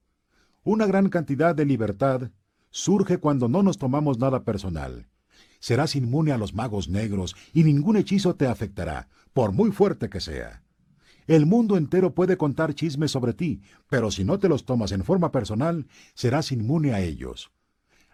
Una 0.63 0.85
gran 0.85 1.09
cantidad 1.09 1.55
de 1.55 1.65
libertad 1.65 2.31
surge 2.71 3.19
cuando 3.19 3.47
no 3.47 3.63
nos 3.63 3.77
tomamos 3.77 4.19
nada 4.19 4.43
personal. 4.43 5.07
Serás 5.59 5.95
inmune 5.95 6.31
a 6.31 6.37
los 6.37 6.53
magos 6.53 6.89
negros 6.89 7.35
y 7.53 7.63
ningún 7.63 7.95
hechizo 7.95 8.35
te 8.35 8.47
afectará, 8.47 9.07
por 9.33 9.53
muy 9.53 9.71
fuerte 9.71 10.09
que 10.09 10.19
sea. 10.19 10.64
El 11.27 11.45
mundo 11.45 11.77
entero 11.77 12.14
puede 12.14 12.38
contar 12.38 12.76
chismes 12.76 13.11
sobre 13.11 13.34
ti, 13.34 13.61
pero 13.89 14.11
si 14.11 14.23
no 14.23 14.39
te 14.39 14.47
los 14.47 14.65
tomas 14.65 14.91
en 14.91 15.03
forma 15.03 15.31
personal, 15.31 15.88
serás 16.14 16.52
inmune 16.52 16.93
a 16.93 17.02
ellos. 17.02 17.52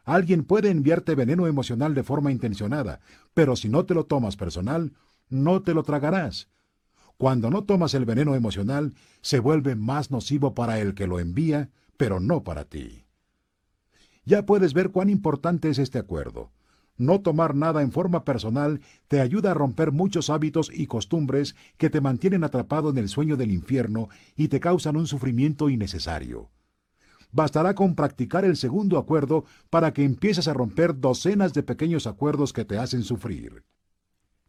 Alguien 0.03 0.43
puede 0.43 0.69
enviarte 0.69 1.15
veneno 1.15 1.45
emocional 1.45 1.93
de 1.93 2.03
forma 2.03 2.31
intencionada, 2.31 3.01
pero 3.33 3.55
si 3.55 3.69
no 3.69 3.85
te 3.85 3.93
lo 3.93 4.05
tomas 4.05 4.35
personal, 4.35 4.93
no 5.29 5.61
te 5.61 5.73
lo 5.73 5.83
tragarás. 5.83 6.49
Cuando 7.17 7.49
no 7.49 7.65
tomas 7.65 7.93
el 7.93 8.05
veneno 8.05 8.33
emocional, 8.33 8.95
se 9.21 9.39
vuelve 9.39 9.75
más 9.75 10.09
nocivo 10.09 10.55
para 10.55 10.79
el 10.79 10.95
que 10.95 11.05
lo 11.05 11.19
envía, 11.19 11.69
pero 11.97 12.19
no 12.19 12.43
para 12.43 12.65
ti. 12.65 13.05
Ya 14.25 14.45
puedes 14.45 14.73
ver 14.73 14.89
cuán 14.91 15.09
importante 15.09 15.69
es 15.69 15.77
este 15.77 15.99
acuerdo. 15.99 16.51
No 16.97 17.21
tomar 17.21 17.55
nada 17.55 17.81
en 17.81 17.91
forma 17.91 18.23
personal 18.23 18.81
te 19.07 19.21
ayuda 19.21 19.51
a 19.51 19.55
romper 19.55 19.91
muchos 19.91 20.29
hábitos 20.29 20.71
y 20.73 20.87
costumbres 20.87 21.55
que 21.77 21.89
te 21.89 22.01
mantienen 22.01 22.43
atrapado 22.43 22.89
en 22.89 22.97
el 22.97 23.09
sueño 23.09 23.37
del 23.37 23.51
infierno 23.51 24.09
y 24.35 24.49
te 24.49 24.59
causan 24.59 24.97
un 24.97 25.07
sufrimiento 25.07 25.69
innecesario. 25.69 26.49
Bastará 27.31 27.75
con 27.75 27.95
practicar 27.95 28.43
el 28.43 28.57
segundo 28.57 28.97
acuerdo 28.97 29.45
para 29.69 29.93
que 29.93 30.03
empieces 30.03 30.47
a 30.47 30.53
romper 30.53 30.99
docenas 30.99 31.53
de 31.53 31.63
pequeños 31.63 32.05
acuerdos 32.05 32.51
que 32.51 32.65
te 32.65 32.77
hacen 32.77 33.03
sufrir. 33.03 33.63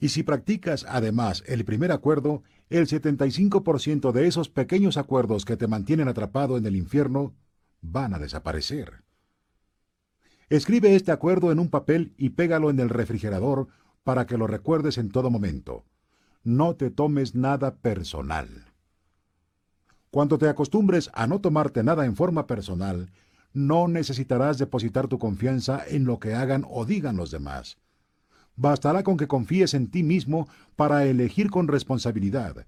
Y 0.00 0.08
si 0.08 0.24
practicas 0.24 0.84
además 0.88 1.44
el 1.46 1.64
primer 1.64 1.92
acuerdo, 1.92 2.42
el 2.70 2.88
75% 2.88 4.10
de 4.10 4.26
esos 4.26 4.48
pequeños 4.48 4.96
acuerdos 4.96 5.44
que 5.44 5.56
te 5.56 5.68
mantienen 5.68 6.08
atrapado 6.08 6.56
en 6.56 6.66
el 6.66 6.74
infierno 6.74 7.34
van 7.82 8.12
a 8.14 8.18
desaparecer. 8.18 9.04
Escribe 10.48 10.94
este 10.94 11.12
acuerdo 11.12 11.52
en 11.52 11.58
un 11.58 11.68
papel 11.68 12.14
y 12.16 12.30
pégalo 12.30 12.70
en 12.70 12.80
el 12.80 12.88
refrigerador 12.88 13.68
para 14.04 14.26
que 14.26 14.36
lo 14.36 14.46
recuerdes 14.46 14.98
en 14.98 15.10
todo 15.10 15.30
momento. 15.30 15.84
No 16.44 16.76
te 16.76 16.90
tomes 16.90 17.34
nada 17.34 17.76
personal. 17.76 18.72
Cuando 20.10 20.38
te 20.38 20.48
acostumbres 20.48 21.10
a 21.14 21.26
no 21.26 21.40
tomarte 21.40 21.82
nada 21.82 22.04
en 22.04 22.16
forma 22.16 22.46
personal, 22.46 23.10
no 23.54 23.88
necesitarás 23.88 24.58
depositar 24.58 25.08
tu 25.08 25.18
confianza 25.18 25.82
en 25.86 26.04
lo 26.04 26.18
que 26.18 26.34
hagan 26.34 26.66
o 26.68 26.84
digan 26.84 27.16
los 27.16 27.30
demás. 27.30 27.78
Bastará 28.56 29.02
con 29.02 29.16
que 29.16 29.28
confíes 29.28 29.72
en 29.74 29.90
ti 29.90 30.02
mismo 30.02 30.48
para 30.76 31.06
elegir 31.06 31.50
con 31.50 31.68
responsabilidad. 31.68 32.66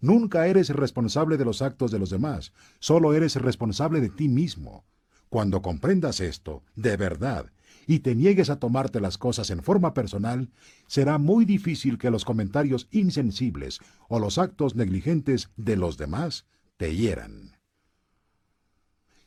Nunca 0.00 0.46
eres 0.46 0.68
responsable 0.70 1.38
de 1.38 1.44
los 1.46 1.62
actos 1.62 1.90
de 1.90 1.98
los 1.98 2.10
demás, 2.10 2.52
solo 2.78 3.14
eres 3.14 3.36
responsable 3.36 4.00
de 4.00 4.10
ti 4.10 4.28
mismo. 4.28 4.84
Cuando 5.28 5.62
comprendas 5.62 6.20
esto, 6.20 6.62
de 6.74 6.96
verdad, 6.96 7.52
y 7.86 8.00
te 8.00 8.14
niegues 8.14 8.50
a 8.50 8.58
tomarte 8.58 9.00
las 9.00 9.18
cosas 9.18 9.50
en 9.50 9.62
forma 9.62 9.94
personal, 9.94 10.50
será 10.86 11.18
muy 11.18 11.44
difícil 11.44 11.98
que 11.98 12.10
los 12.10 12.24
comentarios 12.24 12.88
insensibles 12.90 13.80
o 14.08 14.18
los 14.18 14.38
actos 14.38 14.74
negligentes 14.74 15.50
de 15.56 15.76
los 15.76 15.96
demás 15.96 16.46
te 16.76 16.94
hieran. 16.94 17.56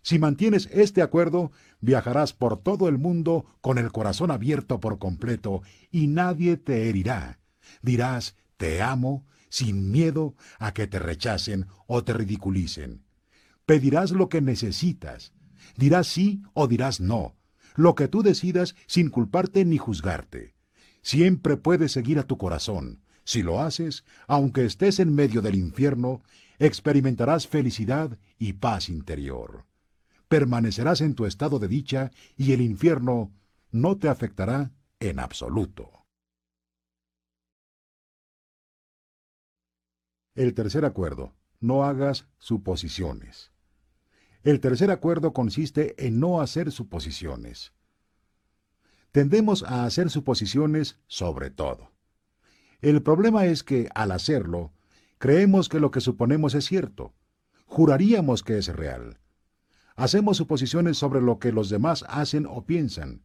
Si 0.02 0.18
mantienes 0.18 0.70
este 0.72 1.02
acuerdo, 1.02 1.52
viajarás 1.82 2.34
por 2.34 2.62
todo 2.62 2.88
el 2.88 2.98
mundo 2.98 3.46
con 3.62 3.78
el 3.78 3.92
corazón 3.92 4.32
abierto 4.32 4.80
por 4.80 4.98
completo 4.98 5.62
y 5.92 6.08
nadie 6.08 6.58
te 6.58 6.90
herirá. 6.90 7.40
Dirás, 7.82 8.36
te 8.58 8.82
amo, 8.82 9.26
sin 9.50 9.92
miedo 9.92 10.36
a 10.58 10.74
que 10.74 10.88
te 10.88 11.00
rechacen 11.00 11.68
o 11.88 12.04
te 12.04 12.14
ridiculicen. 12.14 13.04
Pedirás 13.66 14.12
lo 14.12 14.30
que 14.30 14.42
necesitas. 14.42 15.34
Dirás 15.80 16.08
sí 16.08 16.42
o 16.54 16.68
dirás 16.68 17.00
no. 17.00 17.36
Lo 17.76 17.96
que 17.96 18.08
tú 18.08 18.22
decidas 18.22 18.76
sin 18.86 19.10
culparte 19.10 19.64
ni 19.64 19.78
juzgarte. 19.78 20.54
Siempre 21.02 21.56
puedes 21.56 21.94
seguir 21.94 22.20
a 22.20 22.28
tu 22.28 22.38
corazón. 22.38 23.02
Si 23.24 23.44
lo 23.44 23.62
haces, 23.62 24.04
aunque 24.28 24.66
estés 24.66 25.00
en 25.00 25.16
medio 25.16 25.42
del 25.42 25.56
infierno, 25.56 26.22
experimentarás 26.60 27.48
felicidad 27.48 28.18
y 28.38 28.54
paz 28.54 28.90
interior 28.90 29.70
permanecerás 30.30 31.02
en 31.02 31.16
tu 31.16 31.26
estado 31.26 31.60
de 31.60 31.68
dicha 31.68 32.12
y 32.38 32.54
el 32.54 32.62
infierno 32.62 33.34
no 33.72 33.98
te 33.98 34.08
afectará 34.08 34.72
en 35.00 35.20
absoluto. 35.20 36.06
El 40.36 40.54
tercer 40.54 40.86
acuerdo. 40.86 41.34
No 41.60 41.84
hagas 41.84 42.30
suposiciones. 42.38 43.52
El 44.44 44.60
tercer 44.60 44.92
acuerdo 44.92 45.34
consiste 45.34 46.06
en 46.06 46.20
no 46.20 46.42
hacer 46.42 46.72
suposiciones. 46.72 47.74
Tendemos 49.12 49.64
a 49.64 49.86
hacer 49.86 50.10
suposiciones 50.10 50.98
sobre 51.08 51.50
todo. 51.50 51.92
El 52.82 53.02
problema 53.02 53.46
es 53.46 53.64
que, 53.64 53.90
al 53.96 54.12
hacerlo, 54.12 54.72
creemos 55.18 55.68
que 55.68 55.80
lo 55.80 55.92
que 55.92 56.02
suponemos 56.02 56.56
es 56.56 56.66
cierto. 56.66 57.14
Juraríamos 57.66 58.44
que 58.44 58.58
es 58.58 58.68
real 58.68 59.20
Hacemos 60.00 60.38
suposiciones 60.38 60.98
sobre 60.98 61.20
lo 61.20 61.40
que 61.40 61.52
los 61.52 61.70
demás 61.70 62.06
hacen 62.08 62.46
o 62.46 62.66
piensan. 62.66 63.22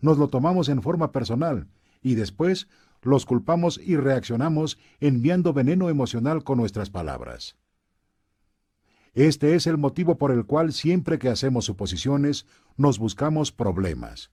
Nos 0.00 0.18
lo 0.18 0.28
tomamos 0.28 0.68
en 0.68 0.82
forma 0.82 1.12
personal 1.12 1.66
y 2.02 2.14
después 2.14 2.68
los 3.00 3.24
culpamos 3.24 3.80
y 3.82 3.96
reaccionamos 3.96 4.76
enviando 5.00 5.54
veneno 5.54 5.88
emocional 5.88 6.44
con 6.44 6.58
nuestras 6.58 6.90
palabras. 6.90 7.56
Este 9.14 9.54
es 9.54 9.66
el 9.66 9.76
motivo 9.76 10.18
por 10.18 10.30
el 10.30 10.46
cual 10.46 10.72
siempre 10.72 11.18
que 11.18 11.28
hacemos 11.28 11.64
suposiciones 11.64 12.46
nos 12.76 12.98
buscamos 12.98 13.50
problemas. 13.50 14.30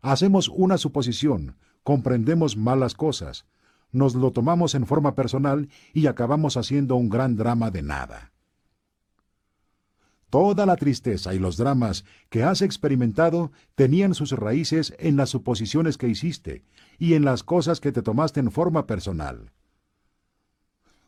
Hacemos 0.00 0.48
una 0.48 0.78
suposición, 0.78 1.56
comprendemos 1.82 2.56
malas 2.56 2.94
cosas, 2.94 3.44
nos 3.92 4.14
lo 4.14 4.30
tomamos 4.32 4.74
en 4.74 4.86
forma 4.86 5.14
personal 5.14 5.68
y 5.92 6.06
acabamos 6.06 6.56
haciendo 6.56 6.96
un 6.96 7.10
gran 7.10 7.36
drama 7.36 7.70
de 7.70 7.82
nada. 7.82 8.32
Toda 10.30 10.64
la 10.64 10.76
tristeza 10.76 11.34
y 11.34 11.40
los 11.40 11.56
dramas 11.56 12.04
que 12.28 12.44
has 12.44 12.62
experimentado 12.62 13.50
tenían 13.74 14.14
sus 14.14 14.30
raíces 14.30 14.94
en 15.00 15.16
las 15.16 15.30
suposiciones 15.30 15.98
que 15.98 16.08
hiciste 16.08 16.64
y 16.98 17.14
en 17.14 17.24
las 17.24 17.42
cosas 17.42 17.80
que 17.80 17.90
te 17.90 18.00
tomaste 18.00 18.38
en 18.38 18.52
forma 18.52 18.86
personal. 18.86 19.50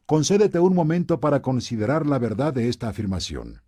Concédete 0.07 0.59
un 0.59 0.75
momento 0.75 1.21
para 1.21 1.43
considerar 1.43 2.07
la 2.07 2.19
verdad 2.19 2.53
de 2.53 2.69
esta 2.69 2.89
afirmación. 2.89 3.63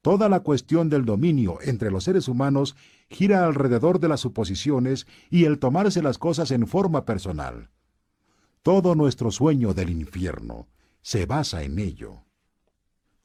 Toda 0.00 0.28
la 0.28 0.40
cuestión 0.40 0.88
del 0.88 1.04
dominio 1.04 1.58
entre 1.62 1.90
los 1.90 2.04
seres 2.04 2.28
humanos 2.28 2.76
gira 3.08 3.44
alrededor 3.44 4.00
de 4.00 4.08
las 4.08 4.20
suposiciones 4.20 5.06
y 5.30 5.44
el 5.44 5.58
tomarse 5.58 6.02
las 6.02 6.18
cosas 6.18 6.50
en 6.50 6.66
forma 6.66 7.04
personal. 7.04 7.70
Todo 8.62 8.94
nuestro 8.94 9.30
sueño 9.30 9.74
del 9.74 9.90
infierno 9.90 10.68
se 11.02 11.26
basa 11.26 11.62
en 11.62 11.78
ello 11.78 12.24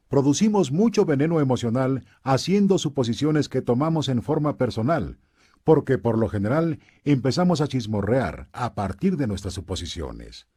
producimos 0.07 0.72
mucho 0.72 1.06
veneno 1.06 1.39
emocional 1.39 2.06
haciendo 2.23 2.77
suposiciones 2.77 3.49
que 3.49 3.61
tomamos 3.61 4.10
en 4.10 4.22
forma 4.22 4.57
personal, 4.57 5.19
porque 5.64 5.98
por 5.98 6.18
lo 6.18 6.30
general 6.30 6.80
empezamos 7.03 7.61
a 7.61 7.68
chismorrear 7.68 8.49
a 8.53 8.73
partir 8.73 9.18
de 9.18 9.27
nuestras 9.27 9.53
suposiciones. 9.53 10.48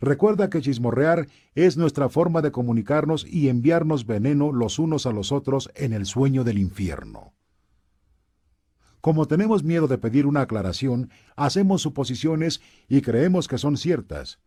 Recuerda 0.00 0.50
que 0.50 0.60
chismorrear 0.60 1.28
es 1.54 1.76
nuestra 1.76 2.08
forma 2.08 2.42
de 2.42 2.52
comunicarnos 2.52 3.26
y 3.26 3.48
enviarnos 3.48 4.06
veneno 4.06 4.52
los 4.52 4.78
unos 4.78 5.06
a 5.06 5.12
los 5.12 5.32
otros 5.32 5.70
en 5.74 5.92
el 5.92 6.06
sueño 6.06 6.44
del 6.44 6.58
infierno. 6.58 7.32
Como 9.00 9.26
tenemos 9.26 9.62
miedo 9.62 9.86
de 9.86 9.98
pedir 9.98 10.26
una 10.26 10.42
aclaración, 10.42 11.10
hacemos 11.36 11.82
suposiciones 11.82 12.60
y 12.88 13.02
creemos 13.02 13.48
que 13.48 13.56
son 13.56 13.76
ciertas, 13.76 14.40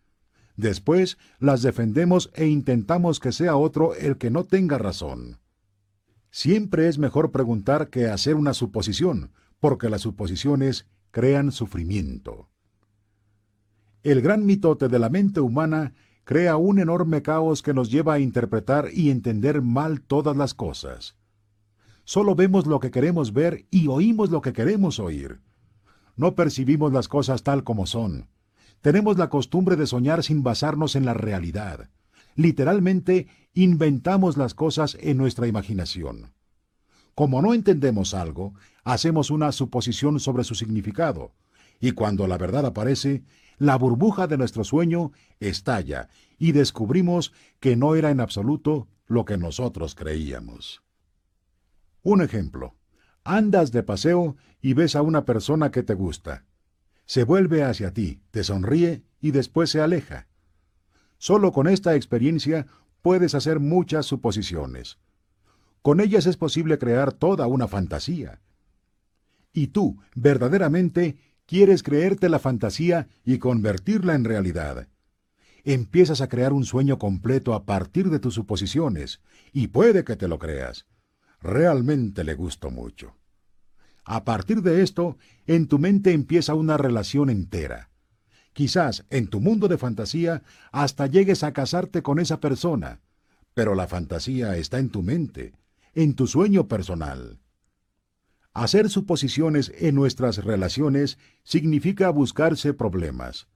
Después 0.59 1.17
las 1.39 1.61
defendemos 1.61 2.31
e 2.33 2.47
intentamos 2.47 3.21
que 3.21 3.31
sea 3.31 3.55
otro 3.55 3.95
el 3.95 4.17
que 4.17 4.29
no 4.29 4.43
tenga 4.43 4.77
razón. 4.77 5.39
Siempre 6.31 6.89
es 6.89 6.97
mejor 6.97 7.31
preguntar 7.31 7.89
que 7.89 8.07
hacer 8.07 8.35
una 8.35 8.53
suposición, 8.53 9.31
porque 9.61 9.87
las 9.87 10.01
suposiciones 10.01 10.85
crean 11.11 11.53
sufrimiento. 11.53 12.48
El 14.03 14.21
gran 14.21 14.45
mitote 14.45 14.87
de 14.87 14.99
la 14.99 15.09
mente 15.09 15.39
humana 15.39 15.93
crea 16.23 16.57
un 16.57 16.79
enorme 16.79 17.21
caos 17.21 17.61
que 17.61 17.73
nos 17.73 17.91
lleva 17.91 18.13
a 18.13 18.19
interpretar 18.19 18.89
y 18.93 19.09
entender 19.09 19.61
mal 19.61 20.01
todas 20.01 20.37
las 20.37 20.53
cosas. 20.53 21.15
Solo 22.03 22.35
vemos 22.35 22.65
lo 22.65 22.79
que 22.79 22.91
queremos 22.91 23.33
ver 23.33 23.65
y 23.71 23.87
oímos 23.87 24.29
lo 24.29 24.41
que 24.41 24.53
queremos 24.53 24.99
oír. 24.99 25.41
No 26.15 26.35
percibimos 26.35 26.91
las 26.93 27.07
cosas 27.07 27.43
tal 27.43 27.63
como 27.63 27.85
son 27.85 28.27
tenemos 28.81 29.17
la 29.17 29.29
costumbre 29.29 29.75
de 29.75 29.87
soñar 29.87 30.23
sin 30.23 30.43
basarnos 30.43 30.95
en 30.95 31.05
la 31.05 31.13
realidad. 31.13 31.89
Literalmente, 32.35 33.27
inventamos 33.53 34.37
las 34.37 34.53
cosas 34.53 34.97
en 35.01 35.17
nuestra 35.17 35.47
imaginación. 35.47 36.33
Como 37.13 37.41
no 37.41 37.53
entendemos 37.53 38.13
algo, 38.13 38.53
hacemos 38.83 39.29
una 39.31 39.51
suposición 39.51 40.19
sobre 40.19 40.45
su 40.45 40.55
significado, 40.55 41.33
y 41.81 41.91
cuando 41.91 42.27
la 42.27 42.37
verdad 42.37 42.65
aparece, 42.65 43.23
la 43.59 43.75
burbuja 43.77 44.25
de 44.25 44.37
nuestro 44.37 44.63
sueño 44.63 45.11
estalla 45.39 46.09
y 46.37 46.53
descubrimos 46.53 47.33
que 47.59 47.75
no 47.75 47.95
era 47.95 48.09
en 48.09 48.19
absoluto 48.19 48.87
lo 49.05 49.25
que 49.25 49.37
nosotros 49.37 49.93
creíamos. 49.93 50.81
Un 52.01 52.21
ejemplo. 52.21 52.75
Andas 53.23 53.71
de 53.71 53.83
paseo 53.83 54.37
y 54.61 54.73
ves 54.73 54.95
a 54.95 55.03
una 55.03 55.25
persona 55.25 55.69
que 55.69 55.83
te 55.83 55.93
gusta 55.93 56.45
se 57.09 57.23
vuelve 57.23 57.63
hacia 57.63 57.91
ti, 57.91 58.21
te 58.29 58.43
sonríe 58.43 59.01
y 59.19 59.31
después 59.31 59.71
se 59.71 59.81
aleja. 59.81 60.27
Solo 61.17 61.51
con 61.51 61.67
esta 61.67 61.95
experiencia 61.95 62.67
puedes 63.01 63.33
hacer 63.33 63.59
muchas 63.59 64.05
suposiciones. 64.05 64.99
Con 65.81 66.01
ellas 66.01 66.27
es 66.27 66.37
posible 66.37 66.77
crear 66.77 67.11
toda 67.11 67.47
una 67.47 67.67
fantasía. 67.67 68.41
Y 69.51 69.69
tú, 69.69 69.97
verdaderamente, 70.13 71.17
quieres 71.49 71.81
creerte 71.81 72.29
la 72.29 72.37
fantasía 72.37 73.07
y 73.25 73.39
convertirla 73.39 74.13
en 74.13 74.23
realidad. 74.23 74.87
Empiezas 75.63 76.21
a 76.21 76.29
crear 76.29 76.53
un 76.53 76.63
sueño 76.63 76.99
completo 76.99 77.55
a 77.55 77.65
partir 77.65 78.11
de 78.11 78.19
tus 78.19 78.35
suposiciones, 78.35 79.19
y 79.51 79.69
puede 79.69 80.03
que 80.03 80.15
te 80.15 80.27
lo 80.27 80.37
creas. 80.37 80.85
Realmente 81.41 82.23
le 82.23 82.35
gusto 82.35 82.69
mucho. 82.69 83.15
A 84.05 84.25
partir 84.25 84.61
de 84.61 84.83
esto, 84.83 85.17
en 85.47 85.67
tu 85.67 85.79
mente 85.79 86.11
empieza 86.11 86.53
una 86.53 86.77
relación 86.77 87.31
entera. 87.31 87.89
Quizás 88.53 89.05
en 89.09 89.27
tu 89.27 89.41
mundo 89.41 89.67
de 89.67 89.79
fantasía 89.79 90.43
hasta 90.71 91.07
llegues 91.07 91.43
a 91.43 91.51
casarte 91.51 92.03
con 92.03 92.19
esa 92.19 92.39
persona, 92.39 93.01
pero 93.55 93.73
la 93.73 93.87
fantasía 93.87 94.55
está 94.55 94.77
en 94.77 94.91
tu 94.91 95.01
mente, 95.01 95.53
en 95.95 96.13
tu 96.13 96.27
sueño 96.27 96.67
personal. 96.67 97.39
Hacer 98.59 98.89
suposiciones 98.89 99.71
en 99.77 99.95
nuestras 99.95 100.43
relaciones 100.43 101.17
significa 101.43 102.09
buscarse 102.09 102.73
problemas. 102.73 103.47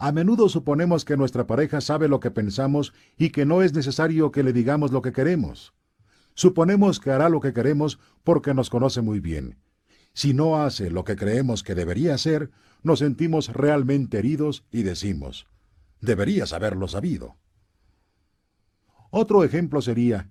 A 0.00 0.10
menudo 0.10 0.48
suponemos 0.48 1.04
que 1.04 1.16
nuestra 1.16 1.46
pareja 1.46 1.80
sabe 1.80 2.08
lo 2.08 2.18
que 2.18 2.32
pensamos 2.32 2.92
y 3.16 3.30
que 3.30 3.46
no 3.46 3.62
es 3.62 3.72
necesario 3.72 4.32
que 4.32 4.42
le 4.42 4.52
digamos 4.52 4.90
lo 4.90 5.00
que 5.00 5.12
queremos. 5.12 5.74
Suponemos 6.34 6.98
que 6.98 7.12
hará 7.12 7.28
lo 7.28 7.38
que 7.38 7.52
queremos 7.52 8.00
porque 8.24 8.52
nos 8.52 8.68
conoce 8.68 9.00
muy 9.00 9.20
bien. 9.20 9.60
Si 10.12 10.34
no 10.34 10.60
hace 10.60 10.90
lo 10.90 11.04
que 11.04 11.14
creemos 11.14 11.62
que 11.62 11.76
debería 11.76 12.14
hacer, 12.14 12.50
nos 12.82 12.98
sentimos 12.98 13.52
realmente 13.52 14.18
heridos 14.18 14.64
y 14.72 14.82
decimos, 14.82 15.46
deberías 16.00 16.52
haberlo 16.52 16.88
sabido. 16.88 17.36
Otro 19.12 19.44
ejemplo 19.44 19.80
sería, 19.80 20.30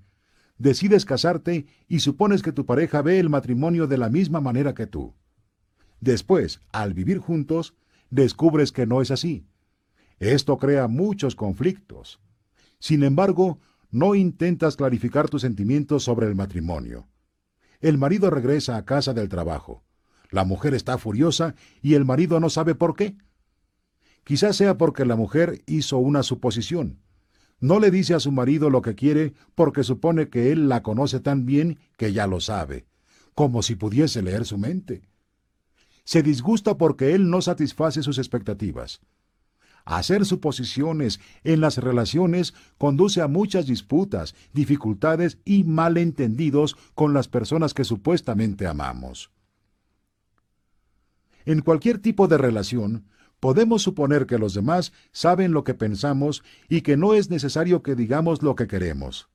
decides 0.58 1.06
casarte 1.06 1.66
y 1.88 2.00
supones 2.00 2.42
que 2.42 2.52
tu 2.52 2.66
pareja 2.66 3.02
ve 3.02 3.20
el 3.20 3.30
matrimonio 3.30 3.88
de 3.88 3.98
la 3.98 4.10
misma 4.10 4.42
manera 4.42 4.74
que 4.74 4.88
tú. 4.88 5.14
Después, 6.00 6.60
al 6.72 6.94
vivir 6.94 7.20
juntos, 7.20 7.76
descubres 8.10 8.72
que 8.72 8.86
no 8.86 9.02
es 9.02 9.12
así. 9.12 9.46
Esto 10.20 10.58
crea 10.58 10.88
muchos 10.88 11.36
conflictos. 11.36 12.20
Sin 12.80 13.04
embargo, 13.04 13.60
no 13.92 14.16
intentas 14.16 14.76
clarificar 14.76 15.30
tus 15.30 15.42
sentimientos 15.42 16.04
sobre 16.04 16.28
el 16.28 16.36
matrimonio. 16.36 17.08
El 17.80 17.98
marido 17.98 18.30
regresa 18.30 18.78
a 18.78 18.86
casa 18.86 19.14
del 19.14 19.30
trabajo. 19.30 19.84
La 20.32 20.46
mujer 20.46 20.74
está 20.74 20.98
furiosa 20.98 21.56
y 21.82 21.94
el 21.94 22.06
marido 22.06 22.40
no 22.40 22.50
sabe 22.50 22.74
por 22.74 22.96
qué. 22.96 23.16
Quizás 24.24 24.56
sea 24.56 24.78
porque 24.78 25.06
la 25.06 25.16
mujer 25.16 25.62
hizo 25.68 26.00
una 26.00 26.24
suposición. 26.24 27.03
No 27.64 27.80
le 27.80 27.92
dice 27.92 28.14
a 28.14 28.20
su 28.20 28.34
marido 28.34 28.70
lo 28.70 28.82
que 28.82 28.94
quiere 28.94 29.36
porque 29.56 29.86
supone 29.86 30.28
que 30.28 30.52
él 30.52 30.68
la 30.68 30.84
conoce 30.84 31.22
tan 31.22 31.46
bien 31.46 31.80
que 31.96 32.12
ya 32.12 32.28
lo 32.28 32.42
sabe, 32.42 32.86
como 33.36 33.64
si 33.64 33.76
pudiese 33.76 34.22
leer 34.22 34.44
su 34.44 34.58
mente. 34.58 35.08
Se 36.04 36.24
disgusta 36.24 36.78
porque 36.78 37.16
él 37.16 37.30
no 37.30 37.42
satisface 37.42 38.04
sus 38.04 38.18
expectativas. 38.18 39.00
Hacer 39.86 40.26
suposiciones 40.26 41.22
en 41.46 41.62
las 41.62 41.78
relaciones 41.78 42.54
conduce 42.78 43.22
a 43.22 43.30
muchas 43.30 43.66
disputas, 43.66 44.36
dificultades 44.52 45.38
y 45.46 45.64
malentendidos 45.64 46.76
con 46.96 47.14
las 47.14 47.30
personas 47.30 47.74
que 47.74 47.86
supuestamente 47.86 48.68
amamos. 48.68 49.32
En 51.46 51.62
cualquier 51.62 52.00
tipo 52.00 52.28
de 52.28 52.38
relación, 52.38 53.06
podemos 53.44 53.82
suponer 53.82 54.26
que 54.26 54.38
los 54.38 54.54
demás 54.54 54.94
saben 55.12 55.52
lo 55.52 55.66
que 55.66 55.74
pensamos 55.74 56.46
y 56.70 56.80
que 56.80 56.96
no 56.96 57.14
es 57.14 57.30
necesario 57.30 57.84
que 57.84 57.94
digamos 57.94 58.42
lo 58.42 58.56
que 58.56 58.68
queremos. 58.68 59.28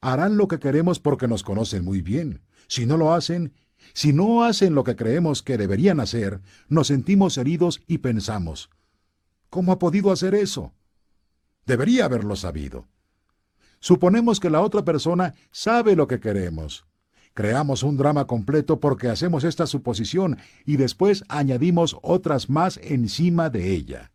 Harán 0.00 0.36
lo 0.36 0.48
que 0.48 0.58
queremos 0.58 0.98
porque 0.98 1.28
nos 1.28 1.44
conocen 1.44 1.84
muy 1.84 2.02
bien. 2.02 2.42
Si 2.66 2.84
no 2.84 2.96
lo 2.96 3.14
hacen, 3.14 3.52
si 3.94 4.12
no 4.12 4.42
hacen 4.42 4.74
lo 4.74 4.82
que 4.82 4.96
creemos 4.96 5.44
que 5.44 5.56
deberían 5.56 6.00
hacer, 6.00 6.40
nos 6.66 6.88
sentimos 6.88 7.38
heridos 7.38 7.80
y 7.86 7.98
pensamos, 7.98 8.70
¿cómo 9.50 9.70
ha 9.70 9.78
podido 9.78 10.10
hacer 10.10 10.34
eso? 10.34 10.74
Debería 11.64 12.06
haberlo 12.06 12.34
sabido. 12.34 12.88
Suponemos 13.78 14.40
que 14.40 14.50
la 14.50 14.62
otra 14.62 14.84
persona 14.84 15.34
sabe 15.52 15.94
lo 15.94 16.08
que 16.08 16.18
queremos. 16.18 16.86
Creamos 17.34 17.82
un 17.82 17.96
drama 17.96 18.26
completo 18.26 18.78
porque 18.78 19.08
hacemos 19.08 19.44
esta 19.44 19.66
suposición 19.66 20.38
y 20.66 20.76
después 20.76 21.24
añadimos 21.28 21.96
otras 22.02 22.50
más 22.50 22.78
encima 22.82 23.48
de 23.48 23.70
ella. 23.70 24.12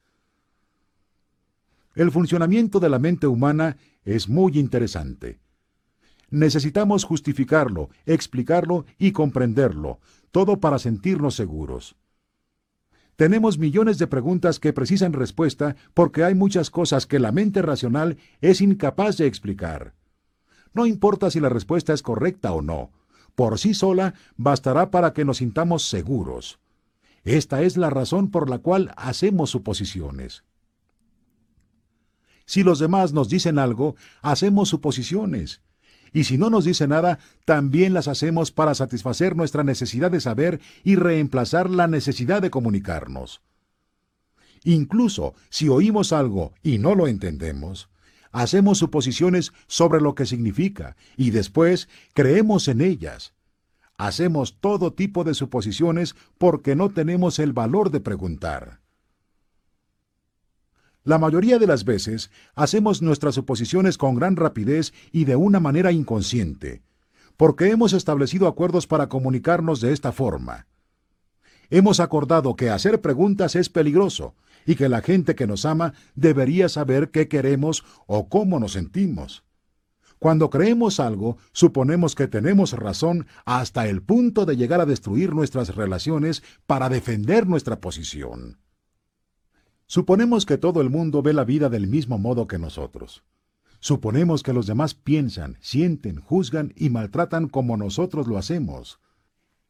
El 1.95 2.11
funcionamiento 2.11 2.79
de 2.79 2.89
la 2.89 2.99
mente 2.99 3.25
humana 3.25 3.77
es 4.03 4.29
muy 4.29 4.59
interesante. 4.59 5.39
Necesitamos 6.29 7.05
justificarlo, 7.05 7.89
explicarlo 8.05 8.85
y 8.99 9.13
comprenderlo, 9.13 9.99
todo 10.31 10.59
para 10.59 10.77
sentirnos 10.77 11.35
seguros. 11.35 11.95
Tenemos 13.15 13.57
millones 13.57 13.97
de 13.97 14.05
preguntas 14.05 14.59
que 14.59 14.73
precisan 14.73 15.13
respuesta 15.13 15.75
porque 15.95 16.23
hay 16.23 16.35
muchas 16.35 16.69
cosas 16.69 17.07
que 17.07 17.17
la 17.17 17.31
mente 17.31 17.63
racional 17.63 18.17
es 18.41 18.61
incapaz 18.61 19.17
de 19.17 19.25
explicar. 19.25 19.95
No 20.75 20.85
importa 20.85 21.31
si 21.31 21.39
la 21.39 21.49
respuesta 21.49 21.93
es 21.93 22.03
correcta 22.03 22.51
o 22.51 22.61
no, 22.61 22.91
por 23.37 23.59
sí 23.59 23.75
sola 23.75 24.15
bastará 24.35 24.89
para 24.89 25.13
que 25.13 25.23
nos 25.23 25.37
sintamos 25.37 25.87
seguros. 25.87 26.57
Esta 27.23 27.61
es 27.61 27.77
la 27.77 27.91
razón 27.91 28.31
por 28.31 28.49
la 28.49 28.57
cual 28.57 28.91
hacemos 28.97 29.51
suposiciones. 29.51 30.43
Si 32.47 32.63
los 32.63 32.79
demás 32.79 33.13
nos 33.13 33.29
dicen 33.29 33.59
algo, 33.59 33.95
hacemos 34.23 34.69
suposiciones. 34.69 35.61
Y 36.13 36.23
si 36.23 36.39
no 36.39 36.49
nos 36.49 36.65
dice 36.65 36.87
nada, 36.87 37.19
también 37.45 37.93
las 37.93 38.07
hacemos 38.07 38.51
para 38.51 38.73
satisfacer 38.73 39.35
nuestra 39.35 39.63
necesidad 39.63 40.09
de 40.09 40.19
saber 40.19 40.59
y 40.83 40.95
reemplazar 40.95 41.69
la 41.69 41.85
necesidad 41.85 42.41
de 42.41 42.49
comunicarnos. 42.49 43.43
Incluso 44.63 45.35
si 45.51 45.69
oímos 45.69 46.11
algo 46.11 46.55
y 46.63 46.79
no 46.79 46.95
lo 46.95 47.07
entendemos, 47.07 47.87
hacemos 48.37 48.77
suposiciones 48.77 49.51
sobre 49.65 49.99
lo 49.99 50.13
que 50.13 50.27
significa 50.27 50.95
y 51.15 51.31
después 51.31 51.89
creemos 52.13 52.67
en 52.67 52.81
ellas. 52.81 53.33
Hacemos 53.97 54.59
todo 54.59 54.93
tipo 54.93 55.23
de 55.23 55.33
suposiciones 55.33 56.15
porque 56.37 56.75
no 56.75 56.89
tenemos 56.89 57.39
el 57.39 57.51
valor 57.51 57.89
de 57.89 57.99
preguntar. 57.99 58.79
La 61.03 61.17
mayoría 61.17 61.57
de 61.57 61.65
las 61.65 61.83
veces 61.83 62.29
hacemos 62.53 63.01
nuestras 63.01 63.33
suposiciones 63.33 63.97
con 63.97 64.13
gran 64.13 64.35
rapidez 64.35 64.93
y 65.11 65.25
de 65.25 65.35
una 65.35 65.59
manera 65.59 65.91
inconsciente, 65.91 66.83
porque 67.37 67.71
hemos 67.71 67.93
establecido 67.93 68.47
acuerdos 68.47 68.85
para 68.85 69.09
comunicarnos 69.09 69.81
de 69.81 69.93
esta 69.93 70.11
forma. 70.11 70.67
Hemos 71.71 71.99
acordado 71.99 72.55
que 72.55 72.69
hacer 72.69 73.01
preguntas 73.01 73.55
es 73.55 73.69
peligroso 73.69 74.35
y 74.67 74.75
que 74.75 74.89
la 74.89 75.01
gente 75.01 75.33
que 75.33 75.47
nos 75.47 75.65
ama 75.65 75.93
debería 76.13 76.69
saber 76.69 77.09
qué 77.09 77.27
queremos 77.27 77.83
o 78.05 78.29
cómo 78.29 78.59
nos 78.59 78.73
sentimos. 78.73 79.43
Cuando 80.19 80.49
creemos 80.49 80.99
algo, 80.99 81.37
suponemos 81.53 82.15
que 82.15 82.27
tenemos 82.27 82.73
razón 82.73 83.27
hasta 83.45 83.87
el 83.87 84.03
punto 84.03 84.45
de 84.45 84.57
llegar 84.57 84.81
a 84.81 84.85
destruir 84.85 85.33
nuestras 85.33 85.75
relaciones 85.75 86.43
para 86.65 86.89
defender 86.89 87.47
nuestra 87.47 87.79
posición. 87.79 88.59
Suponemos 89.85 90.45
que 90.45 90.57
todo 90.57 90.81
el 90.81 90.89
mundo 90.89 91.21
ve 91.21 91.33
la 91.33 91.45
vida 91.45 91.69
del 91.69 91.87
mismo 91.87 92.17
modo 92.17 92.45
que 92.45 92.57
nosotros. 92.59 93.23
Suponemos 93.79 94.43
que 94.43 94.53
los 94.53 94.67
demás 94.67 94.95
piensan, 94.95 95.57
sienten, 95.61 96.19
juzgan 96.19 96.73
y 96.75 96.89
maltratan 96.89 97.47
como 97.47 97.77
nosotros 97.77 98.27
lo 98.27 98.37
hacemos. 98.37 98.99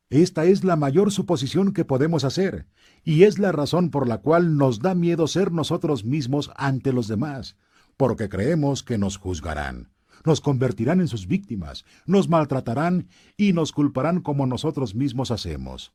Esta 0.09 0.45
es 0.45 0.63
la 0.63 0.77
mayor 0.77 1.11
suposición 1.11 1.73
que 1.73 1.83
podemos 1.83 2.23
hacer, 2.23 2.65
y 3.03 3.23
es 3.23 3.39
la 3.39 3.51
razón 3.51 3.89
por 3.89 4.07
la 4.07 4.19
cual 4.19 4.55
nos 4.55 4.79
da 4.79 4.95
miedo 4.95 5.27
ser 5.27 5.51
nosotros 5.51 6.05
mismos 6.05 6.49
ante 6.55 6.93
los 6.93 7.09
demás, 7.09 7.57
porque 7.97 8.29
creemos 8.29 8.83
que 8.83 8.97
nos 8.97 9.17
juzgarán, 9.17 9.91
nos 10.23 10.39
convertirán 10.39 11.01
en 11.01 11.09
sus 11.09 11.27
víctimas, 11.27 11.83
nos 12.05 12.29
maltratarán 12.29 13.09
y 13.35 13.51
nos 13.51 13.73
culparán 13.73 14.21
como 14.21 14.45
nosotros 14.45 14.95
mismos 14.95 15.29
hacemos. 15.29 15.91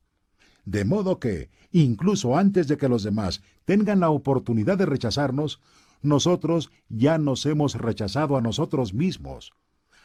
De 0.67 0.85
modo 0.85 1.19
que, 1.19 1.49
incluso 1.71 2.37
antes 2.37 2.69
de 2.69 2.77
que 2.77 2.91
los 2.91 3.03
demás 3.03 3.43
tengan 3.65 4.01
la 4.01 4.11
oportunidad 4.11 4.77
de 4.77 4.87
rechazarnos, 4.87 5.61
nosotros 6.03 6.71
ya 6.91 7.17
nos 7.17 7.47
hemos 7.47 7.77
rechazado 7.77 8.37
a 8.37 8.43
nosotros 8.43 8.93
mismos. 8.93 9.53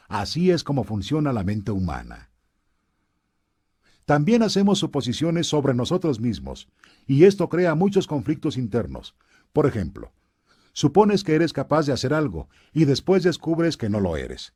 Así 0.08 0.50
es 0.50 0.64
como 0.64 0.84
funciona 0.84 1.34
la 1.34 1.44
mente 1.44 1.72
humana. 1.72 2.27
También 4.08 4.42
hacemos 4.42 4.78
suposiciones 4.78 5.48
sobre 5.48 5.74
nosotros 5.74 6.18
mismos, 6.18 6.70
y 7.06 7.24
esto 7.24 7.50
crea 7.50 7.74
muchos 7.74 8.06
conflictos 8.06 8.56
internos. 8.56 9.14
Por 9.52 9.66
ejemplo, 9.66 10.14
supones 10.72 11.22
que 11.22 11.34
eres 11.34 11.52
capaz 11.52 11.84
de 11.84 11.92
hacer 11.92 12.14
algo, 12.14 12.48
y 12.72 12.86
después 12.86 13.22
descubres 13.22 13.76
que 13.76 13.90
no 13.90 14.00
lo 14.00 14.16
eres. 14.16 14.54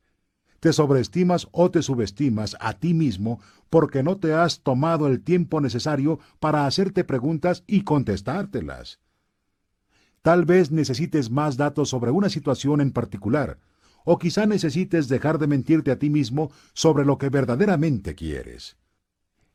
Te 0.58 0.72
sobreestimas 0.72 1.48
o 1.52 1.70
te 1.70 1.82
subestimas 1.82 2.56
a 2.60 2.78
ti 2.78 2.94
mismo 2.94 3.40
porque 3.68 4.02
no 4.02 4.16
te 4.16 4.32
has 4.32 4.62
tomado 4.62 5.06
el 5.06 5.20
tiempo 5.20 5.60
necesario 5.60 6.18
para 6.40 6.66
hacerte 6.66 7.04
preguntas 7.04 7.62
y 7.66 7.82
contestártelas. 7.82 9.00
Tal 10.22 10.46
vez 10.46 10.70
necesites 10.70 11.30
más 11.30 11.58
datos 11.58 11.90
sobre 11.90 12.10
una 12.10 12.30
situación 12.30 12.80
en 12.80 12.90
particular, 12.90 13.58
o 14.06 14.18
quizá 14.18 14.46
necesites 14.46 15.08
dejar 15.08 15.36
de 15.38 15.46
mentirte 15.46 15.90
a 15.90 15.98
ti 15.98 16.08
mismo 16.08 16.50
sobre 16.72 17.04
lo 17.04 17.18
que 17.18 17.28
verdaderamente 17.28 18.14
quieres. 18.14 18.78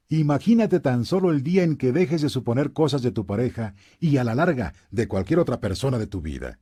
Imagínate 0.10 0.80
tan 0.80 1.04
solo 1.04 1.32
el 1.32 1.44
día 1.44 1.64
en 1.64 1.76
que 1.76 1.92
dejes 1.92 2.22
de 2.22 2.30
suponer 2.30 2.72
cosas 2.72 3.02
de 3.02 3.12
tu 3.12 3.26
pareja 3.26 3.74
y 4.00 4.18
a 4.18 4.24
la 4.24 4.36
larga 4.36 4.74
de 4.90 5.08
cualquier 5.08 5.40
otra 5.40 5.60
persona 5.60 5.98
de 5.98 6.08
tu 6.08 6.22
vida. 6.22 6.60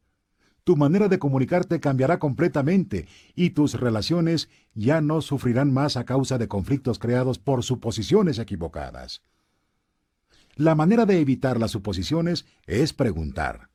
Tu 0.64 0.76
manera 0.76 1.10
de 1.10 1.20
comunicarte 1.20 1.80
cambiará 1.80 2.18
completamente 2.18 3.08
y 3.36 3.52
tus 3.52 3.80
relaciones 3.80 4.50
ya 4.74 5.00
no 5.00 5.22
sufrirán 5.22 5.72
más 5.72 5.96
a 5.96 6.06
causa 6.06 6.40
de 6.40 6.48
conflictos 6.48 6.98
creados 6.98 7.38
por 7.38 7.64
suposiciones 7.64 8.40
equivocadas. 8.40 9.22
La 10.56 10.74
manera 10.74 11.06
de 11.06 11.20
evitar 11.20 11.60
las 11.60 11.70
suposiciones 11.70 12.48
es 12.66 12.94
preguntar. 12.94 13.70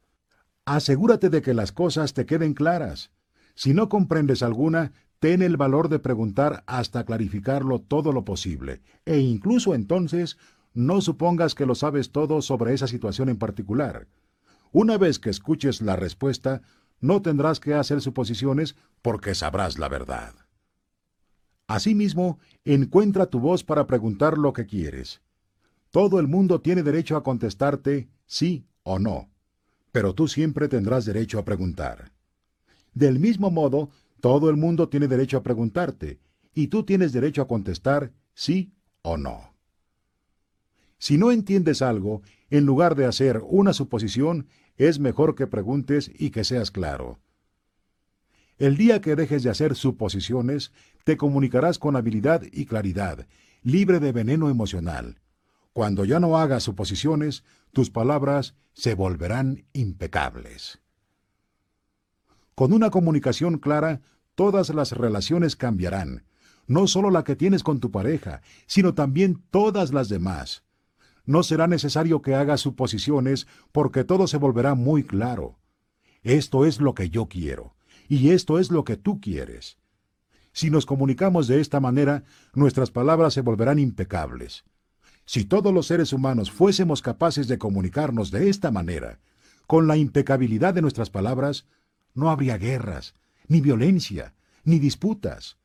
Asegúrate 0.65 1.31
de 1.31 1.43
que 1.43 1.55
las 1.55 1.71
cosas 1.71 2.13
te 2.13 2.27
queden 2.27 2.55
claras. 2.55 3.13
Si 3.55 3.73
no 3.73 3.89
comprendes 3.89 4.43
alguna, 4.43 4.93
ten 5.21 5.43
el 5.43 5.57
valor 5.57 5.89
de 5.89 5.99
preguntar 5.99 6.65
hasta 6.67 7.05
clarificarlo 7.05 7.79
todo 7.79 8.11
lo 8.13 8.25
posible, 8.25 8.81
e 9.05 9.19
incluso 9.19 9.75
entonces 9.75 10.39
no 10.73 11.01
supongas 11.01 11.55
que 11.55 11.67
lo 11.67 11.75
sabes 11.75 12.11
todo 12.11 12.43
sobre 12.43 12.75
esa 12.75 12.87
situación 12.87 13.29
en 13.29 13.37
particular. 13.37 14.09
Una 14.73 14.99
vez 14.99 15.19
que 15.19 15.31
escuches 15.31 15.83
la 15.83 15.95
respuesta, 15.95 16.63
no 17.01 17.23
tendrás 17.23 17.61
que 17.61 17.75
hacer 17.75 18.01
suposiciones 18.01 18.77
porque 19.03 19.35
sabrás 19.35 19.79
la 19.79 19.89
verdad. 19.89 20.35
Asimismo, 21.67 22.39
encuentra 22.65 23.27
tu 23.27 23.41
voz 23.41 23.63
para 23.63 23.87
preguntar 23.87 24.39
lo 24.39 24.53
que 24.53 24.67
quieres. 24.67 25.21
Todo 25.91 26.19
el 26.19 26.29
mundo 26.29 26.61
tiene 26.61 26.83
derecho 26.83 27.17
a 27.17 27.23
contestarte 27.23 28.09
sí 28.27 28.67
o 28.85 28.99
no, 28.99 29.29
pero 29.93 30.15
tú 30.15 30.29
siempre 30.29 30.69
tendrás 30.69 31.05
derecho 31.05 31.39
a 31.39 31.45
preguntar. 31.45 32.13
Del 32.95 33.19
mismo 33.19 33.51
modo, 33.51 33.91
todo 34.21 34.51
el 34.51 34.57
mundo 34.57 34.89
tiene 34.89 35.09
derecho 35.09 35.39
a 35.39 35.43
preguntarte, 35.43 36.21
y 36.55 36.69
tú 36.69 36.85
tienes 36.85 37.13
derecho 37.13 37.43
a 37.43 37.49
contestar 37.49 38.13
sí 38.35 38.73
o 39.03 39.17
no. 39.17 39.55
Si 40.99 41.17
no 41.17 41.33
entiendes 41.33 41.83
algo, 41.83 42.23
en 42.51 42.67
lugar 42.67 42.95
de 42.95 43.07
hacer 43.07 43.41
una 43.45 43.73
suposición, 43.73 44.47
es 44.77 44.99
mejor 44.99 45.35
que 45.35 45.47
preguntes 45.47 46.11
y 46.15 46.31
que 46.31 46.45
seas 46.45 46.71
claro. 46.71 47.19
El 48.59 48.77
día 48.77 49.01
que 49.01 49.17
dejes 49.17 49.43
de 49.43 49.51
hacer 49.51 49.75
suposiciones, 49.75 50.73
te 51.05 51.17
comunicarás 51.17 51.79
con 51.79 51.97
habilidad 51.97 52.43
y 52.53 52.67
claridad, 52.67 53.27
libre 53.63 54.01
de 54.01 54.13
veneno 54.13 54.51
emocional. 54.51 55.21
Cuando 55.73 56.05
ya 56.05 56.21
no 56.21 56.37
hagas 56.37 56.65
suposiciones, 56.65 57.45
tus 57.73 57.89
palabras 57.89 58.55
se 58.75 58.95
volverán 58.95 59.65
impecables. 59.73 60.81
Con 62.61 62.75
una 62.75 62.91
comunicación 62.91 63.57
clara, 63.57 64.03
todas 64.35 64.69
las 64.75 64.93
relaciones 64.93 65.57
cambiarán, 65.57 66.27
no 66.67 66.89
solo 66.89 67.11
la 67.11 67.25
que 67.25 67.35
tienes 67.35 67.63
con 67.63 67.81
tu 67.81 67.91
pareja, 67.91 68.43
sino 68.67 68.93
también 68.93 69.43
todas 69.51 69.95
las 69.95 70.11
demás. 70.11 70.63
No 71.25 71.43
será 71.43 71.69
necesario 71.69 72.21
que 72.21 72.35
hagas 72.35 72.61
suposiciones 72.61 73.47
porque 73.73 74.05
todo 74.05 74.27
se 74.27 74.37
volverá 74.37 74.75
muy 74.75 75.05
claro. 75.05 75.59
Esto 76.23 76.67
es 76.67 76.83
lo 76.83 76.93
que 76.93 77.09
yo 77.09 77.29
quiero, 77.31 77.77
y 78.11 78.29
esto 78.29 78.59
es 78.59 78.71
lo 78.71 78.85
que 78.85 78.99
tú 78.99 79.23
quieres. 79.23 79.79
Si 80.53 80.69
nos 80.69 80.85
comunicamos 80.85 81.49
de 81.49 81.63
esta 81.63 81.81
manera, 81.81 82.25
nuestras 82.53 82.91
palabras 82.91 83.33
se 83.33 83.41
volverán 83.41 83.79
impecables. 83.79 84.65
Si 85.25 85.47
todos 85.47 85.73
los 85.73 85.87
seres 85.87 86.13
humanos 86.13 86.51
fuésemos 86.51 87.01
capaces 87.01 87.49
de 87.49 87.57
comunicarnos 87.57 88.31
de 88.31 88.51
esta 88.51 88.71
manera, 88.71 89.19
con 89.67 89.87
la 89.87 89.97
impecabilidad 89.97 90.75
de 90.75 90.83
nuestras 90.83 91.09
palabras, 91.09 91.65
no 92.15 92.31
habría 92.31 92.59
guerras, 92.59 93.15
ni 93.49 93.61
violencia, 93.61 94.35
ni 94.65 94.79
disputas. 94.79 95.59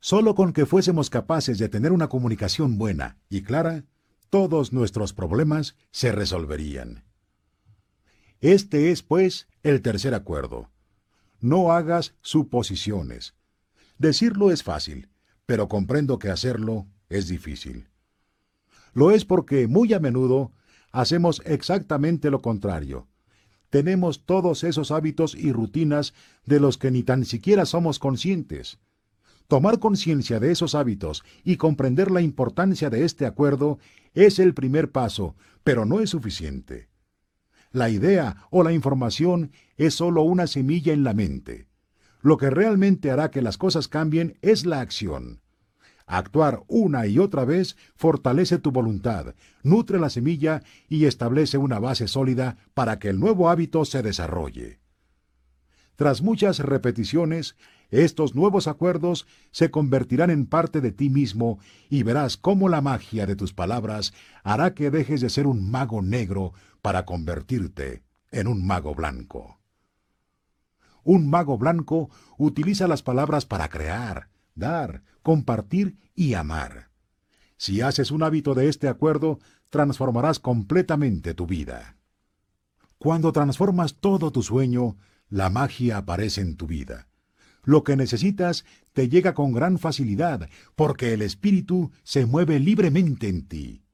Solo 0.00 0.34
con 0.34 0.52
que 0.52 0.66
fuésemos 0.66 1.10
capaces 1.10 1.58
de 1.58 1.68
tener 1.68 1.92
una 1.92 2.08
comunicación 2.08 2.78
buena 2.78 3.18
y 3.28 3.42
clara, 3.42 3.84
todos 4.30 4.72
nuestros 4.72 5.12
problemas 5.12 5.76
se 5.90 6.12
resolverían. 6.12 7.04
Este 8.40 8.90
es, 8.90 9.02
pues, 9.02 9.48
el 9.62 9.82
tercer 9.82 10.14
acuerdo. 10.14 10.70
No 11.40 11.72
hagas 11.72 12.14
suposiciones. 12.22 13.34
Decirlo 13.98 14.50
es 14.50 14.62
fácil, 14.62 15.10
pero 15.44 15.68
comprendo 15.68 16.18
que 16.18 16.30
hacerlo 16.30 16.86
es 17.10 17.28
difícil. 17.28 17.88
Lo 18.94 19.10
es 19.10 19.26
porque 19.26 19.68
muy 19.68 19.92
a 19.92 20.00
menudo 20.00 20.52
hacemos 20.90 21.42
exactamente 21.44 22.30
lo 22.30 22.40
contrario. 22.40 23.09
Tenemos 23.70 24.26
todos 24.26 24.64
esos 24.64 24.90
hábitos 24.90 25.34
y 25.34 25.52
rutinas 25.52 26.12
de 26.44 26.60
los 26.60 26.76
que 26.76 26.90
ni 26.90 27.04
tan 27.04 27.24
siquiera 27.24 27.64
somos 27.64 27.98
conscientes. 27.98 28.78
Tomar 29.46 29.78
conciencia 29.78 30.38
de 30.38 30.52
esos 30.52 30.74
hábitos 30.74 31.24
y 31.44 31.56
comprender 31.56 32.10
la 32.10 32.20
importancia 32.20 32.90
de 32.90 33.04
este 33.04 33.26
acuerdo 33.26 33.78
es 34.12 34.38
el 34.38 34.54
primer 34.54 34.90
paso, 34.90 35.36
pero 35.64 35.86
no 35.86 36.00
es 36.00 36.10
suficiente. 36.10 36.88
La 37.72 37.88
idea 37.88 38.48
o 38.50 38.64
la 38.64 38.72
información 38.72 39.52
es 39.76 39.94
sólo 39.94 40.22
una 40.22 40.48
semilla 40.48 40.92
en 40.92 41.04
la 41.04 41.14
mente. 41.14 41.68
Lo 42.20 42.36
que 42.36 42.50
realmente 42.50 43.10
hará 43.10 43.30
que 43.30 43.42
las 43.42 43.56
cosas 43.56 43.86
cambien 43.86 44.36
es 44.42 44.66
la 44.66 44.80
acción. 44.80 45.40
Actuar 46.12 46.64
una 46.66 47.06
y 47.06 47.20
otra 47.20 47.44
vez 47.44 47.76
fortalece 47.94 48.58
tu 48.58 48.72
voluntad, 48.72 49.36
nutre 49.62 50.00
la 50.00 50.10
semilla 50.10 50.60
y 50.88 51.04
establece 51.04 51.56
una 51.56 51.78
base 51.78 52.08
sólida 52.08 52.56
para 52.74 52.98
que 52.98 53.10
el 53.10 53.20
nuevo 53.20 53.48
hábito 53.48 53.84
se 53.84 54.02
desarrolle. 54.02 54.80
Tras 55.94 56.20
muchas 56.20 56.58
repeticiones, 56.58 57.54
estos 57.90 58.34
nuevos 58.34 58.66
acuerdos 58.66 59.28
se 59.52 59.70
convertirán 59.70 60.30
en 60.30 60.46
parte 60.46 60.80
de 60.80 60.90
ti 60.90 61.10
mismo 61.10 61.60
y 61.88 62.02
verás 62.02 62.36
cómo 62.36 62.68
la 62.68 62.80
magia 62.80 63.24
de 63.24 63.36
tus 63.36 63.52
palabras 63.52 64.12
hará 64.42 64.74
que 64.74 64.90
dejes 64.90 65.20
de 65.20 65.30
ser 65.30 65.46
un 65.46 65.70
mago 65.70 66.02
negro 66.02 66.54
para 66.82 67.04
convertirte 67.04 68.02
en 68.32 68.48
un 68.48 68.66
mago 68.66 68.96
blanco. 68.96 69.60
Un 71.04 71.30
mago 71.30 71.56
blanco 71.56 72.10
utiliza 72.36 72.88
las 72.88 73.04
palabras 73.04 73.46
para 73.46 73.68
crear, 73.68 74.28
dar, 74.60 75.02
compartir 75.22 75.98
y 76.14 76.34
amar. 76.34 76.90
Si 77.56 77.80
haces 77.80 78.12
un 78.12 78.22
hábito 78.22 78.54
de 78.54 78.68
este 78.68 78.86
acuerdo, 78.86 79.40
transformarás 79.68 80.38
completamente 80.38 81.34
tu 81.34 81.46
vida. 81.46 81.96
Cuando 82.98 83.32
transformas 83.32 83.96
todo 83.96 84.30
tu 84.30 84.42
sueño, 84.42 84.96
la 85.28 85.50
magia 85.50 85.96
aparece 85.96 86.40
en 86.40 86.56
tu 86.56 86.66
vida. 86.66 87.08
Lo 87.64 87.84
que 87.84 87.96
necesitas 87.96 88.64
te 88.92 89.08
llega 89.08 89.34
con 89.34 89.52
gran 89.52 89.78
facilidad, 89.78 90.48
porque 90.76 91.12
el 91.12 91.22
espíritu 91.22 91.90
se 92.02 92.26
mueve 92.26 92.58
libremente 92.60 93.28
en 93.28 93.46
ti. 93.46 93.84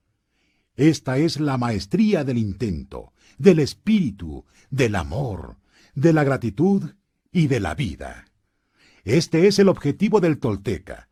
Esta 0.76 1.18
es 1.18 1.40
la 1.40 1.56
maestría 1.56 2.24
del 2.24 2.38
intento, 2.38 3.12
del 3.38 3.58
espíritu, 3.58 4.44
del 4.70 4.94
amor, 4.94 5.56
de 5.94 6.12
la 6.12 6.22
gratitud 6.22 6.94
y 7.32 7.46
de 7.46 7.60
la 7.60 7.74
vida. 7.74 8.26
Este 9.06 9.46
es 9.46 9.60
el 9.60 9.68
objetivo 9.68 10.18
del 10.20 10.40
tolteca. 10.40 11.08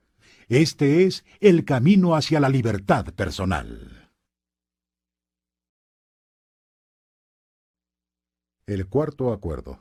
Este 0.48 1.04
es 1.04 1.24
el 1.38 1.64
camino 1.64 2.16
hacia 2.16 2.40
la 2.40 2.48
libertad 2.48 3.14
personal. 3.14 4.10
El 8.66 8.88
cuarto 8.88 9.32
acuerdo. 9.32 9.78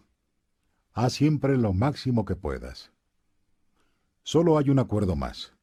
Haz 0.92 1.14
siempre 1.14 1.58
lo 1.58 1.74
máximo 1.74 2.24
que 2.24 2.36
puedas. 2.36 2.92
Solo 4.22 4.60
hay 4.60 4.70
un 4.70 4.78
acuerdo 4.78 5.16
más, 5.16 5.54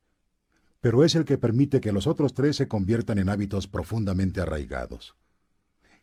pero 0.80 1.04
es 1.04 1.14
el 1.14 1.24
que 1.24 1.38
permite 1.38 1.80
que 1.80 1.92
los 1.92 2.08
otros 2.08 2.34
tres 2.34 2.56
se 2.56 2.66
conviertan 2.66 3.18
en 3.18 3.28
hábitos 3.28 3.68
profundamente 3.68 4.40
arraigados. 4.40 5.14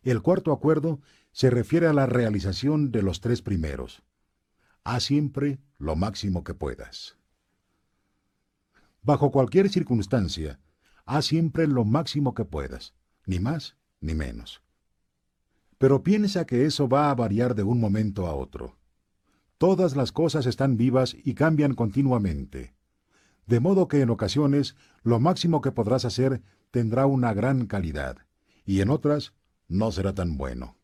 El 0.02 0.22
cuarto 0.22 0.52
acuerdo 0.52 1.02
se 1.30 1.50
refiere 1.50 1.88
a 1.88 1.92
la 1.92 2.06
realización 2.06 2.90
de 2.90 3.02
los 3.02 3.20
tres 3.20 3.42
primeros. 3.42 4.02
Haz 4.82 5.04
siempre 5.04 5.58
lo 5.78 5.96
máximo 5.96 6.44
que 6.44 6.54
puedas. 6.54 7.16
Bajo 9.02 9.30
cualquier 9.30 9.70
circunstancia, 9.70 10.58
haz 11.06 11.26
siempre 11.26 11.66
lo 11.66 11.84
máximo 11.84 12.34
que 12.34 12.44
puedas, 12.44 12.94
ni 13.26 13.38
más 13.38 13.76
ni 14.00 14.14
menos. 14.14 14.62
Pero 15.78 16.02
piensa 16.02 16.44
que 16.44 16.66
eso 16.66 16.88
va 16.88 17.10
a 17.10 17.14
variar 17.14 17.54
de 17.54 17.62
un 17.62 17.80
momento 17.80 18.26
a 18.26 18.34
otro. 18.34 18.76
Todas 19.58 19.96
las 19.96 20.12
cosas 20.12 20.46
están 20.46 20.76
vivas 20.76 21.16
y 21.24 21.34
cambian 21.34 21.74
continuamente. 21.74 22.74
De 23.46 23.60
modo 23.60 23.88
que 23.88 24.00
en 24.00 24.10
ocasiones 24.10 24.76
lo 25.02 25.20
máximo 25.20 25.60
que 25.60 25.72
podrás 25.72 26.04
hacer 26.04 26.42
tendrá 26.70 27.06
una 27.06 27.32
gran 27.32 27.66
calidad, 27.66 28.18
y 28.66 28.80
en 28.80 28.90
otras 28.90 29.32
no 29.68 29.90
será 29.90 30.14
tan 30.14 30.36
bueno. 30.36 30.76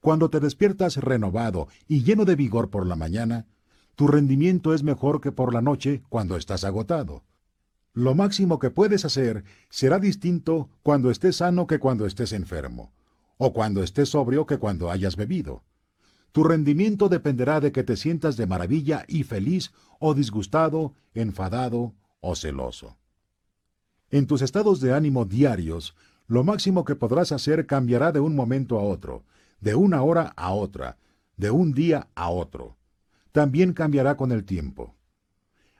Cuando 0.00 0.30
te 0.30 0.40
despiertas 0.40 0.96
renovado 0.96 1.68
y 1.88 2.04
lleno 2.04 2.24
de 2.24 2.36
vigor 2.36 2.70
por 2.70 2.86
la 2.86 2.96
mañana, 2.96 3.46
tu 3.96 4.06
rendimiento 4.06 4.74
es 4.74 4.82
mejor 4.82 5.22
que 5.22 5.32
por 5.32 5.54
la 5.54 5.62
noche 5.62 6.02
cuando 6.10 6.36
estás 6.36 6.64
agotado. 6.64 7.24
Lo 7.94 8.14
máximo 8.14 8.58
que 8.58 8.70
puedes 8.70 9.06
hacer 9.06 9.42
será 9.70 9.98
distinto 9.98 10.68
cuando 10.82 11.10
estés 11.10 11.36
sano 11.36 11.66
que 11.66 11.78
cuando 11.78 12.04
estés 12.04 12.32
enfermo, 12.32 12.92
o 13.38 13.54
cuando 13.54 13.82
estés 13.82 14.10
sobrio 14.10 14.44
que 14.44 14.58
cuando 14.58 14.90
hayas 14.90 15.16
bebido. 15.16 15.64
Tu 16.32 16.44
rendimiento 16.44 17.08
dependerá 17.08 17.58
de 17.60 17.72
que 17.72 17.84
te 17.84 17.96
sientas 17.96 18.36
de 18.36 18.46
maravilla 18.46 19.06
y 19.08 19.22
feliz 19.22 19.72
o 19.98 20.12
disgustado, 20.12 20.94
enfadado 21.14 21.94
o 22.20 22.36
celoso. 22.36 22.98
En 24.10 24.26
tus 24.26 24.42
estados 24.42 24.82
de 24.82 24.92
ánimo 24.92 25.24
diarios, 25.24 25.96
lo 26.26 26.44
máximo 26.44 26.84
que 26.84 26.96
podrás 26.96 27.32
hacer 27.32 27.66
cambiará 27.66 28.12
de 28.12 28.20
un 28.20 28.36
momento 28.36 28.78
a 28.78 28.82
otro, 28.82 29.24
de 29.62 29.74
una 29.74 30.02
hora 30.02 30.34
a 30.36 30.52
otra, 30.52 30.98
de 31.38 31.50
un 31.50 31.72
día 31.72 32.08
a 32.14 32.28
otro 32.28 32.75
también 33.36 33.74
cambiará 33.74 34.16
con 34.16 34.32
el 34.32 34.46
tiempo. 34.46 34.96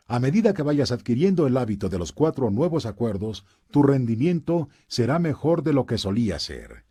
A 0.07 0.20
medida 0.20 0.53
que 0.53 0.62
vayas 0.62 0.93
adquiriendo 0.93 1.47
el 1.47 1.57
hábito 1.57 1.89
de 1.89 1.97
los 1.97 2.12
cuatro 2.12 2.51
nuevos 2.51 2.85
acuerdos, 2.85 3.47
tu 3.70 3.83
rendimiento 3.83 4.69
será 4.89 5.19
mejor 5.19 5.62
de 5.62 5.73
lo 5.73 5.87
que 5.87 5.97
solía 5.97 6.39
ser. 6.39 6.85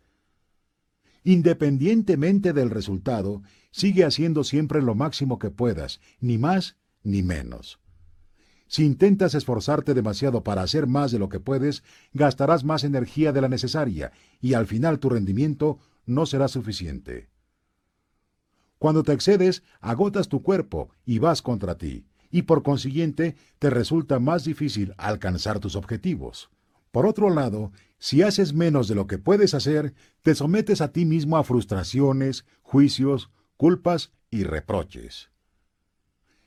Independientemente 1.22 2.52
del 2.52 2.70
resultado, 2.70 3.44
sigue 3.70 4.04
haciendo 4.04 4.42
siempre 4.42 4.82
lo 4.82 4.96
máximo 4.96 5.38
que 5.38 5.50
puedas, 5.50 6.00
ni 6.18 6.36
más 6.36 6.76
ni 7.04 7.22
menos. 7.22 7.78
Si 8.66 8.84
intentas 8.84 9.36
esforzarte 9.36 9.94
demasiado 9.94 10.42
para 10.42 10.62
hacer 10.62 10.88
más 10.88 11.12
de 11.12 11.20
lo 11.20 11.28
que 11.28 11.38
puedes, 11.38 11.84
gastarás 12.12 12.64
más 12.64 12.82
energía 12.82 13.32
de 13.32 13.40
la 13.40 13.48
necesaria 13.48 14.10
y 14.40 14.54
al 14.54 14.66
final 14.66 14.98
tu 14.98 15.10
rendimiento 15.10 15.78
no 16.06 16.26
será 16.26 16.48
suficiente. 16.48 17.28
Cuando 18.78 19.02
te 19.02 19.12
excedes, 19.12 19.62
agotas 19.80 20.28
tu 20.28 20.42
cuerpo 20.42 20.90
y 21.04 21.18
vas 21.18 21.42
contra 21.42 21.78
ti, 21.78 22.04
y 22.30 22.42
por 22.42 22.62
consiguiente 22.62 23.36
te 23.58 23.70
resulta 23.70 24.18
más 24.18 24.44
difícil 24.44 24.92
alcanzar 24.98 25.60
tus 25.60 25.76
objetivos. 25.76 26.50
Por 26.90 27.06
otro 27.06 27.30
lado, 27.30 27.72
si 27.98 28.22
haces 28.22 28.52
menos 28.52 28.88
de 28.88 28.94
lo 28.94 29.06
que 29.06 29.18
puedes 29.18 29.54
hacer, 29.54 29.94
te 30.22 30.34
sometes 30.34 30.80
a 30.80 30.92
ti 30.92 31.04
mismo 31.04 31.36
a 31.36 31.44
frustraciones, 31.44 32.44
juicios, 32.62 33.30
culpas 33.56 34.12
y 34.30 34.44
reproches. 34.44 35.30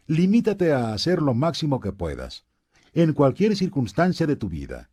Limítate 0.08 0.74
a 0.74 0.94
hacer 0.94 1.22
lo 1.22 1.34
máximo 1.34 1.80
que 1.80 1.92
puedas, 1.92 2.46
en 2.94 3.14
cualquier 3.14 3.56
circunstancia 3.56 4.26
de 4.26 4.36
tu 4.36 4.50
vida. 4.50 4.90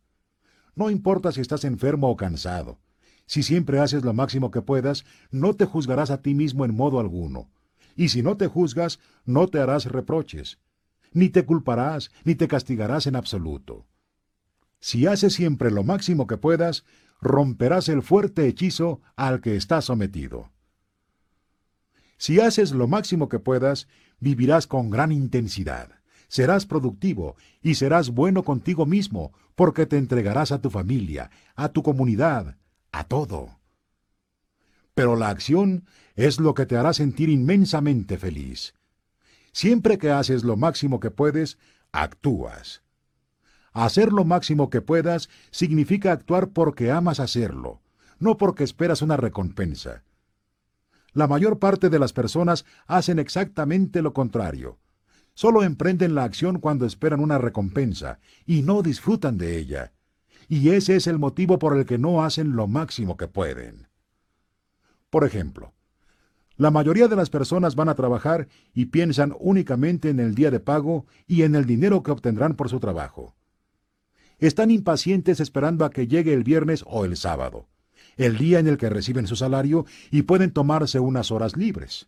No 0.75 0.91
importa 0.91 1.31
si 1.31 1.41
estás 1.41 1.63
enfermo 1.63 2.09
o 2.09 2.15
cansado, 2.15 2.79
si 3.27 3.43
siempre 3.43 3.79
haces 3.79 4.03
lo 4.03 4.13
máximo 4.13 4.49
que 4.49 4.61
puedas, 4.61 5.05
no 5.29 5.53
te 5.53 5.65
juzgarás 5.65 6.09
a 6.09 6.21
ti 6.21 6.33
mismo 6.33 6.65
en 6.65 6.73
modo 6.73 6.99
alguno. 6.99 7.51
y 7.95 8.09
si 8.09 8.21
no 8.21 8.37
te 8.37 8.45
juzgas, 8.45 8.99
no 9.25 9.47
te 9.47 9.59
harás 9.59 9.85
reproches, 9.85 10.59
ni 11.13 11.29
te 11.29 11.45
culparás, 11.45 12.11
ni 12.25 12.35
te 12.35 12.47
castigarás 12.47 13.07
en 13.07 13.15
absoluto. 13.15 13.87
Si 14.79 15.07
haces 15.07 15.33
siempre 15.33 15.71
lo 15.71 15.83
máximo 15.83 16.27
que 16.27 16.37
puedas, 16.37 16.85
romperás 17.21 17.89
el 17.89 18.03
fuerte 18.03 18.47
hechizo 18.47 19.01
al 19.15 19.41
que 19.41 19.55
estás 19.55 19.85
sometido. 19.85 20.51
Si 22.19 22.39
haces 22.39 22.71
lo 22.71 22.87
máximo 22.87 23.29
que 23.29 23.39
puedas, 23.39 23.87
vivirás 24.19 24.67
con 24.67 24.91
gran 24.91 25.11
intensidad, 25.11 25.89
serás 26.27 26.67
productivo 26.67 27.35
y 27.63 27.75
serás 27.75 28.11
bueno 28.11 28.43
contigo 28.43 28.85
mismo, 28.85 29.33
porque 29.55 29.87
te 29.87 29.97
entregarás 29.97 30.51
a 30.51 30.61
tu 30.61 30.69
familia, 30.69 31.31
a 31.55 31.69
tu 31.69 31.81
comunidad, 31.81 32.57
a 32.91 33.03
todo. 33.03 33.59
Pero 34.93 35.15
la 35.15 35.29
acción 35.29 35.85
es 36.15 36.39
lo 36.39 36.53
que 36.53 36.65
te 36.65 36.77
hará 36.77 36.93
sentir 36.93 37.29
inmensamente 37.29 38.17
feliz. 38.17 38.73
Siempre 39.51 39.97
que 39.97 40.11
haces 40.11 40.43
lo 40.43 40.57
máximo 40.57 40.99
que 40.99 41.11
puedes, 41.11 41.57
actúas. 41.91 42.83
Hacer 43.73 44.11
lo 44.11 44.25
máximo 44.25 44.69
que 44.69 44.81
puedas 44.81 45.29
significa 45.51 46.11
actuar 46.11 46.49
porque 46.49 46.91
amas 46.91 47.19
hacerlo, 47.19 47.81
no 48.19 48.37
porque 48.37 48.63
esperas 48.63 49.01
una 49.01 49.17
recompensa. 49.17 50.03
La 51.13 51.27
mayor 51.27 51.59
parte 51.59 51.89
de 51.89 51.99
las 51.99 52.13
personas 52.13 52.65
hacen 52.85 53.19
exactamente 53.19 54.01
lo 54.01 54.13
contrario. 54.13 54.79
Solo 55.33 55.63
emprenden 55.63 56.15
la 56.15 56.23
acción 56.23 56.59
cuando 56.59 56.85
esperan 56.85 57.19
una 57.19 57.37
recompensa 57.37 58.19
y 58.45 58.63
no 58.63 58.81
disfrutan 58.81 59.37
de 59.37 59.57
ella. 59.57 59.93
Y 60.47 60.69
ese 60.69 60.95
es 60.95 61.07
el 61.07 61.19
motivo 61.19 61.59
por 61.59 61.77
el 61.77 61.85
que 61.85 61.97
no 61.97 62.23
hacen 62.23 62.55
lo 62.55 62.67
máximo 62.67 63.17
que 63.17 63.27
pueden. 63.27 63.87
Por 65.09 65.25
ejemplo, 65.25 65.73
la 66.57 66.71
mayoría 66.71 67.07
de 67.07 67.15
las 67.15 67.29
personas 67.29 67.75
van 67.75 67.87
a 67.87 67.95
trabajar 67.95 68.47
y 68.73 68.85
piensan 68.85 69.35
únicamente 69.39 70.09
en 70.09 70.19
el 70.19 70.33
día 70.33 70.49
de 70.49 70.59
pago 70.59 71.05
y 71.27 71.43
en 71.43 71.53
el 71.53 71.65
dinero 71.65 72.01
que 72.01 72.11
obtendrán 72.11 72.55
por 72.55 72.69
su 72.69 72.79
trabajo. 72.79 73.35
Están 74.39 74.71
impacientes 74.71 75.39
esperando 75.39 75.85
a 75.85 75.91
que 75.91 76.07
llegue 76.07 76.33
el 76.33 76.43
viernes 76.43 76.83
o 76.87 77.05
el 77.05 77.15
sábado, 77.15 77.67
el 78.17 78.37
día 78.37 78.59
en 78.59 78.67
el 78.67 78.77
que 78.77 78.89
reciben 78.89 79.27
su 79.27 79.35
salario 79.35 79.85
y 80.09 80.23
pueden 80.23 80.51
tomarse 80.51 80.99
unas 80.99 81.31
horas 81.31 81.55
libres. 81.55 82.07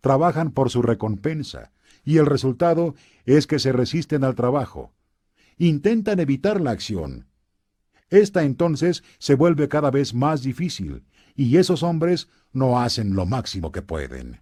Trabajan 0.00 0.50
por 0.50 0.70
su 0.70 0.82
recompensa, 0.82 1.72
y 2.04 2.18
el 2.18 2.26
resultado 2.26 2.94
es 3.24 3.46
que 3.46 3.58
se 3.58 3.72
resisten 3.72 4.24
al 4.24 4.34
trabajo. 4.34 4.92
Intentan 5.58 6.20
evitar 6.20 6.60
la 6.60 6.72
acción. 6.72 7.26
Esta 8.10 8.44
entonces 8.44 9.02
se 9.18 9.34
vuelve 9.34 9.68
cada 9.68 9.90
vez 9.90 10.14
más 10.14 10.42
difícil, 10.42 11.04
y 11.34 11.56
esos 11.56 11.82
hombres 11.82 12.28
no 12.52 12.80
hacen 12.80 13.14
lo 13.14 13.26
máximo 13.26 13.72
que 13.72 13.82
pueden. 13.82 14.40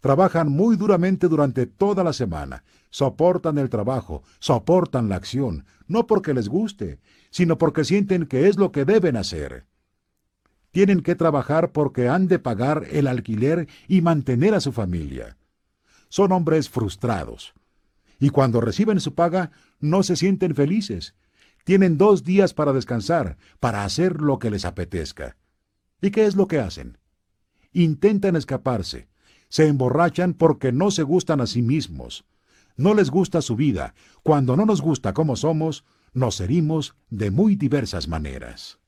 Trabajan 0.00 0.48
muy 0.48 0.76
duramente 0.76 1.26
durante 1.28 1.66
toda 1.66 2.04
la 2.04 2.12
semana, 2.12 2.64
soportan 2.90 3.58
el 3.58 3.68
trabajo, 3.68 4.22
soportan 4.38 5.08
la 5.08 5.16
acción, 5.16 5.64
no 5.88 6.06
porque 6.06 6.32
les 6.32 6.48
guste, 6.48 7.00
sino 7.30 7.58
porque 7.58 7.84
sienten 7.84 8.26
que 8.26 8.48
es 8.48 8.56
lo 8.56 8.72
que 8.72 8.84
deben 8.84 9.16
hacer. 9.16 9.66
Tienen 10.70 11.00
que 11.00 11.14
trabajar 11.14 11.72
porque 11.72 12.08
han 12.08 12.28
de 12.28 12.38
pagar 12.38 12.86
el 12.90 13.06
alquiler 13.06 13.66
y 13.88 14.00
mantener 14.00 14.54
a 14.54 14.60
su 14.60 14.72
familia. 14.72 15.38
Son 16.08 16.32
hombres 16.32 16.68
frustrados. 16.68 17.54
Y 18.18 18.30
cuando 18.30 18.60
reciben 18.60 19.00
su 19.00 19.14
paga, 19.14 19.50
no 19.80 20.02
se 20.02 20.16
sienten 20.16 20.54
felices, 20.54 21.14
tienen 21.66 21.98
dos 21.98 22.22
días 22.22 22.54
para 22.54 22.72
descansar, 22.72 23.38
para 23.58 23.82
hacer 23.82 24.22
lo 24.22 24.38
que 24.38 24.50
les 24.50 24.64
apetezca. 24.64 25.36
¿Y 26.00 26.12
qué 26.12 26.26
es 26.26 26.36
lo 26.36 26.46
que 26.46 26.60
hacen? 26.60 26.98
Intentan 27.72 28.36
escaparse. 28.36 29.08
Se 29.48 29.66
emborrachan 29.66 30.34
porque 30.34 30.70
no 30.70 30.92
se 30.92 31.02
gustan 31.02 31.40
a 31.40 31.48
sí 31.48 31.62
mismos. 31.62 32.24
No 32.76 32.94
les 32.94 33.10
gusta 33.10 33.42
su 33.42 33.56
vida. 33.56 33.94
Cuando 34.22 34.56
no 34.56 34.64
nos 34.64 34.80
gusta 34.80 35.12
como 35.12 35.34
somos, 35.34 35.84
nos 36.14 36.40
herimos 36.40 36.94
de 37.10 37.32
muy 37.32 37.56
diversas 37.56 38.06
maneras. 38.06 38.78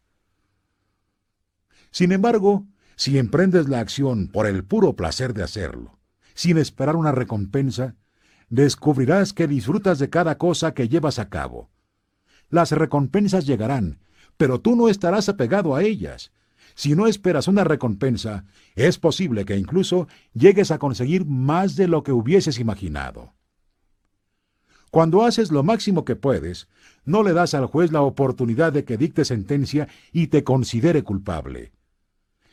Sin 1.90 2.12
embargo, 2.12 2.64
si 2.94 3.18
emprendes 3.18 3.68
la 3.68 3.80
acción 3.80 4.28
por 4.28 4.46
el 4.46 4.62
puro 4.62 4.94
placer 4.94 5.34
de 5.34 5.42
hacerlo, 5.42 5.98
sin 6.34 6.59
esperar 6.59 6.94
una 6.94 7.10
recompensa, 7.10 7.96
descubrirás 8.50 9.32
que 9.32 9.48
disfrutas 9.48 9.98
de 9.98 10.10
cada 10.10 10.38
cosa 10.38 10.74
que 10.74 10.88
llevas 10.88 11.18
a 11.18 11.28
cabo, 11.28 11.70
las 12.50 12.72
recompensas 12.72 13.46
llegarán, 13.46 13.98
pero 14.36 14.60
tú 14.60 14.76
no 14.76 14.88
estarás 14.88 15.28
apegado 15.28 15.74
a 15.74 15.82
ellas. 15.82 16.32
Si 16.74 16.94
no 16.94 17.06
esperas 17.06 17.48
una 17.48 17.64
recompensa, 17.64 18.44
es 18.76 18.98
posible 18.98 19.44
que 19.44 19.56
incluso 19.56 20.06
llegues 20.32 20.70
a 20.70 20.78
conseguir 20.78 21.26
más 21.26 21.76
de 21.76 21.88
lo 21.88 22.02
que 22.02 22.12
hubieses 22.12 22.58
imaginado. 22.58 23.34
Cuando 24.90 25.24
haces 25.24 25.50
lo 25.50 25.62
máximo 25.62 26.04
que 26.04 26.16
puedes, 26.16 26.68
no 27.04 27.22
le 27.22 27.32
das 27.32 27.52
al 27.54 27.66
juez 27.66 27.92
la 27.92 28.02
oportunidad 28.02 28.72
de 28.72 28.84
que 28.84 28.96
dicte 28.96 29.24
sentencia 29.24 29.88
y 30.12 30.28
te 30.28 30.44
considere 30.44 31.02
culpable. 31.02 31.72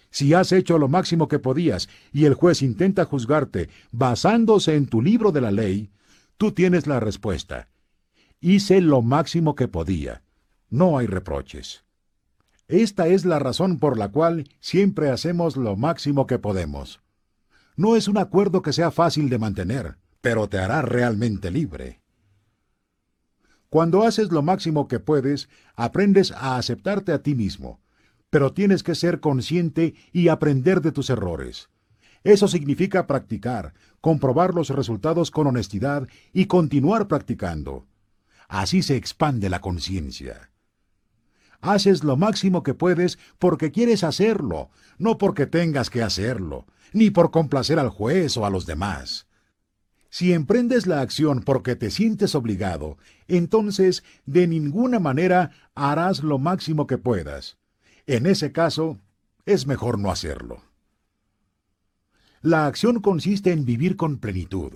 Si 0.09 0.33
has 0.33 0.51
hecho 0.51 0.77
lo 0.77 0.87
máximo 0.87 1.27
que 1.27 1.39
podías 1.39 1.87
y 2.11 2.25
el 2.25 2.33
juez 2.33 2.61
intenta 2.61 3.05
juzgarte 3.05 3.69
basándose 3.91 4.75
en 4.75 4.87
tu 4.87 5.01
libro 5.01 5.31
de 5.31 5.41
la 5.41 5.51
ley, 5.51 5.91
tú 6.37 6.51
tienes 6.51 6.87
la 6.87 6.99
respuesta 6.99 7.69
Hice 8.47 8.79
lo 8.79 9.01
máximo 9.01 9.55
que 9.55 9.67
podía. 9.67 10.21
No 10.69 10.99
hay 10.99 11.07
reproches. 11.07 11.83
Esta 12.67 13.07
es 13.07 13.25
la 13.25 13.39
razón 13.39 13.79
por 13.79 13.97
la 13.97 14.09
cual 14.09 14.47
siempre 14.59 15.09
hacemos 15.09 15.57
lo 15.57 15.75
máximo 15.75 16.27
que 16.27 16.37
podemos. 16.37 17.01
No 17.75 17.95
es 17.95 18.07
un 18.07 18.19
acuerdo 18.19 18.61
que 18.61 18.71
sea 18.71 18.91
fácil 18.91 19.29
de 19.29 19.39
mantener, 19.39 19.97
pero 20.21 20.47
te 20.47 20.59
hará 20.59 20.83
realmente 20.83 21.49
libre. 21.49 22.01
Cuando 23.69 24.03
haces 24.03 24.31
lo 24.31 24.43
máximo 24.43 24.87
que 24.87 24.99
puedes, 24.99 25.49
aprendes 25.75 26.31
a 26.31 26.57
aceptarte 26.57 27.13
a 27.13 27.23
ti 27.23 27.33
mismo, 27.33 27.81
pero 28.29 28.53
tienes 28.53 28.83
que 28.83 28.93
ser 28.93 29.21
consciente 29.21 29.95
y 30.11 30.27
aprender 30.27 30.81
de 30.81 30.91
tus 30.91 31.09
errores. 31.09 31.71
Eso 32.23 32.47
significa 32.47 33.07
practicar, 33.07 33.73
comprobar 34.01 34.53
los 34.53 34.69
resultados 34.69 35.31
con 35.31 35.47
honestidad 35.47 36.07
y 36.31 36.45
continuar 36.45 37.07
practicando. 37.07 37.87
Así 38.47 38.81
se 38.81 38.95
expande 38.95 39.49
la 39.49 39.61
conciencia. 39.61 40.51
Haces 41.61 42.03
lo 42.03 42.15
máximo 42.15 42.63
que 42.63 42.73
puedes 42.73 43.17
porque 43.39 43.71
quieres 43.71 44.03
hacerlo, 44.03 44.69
no 44.97 45.17
porque 45.17 45.47
tengas 45.47 45.89
que 45.89 46.03
hacerlo, 46.03 46.67
ni 46.93 47.09
por 47.09 47.31
complacer 47.31 47.79
al 47.79 47.89
juez 47.89 48.37
o 48.37 48.45
a 48.45 48.49
los 48.49 48.65
demás. 48.65 49.27
Si 50.09 50.31
emprendes 50.31 50.87
la 50.87 51.01
acción 51.01 51.41
porque 51.41 51.75
te 51.75 51.91
sientes 51.91 52.35
obligado, 52.35 52.97
entonces 53.27 54.03
de 54.25 54.47
ninguna 54.47 54.99
manera 54.99 55.51
harás 55.73 56.23
lo 56.23 56.37
máximo 56.37 56.87
que 56.87 56.97
puedas. 56.97 57.57
En 58.05 58.25
ese 58.25 58.51
caso, 58.51 58.99
es 59.45 59.67
mejor 59.67 59.99
no 59.99 60.11
hacerlo. 60.11 60.61
La 62.41 62.67
acción 62.67 63.01
consiste 63.01 63.51
en 63.51 63.65
vivir 63.65 63.97
con 63.97 64.19
plenitud. 64.19 64.73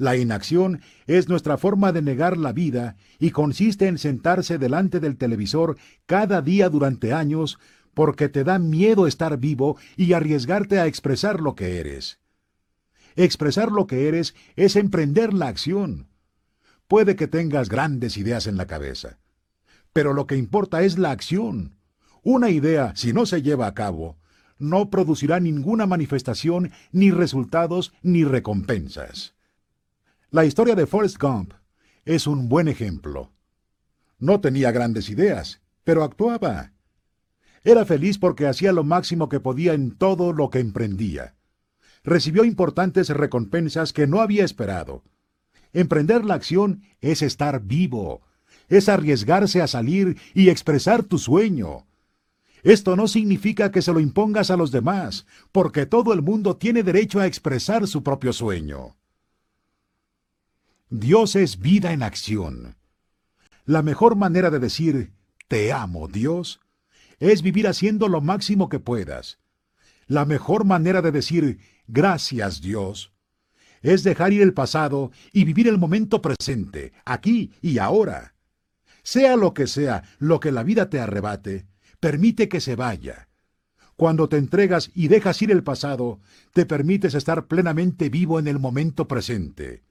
La 0.00 0.16
inacción 0.16 0.80
es 1.06 1.28
nuestra 1.28 1.58
forma 1.58 1.92
de 1.92 2.00
negar 2.00 2.38
la 2.38 2.54
vida 2.54 2.96
y 3.18 3.32
consiste 3.32 3.86
en 3.86 3.98
sentarse 3.98 4.56
delante 4.56 4.98
del 4.98 5.18
televisor 5.18 5.76
cada 6.06 6.40
día 6.40 6.70
durante 6.70 7.12
años 7.12 7.58
porque 7.92 8.30
te 8.30 8.42
da 8.42 8.58
miedo 8.58 9.06
estar 9.06 9.36
vivo 9.36 9.76
y 9.98 10.14
arriesgarte 10.14 10.78
a 10.78 10.86
expresar 10.86 11.40
lo 11.40 11.54
que 11.54 11.80
eres. 11.80 12.18
Expresar 13.14 13.70
lo 13.70 13.86
que 13.86 14.08
eres 14.08 14.34
es 14.56 14.74
emprender 14.74 15.34
la 15.34 15.48
acción. 15.48 16.08
Puede 16.88 17.14
que 17.14 17.28
tengas 17.28 17.68
grandes 17.68 18.16
ideas 18.16 18.46
en 18.46 18.56
la 18.56 18.66
cabeza, 18.66 19.18
pero 19.92 20.14
lo 20.14 20.26
que 20.26 20.38
importa 20.38 20.82
es 20.82 20.96
la 20.96 21.10
acción. 21.10 21.76
Una 22.22 22.48
idea, 22.48 22.94
si 22.96 23.12
no 23.12 23.26
se 23.26 23.42
lleva 23.42 23.66
a 23.66 23.74
cabo, 23.74 24.16
no 24.58 24.88
producirá 24.88 25.40
ninguna 25.40 25.84
manifestación, 25.84 26.72
ni 26.90 27.10
resultados, 27.10 27.92
ni 28.00 28.24
recompensas. 28.24 29.34
La 30.32 30.44
historia 30.44 30.76
de 30.76 30.86
Forrest 30.86 31.20
Gump 31.20 31.54
es 32.04 32.28
un 32.28 32.48
buen 32.48 32.68
ejemplo. 32.68 33.32
No 34.20 34.40
tenía 34.40 34.70
grandes 34.70 35.10
ideas, 35.10 35.60
pero 35.82 36.04
actuaba. 36.04 36.72
Era 37.64 37.84
feliz 37.84 38.16
porque 38.16 38.46
hacía 38.46 38.72
lo 38.72 38.84
máximo 38.84 39.28
que 39.28 39.40
podía 39.40 39.74
en 39.74 39.90
todo 39.90 40.32
lo 40.32 40.48
que 40.48 40.60
emprendía. 40.60 41.34
Recibió 42.04 42.44
importantes 42.44 43.08
recompensas 43.08 43.92
que 43.92 44.06
no 44.06 44.20
había 44.20 44.44
esperado. 44.44 45.02
Emprender 45.72 46.24
la 46.24 46.34
acción 46.34 46.84
es 47.00 47.22
estar 47.22 47.62
vivo, 47.64 48.22
es 48.68 48.88
arriesgarse 48.88 49.60
a 49.60 49.66
salir 49.66 50.16
y 50.32 50.48
expresar 50.48 51.02
tu 51.02 51.18
sueño. 51.18 51.88
Esto 52.62 52.94
no 52.94 53.08
significa 53.08 53.72
que 53.72 53.82
se 53.82 53.92
lo 53.92 53.98
impongas 53.98 54.52
a 54.52 54.56
los 54.56 54.70
demás, 54.70 55.26
porque 55.50 55.86
todo 55.86 56.12
el 56.12 56.22
mundo 56.22 56.56
tiene 56.56 56.84
derecho 56.84 57.18
a 57.18 57.26
expresar 57.26 57.88
su 57.88 58.04
propio 58.04 58.32
sueño. 58.32 58.94
Dios 60.92 61.36
es 61.36 61.60
vida 61.60 61.92
en 61.92 62.02
acción. 62.02 62.74
La 63.64 63.80
mejor 63.80 64.16
manera 64.16 64.50
de 64.50 64.58
decir, 64.58 65.12
te 65.46 65.72
amo, 65.72 66.08
Dios, 66.08 66.58
es 67.20 67.42
vivir 67.42 67.68
haciendo 67.68 68.08
lo 68.08 68.20
máximo 68.20 68.68
que 68.68 68.80
puedas. 68.80 69.38
La 70.08 70.24
mejor 70.24 70.64
manera 70.64 71.00
de 71.00 71.12
decir 71.12 71.60
gracias 71.86 72.60
Dios 72.60 73.12
es 73.82 74.02
dejar 74.02 74.32
ir 74.32 74.42
el 74.42 74.52
pasado 74.52 75.12
y 75.32 75.44
vivir 75.44 75.68
el 75.68 75.78
momento 75.78 76.20
presente, 76.20 76.92
aquí 77.04 77.52
y 77.62 77.78
ahora. 77.78 78.34
Sea 79.04 79.36
lo 79.36 79.54
que 79.54 79.68
sea 79.68 80.02
lo 80.18 80.40
que 80.40 80.50
la 80.50 80.64
vida 80.64 80.90
te 80.90 80.98
arrebate, 80.98 81.68
permite 82.00 82.48
que 82.48 82.60
se 82.60 82.74
vaya. 82.74 83.28
Cuando 83.94 84.28
te 84.28 84.38
entregas 84.38 84.90
y 84.92 85.06
dejas 85.06 85.40
ir 85.40 85.52
el 85.52 85.62
pasado, 85.62 86.18
te 86.52 86.66
permites 86.66 87.14
estar 87.14 87.46
plenamente 87.46 88.08
vivo 88.08 88.40
en 88.40 88.48
el 88.48 88.58
momento 88.58 89.06
presente. 89.06 89.84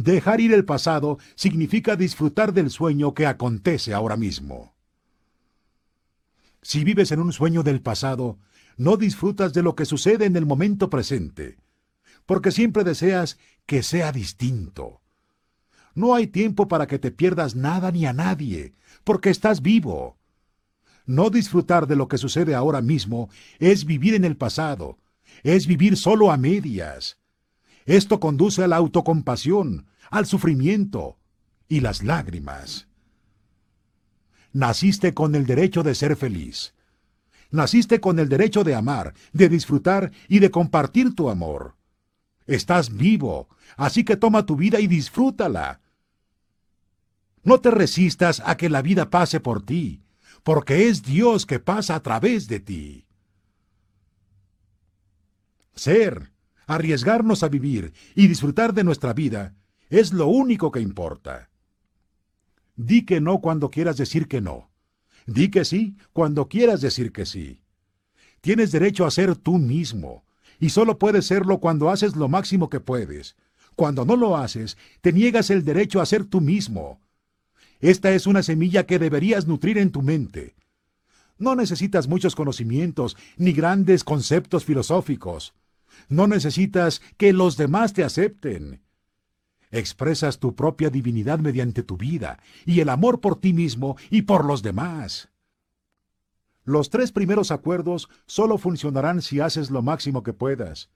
Dejar 0.00 0.40
ir 0.40 0.54
el 0.54 0.64
pasado 0.64 1.18
significa 1.34 1.94
disfrutar 1.94 2.54
del 2.54 2.70
sueño 2.70 3.12
que 3.12 3.26
acontece 3.26 3.92
ahora 3.92 4.16
mismo. 4.16 4.74
Si 6.62 6.84
vives 6.84 7.12
en 7.12 7.20
un 7.20 7.34
sueño 7.34 7.62
del 7.62 7.82
pasado, 7.82 8.38
no 8.78 8.96
disfrutas 8.96 9.52
de 9.52 9.62
lo 9.62 9.74
que 9.74 9.84
sucede 9.84 10.24
en 10.24 10.36
el 10.36 10.46
momento 10.46 10.88
presente, 10.88 11.58
porque 12.24 12.50
siempre 12.50 12.82
deseas 12.82 13.36
que 13.66 13.82
sea 13.82 14.10
distinto. 14.10 15.02
No 15.94 16.14
hay 16.14 16.28
tiempo 16.28 16.66
para 16.66 16.86
que 16.86 16.98
te 16.98 17.10
pierdas 17.10 17.54
nada 17.54 17.90
ni 17.90 18.06
a 18.06 18.14
nadie, 18.14 18.72
porque 19.04 19.28
estás 19.28 19.60
vivo. 19.60 20.16
No 21.04 21.28
disfrutar 21.28 21.86
de 21.86 21.96
lo 21.96 22.08
que 22.08 22.16
sucede 22.16 22.54
ahora 22.54 22.80
mismo 22.80 23.28
es 23.58 23.84
vivir 23.84 24.14
en 24.14 24.24
el 24.24 24.38
pasado, 24.38 24.96
es 25.42 25.66
vivir 25.66 25.98
solo 25.98 26.32
a 26.32 26.38
medias. 26.38 27.18
Esto 27.84 28.18
conduce 28.18 28.64
a 28.64 28.66
la 28.66 28.76
autocompasión, 28.76 29.89
al 30.10 30.26
sufrimiento 30.26 31.18
y 31.68 31.80
las 31.80 32.02
lágrimas. 32.02 32.88
Naciste 34.52 35.14
con 35.14 35.36
el 35.36 35.46
derecho 35.46 35.82
de 35.82 35.94
ser 35.94 36.16
feliz. 36.16 36.74
Naciste 37.52 38.00
con 38.00 38.18
el 38.18 38.28
derecho 38.28 38.64
de 38.64 38.74
amar, 38.74 39.14
de 39.32 39.48
disfrutar 39.48 40.12
y 40.28 40.40
de 40.40 40.50
compartir 40.50 41.14
tu 41.14 41.30
amor. 41.30 41.76
Estás 42.46 42.96
vivo, 42.96 43.48
así 43.76 44.04
que 44.04 44.16
toma 44.16 44.44
tu 44.44 44.56
vida 44.56 44.80
y 44.80 44.88
disfrútala. 44.88 45.80
No 47.44 47.60
te 47.60 47.70
resistas 47.70 48.42
a 48.44 48.56
que 48.56 48.68
la 48.68 48.82
vida 48.82 49.10
pase 49.10 49.38
por 49.40 49.64
ti, 49.64 50.02
porque 50.42 50.88
es 50.88 51.02
Dios 51.04 51.46
que 51.46 51.60
pasa 51.60 51.94
a 51.94 52.02
través 52.02 52.48
de 52.48 52.60
ti. 52.60 53.06
Ser, 55.74 56.32
arriesgarnos 56.66 57.42
a 57.42 57.48
vivir 57.48 57.92
y 58.14 58.26
disfrutar 58.26 58.74
de 58.74 58.84
nuestra 58.84 59.12
vida 59.12 59.54
es 59.90 60.12
lo 60.12 60.28
único 60.28 60.70
que 60.70 60.80
importa. 60.80 61.50
Di 62.76 63.04
que 63.04 63.20
no 63.20 63.40
cuando 63.40 63.70
quieras 63.70 63.96
decir 63.96 64.28
que 64.28 64.40
no. 64.40 64.70
Di 65.26 65.50
que 65.50 65.64
sí 65.64 65.96
cuando 66.12 66.48
quieras 66.48 66.80
decir 66.80 67.12
que 67.12 67.26
sí. 67.26 67.60
Tienes 68.40 68.72
derecho 68.72 69.04
a 69.04 69.10
ser 69.10 69.36
tú 69.36 69.58
mismo, 69.58 70.24
y 70.58 70.70
solo 70.70 70.98
puedes 70.98 71.26
serlo 71.26 71.58
cuando 71.58 71.90
haces 71.90 72.16
lo 72.16 72.28
máximo 72.28 72.70
que 72.70 72.80
puedes. 72.80 73.36
Cuando 73.74 74.04
no 74.04 74.16
lo 74.16 74.36
haces, 74.36 74.78
te 75.00 75.12
niegas 75.12 75.50
el 75.50 75.64
derecho 75.64 76.00
a 76.00 76.06
ser 76.06 76.24
tú 76.24 76.40
mismo. 76.40 77.00
Esta 77.80 78.12
es 78.12 78.26
una 78.26 78.42
semilla 78.42 78.86
que 78.86 78.98
deberías 78.98 79.46
nutrir 79.46 79.78
en 79.78 79.90
tu 79.90 80.02
mente. 80.02 80.54
No 81.38 81.54
necesitas 81.54 82.06
muchos 82.06 82.36
conocimientos 82.36 83.16
ni 83.36 83.52
grandes 83.52 84.04
conceptos 84.04 84.64
filosóficos. 84.64 85.54
No 86.08 86.26
necesitas 86.26 87.00
que 87.16 87.32
los 87.32 87.56
demás 87.56 87.92
te 87.92 88.04
acepten. 88.04 88.82
Expresas 89.70 90.38
tu 90.40 90.54
propia 90.56 90.90
divinidad 90.90 91.38
mediante 91.38 91.82
tu 91.82 91.96
vida 91.96 92.40
y 92.66 92.80
el 92.80 92.88
amor 92.88 93.20
por 93.20 93.40
ti 93.40 93.52
mismo 93.52 93.96
y 94.10 94.22
por 94.22 94.44
los 94.44 94.62
demás. 94.62 95.30
Los 96.64 96.90
tres 96.90 97.12
primeros 97.12 97.50
acuerdos 97.50 98.08
solo 98.26 98.58
funcionarán 98.58 99.22
si 99.22 99.40
haces 99.40 99.70
lo 99.70 99.82
máximo 99.82 100.22
que 100.22 100.32
puedas. 100.32 100.90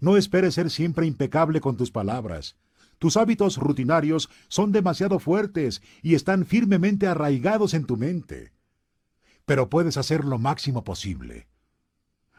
No 0.00 0.16
esperes 0.16 0.54
ser 0.54 0.70
siempre 0.70 1.06
impecable 1.06 1.60
con 1.60 1.76
tus 1.76 1.90
palabras. 1.90 2.56
Tus 2.98 3.16
hábitos 3.16 3.56
rutinarios 3.56 4.30
son 4.48 4.70
demasiado 4.70 5.18
fuertes 5.18 5.82
y 6.02 6.14
están 6.14 6.46
firmemente 6.46 7.08
arraigados 7.08 7.74
en 7.74 7.84
tu 7.84 7.96
mente. 7.96 8.52
Pero 9.44 9.68
puedes 9.68 9.96
hacer 9.96 10.24
lo 10.24 10.38
máximo 10.38 10.84
posible. 10.84 11.48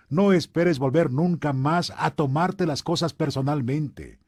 No 0.09 0.31
esperes 0.31 0.79
volver 0.79 1.11
nunca 1.11 1.51
más 1.51 1.91
a 1.97 2.11
tomarte 2.11 2.65
las 2.65 2.83
cosas 2.83 3.13
personalmente. 3.13 4.22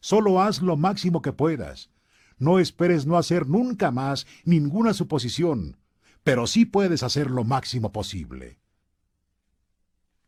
Solo 0.00 0.42
haz 0.42 0.62
lo 0.62 0.76
máximo 0.76 1.22
que 1.22 1.32
puedas. 1.32 1.90
No 2.38 2.58
esperes 2.58 3.06
no 3.06 3.18
hacer 3.18 3.46
nunca 3.46 3.90
más 3.90 4.26
ninguna 4.44 4.94
suposición, 4.94 5.76
pero 6.24 6.46
sí 6.46 6.64
puedes 6.64 7.02
hacer 7.02 7.30
lo 7.30 7.44
máximo 7.44 7.92
posible. 7.92 8.58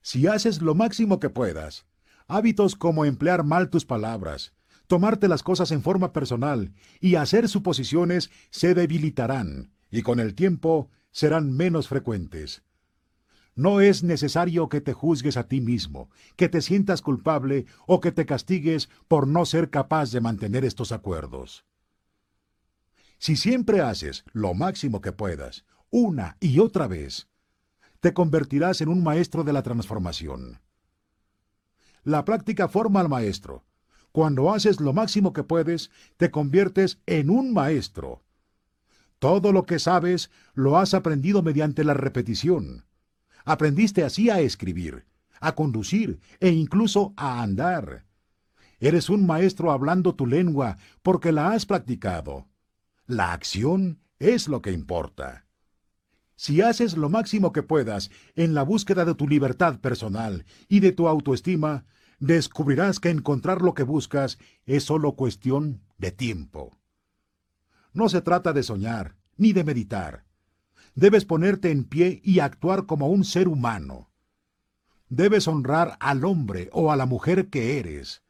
Si 0.02 0.26
haces 0.26 0.60
lo 0.60 0.74
máximo 0.74 1.20
que 1.20 1.30
puedas, 1.30 1.86
hábitos 2.26 2.76
como 2.76 3.04
emplear 3.04 3.44
mal 3.44 3.70
tus 3.70 3.86
palabras, 3.86 4.52
tomarte 4.88 5.28
las 5.28 5.42
cosas 5.42 5.70
en 5.70 5.82
forma 5.82 6.12
personal 6.12 6.74
y 7.00 7.14
hacer 7.14 7.48
suposiciones 7.48 8.30
se 8.50 8.74
debilitarán 8.74 9.72
y 9.90 10.02
con 10.02 10.20
el 10.20 10.34
tiempo 10.34 10.90
serán 11.12 11.52
menos 11.52 11.88
frecuentes. 11.88 12.62
No 13.54 13.80
es 13.80 14.02
necesario 14.02 14.68
que 14.68 14.80
te 14.80 14.94
juzgues 14.94 15.36
a 15.36 15.46
ti 15.46 15.60
mismo, 15.60 16.08
que 16.36 16.48
te 16.48 16.62
sientas 16.62 17.02
culpable 17.02 17.66
o 17.86 18.00
que 18.00 18.10
te 18.10 18.24
castigues 18.24 18.88
por 19.08 19.26
no 19.26 19.44
ser 19.44 19.68
capaz 19.68 20.10
de 20.10 20.20
mantener 20.20 20.64
estos 20.64 20.90
acuerdos. 20.90 21.66
Si 23.18 23.36
siempre 23.36 23.82
haces 23.82 24.24
lo 24.32 24.54
máximo 24.54 25.00
que 25.00 25.12
puedas, 25.12 25.64
una 25.90 26.38
y 26.40 26.58
otra 26.58 26.86
vez, 26.86 27.28
te 28.00 28.14
convertirás 28.14 28.80
en 28.80 28.88
un 28.88 29.02
maestro 29.02 29.44
de 29.44 29.52
la 29.52 29.62
transformación. 29.62 30.60
La 32.02 32.24
práctica 32.24 32.66
forma 32.66 33.00
al 33.00 33.08
maestro. 33.08 33.64
Cuando 34.10 34.52
haces 34.52 34.80
lo 34.80 34.92
máximo 34.92 35.32
que 35.32 35.44
puedes, 35.44 35.90
te 36.16 36.30
conviertes 36.30 36.98
en 37.06 37.30
un 37.30 37.52
maestro. 37.52 38.24
Todo 39.18 39.52
lo 39.52 39.66
que 39.66 39.78
sabes 39.78 40.30
lo 40.54 40.78
has 40.78 40.94
aprendido 40.94 41.42
mediante 41.42 41.84
la 41.84 41.94
repetición. 41.94 42.84
Aprendiste 43.44 44.04
así 44.04 44.30
a 44.30 44.40
escribir, 44.40 45.06
a 45.40 45.54
conducir 45.54 46.20
e 46.40 46.50
incluso 46.50 47.12
a 47.16 47.42
andar. 47.42 48.06
Eres 48.78 49.08
un 49.10 49.26
maestro 49.26 49.70
hablando 49.70 50.14
tu 50.14 50.26
lengua 50.26 50.76
porque 51.02 51.32
la 51.32 51.52
has 51.52 51.66
practicado. 51.66 52.48
La 53.06 53.32
acción 53.32 54.00
es 54.18 54.48
lo 54.48 54.62
que 54.62 54.72
importa. 54.72 55.46
Si 56.36 56.60
haces 56.60 56.96
lo 56.96 57.08
máximo 57.08 57.52
que 57.52 57.62
puedas 57.62 58.10
en 58.34 58.54
la 58.54 58.62
búsqueda 58.62 59.04
de 59.04 59.14
tu 59.14 59.28
libertad 59.28 59.78
personal 59.80 60.44
y 60.68 60.80
de 60.80 60.92
tu 60.92 61.06
autoestima, 61.06 61.84
descubrirás 62.18 63.00
que 63.00 63.10
encontrar 63.10 63.62
lo 63.62 63.74
que 63.74 63.82
buscas 63.82 64.38
es 64.64 64.84
solo 64.84 65.12
cuestión 65.12 65.82
de 65.98 66.10
tiempo. 66.10 66.76
No 67.92 68.08
se 68.08 68.22
trata 68.22 68.52
de 68.52 68.62
soñar, 68.62 69.16
ni 69.36 69.52
de 69.52 69.64
meditar 69.64 70.24
debes 70.94 71.24
ponerte 71.24 71.70
en 71.70 71.84
pie 71.84 72.20
y 72.22 72.40
actuar 72.40 72.86
como 72.86 73.08
un 73.08 73.24
ser 73.24 73.48
humano. 73.48 74.10
Debes 75.08 75.48
honrar 75.48 75.96
al 76.00 76.24
hombre 76.24 76.68
o 76.72 76.90
a 76.90 76.96
la 76.96 77.06
mujer 77.06 77.48
que 77.48 77.78
eres. 77.78 78.22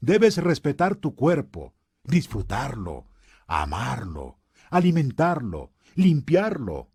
Debes 0.00 0.36
respetar 0.38 0.96
tu 0.96 1.14
cuerpo, 1.14 1.74
disfrutarlo, 2.04 3.06
amarlo, 3.46 4.38
alimentarlo, 4.70 5.72
limpiarlo 5.94 6.90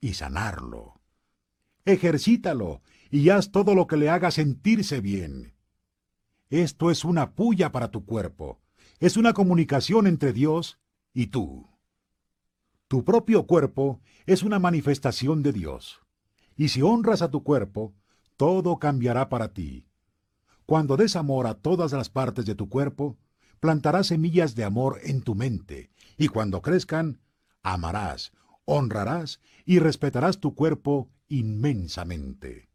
y 0.00 0.14
sanarlo. 0.14 1.00
Ejercítalo 1.84 2.82
y 3.10 3.30
haz 3.30 3.52
todo 3.52 3.74
lo 3.74 3.86
que 3.86 3.96
le 3.96 4.10
haga 4.10 4.30
sentirse 4.30 5.00
bien. 5.00 5.54
Esto 6.50 6.90
es 6.90 7.04
una 7.04 7.34
puya 7.34 7.72
para 7.72 7.90
tu 7.90 8.04
cuerpo. 8.04 8.60
Es 8.98 9.16
una 9.16 9.32
comunicación 9.32 10.06
entre 10.06 10.32
Dios 10.32 10.78
y 11.12 11.28
tú. 11.28 11.68
Tu 12.88 13.04
propio 13.04 13.46
cuerpo 13.46 14.00
es 14.26 14.44
una 14.44 14.60
manifestación 14.60 15.42
de 15.42 15.52
Dios. 15.52 16.00
Y 16.56 16.68
si 16.68 16.82
honras 16.82 17.20
a 17.20 17.30
tu 17.30 17.42
cuerpo, 17.42 17.94
todo 18.36 18.78
cambiará 18.78 19.28
para 19.28 19.52
ti. 19.52 19.86
Cuando 20.66 20.96
des 20.96 21.16
amor 21.16 21.48
a 21.48 21.54
todas 21.54 21.92
las 21.92 22.10
partes 22.10 22.46
de 22.46 22.54
tu 22.54 22.68
cuerpo, 22.68 23.18
plantarás 23.58 24.08
semillas 24.08 24.54
de 24.54 24.64
amor 24.64 25.00
en 25.02 25.22
tu 25.22 25.34
mente, 25.34 25.90
y 26.16 26.28
cuando 26.28 26.62
crezcan, 26.62 27.20
amarás, 27.62 28.32
honrarás 28.64 29.40
y 29.64 29.80
respetarás 29.80 30.38
tu 30.38 30.54
cuerpo 30.54 31.10
inmensamente. 31.28 32.68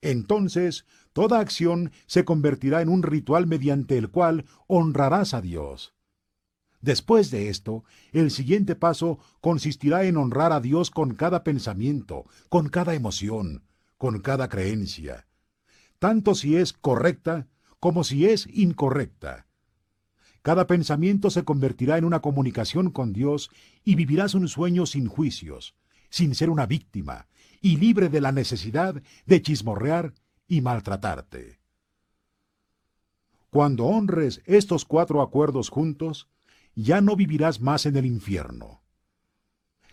Entonces, 0.00 0.84
toda 1.12 1.40
acción 1.40 1.90
se 2.06 2.24
convertirá 2.24 2.80
en 2.82 2.88
un 2.88 3.02
ritual 3.02 3.46
mediante 3.46 3.98
el 3.98 4.10
cual 4.10 4.44
honrarás 4.68 5.34
a 5.34 5.40
Dios. 5.40 5.94
Después 6.82 7.30
de 7.30 7.48
esto, 7.48 7.84
el 8.12 8.32
siguiente 8.32 8.74
paso 8.74 9.20
consistirá 9.40 10.04
en 10.04 10.16
honrar 10.16 10.52
a 10.52 10.60
Dios 10.60 10.90
con 10.90 11.14
cada 11.14 11.44
pensamiento, 11.44 12.26
con 12.48 12.68
cada 12.68 12.94
emoción, 12.94 13.62
con 13.96 14.20
cada 14.20 14.48
creencia, 14.48 15.28
tanto 16.00 16.34
si 16.34 16.56
es 16.56 16.72
correcta 16.72 17.46
como 17.78 18.02
si 18.02 18.26
es 18.26 18.48
incorrecta. 18.52 19.46
Cada 20.42 20.66
pensamiento 20.66 21.30
se 21.30 21.44
convertirá 21.44 21.98
en 21.98 22.04
una 22.04 22.20
comunicación 22.20 22.90
con 22.90 23.12
Dios 23.12 23.50
y 23.84 23.94
vivirás 23.94 24.34
un 24.34 24.48
sueño 24.48 24.84
sin 24.84 25.06
juicios, 25.06 25.76
sin 26.10 26.34
ser 26.34 26.50
una 26.50 26.66
víctima, 26.66 27.28
y 27.60 27.76
libre 27.76 28.08
de 28.08 28.20
la 28.20 28.32
necesidad 28.32 29.00
de 29.24 29.40
chismorrear 29.40 30.14
y 30.48 30.62
maltratarte. 30.62 31.60
Cuando 33.50 33.84
honres 33.84 34.42
estos 34.46 34.84
cuatro 34.84 35.22
acuerdos 35.22 35.68
juntos, 35.68 36.28
ya 36.74 37.00
no 37.00 37.16
vivirás 37.16 37.60
más 37.60 37.86
en 37.86 37.96
el 37.96 38.06
infierno. 38.06 38.82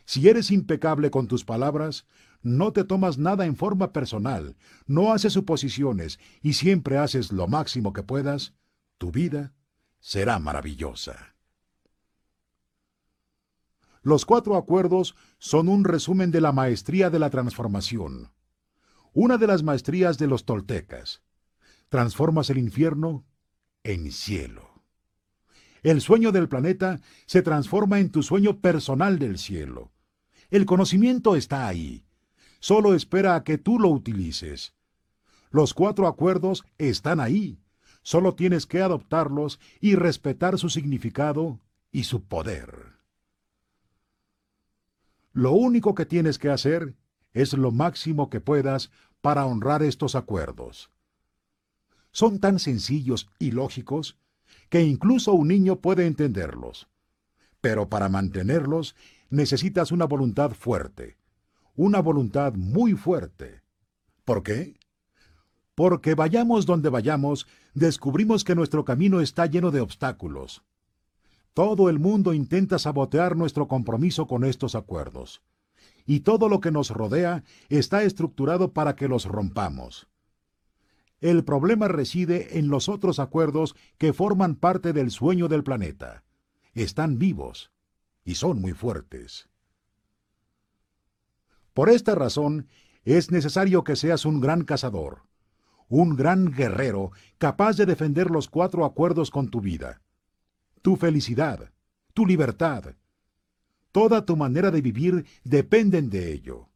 Si 0.06 0.28
eres 0.28 0.50
impecable 0.52 1.12
con 1.12 1.28
tus 1.28 1.46
palabras, 1.46 2.08
no 2.42 2.74
te 2.74 2.84
tomas 2.84 3.18
nada 3.18 3.46
en 3.46 3.56
forma 3.56 3.92
personal, 3.92 4.56
no 4.88 5.14
haces 5.14 5.34
suposiciones 5.34 6.20
y 6.42 6.54
siempre 6.54 6.98
haces 6.98 7.32
lo 7.32 7.48
máximo 7.48 7.94
que 7.94 8.04
puedas, 8.04 8.54
tu 8.98 9.12
vida 9.12 9.54
será 10.00 10.40
maravillosa. 10.40 11.36
Los 14.02 14.26
cuatro 14.26 14.56
acuerdos 14.56 15.16
son 15.38 15.68
un 15.68 15.84
resumen 15.84 16.32
de 16.32 16.42
la 16.42 16.54
maestría 16.54 17.10
de 17.10 17.20
la 17.20 17.30
transformación, 17.30 18.32
una 19.14 19.38
de 19.38 19.48
las 19.48 19.62
maestrías 19.64 20.18
de 20.18 20.28
los 20.28 20.46
toltecas. 20.46 21.22
Transformas 21.90 22.50
el 22.50 22.60
infierno 22.60 23.26
en 23.84 24.12
cielo. 24.12 24.69
El 25.84 26.02
sueño 26.02 26.32
del 26.32 26.50
planeta 26.50 27.00
se 27.26 27.42
transforma 27.42 28.00
en 28.00 28.12
tu 28.12 28.24
sueño 28.24 28.60
personal 28.60 29.20
del 29.20 29.38
cielo. 29.38 29.92
El 30.50 30.66
conocimiento 30.66 31.36
está 31.36 31.68
ahí. 31.68 32.04
Solo 32.60 32.94
espera 32.94 33.36
a 33.36 33.44
que 33.44 33.58
tú 33.58 33.80
lo 33.80 33.90
utilices. 33.90 34.74
Los 35.52 35.74
cuatro 35.74 36.08
acuerdos 36.08 36.66
están 36.78 37.20
ahí. 37.20 37.60
Solo 38.02 38.36
tienes 38.36 38.66
que 38.66 38.82
adoptarlos 38.82 39.60
y 39.80 39.96
respetar 39.96 40.58
su 40.58 40.70
significado 40.70 41.60
y 41.92 42.04
su 42.04 42.24
poder. 42.24 43.00
Lo 45.34 45.52
único 45.52 45.96
que 45.96 46.06
tienes 46.06 46.40
que 46.40 46.50
hacer 46.50 46.96
es 47.34 47.54
lo 47.54 47.72
máximo 47.72 48.30
que 48.30 48.42
puedas 48.42 48.92
para 49.22 49.46
honrar 49.46 49.84
estos 49.84 50.16
acuerdos. 50.16 50.90
Son 52.12 52.40
tan 52.40 52.60
sencillos 52.60 53.30
y 53.38 53.52
lógicos 53.52 54.18
que 54.70 54.84
incluso 54.84 55.34
un 55.34 55.48
niño 55.48 55.78
puede 55.78 56.06
entenderlos. 56.06 56.88
Pero 57.62 57.90
para 57.90 58.10
mantenerlos 58.10 58.96
necesitas 59.30 59.92
una 59.92 60.06
voluntad 60.06 60.52
fuerte, 60.52 61.18
una 61.76 62.02
voluntad 62.02 62.54
muy 62.54 62.94
fuerte. 62.94 63.62
¿Por 64.26 64.44
qué? 64.44 64.80
Porque 65.76 66.14
vayamos 66.14 66.66
donde 66.66 66.90
vayamos, 66.90 67.48
descubrimos 67.74 68.44
que 68.44 68.56
nuestro 68.56 68.84
camino 68.86 69.22
está 69.22 69.46
lleno 69.46 69.72
de 69.72 69.82
obstáculos. 69.82 70.64
Todo 71.54 71.90
el 71.90 72.00
mundo 72.00 72.34
intenta 72.34 72.80
sabotear 72.80 73.36
nuestro 73.36 73.68
compromiso 73.68 74.28
con 74.28 74.44
estos 74.44 74.76
acuerdos. 74.76 75.42
Y 76.06 76.22
todo 76.22 76.50
lo 76.50 76.60
que 76.60 76.72
nos 76.72 76.90
rodea 76.90 77.44
está 77.70 78.04
estructurado 78.04 78.74
para 78.74 78.96
que 78.96 79.08
los 79.08 79.26
rompamos. 79.26 80.09
El 81.22 81.44
problema 81.44 81.88
reside 81.88 82.58
en 82.60 82.70
los 82.70 82.88
otros 82.88 83.20
acuerdos 83.20 83.76
que 83.98 84.14
forman 84.14 84.56
parte 84.56 84.94
del 84.94 85.12
sueño 85.12 85.48
del 85.48 85.64
planeta. 85.64 86.24
Están 86.74 87.20
vivos 87.20 87.72
y 88.24 88.36
son 88.36 88.62
muy 88.62 88.74
fuertes. 88.74 89.50
Por 91.74 91.90
esta 91.90 92.16
razón, 92.16 92.68
es 93.04 93.32
necesario 93.32 93.84
que 93.84 93.96
seas 93.96 94.26
un 94.26 94.40
gran 94.40 94.64
cazador, 94.64 95.24
un 95.88 96.16
gran 96.16 96.52
guerrero 96.52 97.12
capaz 97.38 97.76
de 97.76 97.86
defender 97.86 98.30
los 98.30 98.48
cuatro 98.48 98.86
acuerdos 98.86 99.32
con 99.32 99.50
tu 99.50 99.62
vida, 99.62 100.02
tu 100.82 100.96
felicidad, 100.96 101.72
tu 102.14 102.26
libertad. 102.26 102.96
Toda 103.92 104.26
tu 104.26 104.38
manera 104.38 104.72
de 104.72 104.82
vivir 104.82 105.26
dependen 105.44 106.10
de 106.10 106.32
ello. 106.32 106.69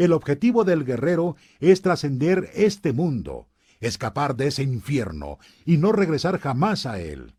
El 0.00 0.14
objetivo 0.14 0.64
del 0.64 0.86
guerrero 0.86 1.36
es 1.58 1.82
trascender 1.82 2.48
este 2.54 2.94
mundo, 2.94 3.50
escapar 3.80 4.34
de 4.34 4.46
ese 4.46 4.62
infierno 4.62 5.38
y 5.66 5.76
no 5.76 5.92
regresar 5.92 6.38
jamás 6.38 6.86
a 6.86 6.98
él. 6.98 7.34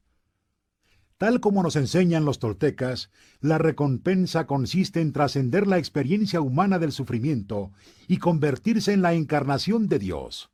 Tal 1.17 1.39
como 1.39 1.63
nos 1.63 1.75
enseñan 1.75 2.23
los 2.23 2.37
toltecas, 2.37 3.09
la 3.39 3.57
recompensa 3.57 4.45
consiste 4.45 5.01
en 5.01 5.11
trascender 5.11 5.65
la 5.65 5.79
experiencia 5.79 6.39
humana 6.39 6.77
del 6.77 6.91
sufrimiento 6.91 7.71
y 8.07 8.17
convertirse 8.17 8.93
en 8.93 9.01
la 9.01 9.15
encarnación 9.15 9.87
de 9.87 9.97
Dios. 9.97 10.51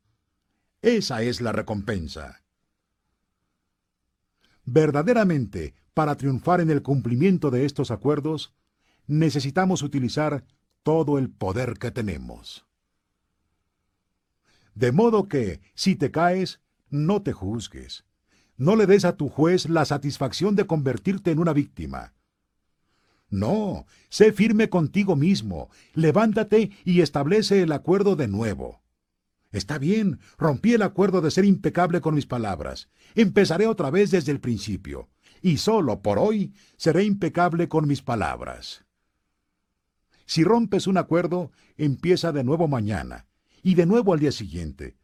Esa 0.80 1.20
es 1.20 1.42
la 1.42 1.52
recompensa. 1.52 2.42
Verdaderamente, 4.64 5.74
para 5.92 6.16
triunfar 6.16 6.62
en 6.62 6.70
el 6.70 6.80
cumplimiento 6.80 7.50
de 7.50 7.66
estos 7.66 7.90
acuerdos, 7.90 8.54
necesitamos 9.06 9.82
utilizar 9.82 10.46
todo 10.88 11.18
el 11.18 11.28
poder 11.28 11.74
que 11.74 11.90
tenemos. 11.90 12.66
De 14.74 14.90
modo 14.90 15.28
que, 15.28 15.60
si 15.74 15.96
te 15.96 16.10
caes, 16.10 16.60
no 16.88 17.22
te 17.22 17.32
juzgues 17.32 18.08
no 18.58 18.74
le 18.74 18.86
des 18.86 19.04
a 19.04 19.16
tu 19.16 19.28
juez 19.28 19.68
la 19.68 19.84
satisfacción 19.84 20.56
de 20.56 20.66
convertirte 20.66 21.30
en 21.30 21.38
una 21.38 21.52
víctima. 21.52 22.12
No, 23.30 23.86
sé 24.08 24.32
firme 24.32 24.68
contigo 24.68 25.14
mismo, 25.14 25.70
levántate 25.94 26.72
y 26.84 27.00
establece 27.00 27.62
el 27.62 27.72
acuerdo 27.72 28.16
de 28.16 28.26
nuevo. 28.26 28.82
Está 29.52 29.78
bien, 29.78 30.18
rompí 30.36 30.74
el 30.74 30.82
acuerdo 30.82 31.20
de 31.20 31.30
ser 31.30 31.44
impecable 31.44 32.00
con 32.00 32.14
mis 32.14 32.26
palabras. 32.26 32.88
Empezaré 33.14 33.66
otra 33.66 33.90
vez 33.90 34.10
desde 34.10 34.32
el 34.32 34.40
principio, 34.40 35.08
y 35.40 35.58
solo 35.58 36.02
por 36.02 36.18
hoy 36.18 36.52
seré 36.76 37.04
impecable 37.04 37.68
con 37.68 37.86
mis 37.86 38.02
palabras. 38.02 38.87
Si 40.28 40.44
rompes 40.44 40.86
un 40.86 40.98
acuerdo, 40.98 41.52
empieza 41.78 42.32
de 42.32 42.44
nuevo 42.44 42.68
mañana, 42.68 43.26
y 43.62 43.76
de 43.76 43.86
nuevo 43.86 44.12
al 44.12 44.20
día 44.20 44.30
siguiente. 44.30 44.98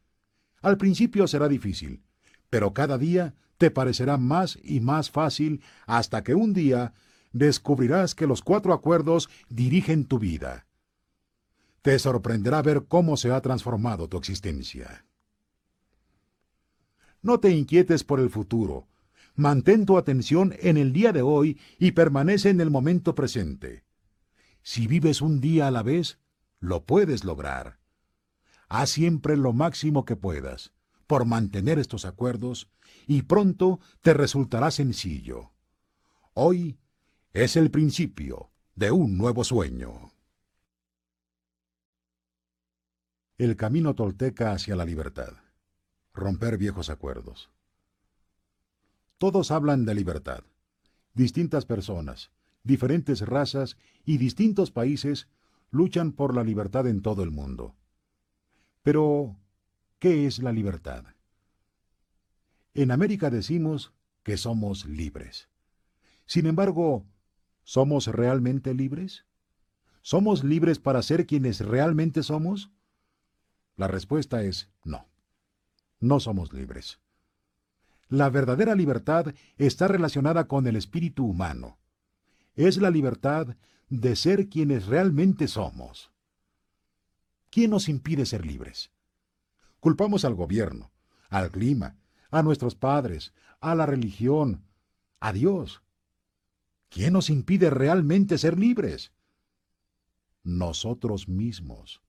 Al 0.60 0.76
principio 0.76 1.26
será 1.26 1.48
difícil, 1.48 2.04
pero 2.50 2.74
cada 2.74 2.98
día 2.98 3.34
te 3.56 3.70
parecerá 3.70 4.18
más 4.18 4.58
y 4.62 4.80
más 4.80 5.10
fácil 5.10 5.62
hasta 5.86 6.22
que 6.22 6.34
un 6.34 6.52
día 6.52 6.92
descubrirás 7.32 8.14
que 8.14 8.26
los 8.26 8.42
cuatro 8.42 8.74
acuerdos 8.74 9.30
dirigen 9.48 10.04
tu 10.04 10.18
vida. 10.18 10.66
Te 11.80 11.98
sorprenderá 11.98 12.60
ver 12.60 12.84
cómo 12.86 13.16
se 13.16 13.30
ha 13.30 13.40
transformado 13.40 14.08
tu 14.10 14.18
existencia. 14.18 15.06
No 17.22 17.40
te 17.40 17.48
inquietes 17.48 18.04
por 18.04 18.20
el 18.20 18.28
futuro. 18.28 18.88
Mantén 19.36 19.86
tu 19.86 19.96
atención 19.96 20.54
en 20.60 20.76
el 20.76 20.92
día 20.92 21.14
de 21.14 21.22
hoy 21.22 21.58
y 21.78 21.92
permanece 21.92 22.50
en 22.50 22.60
el 22.60 22.70
momento 22.70 23.14
presente. 23.14 23.83
Si 24.64 24.86
vives 24.86 25.20
un 25.20 25.42
día 25.42 25.68
a 25.68 25.70
la 25.70 25.82
vez, 25.82 26.18
lo 26.58 26.86
puedes 26.86 27.22
lograr. 27.22 27.78
Haz 28.68 28.88
siempre 28.88 29.36
lo 29.36 29.52
máximo 29.52 30.06
que 30.06 30.16
puedas 30.16 30.72
por 31.06 31.26
mantener 31.26 31.78
estos 31.78 32.06
acuerdos 32.06 32.70
y 33.06 33.22
pronto 33.22 33.78
te 34.00 34.14
resultará 34.14 34.70
sencillo. 34.70 35.52
Hoy 36.32 36.78
es 37.34 37.56
el 37.56 37.70
principio 37.70 38.50
de 38.74 38.90
un 38.90 39.18
nuevo 39.18 39.44
sueño. 39.44 40.10
El 43.36 43.56
camino 43.56 43.94
tolteca 43.94 44.52
hacia 44.52 44.76
la 44.76 44.86
libertad. 44.86 45.34
Romper 46.14 46.56
viejos 46.56 46.88
acuerdos. 46.88 47.50
Todos 49.18 49.50
hablan 49.50 49.84
de 49.84 49.94
libertad. 49.94 50.42
Distintas 51.12 51.66
personas, 51.66 52.30
diferentes 52.64 53.20
razas 53.20 53.76
y 54.04 54.18
distintos 54.18 54.70
países 54.70 55.28
luchan 55.70 56.12
por 56.12 56.34
la 56.34 56.42
libertad 56.42 56.86
en 56.88 57.02
todo 57.02 57.22
el 57.22 57.30
mundo. 57.30 57.76
Pero, 58.82 59.36
¿qué 59.98 60.26
es 60.26 60.40
la 60.40 60.52
libertad? 60.52 61.04
En 62.74 62.90
América 62.90 63.30
decimos 63.30 63.92
que 64.22 64.36
somos 64.36 64.86
libres. 64.86 65.48
Sin 66.26 66.46
embargo, 66.46 67.06
¿somos 67.62 68.06
realmente 68.08 68.74
libres? 68.74 69.26
¿Somos 70.02 70.44
libres 70.44 70.78
para 70.78 71.02
ser 71.02 71.26
quienes 71.26 71.60
realmente 71.60 72.22
somos? 72.22 72.70
La 73.76 73.88
respuesta 73.88 74.42
es 74.42 74.70
no. 74.84 75.06
No 76.00 76.20
somos 76.20 76.52
libres. 76.52 77.00
La 78.08 78.28
verdadera 78.28 78.74
libertad 78.74 79.34
está 79.56 79.88
relacionada 79.88 80.46
con 80.46 80.66
el 80.66 80.76
espíritu 80.76 81.24
humano. 81.24 81.78
Es 82.54 82.76
la 82.76 82.90
libertad 82.90 83.56
de 83.88 84.16
ser 84.16 84.48
quienes 84.48 84.86
realmente 84.86 85.48
somos. 85.48 86.10
¿Quién 87.50 87.70
nos 87.70 87.88
impide 87.88 88.26
ser 88.26 88.46
libres? 88.46 88.90
Culpamos 89.80 90.24
al 90.24 90.34
gobierno, 90.34 90.92
al 91.28 91.50
clima, 91.50 91.96
a 92.30 92.42
nuestros 92.42 92.74
padres, 92.74 93.32
a 93.60 93.74
la 93.74 93.86
religión, 93.86 94.64
a 95.20 95.32
Dios. 95.32 95.82
¿Quién 96.88 97.12
nos 97.12 97.30
impide 97.30 97.70
realmente 97.70 98.38
ser 98.38 98.58
libres? 98.58 99.12
Nosotros 100.42 101.28
mismos. 101.28 102.02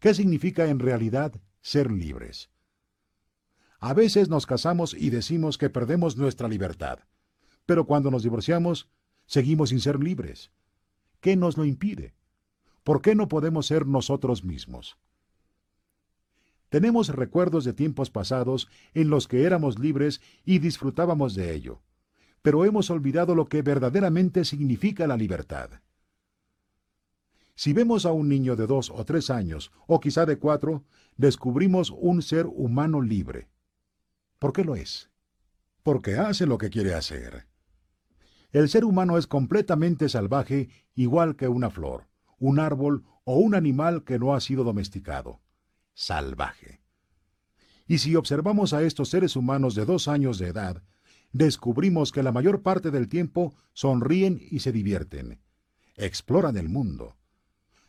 ¿Qué 0.00 0.14
significa 0.14 0.66
en 0.66 0.78
realidad 0.78 1.40
ser 1.60 1.90
libres? 1.90 2.50
A 3.78 3.94
veces 3.94 4.28
nos 4.28 4.44
casamos 4.44 4.94
y 4.94 5.10
decimos 5.10 5.56
que 5.56 5.70
perdemos 5.70 6.16
nuestra 6.16 6.48
libertad, 6.48 7.00
pero 7.64 7.86
cuando 7.86 8.10
nos 8.10 8.22
divorciamos, 8.22 8.90
seguimos 9.30 9.70
sin 9.70 9.80
ser 9.80 10.02
libres. 10.02 10.50
¿Qué 11.20 11.36
nos 11.36 11.56
lo 11.56 11.64
impide? 11.64 12.12
¿por 12.90 13.02
qué 13.02 13.14
no 13.14 13.28
podemos 13.28 13.66
ser 13.66 13.86
nosotros 13.86 14.44
mismos? 14.44 14.98
Tenemos 16.68 17.08
recuerdos 17.08 17.64
de 17.64 17.72
tiempos 17.72 18.10
pasados 18.10 18.68
en 18.94 19.10
los 19.10 19.26
que 19.26 19.44
éramos 19.44 19.78
libres 19.78 20.20
y 20.44 20.58
disfrutábamos 20.60 21.34
de 21.34 21.54
ello, 21.54 21.82
pero 22.42 22.64
hemos 22.64 22.90
olvidado 22.90 23.34
lo 23.34 23.48
que 23.48 23.62
verdaderamente 23.62 24.44
significa 24.44 25.06
la 25.06 25.16
libertad. 25.16 25.70
Si 27.56 27.72
vemos 27.72 28.06
a 28.06 28.12
un 28.12 28.28
niño 28.28 28.56
de 28.56 28.66
dos 28.66 28.90
o 28.90 29.04
tres 29.04 29.30
años, 29.30 29.70
o 29.86 30.00
quizá 30.00 30.24
de 30.24 30.38
cuatro, 30.38 30.84
descubrimos 31.16 31.90
un 31.90 32.22
ser 32.22 32.46
humano 32.46 33.02
libre. 33.02 33.48
¿Por 34.38 34.52
qué 34.52 34.64
lo 34.64 34.76
es? 34.76 35.10
Porque 35.82 36.16
hace 36.16 36.46
lo 36.46 36.56
que 36.56 36.70
quiere 36.70 36.94
hacer. 36.94 37.49
El 38.52 38.68
ser 38.68 38.84
humano 38.84 39.16
es 39.16 39.26
completamente 39.26 40.08
salvaje, 40.08 40.68
igual 40.94 41.36
que 41.36 41.48
una 41.48 41.70
flor, 41.70 42.08
un 42.38 42.58
árbol 42.58 43.04
o 43.24 43.36
un 43.36 43.54
animal 43.54 44.02
que 44.02 44.18
no 44.18 44.34
ha 44.34 44.40
sido 44.40 44.64
domesticado. 44.64 45.40
Salvaje. 45.94 46.80
Y 47.86 47.98
si 47.98 48.16
observamos 48.16 48.72
a 48.72 48.82
estos 48.82 49.08
seres 49.08 49.36
humanos 49.36 49.74
de 49.74 49.84
dos 49.84 50.08
años 50.08 50.38
de 50.38 50.48
edad, 50.48 50.82
descubrimos 51.32 52.12
que 52.12 52.22
la 52.22 52.32
mayor 52.32 52.62
parte 52.62 52.90
del 52.90 53.08
tiempo 53.08 53.54
sonríen 53.72 54.40
y 54.50 54.60
se 54.60 54.72
divierten. 54.72 55.40
Exploran 55.96 56.56
el 56.56 56.68
mundo. 56.68 57.16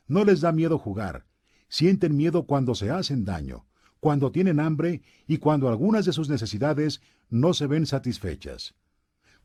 No 0.07 0.25
les 0.25 0.41
da 0.41 0.51
miedo 0.51 0.77
jugar. 0.77 1.25
Sienten 1.69 2.17
miedo 2.17 2.45
cuando 2.45 2.75
se 2.75 2.91
hacen 2.91 3.25
daño, 3.25 3.65
cuando 3.99 4.31
tienen 4.31 4.59
hambre 4.59 5.01
y 5.25 5.37
cuando 5.37 5.69
algunas 5.69 6.05
de 6.05 6.13
sus 6.13 6.29
necesidades 6.29 7.01
no 7.29 7.53
se 7.53 7.65
ven 7.65 7.85
satisfechas. 7.85 8.75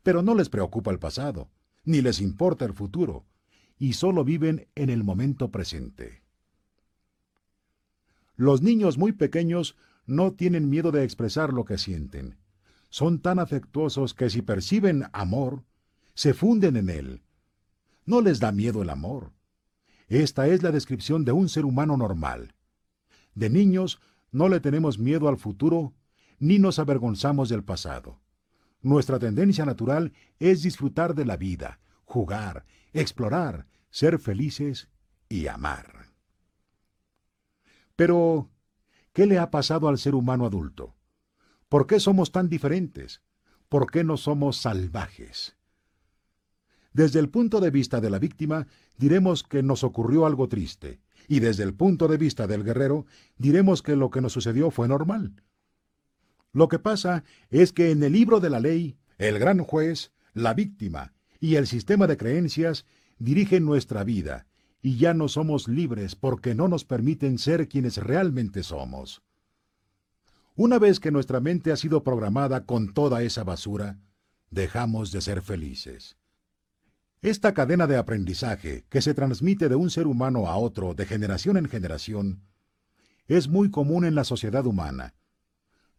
Pero 0.07 0.21
no 0.21 0.35
les 0.35 0.47
preocupa 0.47 0.89
el 0.89 0.99
pasado, 0.99 1.49
ni 1.83 2.01
les 2.01 2.21
importa 2.21 2.63
el 2.63 2.71
futuro, 2.71 3.25
y 3.77 3.91
solo 3.91 4.23
viven 4.23 4.69
en 4.73 4.89
el 4.89 5.03
momento 5.03 5.51
presente. 5.51 6.21
Los 8.37 8.61
niños 8.61 8.97
muy 8.97 9.11
pequeños 9.11 9.75
no 10.05 10.31
tienen 10.31 10.69
miedo 10.69 10.93
de 10.93 11.03
expresar 11.03 11.51
lo 11.51 11.65
que 11.65 11.77
sienten. 11.77 12.37
Son 12.87 13.19
tan 13.19 13.37
afectuosos 13.37 14.13
que 14.13 14.29
si 14.29 14.41
perciben 14.41 15.09
amor, 15.11 15.65
se 16.13 16.33
funden 16.33 16.77
en 16.77 16.89
él. 16.89 17.21
No 18.05 18.21
les 18.21 18.39
da 18.39 18.53
miedo 18.53 18.83
el 18.83 18.89
amor. 18.89 19.33
Esta 20.07 20.47
es 20.47 20.63
la 20.63 20.71
descripción 20.71 21.25
de 21.25 21.33
un 21.33 21.49
ser 21.49 21.65
humano 21.65 21.97
normal. 21.97 22.55
De 23.35 23.49
niños 23.49 23.99
no 24.31 24.47
le 24.47 24.61
tenemos 24.61 24.99
miedo 24.99 25.27
al 25.27 25.35
futuro 25.35 25.91
ni 26.39 26.59
nos 26.59 26.79
avergonzamos 26.79 27.49
del 27.49 27.65
pasado. 27.65 28.21
Nuestra 28.81 29.19
tendencia 29.19 29.65
natural 29.65 30.13
es 30.39 30.61
disfrutar 30.61 31.15
de 31.15 31.25
la 31.25 31.37
vida, 31.37 31.79
jugar, 32.05 32.65
explorar, 32.93 33.67
ser 33.89 34.19
felices 34.19 34.89
y 35.29 35.47
amar. 35.47 36.07
Pero, 37.95 38.49
¿qué 39.13 39.25
le 39.25 39.39
ha 39.39 39.49
pasado 39.49 39.87
al 39.87 39.97
ser 39.97 40.15
humano 40.15 40.45
adulto? 40.45 40.95
¿Por 41.69 41.87
qué 41.87 41.99
somos 41.99 42.31
tan 42.31 42.47
diferentes? 42.47 43.21
¿Por 43.67 43.91
qué 43.91 44.03
no 44.03 44.17
somos 44.17 44.57
salvajes? 44.57 45.57
Desde 46.93 47.19
el 47.19 47.29
punto 47.29 47.59
de 47.59 47.71
vista 47.71 47.99
de 47.99 48.09
la 48.09 48.19
víctima, 48.19 48.67
diremos 48.97 49.43
que 49.43 49.61
nos 49.63 49.83
ocurrió 49.83 50.25
algo 50.25 50.47
triste, 50.47 51.01
y 51.27 51.41
desde 51.41 51.63
el 51.63 51.73
punto 51.73 52.07
de 52.07 52.17
vista 52.17 52.47
del 52.47 52.63
guerrero, 52.63 53.05
diremos 53.37 53.81
que 53.81 53.95
lo 53.95 54.09
que 54.09 54.21
nos 54.21 54.33
sucedió 54.33 54.71
fue 54.71 54.87
normal. 54.87 55.43
Lo 56.53 56.67
que 56.67 56.79
pasa 56.79 57.23
es 57.49 57.73
que 57.73 57.91
en 57.91 58.03
el 58.03 58.13
libro 58.13 58.39
de 58.39 58.49
la 58.49 58.59
ley, 58.59 58.97
el 59.17 59.39
gran 59.39 59.59
juez, 59.59 60.11
la 60.33 60.53
víctima 60.53 61.13
y 61.39 61.55
el 61.55 61.67
sistema 61.67 62.07
de 62.07 62.17
creencias 62.17 62.85
dirigen 63.19 63.65
nuestra 63.65 64.03
vida, 64.03 64.47
y 64.81 64.97
ya 64.97 65.13
no 65.13 65.27
somos 65.27 65.67
libres 65.67 66.15
porque 66.15 66.55
no 66.55 66.67
nos 66.67 66.85
permiten 66.85 67.39
ser 67.39 67.67
quienes 67.67 67.97
realmente 67.97 68.63
somos. 68.63 69.21
Una 70.55 70.79
vez 70.79 70.99
que 70.99 71.11
nuestra 71.11 71.39
mente 71.39 71.71
ha 71.71 71.75
sido 71.75 72.03
programada 72.03 72.65
con 72.65 72.93
toda 72.93 73.21
esa 73.21 73.43
basura, 73.43 73.99
dejamos 74.49 75.11
de 75.11 75.21
ser 75.21 75.41
felices. 75.41 76.17
Esta 77.21 77.53
cadena 77.53 77.87
de 77.87 77.97
aprendizaje 77.97 78.85
que 78.89 79.01
se 79.01 79.13
transmite 79.13 79.69
de 79.69 79.75
un 79.75 79.89
ser 79.89 80.07
humano 80.07 80.47
a 80.47 80.57
otro 80.57 80.93
de 80.93 81.05
generación 81.05 81.57
en 81.57 81.67
generación 81.67 82.43
es 83.27 83.47
muy 83.47 83.69
común 83.69 84.05
en 84.05 84.15
la 84.15 84.23
sociedad 84.23 84.65
humana. 84.65 85.13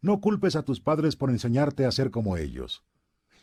No 0.01 0.21
culpes 0.21 0.55
a 0.55 0.63
tus 0.63 0.79
padres 0.79 1.15
por 1.15 1.29
enseñarte 1.29 1.85
a 1.85 1.91
ser 1.91 2.11
como 2.11 2.37
ellos. 2.37 2.83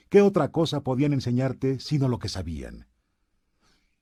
¿Qué 0.09 0.23
otra 0.23 0.53
cosa 0.53 0.83
podían 0.83 1.13
enseñarte 1.13 1.81
sino 1.81 2.09
lo 2.09 2.19
que 2.19 2.29
sabían? 2.29 2.87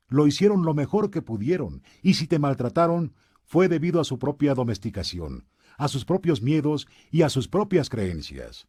Lo 0.08 0.26
hicieron 0.26 0.64
lo 0.64 0.74
mejor 0.74 1.10
que 1.10 1.22
pudieron, 1.22 1.82
y 2.02 2.14
si 2.14 2.26
te 2.26 2.38
maltrataron, 2.38 3.14
fue 3.42 3.68
debido 3.68 4.00
a 4.00 4.04
su 4.04 4.18
propia 4.18 4.54
domesticación, 4.54 5.48
a 5.76 5.88
sus 5.88 6.04
propios 6.04 6.42
miedos 6.42 6.86
y 7.10 7.22
a 7.22 7.28
sus 7.28 7.48
propias 7.48 7.88
creencias. 7.88 8.68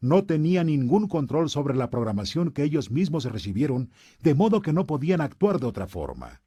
No 0.00 0.24
tenía 0.24 0.62
ningún 0.62 1.08
control 1.08 1.48
sobre 1.48 1.74
la 1.74 1.90
programación 1.90 2.52
que 2.52 2.62
ellos 2.62 2.90
mismos 2.90 3.24
recibieron, 3.24 3.90
de 4.22 4.34
modo 4.34 4.60
que 4.60 4.72
no 4.72 4.86
podían 4.86 5.20
actuar 5.20 5.58
de 5.58 5.66
otra 5.66 5.86
forma. 5.88 6.42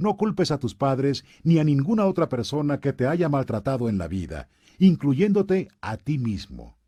No 0.00 0.16
culpes 0.16 0.50
a 0.50 0.56
tus 0.56 0.74
padres 0.74 1.26
ni 1.44 1.58
a 1.58 1.64
ninguna 1.64 2.06
otra 2.06 2.30
persona 2.30 2.80
que 2.80 2.94
te 2.94 3.06
haya 3.06 3.28
maltratado 3.28 3.86
en 3.90 3.98
la 3.98 4.08
vida, 4.08 4.48
incluyéndote 4.78 5.68
a 5.82 5.98
ti 5.98 6.16
mismo. 6.16 6.78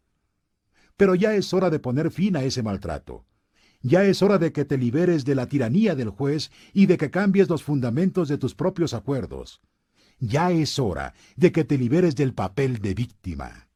Pero 0.96 1.14
ya 1.14 1.34
es 1.34 1.52
hora 1.52 1.68
de 1.68 1.78
poner 1.78 2.10
fin 2.10 2.36
a 2.36 2.42
ese 2.42 2.62
maltrato. 2.62 3.26
Ya 3.82 4.02
es 4.04 4.22
hora 4.22 4.38
de 4.38 4.50
que 4.52 4.64
te 4.64 4.78
liberes 4.78 5.26
de 5.26 5.34
la 5.34 5.46
tiranía 5.46 5.94
del 5.94 6.08
juez 6.08 6.50
y 6.72 6.86
de 6.86 6.96
que 6.96 7.10
cambies 7.10 7.50
los 7.50 7.62
fundamentos 7.62 8.28
de 8.28 8.38
tus 8.38 8.54
propios 8.54 8.94
acuerdos. 8.94 9.60
Ya 10.18 10.50
es 10.50 10.78
hora 10.78 11.12
de 11.36 11.52
que 11.52 11.64
te 11.64 11.76
liberes 11.76 12.16
del 12.16 12.32
papel 12.32 12.78
de 12.78 12.94
víctima. 12.94 13.68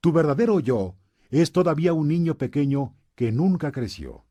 Tu 0.00 0.10
verdadero 0.10 0.58
yo 0.58 0.96
es 1.30 1.52
todavía 1.52 1.92
un 1.92 2.08
niño 2.08 2.36
pequeño 2.38 2.96
que 3.14 3.30
nunca 3.30 3.70
creció. 3.70 4.24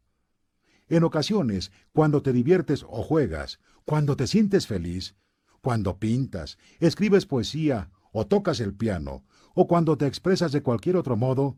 En 0.89 1.03
ocasiones, 1.03 1.71
cuando 1.93 2.21
te 2.21 2.33
diviertes 2.33 2.83
o 2.83 3.03
juegas, 3.03 3.59
cuando 3.85 4.15
te 4.15 4.27
sientes 4.27 4.67
feliz, 4.67 5.15
cuando 5.61 5.99
pintas, 5.99 6.57
escribes 6.79 7.25
poesía 7.25 7.91
o 8.11 8.27
tocas 8.27 8.59
el 8.59 8.73
piano, 8.73 9.23
o 9.53 9.67
cuando 9.67 9.97
te 9.97 10.07
expresas 10.07 10.51
de 10.51 10.61
cualquier 10.61 10.97
otro 10.97 11.15
modo, 11.15 11.57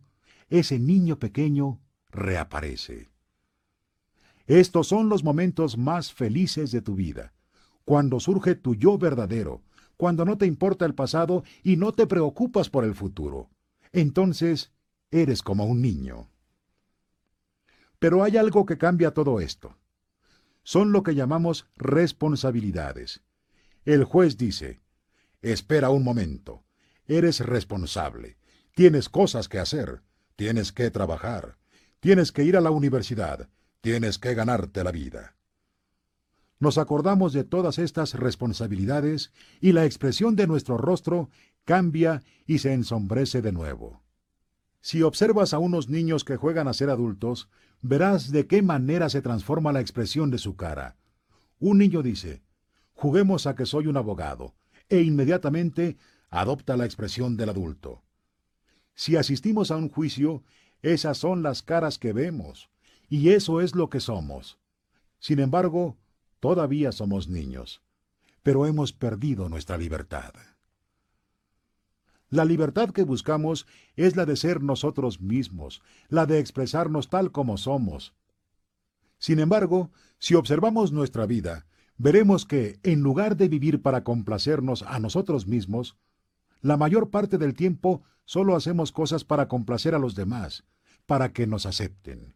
ese 0.50 0.80
niño 0.80 1.18
pequeño 1.18 1.82
reaparece. 2.10 3.10
Estos 4.48 4.88
son 4.88 5.08
los 5.08 5.24
momentos 5.24 5.78
más 5.78 6.14
felices 6.14 6.72
de 6.72 6.82
tu 6.82 6.96
vida, 6.96 7.34
cuando 7.86 8.20
surge 8.20 8.56
tu 8.56 8.76
yo 8.76 8.98
verdadero, 8.98 9.64
cuando 9.98 10.26
no 10.26 10.38
te 10.38 10.46
importa 10.46 10.86
el 10.86 10.94
pasado 10.94 11.44
y 11.64 11.78
no 11.78 11.94
te 11.94 12.06
preocupas 12.06 12.70
por 12.70 12.84
el 12.84 12.96
futuro 12.96 13.50
entonces 13.92 14.72
eres 15.12 15.42
como 15.42 15.66
un 15.66 15.82
niño. 15.82 16.30
Pero 18.02 18.24
hay 18.24 18.36
algo 18.36 18.66
que 18.66 18.80
cambia 18.80 19.12
todo 19.12 19.40
esto. 19.40 19.78
Son 20.64 20.92
lo 20.92 21.04
que 21.04 21.14
llamamos 21.14 21.68
responsabilidades. 21.76 23.22
El 23.86 24.06
juez 24.06 24.40
dice, 24.40 24.82
espera 25.44 25.92
un 25.92 26.04
momento, 26.04 26.64
eres 27.06 27.42
responsable, 27.42 28.38
tienes 28.74 29.08
cosas 29.08 29.48
que 29.48 29.60
hacer, 29.60 30.02
tienes 30.36 30.72
que 30.72 30.90
trabajar, 30.90 31.58
tienes 32.00 32.32
que 32.32 32.44
ir 32.44 32.58
a 32.58 32.62
la 32.62 32.72
universidad, 32.72 33.50
tienes 33.82 34.18
que 34.18 34.34
ganarte 34.34 34.84
la 34.84 34.92
vida. 34.92 35.36
Nos 36.58 36.80
acordamos 36.80 37.34
de 37.34 37.44
todas 37.44 37.78
estas 37.78 38.16
responsabilidades 38.16 39.32
y 39.60 39.74
la 39.74 39.86
expresión 39.86 40.36
de 40.36 40.48
nuestro 40.48 40.80
rostro 40.80 41.30
cambia 41.66 42.24
y 42.48 42.58
se 42.58 42.74
ensombrece 42.74 43.44
de 43.44 43.52
nuevo. 43.52 44.02
Si 44.80 45.04
observas 45.04 45.54
a 45.54 45.60
unos 45.60 45.88
niños 45.88 46.26
que 46.26 46.38
juegan 46.38 46.68
a 46.68 46.74
ser 46.74 46.90
adultos, 46.90 47.48
verás 47.82 48.32
de 48.32 48.48
qué 48.48 48.62
manera 48.62 49.10
se 49.10 49.22
transforma 49.22 49.72
la 49.72 49.82
expresión 49.82 50.32
de 50.32 50.38
su 50.38 50.56
cara. 50.56 50.98
Un 51.60 51.78
niño 51.78 52.02
dice, 52.02 52.44
juguemos 52.94 53.48
a 53.48 53.56
que 53.56 53.66
soy 53.66 53.88
un 53.88 53.98
abogado, 53.98 54.56
e 54.90 55.02
inmediatamente 55.02 55.98
adopta 56.30 56.78
la 56.78 56.86
expresión 56.86 57.38
del 57.38 57.50
adulto. 57.50 58.04
Si 58.94 59.16
asistimos 59.16 59.72
a 59.72 59.78
un 59.78 59.90
juicio, 59.90 60.44
esas 60.82 61.18
son 61.18 61.44
las 61.44 61.64
caras 61.64 61.98
que 61.98 62.14
vemos, 62.14 62.70
y 63.10 63.30
eso 63.30 63.62
es 63.62 63.76
lo 63.76 63.90
que 63.90 64.00
somos. 64.00 64.60
Sin 65.20 65.40
embargo, 65.40 65.98
todavía 66.40 66.92
somos 66.92 67.28
niños, 67.28 67.82
pero 68.44 68.66
hemos 68.66 68.94
perdido 68.94 69.50
nuestra 69.50 69.78
libertad. 69.78 70.34
La 72.32 72.46
libertad 72.46 72.92
que 72.92 73.04
buscamos 73.04 73.68
es 73.98 74.16
la 74.16 74.26
de 74.26 74.38
ser 74.38 74.64
nosotros 74.64 75.20
mismos, 75.20 75.84
la 76.08 76.26
de 76.26 76.40
expresarnos 76.40 77.10
tal 77.10 77.34
como 77.34 77.58
somos. 77.58 78.16
Sin 79.20 79.40
embargo, 79.40 79.92
si 80.18 80.36
observamos 80.36 80.94
nuestra 80.94 81.26
vida, 81.26 81.68
veremos 81.98 82.46
que, 82.46 82.80
en 82.84 83.02
lugar 83.02 83.36
de 83.36 83.50
vivir 83.50 83.82
para 83.82 84.06
complacernos 84.06 84.82
a 84.84 84.98
nosotros 85.00 85.46
mismos, 85.46 85.98
la 86.62 86.78
mayor 86.78 87.10
parte 87.10 87.38
del 87.38 87.54
tiempo 87.54 88.02
solo 88.24 88.56
hacemos 88.56 88.94
cosas 88.94 89.26
para 89.26 89.50
complacer 89.50 89.94
a 89.94 90.00
los 90.00 90.16
demás, 90.16 90.64
para 91.06 91.34
que 91.34 91.48
nos 91.48 91.66
acepten. 91.66 92.34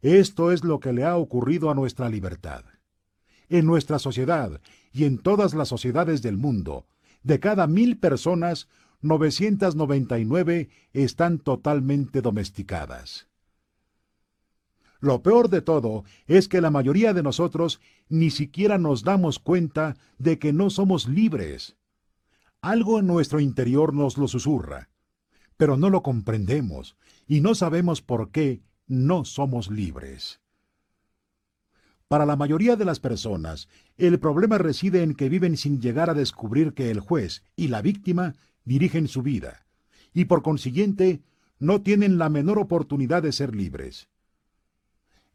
Esto 0.00 0.52
es 0.52 0.64
lo 0.64 0.80
que 0.80 0.94
le 0.94 1.04
ha 1.04 1.18
ocurrido 1.18 1.70
a 1.70 1.74
nuestra 1.74 2.08
libertad. 2.08 2.64
En 3.50 3.66
nuestra 3.66 3.98
sociedad 3.98 4.62
y 4.90 5.04
en 5.04 5.18
todas 5.18 5.52
las 5.52 5.68
sociedades 5.68 6.22
del 6.22 6.38
mundo, 6.38 6.86
de 7.22 7.40
cada 7.40 7.66
mil 7.66 7.98
personas, 7.98 8.68
999 9.00 10.70
están 10.92 11.38
totalmente 11.38 12.20
domesticadas. 12.20 13.28
Lo 15.00 15.22
peor 15.22 15.48
de 15.48 15.62
todo 15.62 16.04
es 16.26 16.48
que 16.48 16.60
la 16.60 16.70
mayoría 16.70 17.12
de 17.12 17.22
nosotros 17.22 17.80
ni 18.08 18.30
siquiera 18.30 18.78
nos 18.78 19.04
damos 19.04 19.38
cuenta 19.38 19.96
de 20.18 20.38
que 20.38 20.52
no 20.52 20.70
somos 20.70 21.06
libres. 21.06 21.76
Algo 22.60 22.98
en 22.98 23.06
nuestro 23.06 23.38
interior 23.38 23.94
nos 23.94 24.18
lo 24.18 24.26
susurra, 24.26 24.90
pero 25.56 25.76
no 25.76 25.90
lo 25.90 26.02
comprendemos 26.02 26.96
y 27.28 27.40
no 27.40 27.54
sabemos 27.54 28.02
por 28.02 28.30
qué 28.32 28.62
no 28.88 29.24
somos 29.24 29.70
libres. 29.70 30.40
Para 32.08 32.26
la 32.26 32.36
mayoría 32.36 32.76
de 32.76 32.84
las 32.84 33.00
personas, 33.00 33.68
el 33.96 34.18
problema 34.18 34.58
reside 34.58 35.02
en 35.02 35.14
que 35.14 35.28
viven 35.28 35.56
sin 35.56 35.80
llegar 35.80 36.10
a 36.10 36.14
descubrir 36.14 36.72
que 36.74 36.90
el 36.90 37.00
juez 37.00 37.44
y 37.54 37.68
la 37.68 37.82
víctima 37.82 38.34
dirigen 38.64 39.08
su 39.08 39.22
vida, 39.22 39.66
y 40.12 40.24
por 40.24 40.42
consiguiente 40.42 41.22
no 41.58 41.82
tienen 41.82 42.18
la 42.18 42.28
menor 42.28 42.58
oportunidad 42.58 43.22
de 43.22 43.32
ser 43.32 43.54
libres 43.54 44.08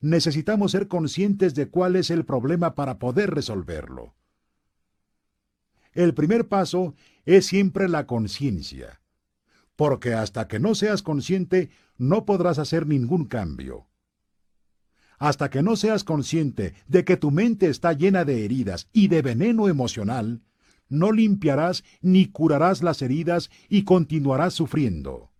necesitamos 0.03 0.73
ser 0.73 0.89
conscientes 0.89 1.55
de 1.55 1.69
cuál 1.69 1.95
es 1.95 2.11
el 2.11 2.25
problema 2.25 2.75
para 2.75 2.99
poder 2.99 3.31
resolverlo. 3.31 4.13
El 5.93 6.13
primer 6.13 6.49
paso 6.49 6.93
es 7.25 7.45
siempre 7.45 7.87
la 7.87 8.05
conciencia, 8.05 8.99
porque 9.77 10.13
hasta 10.13 10.49
que 10.49 10.59
no 10.59 10.75
seas 10.75 11.03
consciente 11.03 11.69
no 11.97 12.25
podrás 12.25 12.59
hacer 12.59 12.85
ningún 12.85 13.25
cambio. 13.25 13.87
Hasta 15.23 15.49
que 15.49 15.63
no 15.63 15.75
seas 15.75 16.03
consciente 16.03 16.73
de 16.87 17.05
que 17.05 17.15
tu 17.15 17.31
mente 17.31 17.67
está 17.67 17.93
llena 17.93 18.25
de 18.25 18.43
heridas 18.43 18.89
y 18.91 19.07
de 19.07 19.21
veneno 19.21 19.69
emocional, 19.69 20.41
no 20.89 21.11
limpiarás 21.11 21.83
ni 22.01 22.27
curarás 22.27 22.83
las 22.83 23.01
heridas 23.01 23.49
y 23.69 23.83
continuarás 23.83 24.53
sufriendo. 24.53 25.31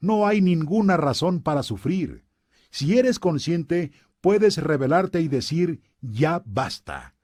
No 0.00 0.26
hay 0.26 0.42
ninguna 0.42 0.96
razón 0.96 1.40
para 1.40 1.62
sufrir 1.62 2.24
si 2.70 2.98
eres 2.98 3.18
consciente, 3.18 3.90
puedes 4.20 4.56
revelarte 4.58 5.20
y 5.20 5.28
decir, 5.28 5.82
ya 6.00 6.42
basta. 6.44 7.16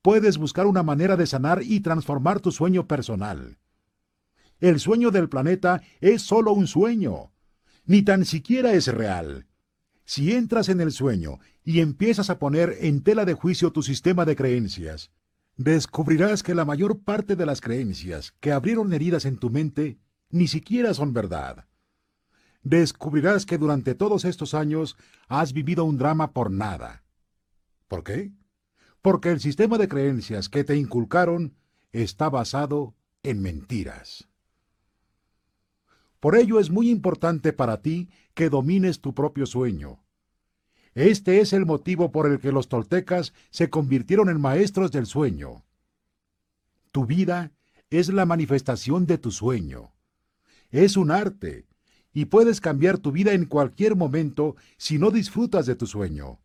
Puedes 0.00 0.38
buscar 0.38 0.66
una 0.66 0.82
manera 0.82 1.16
de 1.16 1.26
sanar 1.26 1.62
y 1.62 1.80
transformar 1.80 2.40
tu 2.40 2.50
sueño 2.50 2.86
personal. 2.86 3.58
El 4.60 4.80
sueño 4.80 5.10
del 5.10 5.28
planeta 5.28 5.82
es 6.00 6.22
solo 6.22 6.52
un 6.52 6.66
sueño, 6.66 7.32
ni 7.84 8.02
tan 8.02 8.24
siquiera 8.24 8.72
es 8.72 8.88
real. 8.88 9.46
Si 10.08 10.32
entras 10.32 10.68
en 10.68 10.80
el 10.80 10.90
sueño 10.90 11.38
y 11.62 11.78
empiezas 11.78 12.30
a 12.30 12.40
poner 12.40 12.78
en 12.80 13.04
tela 13.04 13.24
de 13.24 13.34
juicio 13.34 13.70
tu 13.70 13.84
sistema 13.84 14.24
de 14.24 14.34
creencias, 14.34 15.12
descubrirás 15.56 16.42
que 16.42 16.56
la 16.56 16.64
mayor 16.64 17.04
parte 17.04 17.36
de 17.36 17.46
las 17.46 17.60
creencias 17.60 18.32
que 18.40 18.50
abrieron 18.50 18.92
heridas 18.92 19.24
en 19.24 19.36
tu 19.36 19.50
mente 19.50 20.00
ni 20.30 20.48
siquiera 20.48 20.94
son 20.94 21.12
verdad 21.12 21.68
descubrirás 22.62 23.46
que 23.46 23.58
durante 23.58 23.94
todos 23.94 24.24
estos 24.24 24.54
años 24.54 24.96
has 25.28 25.52
vivido 25.52 25.84
un 25.84 25.96
drama 25.96 26.32
por 26.32 26.50
nada. 26.50 27.02
¿Por 27.86 28.04
qué? 28.04 28.32
Porque 29.00 29.30
el 29.30 29.40
sistema 29.40 29.78
de 29.78 29.88
creencias 29.88 30.48
que 30.48 30.64
te 30.64 30.76
inculcaron 30.76 31.54
está 31.92 32.28
basado 32.28 32.94
en 33.22 33.40
mentiras. 33.40 34.28
Por 36.20 36.36
ello 36.36 36.58
es 36.58 36.70
muy 36.70 36.90
importante 36.90 37.52
para 37.52 37.80
ti 37.80 38.08
que 38.34 38.50
domines 38.50 39.00
tu 39.00 39.14
propio 39.14 39.46
sueño. 39.46 40.02
Este 40.94 41.40
es 41.40 41.52
el 41.52 41.64
motivo 41.64 42.10
por 42.10 42.26
el 42.26 42.40
que 42.40 42.50
los 42.50 42.68
toltecas 42.68 43.32
se 43.50 43.70
convirtieron 43.70 44.28
en 44.28 44.40
maestros 44.40 44.90
del 44.90 45.06
sueño. 45.06 45.64
Tu 46.90 47.06
vida 47.06 47.52
es 47.90 48.08
la 48.08 48.26
manifestación 48.26 49.06
de 49.06 49.18
tu 49.18 49.30
sueño. 49.30 49.92
Es 50.70 50.96
un 50.96 51.10
arte, 51.10 51.66
y 52.12 52.24
puedes 52.24 52.60
cambiar 52.60 52.98
tu 52.98 53.12
vida 53.12 53.32
en 53.32 53.44
cualquier 53.44 53.94
momento 53.94 54.56
si 54.76 54.98
no 54.98 55.10
disfrutas 55.10 55.66
de 55.66 55.76
tu 55.76 55.86
sueño. 55.86 56.40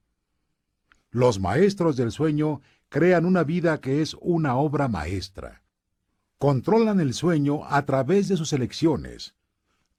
Los 1.10 1.40
maestros 1.40 1.96
del 1.96 2.12
sueño 2.12 2.62
crean 2.90 3.26
una 3.26 3.44
vida 3.44 3.82
que 3.82 4.02
es 4.02 4.16
una 4.22 4.56
obra 4.56 4.88
maestra. 4.88 5.64
Controlan 6.38 7.00
el 7.00 7.14
sueño 7.14 7.66
a 7.66 7.86
través 7.86 8.28
de 8.28 8.38
sus 8.38 8.54
elecciones. 8.54 9.36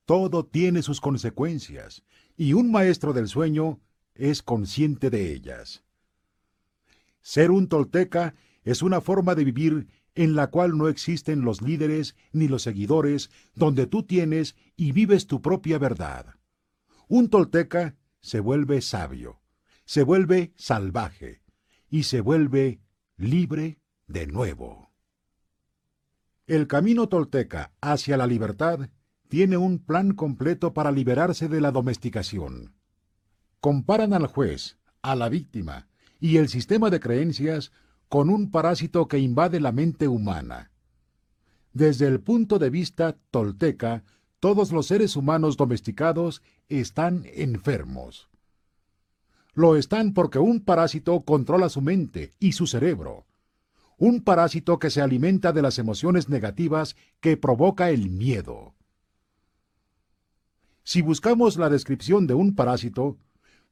Todo 0.05 0.45
tiene 0.45 0.83
sus 0.83 1.01
consecuencias, 1.01 2.03
y 2.37 2.53
un 2.53 2.71
maestro 2.71 3.13
del 3.13 3.29
sueño 3.29 3.81
es 4.15 4.43
consciente 4.43 5.11
de 5.11 5.33
ellas. 5.33 5.83
Ser 7.21 7.51
un 7.51 7.69
tolteca 7.69 8.35
es 8.65 8.83
una 8.83 9.01
forma 9.01 9.35
de 9.35 9.45
vivir 9.45 9.89
en 10.15 10.37
la 10.37 10.49
cual 10.49 10.77
no 10.77 10.89
existen 10.89 11.43
los 11.43 11.63
líderes 11.63 12.17
ni 12.33 12.49
los 12.49 12.63
seguidores, 12.63 13.31
donde 13.55 13.87
tú 13.87 14.05
tienes 14.05 14.57
y 14.77 14.93
vives 14.93 15.27
tu 15.27 15.43
propia 15.43 15.79
verdad. 15.79 16.37
Un 17.09 17.29
tolteca 17.29 17.97
se 18.21 18.41
vuelve 18.41 18.81
sabio, 18.81 19.41
se 19.85 20.03
vuelve 20.03 20.53
salvaje 20.57 21.43
y 21.89 22.05
se 22.05 22.21
vuelve 22.21 22.81
libre 23.17 23.79
de 24.07 24.27
nuevo. 24.27 24.91
El 26.47 26.67
camino 26.67 27.09
tolteca 27.09 27.73
hacia 27.81 28.17
la 28.17 28.27
libertad 28.27 28.91
tiene 29.35 29.57
un 29.57 29.81
plan 29.81 30.15
completo 30.15 30.75
para 30.75 30.93
liberarse 30.93 31.49
de 31.49 31.61
la 31.61 31.73
domesticación. 31.73 32.73
Comparan 33.59 34.13
al 34.13 34.29
juez, 34.29 34.79
a 35.03 35.17
la 35.17 35.29
víctima 35.29 35.89
y 36.21 36.37
el 36.37 36.49
sistema 36.49 36.89
de 36.89 37.01
creencias 37.01 37.73
con 38.09 38.31
un 38.31 38.53
parásito 38.53 39.09
que 39.09 39.19
invade 39.19 39.59
la 39.59 39.73
mente 39.73 40.07
humana. 40.07 40.71
Desde 41.73 42.07
el 42.07 42.21
punto 42.21 42.61
de 42.61 42.71
vista 42.71 43.17
tolteca, 43.33 44.05
todos 44.39 44.71
los 44.71 44.87
seres 44.87 45.17
humanos 45.17 45.57
domesticados 45.57 46.41
están 46.69 47.25
enfermos. 47.35 48.29
Lo 49.53 49.75
están 49.75 50.15
porque 50.15 50.39
un 50.39 50.61
parásito 50.61 51.21
controla 51.23 51.71
su 51.71 51.81
mente 51.81 52.35
y 52.39 52.53
su 52.53 52.69
cerebro. 52.69 53.27
Un 53.99 54.21
parásito 54.21 54.79
que 54.79 54.91
se 54.91 55.03
alimenta 55.03 55.53
de 55.53 55.63
las 55.63 55.81
emociones 55.81 56.29
negativas 56.29 56.95
que 57.19 57.37
provoca 57.37 57.91
el 57.91 58.11
miedo. 58.11 58.74
Si 60.85 61.01
buscamos 61.01 61.57
la 61.57 61.71
descripción 61.71 62.27
de 62.27 62.35
un 62.35 62.55
parásito, 62.55 63.17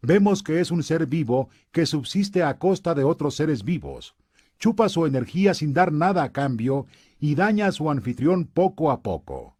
vemos 0.00 0.42
que 0.42 0.60
es 0.60 0.70
un 0.70 0.82
ser 0.82 1.06
vivo 1.06 1.50
que 1.70 1.84
subsiste 1.84 2.42
a 2.42 2.58
costa 2.58 2.94
de 2.94 3.04
otros 3.04 3.36
seres 3.36 3.64
vivos, 3.64 4.16
chupa 4.58 4.88
su 4.88 5.04
energía 5.04 5.52
sin 5.52 5.74
dar 5.74 5.92
nada 5.92 6.22
a 6.22 6.32
cambio 6.32 6.86
y 7.20 7.34
daña 7.34 7.66
a 7.66 7.72
su 7.72 7.90
anfitrión 7.90 8.46
poco 8.46 8.90
a 8.90 9.02
poco. 9.02 9.58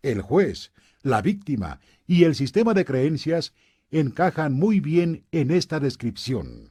El 0.00 0.22
juez, 0.22 0.72
la 1.02 1.22
víctima 1.22 1.80
y 2.06 2.22
el 2.22 2.36
sistema 2.36 2.72
de 2.72 2.84
creencias 2.84 3.52
encajan 3.90 4.52
muy 4.52 4.78
bien 4.78 5.24
en 5.32 5.50
esta 5.50 5.80
descripción. 5.80 6.70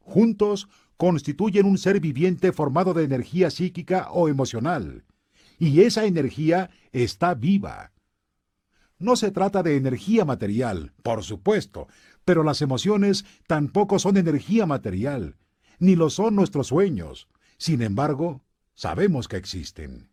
Juntos 0.00 0.68
constituyen 0.96 1.64
un 1.66 1.78
ser 1.78 2.00
viviente 2.00 2.50
formado 2.50 2.92
de 2.92 3.04
energía 3.04 3.50
psíquica 3.50 4.10
o 4.10 4.28
emocional, 4.28 5.04
y 5.60 5.82
esa 5.82 6.06
energía 6.06 6.70
está 6.92 7.34
viva. 7.34 7.93
No 9.04 9.16
se 9.16 9.30
trata 9.30 9.62
de 9.62 9.76
energía 9.76 10.24
material, 10.24 10.94
por 11.02 11.24
supuesto, 11.24 11.88
pero 12.24 12.42
las 12.42 12.62
emociones 12.62 13.26
tampoco 13.46 13.98
son 13.98 14.16
energía 14.16 14.64
material, 14.64 15.36
ni 15.78 15.94
lo 15.94 16.08
son 16.08 16.34
nuestros 16.34 16.68
sueños. 16.68 17.28
Sin 17.58 17.82
embargo, 17.82 18.40
sabemos 18.74 19.28
que 19.28 19.36
existen. 19.36 20.08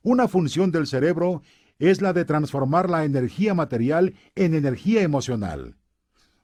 Una 0.00 0.26
función 0.26 0.70
del 0.70 0.86
cerebro 0.86 1.42
es 1.78 2.00
la 2.00 2.14
de 2.14 2.24
transformar 2.24 2.88
la 2.88 3.04
energía 3.04 3.52
material 3.52 4.14
en 4.34 4.54
energía 4.54 5.02
emocional. 5.02 5.76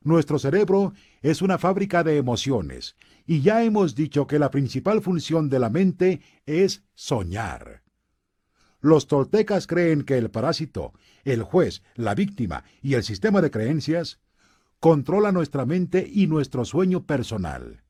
Nuestro 0.03 0.39
cerebro 0.39 0.93
es 1.23 1.41
una 1.41 1.57
fábrica 1.57 2.05
de 2.05 2.19
emociones, 2.19 2.95
y 3.25 3.41
ya 3.41 3.65
hemos 3.65 3.95
dicho 3.95 4.27
que 4.27 4.39
la 4.39 4.51
principal 4.51 5.01
función 5.01 5.49
de 5.49 5.61
la 5.61 5.71
mente 5.71 6.21
es 6.45 6.85
soñar. 6.95 7.86
Los 8.87 9.09
toltecas 9.09 9.67
creen 9.67 10.05
que 10.05 10.17
el 10.17 10.31
parásito, 10.31 10.93
el 11.25 11.43
juez, 11.43 11.83
la 11.97 12.15
víctima 12.15 12.63
y 12.81 12.95
el 12.95 13.03
sistema 13.03 13.43
de 13.43 13.51
creencias 13.51 14.21
controla 14.79 15.33
nuestra 15.33 15.67
mente 15.67 16.09
y 16.09 16.29
nuestro 16.29 16.65
sueño 16.65 17.05
personal. 17.05 17.83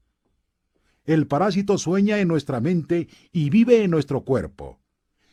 El 1.04 1.26
parásito 1.26 1.76
sueña 1.76 2.18
en 2.18 2.28
nuestra 2.28 2.62
mente 2.62 3.08
y 3.30 3.50
vive 3.50 3.82
en 3.82 3.90
nuestro 3.90 4.22
cuerpo. 4.22 4.80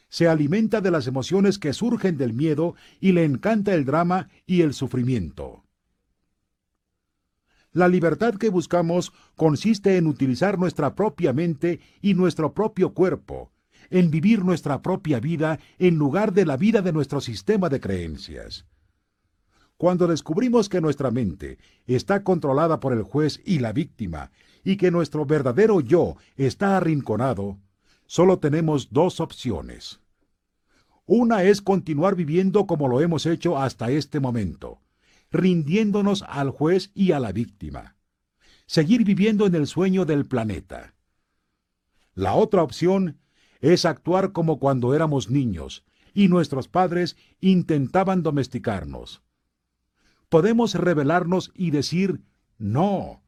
Se 0.10 0.28
alimenta 0.28 0.82
de 0.82 0.92
las 0.92 1.08
emociones 1.08 1.60
que 1.60 1.72
surgen 1.72 2.18
del 2.18 2.34
miedo 2.34 2.76
y 3.00 3.14
le 3.14 3.24
encanta 3.24 3.74
el 3.74 3.86
drama 3.86 4.28
y 4.46 4.64
el 4.64 4.74
sufrimiento. 4.74 5.64
La 7.72 7.88
libertad 7.88 8.34
que 8.36 8.50
buscamos 8.50 9.14
consiste 9.38 9.96
en 9.96 10.08
utilizar 10.08 10.60
nuestra 10.60 10.94
propia 10.94 11.32
mente 11.32 11.80
y 12.02 12.16
nuestro 12.16 12.54
propio 12.54 12.94
cuerpo, 12.94 13.53
en 13.94 14.10
vivir 14.10 14.44
nuestra 14.44 14.82
propia 14.82 15.20
vida 15.20 15.60
en 15.78 15.98
lugar 15.98 16.34
de 16.34 16.48
la 16.48 16.58
vida 16.58 16.82
de 16.82 16.92
nuestro 16.92 17.22
sistema 17.22 17.70
de 17.70 17.80
creencias. 17.80 18.66
Cuando 19.78 20.08
descubrimos 20.08 20.68
que 20.68 20.82
nuestra 20.82 21.12
mente 21.12 21.60
está 21.86 22.24
controlada 22.24 22.80
por 22.80 22.94
el 22.94 23.04
juez 23.04 23.40
y 23.46 23.60
la 23.60 23.72
víctima, 23.72 24.32
y 24.64 24.78
que 24.78 24.90
nuestro 24.90 25.28
verdadero 25.28 25.80
yo 25.80 26.18
está 26.38 26.76
arrinconado, 26.76 27.60
solo 28.08 28.40
tenemos 28.40 28.92
dos 28.92 29.20
opciones. 29.20 30.00
Una 31.06 31.44
es 31.44 31.62
continuar 31.62 32.16
viviendo 32.16 32.66
como 32.66 32.88
lo 32.88 33.00
hemos 33.00 33.28
hecho 33.28 33.60
hasta 33.60 33.92
este 33.92 34.20
momento, 34.20 34.82
rindiéndonos 35.30 36.24
al 36.28 36.50
juez 36.50 36.90
y 36.96 37.12
a 37.12 37.20
la 37.20 37.32
víctima. 37.32 37.96
Seguir 38.66 39.04
viviendo 39.04 39.46
en 39.46 39.54
el 39.54 39.68
sueño 39.68 40.06
del 40.06 40.26
planeta. 40.26 40.96
La 42.16 42.34
otra 42.34 42.64
opción 42.64 43.20
es 43.64 43.86
actuar 43.86 44.32
como 44.32 44.60
cuando 44.60 44.94
éramos 44.94 45.32
niños 45.32 45.84
y 46.14 46.28
nuestros 46.28 46.68
padres 46.68 47.18
intentaban 47.42 48.22
domesticarnos. 48.22 49.24
Podemos 50.30 50.76
rebelarnos 50.76 51.52
y 51.56 51.72
decir 51.72 52.22
no. 52.60 53.24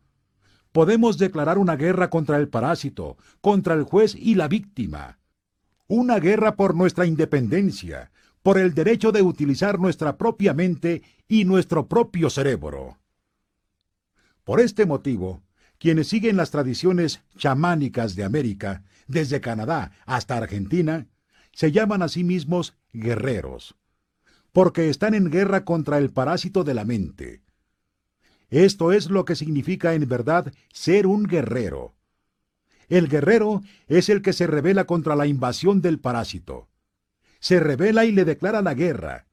Podemos 0.72 1.18
declarar 1.18 1.58
una 1.58 1.76
guerra 1.76 2.12
contra 2.12 2.38
el 2.38 2.50
parásito, 2.50 3.18
contra 3.42 3.74
el 3.74 3.82
juez 3.82 4.14
y 4.14 4.36
la 4.36 4.48
víctima 4.48 5.18
una 5.88 6.20
guerra 6.20 6.56
por 6.56 6.76
nuestra 6.76 7.06
independencia, 7.06 8.12
por 8.42 8.58
el 8.58 8.74
derecho 8.74 9.12
de 9.12 9.22
utilizar 9.22 9.80
nuestra 9.80 10.18
propia 10.18 10.54
mente 10.54 11.04
y 11.28 11.46
nuestro 11.46 11.88
propio 11.88 12.30
cerebro. 12.30 12.98
Por 14.44 14.60
este 14.60 14.86
motivo, 14.86 15.44
quienes 15.78 16.08
siguen 16.08 16.38
las 16.38 16.52
tradiciones 16.52 17.22
chamánicas 17.38 18.16
de 18.16 18.24
América, 18.24 18.84
desde 19.08 19.42
Canadá 19.42 19.92
hasta 20.06 20.38
Argentina, 20.38 21.08
se 21.52 21.72
llaman 21.72 22.02
a 22.02 22.10
sí 22.10 22.24
mismos 22.24 22.78
guerreros, 22.92 23.76
porque 24.52 24.90
están 24.90 25.14
en 25.14 25.30
guerra 25.30 25.66
contra 25.66 25.98
el 25.98 26.12
parásito 26.12 26.64
de 26.64 26.74
la 26.74 26.86
mente. 26.86 27.42
Esto 28.50 28.92
es 28.92 29.10
lo 29.10 29.26
que 29.26 29.36
significa 29.36 29.94
en 29.94 30.08
verdad 30.08 30.54
ser 30.72 31.08
un 31.08 31.24
guerrero. 31.24 31.96
El 32.88 33.08
guerrero 33.08 33.62
es 33.88 34.10
el 34.10 34.22
que 34.22 34.34
se 34.34 34.48
revela 34.48 34.86
contra 34.86 35.16
la 35.16 35.28
invasión 35.28 35.82
del 35.82 36.00
parásito. 36.00 36.70
Se 37.40 37.60
revela 37.60 38.06
y 38.06 38.12
le 38.12 38.26
declara 38.26 38.62
la 38.62 38.74
guerra. 38.74 39.28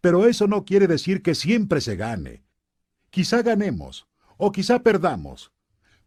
Pero 0.00 0.26
eso 0.26 0.46
no 0.46 0.64
quiere 0.64 0.86
decir 0.86 1.22
que 1.22 1.34
siempre 1.34 1.80
se 1.80 1.96
gane. 1.96 2.44
Quizá 3.10 3.42
ganemos, 3.42 4.06
o 4.36 4.52
quizá 4.52 4.82
perdamos, 4.82 5.52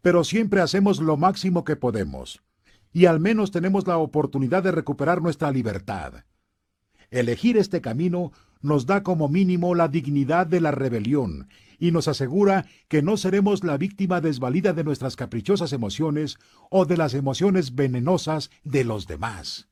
pero 0.01 0.23
siempre 0.23 0.61
hacemos 0.61 0.99
lo 0.99 1.17
máximo 1.17 1.63
que 1.63 1.75
podemos, 1.75 2.43
y 2.91 3.05
al 3.05 3.19
menos 3.19 3.51
tenemos 3.51 3.87
la 3.87 3.97
oportunidad 3.97 4.63
de 4.63 4.71
recuperar 4.71 5.21
nuestra 5.21 5.51
libertad. 5.51 6.25
Elegir 7.11 7.57
este 7.57 7.81
camino 7.81 8.31
nos 8.61 8.85
da 8.85 9.03
como 9.03 9.29
mínimo 9.29 9.73
la 9.75 9.87
dignidad 9.87 10.47
de 10.47 10.61
la 10.61 10.71
rebelión 10.71 11.49
y 11.79 11.91
nos 11.91 12.07
asegura 12.07 12.65
que 12.87 13.01
no 13.01 13.17
seremos 13.17 13.63
la 13.63 13.77
víctima 13.77 14.21
desvalida 14.21 14.73
de 14.73 14.83
nuestras 14.83 15.15
caprichosas 15.15 15.71
emociones 15.71 16.37
o 16.69 16.85
de 16.85 16.97
las 16.97 17.13
emociones 17.13 17.75
venenosas 17.75 18.51
de 18.63 18.83
los 18.83 19.07
demás. 19.07 19.69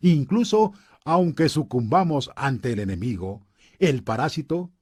Incluso, 0.00 0.72
aunque 1.04 1.48
sucumbamos 1.48 2.30
ante 2.36 2.72
el 2.72 2.80
enemigo, 2.80 3.46
el 3.78 4.02
parásito, 4.02 4.72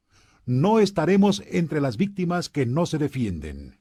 no 0.47 0.81
estaremos 0.81 1.43
entre 1.47 1.81
las 1.81 1.97
víctimas 1.97 2.49
que 2.49 2.67
no 2.67 2.87
se 2.87 2.99
defienden. 2.99 3.79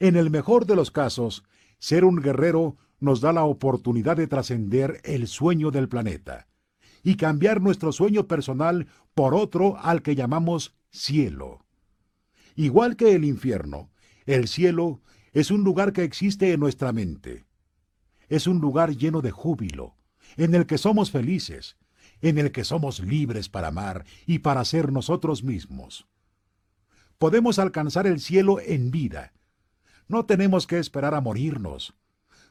En 0.00 0.16
el 0.16 0.30
mejor 0.30 0.66
de 0.66 0.74
los 0.76 0.90
casos, 0.90 1.44
ser 1.84 2.06
un 2.06 2.16
guerrero 2.16 2.78
nos 2.98 3.20
da 3.20 3.34
la 3.34 3.44
oportunidad 3.44 4.16
de 4.16 4.26
trascender 4.26 5.02
el 5.04 5.28
sueño 5.28 5.70
del 5.70 5.86
planeta 5.86 6.48
y 7.02 7.16
cambiar 7.16 7.60
nuestro 7.60 7.92
sueño 7.92 8.26
personal 8.26 8.86
por 9.12 9.34
otro 9.34 9.76
al 9.76 10.00
que 10.00 10.14
llamamos 10.14 10.74
cielo. 10.90 11.62
Igual 12.54 12.96
que 12.96 13.14
el 13.14 13.26
infierno, 13.26 13.90
el 14.24 14.48
cielo 14.48 15.02
es 15.34 15.50
un 15.50 15.62
lugar 15.62 15.92
que 15.92 16.04
existe 16.04 16.54
en 16.54 16.60
nuestra 16.60 16.90
mente. 16.94 17.44
Es 18.30 18.46
un 18.46 18.60
lugar 18.60 18.96
lleno 18.96 19.20
de 19.20 19.30
júbilo, 19.30 19.94
en 20.38 20.54
el 20.54 20.64
que 20.64 20.78
somos 20.78 21.10
felices, 21.10 21.76
en 22.22 22.38
el 22.38 22.50
que 22.50 22.64
somos 22.64 23.00
libres 23.00 23.50
para 23.50 23.68
amar 23.68 24.06
y 24.24 24.38
para 24.38 24.64
ser 24.64 24.90
nosotros 24.90 25.44
mismos. 25.44 26.06
Podemos 27.18 27.58
alcanzar 27.58 28.06
el 28.06 28.20
cielo 28.20 28.58
en 28.58 28.90
vida. 28.90 29.34
No 30.08 30.26
tenemos 30.26 30.66
que 30.66 30.78
esperar 30.78 31.14
a 31.14 31.20
morirnos. 31.20 31.94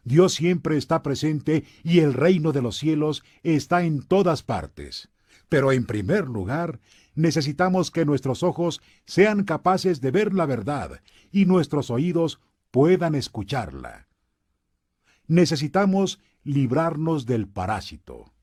Dios 0.04 0.34
siempre 0.34 0.78
está 0.78 1.02
presente 1.02 1.66
y 1.84 2.00
el 2.00 2.14
reino 2.14 2.52
de 2.52 2.62
los 2.62 2.78
cielos 2.78 3.24
está 3.42 3.84
en 3.84 4.02
todas 4.02 4.44
partes. 4.44 5.10
Pero 5.50 5.72
en 5.72 5.86
primer 5.86 6.28
lugar, 6.28 6.80
necesitamos 7.16 7.92
que 7.92 8.06
nuestros 8.06 8.44
ojos 8.44 8.82
sean 9.06 9.44
capaces 9.44 10.02
de 10.02 10.12
ver 10.12 10.34
la 10.34 10.46
verdad 10.46 11.02
y 11.32 11.46
nuestros 11.46 11.90
oídos 11.90 12.42
puedan 12.72 13.16
escucharla. 13.16 14.08
Necesitamos 15.28 16.20
librarnos 16.44 17.26
del 17.26 17.48
parásito. 17.48 18.34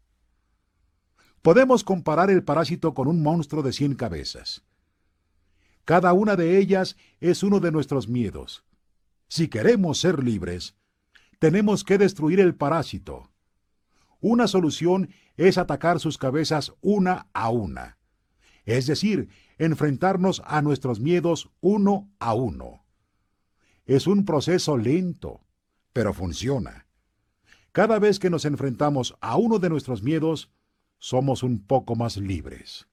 Podemos 1.43 1.85
comparar 1.85 2.31
el 2.31 2.45
parásito 2.45 2.95
con 2.95 3.09
un 3.09 3.23
monstruo 3.23 3.63
de 3.63 3.73
cien 3.73 3.95
cabezas. 3.95 4.63
Cada 5.85 6.13
una 6.13 6.37
de 6.37 6.59
ellas 6.59 6.97
es 7.21 7.43
uno 7.43 7.61
de 7.61 7.73
nuestros 7.73 8.09
miedos. 8.09 8.65
Si 9.31 9.47
queremos 9.47 10.01
ser 10.01 10.25
libres, 10.25 10.75
tenemos 11.39 11.85
que 11.85 11.99
destruir 11.99 12.41
el 12.41 12.57
parásito. 12.57 13.31
Una 14.19 14.49
solución 14.49 15.11
es 15.37 15.57
atacar 15.57 16.01
sus 16.01 16.19
cabezas 16.19 16.73
una 16.81 17.29
a 17.33 17.51
una, 17.51 17.97
es 18.65 18.89
decir, 18.89 19.29
enfrentarnos 19.57 20.43
a 20.45 20.63
nuestros 20.63 20.99
miedos 20.99 21.49
uno 21.61 22.11
a 22.19 22.35
uno. 22.35 22.85
Es 23.87 24.09
un 24.09 24.25
proceso 24.25 24.77
lento, 24.77 25.47
pero 25.93 26.13
funciona. 26.13 26.89
Cada 27.71 28.01
vez 28.01 28.19
que 28.19 28.31
nos 28.31 28.45
enfrentamos 28.45 29.15
a 29.21 29.37
uno 29.37 29.61
de 29.61 29.71
nuestros 29.71 30.03
miedos, 30.03 30.51
somos 30.99 31.45
un 31.45 31.65
poco 31.65 31.95
más 31.95 32.17
libres. 32.17 32.89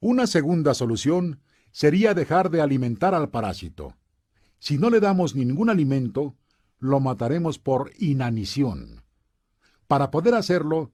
Una 0.00 0.26
segunda 0.26 0.72
solución 0.72 1.42
sería 1.70 2.14
dejar 2.14 2.48
de 2.48 2.62
alimentar 2.62 3.14
al 3.14 3.28
parásito. 3.28 3.94
Si 4.64 4.78
no 4.78 4.88
le 4.88 4.98
damos 4.98 5.34
ningún 5.34 5.68
alimento, 5.68 6.38
lo 6.78 6.98
mataremos 6.98 7.58
por 7.58 7.92
inanición. 7.98 9.02
Para 9.86 10.10
poder 10.10 10.32
hacerlo, 10.32 10.90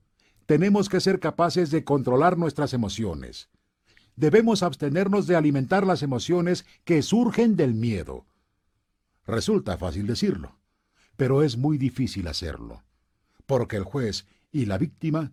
tenemos 0.47 0.89
que 0.89 0.99
ser 0.99 1.21
capaces 1.21 1.71
de 1.71 1.85
controlar 1.85 2.37
nuestras 2.37 2.75
emociones. 2.75 3.49
Debemos 4.17 4.65
abstenernos 4.65 5.29
de 5.29 5.37
alimentar 5.37 5.87
las 5.87 6.03
emociones 6.03 6.67
que 6.83 7.01
surgen 7.03 7.55
del 7.55 7.75
miedo. 7.75 8.27
Resulta 9.25 9.79
fácil 9.79 10.09
decirlo, 10.09 10.59
pero 11.17 11.45
es 11.45 11.57
muy 11.57 11.79
difícil 11.79 12.27
hacerlo, 12.27 12.83
porque 13.47 13.77
el 13.77 13.85
juez 13.85 14.27
y 14.51 14.65
la 14.65 14.79
víctima 14.79 15.33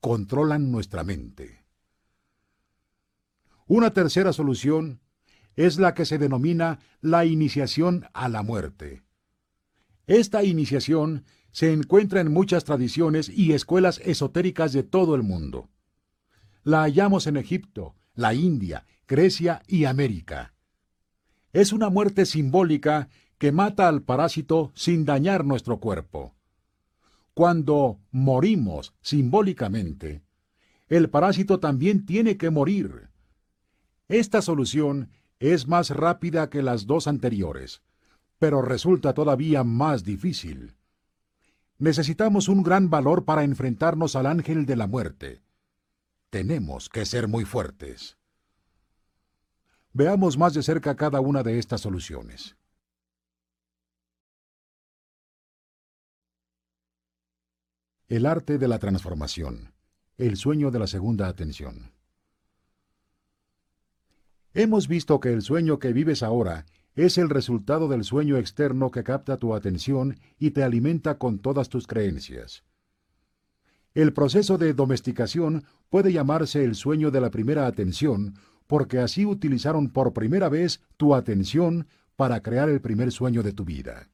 controlan 0.00 0.72
nuestra 0.72 1.04
mente. 1.04 1.64
Una 3.68 3.92
tercera 3.92 4.32
solución 4.32 4.98
es 5.58 5.76
la 5.76 5.92
que 5.92 6.04
se 6.04 6.18
denomina 6.18 6.78
la 7.00 7.24
iniciación 7.24 8.06
a 8.12 8.28
la 8.28 8.44
muerte. 8.44 9.02
Esta 10.06 10.44
iniciación 10.44 11.24
se 11.50 11.72
encuentra 11.72 12.20
en 12.20 12.32
muchas 12.32 12.62
tradiciones 12.62 13.28
y 13.28 13.52
escuelas 13.52 14.00
esotéricas 14.04 14.72
de 14.72 14.84
todo 14.84 15.16
el 15.16 15.24
mundo. 15.24 15.68
La 16.62 16.82
hallamos 16.82 17.26
en 17.26 17.36
Egipto, 17.36 17.96
la 18.14 18.34
India, 18.34 18.86
Grecia 19.08 19.60
y 19.66 19.86
América. 19.86 20.54
Es 21.52 21.72
una 21.72 21.90
muerte 21.90 22.24
simbólica 22.24 23.08
que 23.36 23.50
mata 23.50 23.88
al 23.88 24.02
parásito 24.02 24.70
sin 24.76 25.04
dañar 25.04 25.44
nuestro 25.44 25.80
cuerpo. 25.80 26.36
Cuando 27.34 27.98
morimos 28.12 28.94
simbólicamente, 29.00 30.22
el 30.86 31.10
parásito 31.10 31.58
también 31.58 32.06
tiene 32.06 32.36
que 32.36 32.50
morir. 32.50 33.08
Esta 34.06 34.40
solución 34.40 35.10
es 35.40 35.68
más 35.68 35.90
rápida 35.90 36.50
que 36.50 36.62
las 36.62 36.86
dos 36.86 37.06
anteriores 37.06 37.82
pero 38.38 38.62
resulta 38.62 39.14
todavía 39.14 39.64
más 39.64 40.04
difícil. 40.04 40.76
Necesitamos 41.78 42.48
un 42.48 42.62
gran 42.62 42.90
valor 42.90 43.24
para 43.24 43.44
enfrentarnos 43.44 44.16
al 44.16 44.26
ángel 44.26 44.66
de 44.66 44.76
la 44.76 44.86
muerte. 44.86 45.42
Tenemos 46.30 46.88
que 46.88 47.04
ser 47.04 47.28
muy 47.28 47.44
fuertes. 47.44 48.16
Veamos 49.92 50.38
más 50.38 50.54
de 50.54 50.62
cerca 50.62 50.96
cada 50.96 51.20
una 51.20 51.42
de 51.42 51.58
estas 51.58 51.80
soluciones. 51.80 52.56
El 58.08 58.26
arte 58.26 58.58
de 58.58 58.68
la 58.68 58.78
transformación. 58.78 59.74
El 60.16 60.36
sueño 60.36 60.70
de 60.70 60.78
la 60.78 60.86
segunda 60.86 61.28
atención. 61.28 61.92
Hemos 64.58 64.88
visto 64.88 65.20
que 65.20 65.32
el 65.32 65.42
sueño 65.42 65.78
que 65.78 65.92
vives 65.92 66.24
ahora 66.24 66.66
es 66.96 67.16
el 67.16 67.30
resultado 67.30 67.86
del 67.86 68.02
sueño 68.02 68.36
externo 68.38 68.90
que 68.90 69.04
capta 69.04 69.36
tu 69.36 69.54
atención 69.54 70.18
y 70.36 70.50
te 70.50 70.64
alimenta 70.64 71.16
con 71.16 71.38
todas 71.38 71.68
tus 71.68 71.86
creencias. 71.86 72.64
El 73.94 74.12
proceso 74.12 74.58
de 74.58 74.74
domesticación 74.74 75.62
puede 75.90 76.12
llamarse 76.12 76.64
el 76.64 76.74
sueño 76.74 77.12
de 77.12 77.20
la 77.20 77.30
primera 77.30 77.68
atención, 77.68 78.34
porque 78.66 78.98
así 78.98 79.24
utilizaron 79.24 79.90
por 79.90 80.12
primera 80.12 80.48
vez 80.48 80.82
tu 80.96 81.14
atención 81.14 81.86
para 82.16 82.42
crear 82.42 82.68
el 82.68 82.80
primer 82.80 83.12
sueño 83.12 83.44
de 83.44 83.52
tu 83.52 83.64
vida. 83.64 84.08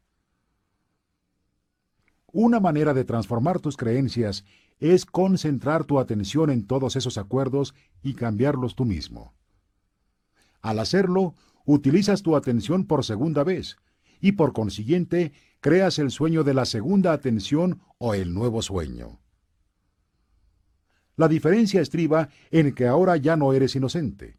Una 2.33 2.61
manera 2.61 2.93
de 2.93 3.05
transformar 3.07 3.61
tus 3.61 3.79
creencias 3.79 4.45
es 4.79 5.07
concentrar 5.07 5.85
tu 5.85 5.99
atención 5.99 6.51
en 6.51 6.67
todos 6.67 6.97
esos 6.97 7.17
acuerdos 7.17 7.75
y 8.03 8.13
cambiarlos 8.13 8.75
tú 8.75 8.85
mismo. 8.85 9.33
Al 10.65 10.79
hacerlo, 10.79 11.35
utilizas 11.67 12.23
tu 12.23 12.37
atención 12.37 12.87
por 12.87 13.05
segunda 13.05 13.45
vez 13.45 13.77
y 14.19 14.33
por 14.33 14.55
consiguiente 14.55 15.35
creas 15.61 15.99
el 15.99 16.11
sueño 16.11 16.43
de 16.43 16.55
la 16.55 16.65
segunda 16.65 17.13
atención 17.13 17.83
o 17.99 18.15
el 18.15 18.33
nuevo 18.33 18.63
sueño. 18.63 19.21
La 21.17 21.29
diferencia 21.29 21.83
estriba 21.83 22.31
en 22.51 22.75
que 22.75 22.87
ahora 22.87 23.19
ya 23.19 23.37
no 23.37 23.53
eres 23.53 23.77
inocente. 23.77 24.39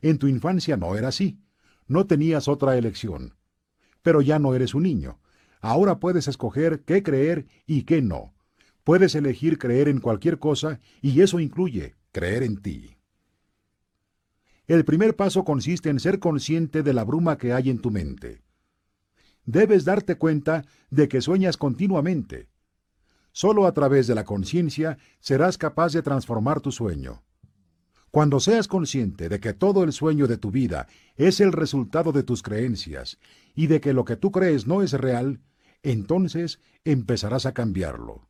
En 0.00 0.16
tu 0.16 0.26
infancia 0.26 0.78
no 0.78 0.96
era 0.96 1.08
así. 1.08 1.38
No 1.86 2.06
tenías 2.06 2.48
otra 2.48 2.78
elección. 2.78 3.34
Pero 4.00 4.22
ya 4.22 4.38
no 4.38 4.54
eres 4.54 4.72
un 4.72 4.84
niño. 4.84 5.20
Ahora 5.60 6.00
puedes 6.00 6.28
escoger 6.28 6.82
qué 6.84 7.02
creer 7.02 7.44
y 7.66 7.82
qué 7.82 8.00
no. 8.00 8.32
Puedes 8.84 9.14
elegir 9.14 9.58
creer 9.58 9.88
en 9.88 10.00
cualquier 10.00 10.38
cosa 10.38 10.80
y 11.02 11.20
eso 11.20 11.40
incluye 11.40 11.94
creer 12.10 12.42
en 12.42 12.62
ti. 12.62 12.97
El 14.68 14.84
primer 14.84 15.16
paso 15.16 15.44
consiste 15.44 15.88
en 15.88 15.98
ser 15.98 16.18
consciente 16.18 16.82
de 16.82 16.92
la 16.92 17.02
bruma 17.02 17.38
que 17.38 17.54
hay 17.54 17.70
en 17.70 17.78
tu 17.78 17.90
mente. 17.90 18.42
Debes 19.46 19.86
darte 19.86 20.16
cuenta 20.16 20.66
de 20.90 21.08
que 21.08 21.22
sueñas 21.22 21.56
continuamente. 21.56 22.50
Solo 23.32 23.66
a 23.66 23.72
través 23.72 24.06
de 24.06 24.14
la 24.14 24.24
conciencia 24.24 24.98
serás 25.20 25.56
capaz 25.56 25.94
de 25.94 26.02
transformar 26.02 26.60
tu 26.60 26.70
sueño. 26.70 27.22
Cuando 28.10 28.40
seas 28.40 28.68
consciente 28.68 29.30
de 29.30 29.40
que 29.40 29.54
todo 29.54 29.84
el 29.84 29.92
sueño 29.94 30.26
de 30.26 30.36
tu 30.36 30.50
vida 30.50 30.86
es 31.16 31.40
el 31.40 31.52
resultado 31.52 32.12
de 32.12 32.22
tus 32.22 32.42
creencias 32.42 33.18
y 33.54 33.68
de 33.68 33.80
que 33.80 33.94
lo 33.94 34.04
que 34.04 34.16
tú 34.16 34.32
crees 34.32 34.66
no 34.66 34.82
es 34.82 34.92
real, 34.92 35.40
entonces 35.82 36.60
empezarás 36.84 37.46
a 37.46 37.54
cambiarlo. 37.54 38.28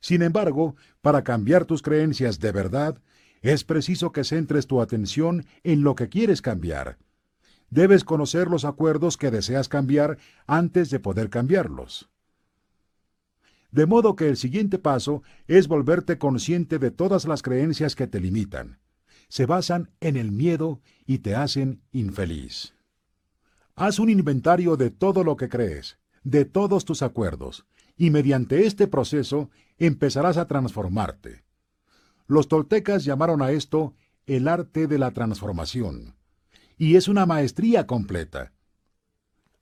Sin 0.00 0.22
embargo, 0.22 0.74
para 1.02 1.22
cambiar 1.22 1.66
tus 1.66 1.82
creencias 1.82 2.40
de 2.40 2.50
verdad, 2.50 3.00
es 3.44 3.62
preciso 3.62 4.10
que 4.10 4.24
centres 4.24 4.66
tu 4.66 4.80
atención 4.80 5.44
en 5.64 5.82
lo 5.82 5.94
que 5.94 6.08
quieres 6.08 6.40
cambiar. 6.40 6.96
Debes 7.68 8.02
conocer 8.02 8.48
los 8.48 8.64
acuerdos 8.64 9.18
que 9.18 9.30
deseas 9.30 9.68
cambiar 9.68 10.16
antes 10.46 10.88
de 10.88 10.98
poder 10.98 11.28
cambiarlos. 11.28 12.08
De 13.70 13.84
modo 13.84 14.16
que 14.16 14.30
el 14.30 14.38
siguiente 14.38 14.78
paso 14.78 15.22
es 15.46 15.68
volverte 15.68 16.16
consciente 16.16 16.78
de 16.78 16.90
todas 16.90 17.26
las 17.26 17.42
creencias 17.42 17.94
que 17.94 18.06
te 18.06 18.18
limitan. 18.18 18.78
Se 19.28 19.44
basan 19.44 19.90
en 20.00 20.16
el 20.16 20.32
miedo 20.32 20.80
y 21.04 21.18
te 21.18 21.34
hacen 21.34 21.82
infeliz. 21.92 22.74
Haz 23.74 23.98
un 23.98 24.08
inventario 24.08 24.78
de 24.78 24.88
todo 24.88 25.22
lo 25.22 25.36
que 25.36 25.50
crees, 25.50 25.98
de 26.22 26.46
todos 26.46 26.86
tus 26.86 27.02
acuerdos, 27.02 27.66
y 27.94 28.08
mediante 28.08 28.64
este 28.64 28.86
proceso 28.86 29.50
empezarás 29.76 30.38
a 30.38 30.46
transformarte. 30.46 31.43
Los 32.26 32.48
toltecas 32.48 33.04
llamaron 33.04 33.42
a 33.42 33.50
esto 33.50 33.94
el 34.26 34.48
arte 34.48 34.86
de 34.86 34.98
la 34.98 35.10
transformación, 35.10 36.16
y 36.78 36.96
es 36.96 37.08
una 37.08 37.26
maestría 37.26 37.86
completa. 37.86 38.52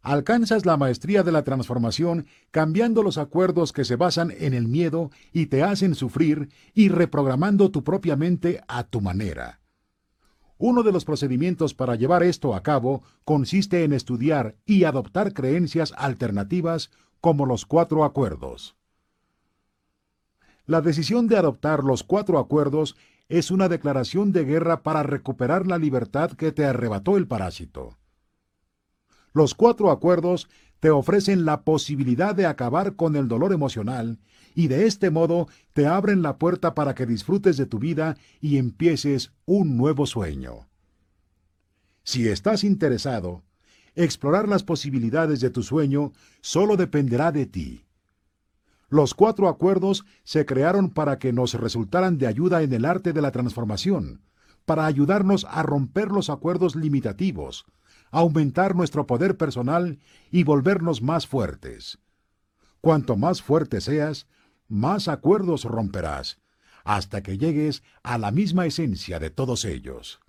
Alcanzas 0.01 0.67
la 0.67 0.77
maestría 0.77 1.23
de 1.23 1.31
la 1.31 1.45
transformación 1.45 2.27
cambiando 2.51 3.03
los 3.03 3.19
acuerdos 3.19 3.73
que 3.73 3.85
se 3.85 3.97
basan 3.97 4.33
en 4.37 4.53
el 4.53 4.67
miedo 4.67 5.11
y 5.33 5.47
te 5.47 5.63
hacen 5.63 5.95
sufrir 5.95 6.49
y 6.75 6.89
reprogramando 6.89 7.71
tu 7.71 7.85
propia 7.85 8.17
mente 8.17 8.61
a 8.67 8.85
tu 8.85 9.01
manera. 9.01 9.61
Uno 10.59 10.83
de 10.83 10.93
los 10.93 11.05
procedimientos 11.05 11.75
para 11.75 11.97
llevar 11.97 12.23
esto 12.23 12.55
a 12.55 12.63
cabo 12.63 13.03
consiste 13.25 13.85
en 13.85 13.93
estudiar 13.93 14.57
y 14.65 14.85
adoptar 14.85 15.35
creencias 15.35 15.93
alternativas 15.97 16.91
como 17.21 17.47
los 17.47 17.67
cuatro 17.67 18.05
acuerdos. 18.05 18.77
La 20.67 20.81
decisión 20.81 21.27
de 21.27 21.37
adoptar 21.37 21.83
los 21.83 22.03
cuatro 22.05 22.39
acuerdos 22.39 22.97
es 23.29 23.51
una 23.51 23.69
declaración 23.69 24.33
de 24.33 24.45
guerra 24.45 24.83
para 24.83 25.03
recuperar 25.03 25.67
la 25.67 25.79
libertad 25.79 26.33
que 26.33 26.53
te 26.53 26.65
arrebató 26.65 27.17
el 27.17 27.27
parásito. 27.27 27.99
Los 29.33 29.55
cuatro 29.55 29.91
acuerdos 29.91 30.49
te 30.81 30.91
ofrecen 30.91 31.45
la 31.45 31.63
posibilidad 31.63 32.35
de 32.35 32.47
acabar 32.47 32.97
con 32.97 33.17
el 33.17 33.29
dolor 33.29 33.53
emocional 33.53 34.19
y 34.55 34.69
de 34.69 34.87
este 34.87 35.11
modo 35.11 35.49
te 35.73 35.87
abren 35.87 36.23
la 36.23 36.39
puerta 36.39 36.75
para 36.75 36.95
que 36.95 37.07
disfrutes 37.07 37.57
de 37.57 37.67
tu 37.67 37.79
vida 37.79 38.17
y 38.41 38.59
empieces 38.59 39.33
un 39.47 39.77
nuevo 39.77 40.07
sueño. 40.07 40.69
Si 42.05 42.29
estás 42.29 42.65
interesado, 42.65 43.43
explorar 43.95 44.49
las 44.49 44.63
posibilidades 44.63 45.41
de 45.41 45.51
tu 45.51 45.63
sueño 45.63 46.13
solo 46.41 46.77
dependerá 46.77 47.33
de 47.33 47.47
ti. 47.47 47.87
Los 48.93 49.15
cuatro 49.15 49.49
acuerdos 49.49 50.05
se 50.23 50.45
crearon 50.45 50.91
para 50.91 51.19
que 51.19 51.33
nos 51.33 51.55
resultaran 51.55 52.19
de 52.19 52.27
ayuda 52.27 52.63
en 52.63 52.75
el 52.75 52.85
arte 52.85 53.15
de 53.15 53.23
la 53.23 53.31
transformación, 53.31 54.21
para 54.67 54.85
ayudarnos 54.85 55.47
a 55.49 55.63
romper 55.63 56.11
los 56.11 56.29
acuerdos 56.29 56.77
limitativos, 56.77 57.65
aumentar 58.11 58.77
nuestro 58.77 59.07
poder 59.07 59.39
personal 59.39 59.99
y 60.31 60.45
volvernos 60.45 61.01
más 61.01 61.27
fuertes. 61.27 62.01
Cuanto 62.83 63.17
más 63.17 63.41
fuerte 63.41 63.81
seas, 63.81 64.27
más 64.69 65.09
acuerdos 65.09 65.65
romperás, 65.65 66.43
hasta 66.85 67.23
que 67.23 67.39
llegues 67.39 67.83
a 68.03 68.19
la 68.19 68.31
misma 68.31 68.67
esencia 68.67 69.19
de 69.19 69.31
todos 69.31 69.65
ellos. 69.65 70.21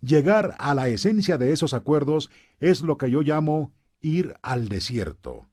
Llegar 0.00 0.54
a 0.60 0.74
la 0.74 0.86
esencia 0.86 1.36
de 1.36 1.52
esos 1.52 1.74
acuerdos 1.74 2.30
es 2.60 2.82
lo 2.82 2.96
que 2.96 3.10
yo 3.10 3.22
llamo 3.22 3.72
ir 4.00 4.36
al 4.40 4.68
desierto. 4.68 5.49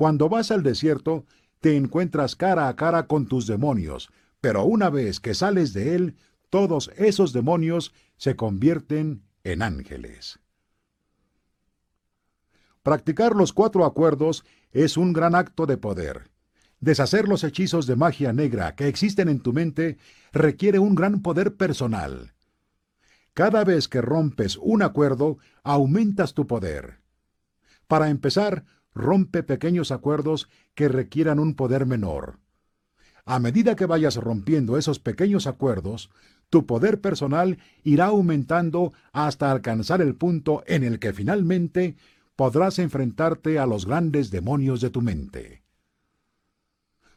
Cuando 0.00 0.30
vas 0.30 0.50
al 0.50 0.62
desierto, 0.62 1.26
te 1.60 1.76
encuentras 1.76 2.34
cara 2.34 2.68
a 2.68 2.74
cara 2.74 3.06
con 3.06 3.26
tus 3.26 3.46
demonios, 3.46 4.08
pero 4.40 4.64
una 4.64 4.88
vez 4.88 5.20
que 5.20 5.34
sales 5.34 5.74
de 5.74 5.94
él, 5.94 6.16
todos 6.48 6.90
esos 6.96 7.34
demonios 7.34 7.92
se 8.16 8.34
convierten 8.34 9.24
en 9.44 9.60
ángeles. 9.60 10.40
Practicar 12.82 13.36
los 13.36 13.52
cuatro 13.52 13.84
acuerdos 13.84 14.46
es 14.72 14.96
un 14.96 15.12
gran 15.12 15.34
acto 15.34 15.66
de 15.66 15.76
poder. 15.76 16.30
Deshacer 16.80 17.28
los 17.28 17.44
hechizos 17.44 17.86
de 17.86 17.96
magia 17.96 18.32
negra 18.32 18.74
que 18.76 18.88
existen 18.88 19.28
en 19.28 19.40
tu 19.40 19.52
mente 19.52 19.98
requiere 20.32 20.78
un 20.78 20.94
gran 20.94 21.20
poder 21.20 21.56
personal. 21.56 22.32
Cada 23.34 23.64
vez 23.64 23.86
que 23.86 24.00
rompes 24.00 24.56
un 24.56 24.80
acuerdo, 24.80 25.36
aumentas 25.62 26.32
tu 26.32 26.46
poder. 26.46 27.00
Para 27.86 28.08
empezar, 28.08 28.64
rompe 28.94 29.42
pequeños 29.42 29.92
acuerdos 29.92 30.48
que 30.74 30.88
requieran 30.88 31.38
un 31.38 31.54
poder 31.54 31.86
menor. 31.86 32.38
A 33.24 33.38
medida 33.38 33.76
que 33.76 33.86
vayas 33.86 34.16
rompiendo 34.16 34.76
esos 34.76 34.98
pequeños 34.98 35.46
acuerdos, 35.46 36.10
tu 36.48 36.66
poder 36.66 37.00
personal 37.00 37.58
irá 37.84 38.06
aumentando 38.06 38.92
hasta 39.12 39.50
alcanzar 39.50 40.00
el 40.02 40.16
punto 40.16 40.64
en 40.66 40.82
el 40.82 40.98
que 40.98 41.12
finalmente 41.12 41.96
podrás 42.34 42.78
enfrentarte 42.78 43.58
a 43.58 43.66
los 43.66 43.86
grandes 43.86 44.30
demonios 44.30 44.80
de 44.80 44.90
tu 44.90 45.02
mente. 45.02 45.62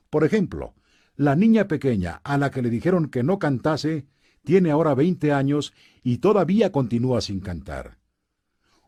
Por 0.10 0.24
ejemplo, 0.24 0.76
la 1.16 1.36
niña 1.36 1.68
pequeña 1.68 2.22
a 2.24 2.38
la 2.38 2.52
que 2.52 2.62
le 2.62 2.70
dijeron 2.70 3.10
que 3.10 3.24
no 3.24 3.40
cantase 3.40 4.06
tiene 4.44 4.70
ahora 4.70 4.94
20 4.94 5.32
años 5.32 5.74
y 6.04 6.18
todavía 6.18 6.72
continúa 6.72 7.22
sin 7.22 7.40
cantar. 7.40 8.03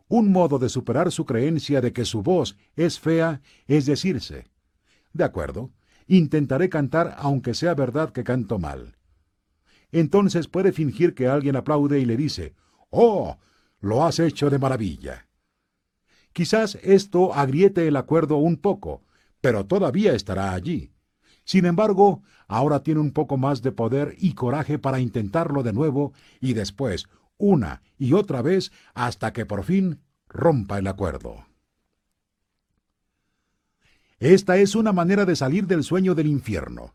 Un 0.08 0.30
modo 0.30 0.58
de 0.58 0.68
superar 0.68 1.10
su 1.10 1.24
creencia 1.24 1.80
de 1.80 1.92
que 1.92 2.04
su 2.04 2.22
voz 2.22 2.56
es 2.76 3.00
fea 3.00 3.40
es 3.66 3.86
decirse, 3.86 4.46
de 5.12 5.24
acuerdo, 5.24 5.70
intentaré 6.06 6.68
cantar 6.68 7.14
aunque 7.18 7.54
sea 7.54 7.74
verdad 7.74 8.12
que 8.12 8.22
canto 8.22 8.58
mal. 8.58 8.96
Entonces 9.90 10.46
puede 10.46 10.72
fingir 10.72 11.14
que 11.14 11.26
alguien 11.26 11.56
aplaude 11.56 11.98
y 12.00 12.04
le 12.04 12.16
dice, 12.16 12.54
Oh, 12.90 13.38
lo 13.80 14.04
has 14.04 14.18
hecho 14.18 14.50
de 14.50 14.58
maravilla. 14.58 15.26
Quizás 16.32 16.78
esto 16.82 17.32
agriete 17.34 17.88
el 17.88 17.96
acuerdo 17.96 18.36
un 18.36 18.58
poco, 18.58 19.02
pero 19.40 19.64
todavía 19.64 20.12
estará 20.12 20.52
allí. 20.52 20.92
Sin 21.44 21.64
embargo, 21.64 22.22
ahora 22.46 22.82
tiene 22.82 23.00
un 23.00 23.12
poco 23.12 23.38
más 23.38 23.62
de 23.62 23.72
poder 23.72 24.16
y 24.18 24.34
coraje 24.34 24.78
para 24.78 25.00
intentarlo 25.00 25.62
de 25.62 25.72
nuevo 25.72 26.12
y 26.40 26.52
después, 26.52 27.06
una 27.38 27.82
y 27.98 28.12
otra 28.12 28.42
vez 28.42 28.72
hasta 28.94 29.32
que 29.32 29.46
por 29.46 29.64
fin 29.64 30.00
rompa 30.28 30.78
el 30.78 30.86
acuerdo. 30.86 31.46
Esta 34.18 34.56
es 34.56 34.74
una 34.74 34.92
manera 34.92 35.26
de 35.26 35.36
salir 35.36 35.66
del 35.66 35.84
sueño 35.84 36.14
del 36.14 36.26
infierno. 36.26 36.94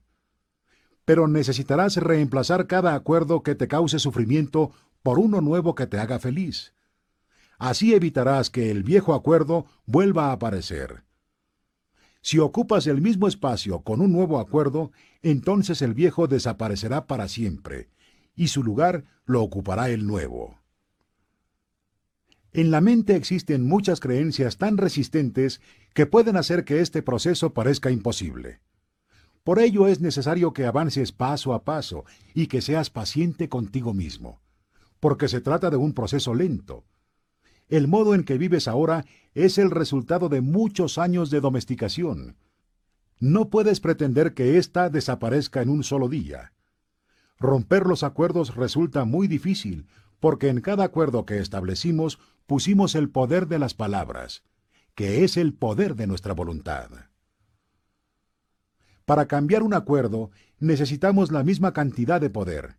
Pero 1.05 1.27
necesitarás 1.27 1.97
reemplazar 1.97 2.68
cada 2.68 2.95
acuerdo 2.95 3.43
que 3.43 3.53
te 3.55 3.68
cause 3.68 3.99
sufrimiento 3.99 4.72
por 5.03 5.19
uno 5.19 5.41
nuevo 5.41 5.76
que 5.76 5.88
te 5.88 5.99
haga 5.99 6.19
feliz. 6.19 6.73
Así 7.59 7.93
evitarás 7.93 8.49
que 8.49 8.72
el 8.72 8.84
viejo 8.84 9.13
acuerdo 9.13 9.65
vuelva 9.85 10.27
a 10.27 10.31
aparecer. 10.34 11.03
Si 12.23 12.39
ocupas 12.39 12.88
el 12.88 13.01
mismo 13.01 13.27
espacio 13.27 13.81
con 13.81 14.01
un 14.01 14.11
nuevo 14.11 14.39
acuerdo, 14.39 14.91
entonces 15.22 15.81
el 15.81 15.93
viejo 15.93 16.27
desaparecerá 16.27 17.07
para 17.07 17.27
siempre, 17.27 17.89
y 18.35 18.47
su 18.47 18.63
lugar 18.63 19.05
lo 19.25 19.41
ocupará 19.41 19.89
el 19.89 20.05
nuevo. 20.05 20.59
En 22.53 22.69
la 22.69 22.81
mente 22.81 23.15
existen 23.15 23.65
muchas 23.65 23.99
creencias 23.99 24.57
tan 24.57 24.77
resistentes 24.77 25.61
que 25.93 26.05
pueden 26.05 26.35
hacer 26.35 26.65
que 26.65 26.81
este 26.81 27.01
proceso 27.01 27.53
parezca 27.53 27.91
imposible. 27.91 28.59
Por 29.43 29.59
ello 29.59 29.87
es 29.87 30.01
necesario 30.01 30.53
que 30.53 30.65
avances 30.65 31.11
paso 31.11 31.53
a 31.53 31.63
paso 31.63 32.05
y 32.33 32.47
que 32.47 32.61
seas 32.61 32.89
paciente 32.89 33.49
contigo 33.49 33.93
mismo, 33.93 34.41
porque 34.99 35.27
se 35.27 35.41
trata 35.41 35.69
de 35.69 35.77
un 35.77 35.93
proceso 35.93 36.35
lento. 36.35 36.85
El 37.69 37.87
modo 37.87 38.13
en 38.13 38.23
que 38.23 38.37
vives 38.37 38.67
ahora 38.67 39.05
es 39.33 39.57
el 39.57 39.71
resultado 39.71 40.27
de 40.27 40.41
muchos 40.41 40.97
años 40.97 41.29
de 41.31 41.39
domesticación. 41.39 42.35
No 43.19 43.49
puedes 43.49 43.79
pretender 43.79 44.33
que 44.33 44.57
ésta 44.57 44.89
desaparezca 44.89 45.61
en 45.61 45.69
un 45.69 45.83
solo 45.83 46.09
día. 46.09 46.53
Romper 47.41 47.88
los 47.88 48.03
acuerdos 48.03 48.55
resulta 48.55 49.03
muy 49.03 49.27
difícil, 49.27 49.88
porque 50.19 50.49
en 50.49 50.61
cada 50.61 50.84
acuerdo 50.84 51.26
que 51.26 51.39
establecimos 51.39 52.19
pusimos 52.45 52.93
el 52.93 53.09
poder 53.09 53.47
de 53.47 53.57
las 53.57 53.73
palabras, 53.73 54.43
que 54.93 55.23
es 55.23 55.38
el 55.38 55.55
poder 55.55 55.95
de 55.95 56.05
nuestra 56.05 56.35
voluntad. 56.35 56.91
Para 59.05 59.26
cambiar 59.26 59.63
un 59.63 59.73
acuerdo 59.73 60.30
necesitamos 60.59 61.31
la 61.31 61.41
misma 61.41 61.73
cantidad 61.73 62.22
de 62.22 62.30
poder. 62.30 62.77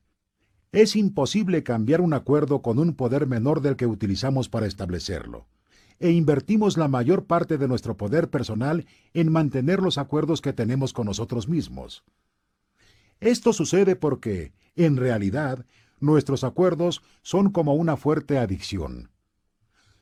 Es 0.70 0.94
imposible 0.94 1.64
cambiar 1.64 2.00
un 2.00 2.14
acuerdo 2.14 2.62
con 2.62 2.78
un 2.78 2.94
poder 2.94 3.26
menor 3.26 3.62
del 3.62 3.74
que 3.74 3.88
utilizamos 3.88 4.48
para 4.48 4.66
establecerlo, 4.66 5.48
e 5.98 6.12
invertimos 6.12 6.76
la 6.76 6.86
mayor 6.86 7.24
parte 7.24 7.58
de 7.58 7.66
nuestro 7.66 7.96
poder 7.96 8.30
personal 8.30 8.86
en 9.12 9.32
mantener 9.32 9.80
los 9.80 9.98
acuerdos 9.98 10.40
que 10.40 10.52
tenemos 10.52 10.92
con 10.92 11.06
nosotros 11.06 11.48
mismos. 11.48 12.04
Esto 13.22 13.52
sucede 13.52 13.94
porque, 13.94 14.52
en 14.74 14.96
realidad, 14.96 15.64
nuestros 16.00 16.42
acuerdos 16.42 17.02
son 17.22 17.52
como 17.52 17.74
una 17.76 17.96
fuerte 17.96 18.36
adicción. 18.36 19.12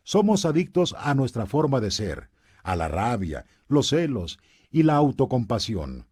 Somos 0.05 0.47
adictos 0.47 0.97
a 0.99 1.13
nuestra 1.13 1.45
forma 1.45 1.81
de 1.81 1.91
ser, 1.91 2.31
a 2.63 2.77
la 2.77 2.89
rabia, 2.89 3.45
los 3.69 3.89
celos 3.89 4.39
y 4.71 4.85
la 4.85 4.95
autocompasión. 4.95 6.07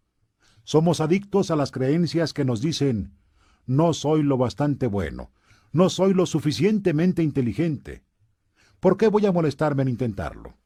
Somos 0.63 1.01
adictos 1.01 1.49
a 1.49 1.55
las 1.55 1.71
creencias 1.71 2.31
que 2.31 2.45
nos 2.45 2.61
dicen, 2.61 3.17
no 3.65 3.93
soy 3.93 4.21
lo 4.21 4.37
bastante 4.37 4.85
bueno, 4.85 5.31
no 5.71 5.89
soy 5.89 6.13
lo 6.13 6.27
suficientemente 6.27 7.23
inteligente. 7.23 8.03
¿Por 8.79 8.97
qué 8.97 9.07
voy 9.07 9.25
a 9.25 9.31
molestarme 9.31 9.81
en 9.81 9.89
intentarlo? 9.89 10.59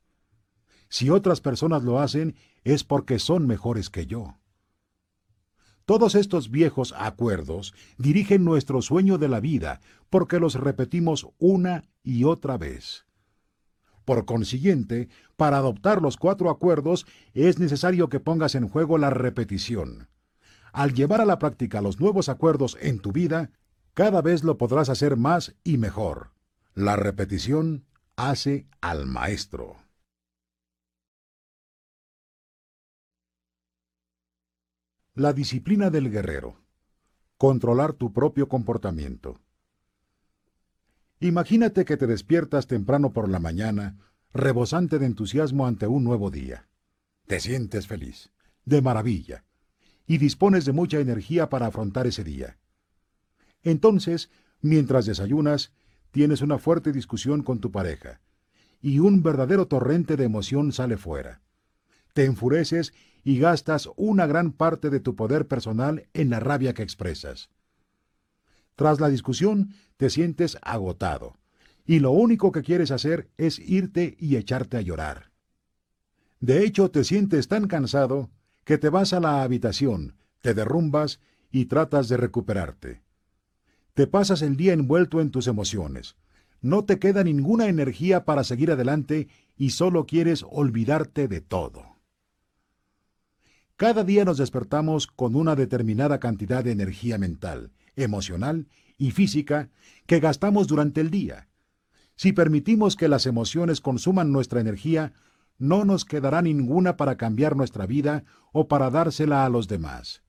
Si 0.90 1.10
otras 1.10 1.40
personas 1.40 1.84
lo 1.84 2.02
hacen, 2.02 2.36
es 2.66 2.84
porque 2.84 3.18
son 3.18 3.48
mejores 3.48 3.90
que 3.90 4.08
yo. 4.08 4.43
Todos 5.86 6.16
estos 6.16 6.50
viejos 6.50 6.94
acuerdos 6.98 7.74
dirigen 7.98 8.46
nuestro 8.46 8.82
sueño 8.82 9.18
de 9.18 9.28
la 9.28 9.42
vida 9.42 9.82
porque 10.10 10.40
los 10.40 10.56
repetimos 10.56 11.28
una 11.40 11.84
y 12.04 12.24
otra 12.24 12.58
vez. 12.58 13.06
Por 14.06 14.26
consiguiente, 14.26 15.10
para 15.36 15.58
adoptar 15.58 16.02
los 16.02 16.18
cuatro 16.18 16.50
acuerdos 16.50 17.06
es 17.34 17.60
necesario 17.60 18.10
que 18.10 18.20
pongas 18.20 18.56
en 18.56 18.70
juego 18.70 18.98
la 18.98 19.10
repetición. 19.10 20.08
Al 20.72 20.94
llevar 20.94 21.22
a 21.22 21.26
la 21.26 21.38
práctica 21.38 21.82
los 21.82 22.00
nuevos 22.00 22.30
acuerdos 22.30 22.78
en 22.82 23.00
tu 23.00 23.12
vida, 23.12 23.52
cada 23.94 24.22
vez 24.22 24.44
lo 24.44 24.58
podrás 24.58 24.90
hacer 24.90 25.18
más 25.18 25.56
y 25.64 25.78
mejor. 25.78 26.32
La 26.74 26.96
repetición 26.96 27.86
hace 28.16 28.68
al 28.82 29.06
maestro. 29.06 29.83
La 35.16 35.32
disciplina 35.32 35.92
del 35.92 36.10
guerrero. 36.10 36.60
Controlar 37.38 37.94
tu 37.94 38.12
propio 38.12 38.48
comportamiento. 38.48 39.40
Imagínate 41.20 41.86
que 41.86 41.98
te 41.98 42.08
despiertas 42.08 42.66
temprano 42.66 43.14
por 43.14 43.30
la 43.30 43.38
mañana, 43.40 44.00
rebosante 44.34 44.98
de 44.98 45.06
entusiasmo 45.06 45.68
ante 45.68 45.86
un 45.86 46.04
nuevo 46.04 46.32
día. 46.32 46.68
Te 47.28 47.40
sientes 47.40 47.86
feliz, 47.86 48.32
de 48.66 48.82
maravilla, 48.82 49.46
y 50.08 50.18
dispones 50.18 50.66
de 50.66 50.72
mucha 50.72 50.98
energía 50.98 51.48
para 51.48 51.68
afrontar 51.68 52.08
ese 52.08 52.24
día. 52.24 52.58
Entonces, 53.62 54.32
mientras 54.62 55.06
desayunas, 55.06 55.74
tienes 56.10 56.42
una 56.42 56.58
fuerte 56.58 56.92
discusión 56.92 57.44
con 57.44 57.60
tu 57.60 57.72
pareja, 57.72 58.20
y 58.82 58.98
un 58.98 59.22
verdadero 59.22 59.68
torrente 59.68 60.18
de 60.18 60.24
emoción 60.24 60.72
sale 60.72 60.98
fuera. 60.98 61.44
Te 62.14 62.26
enfureces 62.26 62.94
y 63.24 63.40
gastas 63.40 63.90
una 63.96 64.28
gran 64.28 64.52
parte 64.52 64.90
de 64.90 65.00
tu 65.00 65.16
poder 65.16 65.48
personal 65.48 66.08
en 66.14 66.30
la 66.30 66.40
rabia 66.40 66.74
que 66.74 66.84
expresas. 66.84 67.50
Tras 68.76 69.00
la 69.00 69.10
discusión, 69.10 69.74
te 69.98 70.10
sientes 70.10 70.58
agotado, 70.62 71.38
y 71.86 72.00
lo 72.00 72.12
único 72.12 72.52
que 72.52 72.64
quieres 72.64 72.92
hacer 72.92 73.30
es 73.38 73.60
irte 73.60 74.16
y 74.20 74.36
echarte 74.36 74.78
a 74.78 74.82
llorar. 74.82 75.32
De 76.40 76.66
hecho, 76.66 76.92
te 76.92 77.04
sientes 77.04 77.48
tan 77.48 77.68
cansado 77.68 78.30
que 78.66 78.78
te 78.78 78.90
vas 78.90 79.14
a 79.14 79.20
la 79.20 79.44
habitación, 79.44 80.16
te 80.42 80.54
derrumbas 80.54 81.20
y 81.52 81.66
tratas 81.66 82.10
de 82.10 82.18
recuperarte. 82.18 83.04
Te 83.94 84.08
pasas 84.08 84.42
el 84.42 84.58
día 84.58 84.74
envuelto 84.74 85.22
en 85.22 85.30
tus 85.30 85.48
emociones. 85.48 86.16
No 86.62 86.84
te 86.84 86.98
queda 86.98 87.24
ninguna 87.24 87.68
energía 87.68 88.26
para 88.26 88.44
seguir 88.44 88.72
adelante 88.72 89.28
y 89.56 89.70
solo 89.70 90.06
quieres 90.06 90.44
olvidarte 90.50 91.28
de 91.28 91.42
todo. 91.42 91.93
Cada 93.84 94.06
día 94.06 94.24
nos 94.24 94.38
despertamos 94.38 95.08
con 95.08 95.36
una 95.36 95.58
determinada 95.58 96.18
cantidad 96.22 96.64
de 96.64 96.72
energía 96.72 97.18
mental, 97.18 97.74
emocional 97.98 98.70
y 98.98 99.12
física 99.12 99.72
que 100.06 100.22
gastamos 100.22 100.68
durante 100.68 101.02
el 101.02 101.10
día. 101.10 101.50
Si 102.16 102.32
permitimos 102.32 102.96
que 102.96 103.10
las 103.10 103.26
emociones 103.26 103.82
consuman 103.82 104.32
nuestra 104.32 104.62
energía, 104.62 105.12
no 105.58 105.84
nos 105.84 106.06
quedará 106.06 106.42
ninguna 106.42 106.96
para 106.96 107.18
cambiar 107.18 107.58
nuestra 107.58 107.86
vida 107.86 108.24
o 108.54 108.70
para 108.70 108.90
dársela 108.90 109.44
a 109.44 109.50
los 109.50 109.68
demás. 109.68 110.24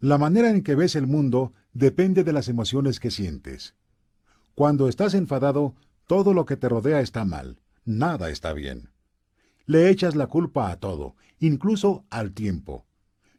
La 0.00 0.18
manera 0.18 0.50
en 0.50 0.64
que 0.64 0.74
ves 0.74 0.96
el 0.96 1.06
mundo 1.06 1.52
depende 1.72 2.24
de 2.24 2.32
las 2.32 2.48
emociones 2.48 2.98
que 2.98 3.12
sientes. 3.12 3.76
Cuando 4.56 4.88
estás 4.88 5.14
enfadado, 5.14 5.76
todo 6.08 6.34
lo 6.34 6.44
que 6.44 6.56
te 6.56 6.68
rodea 6.68 7.02
está 7.02 7.24
mal, 7.24 7.60
nada 7.84 8.30
está 8.30 8.52
bien. 8.52 8.90
Le 9.68 9.90
echas 9.90 10.16
la 10.16 10.28
culpa 10.28 10.70
a 10.70 10.80
todo, 10.80 11.14
incluso 11.40 12.06
al 12.08 12.32
tiempo. 12.32 12.86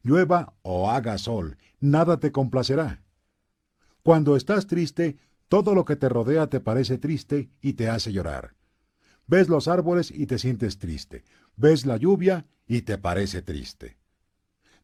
Llueva 0.04 0.54
o 0.62 0.92
haga 0.92 1.18
sol, 1.18 1.58
nada 1.80 2.20
te 2.20 2.32
complacerá. 2.32 3.02
Cuando 4.04 4.36
estás 4.36 4.68
triste, 4.68 5.18
todo 5.48 5.74
lo 5.74 5.86
que 5.86 5.96
te 5.96 6.08
rodea 6.08 6.46
te 6.46 6.60
parece 6.60 7.00
triste 7.00 7.50
y 7.62 7.74
te 7.74 7.90
hace 7.90 8.14
llorar. 8.14 8.54
Ves 9.26 9.50
los 9.50 9.68
árboles 9.68 10.12
y 10.12 10.28
te 10.28 10.38
sientes 10.38 10.78
triste. 10.78 11.24
Ves 11.56 11.88
la 11.88 11.98
lluvia 11.98 12.46
y 12.68 12.84
te 12.84 13.00
parece 13.00 13.42
triste. 13.42 13.98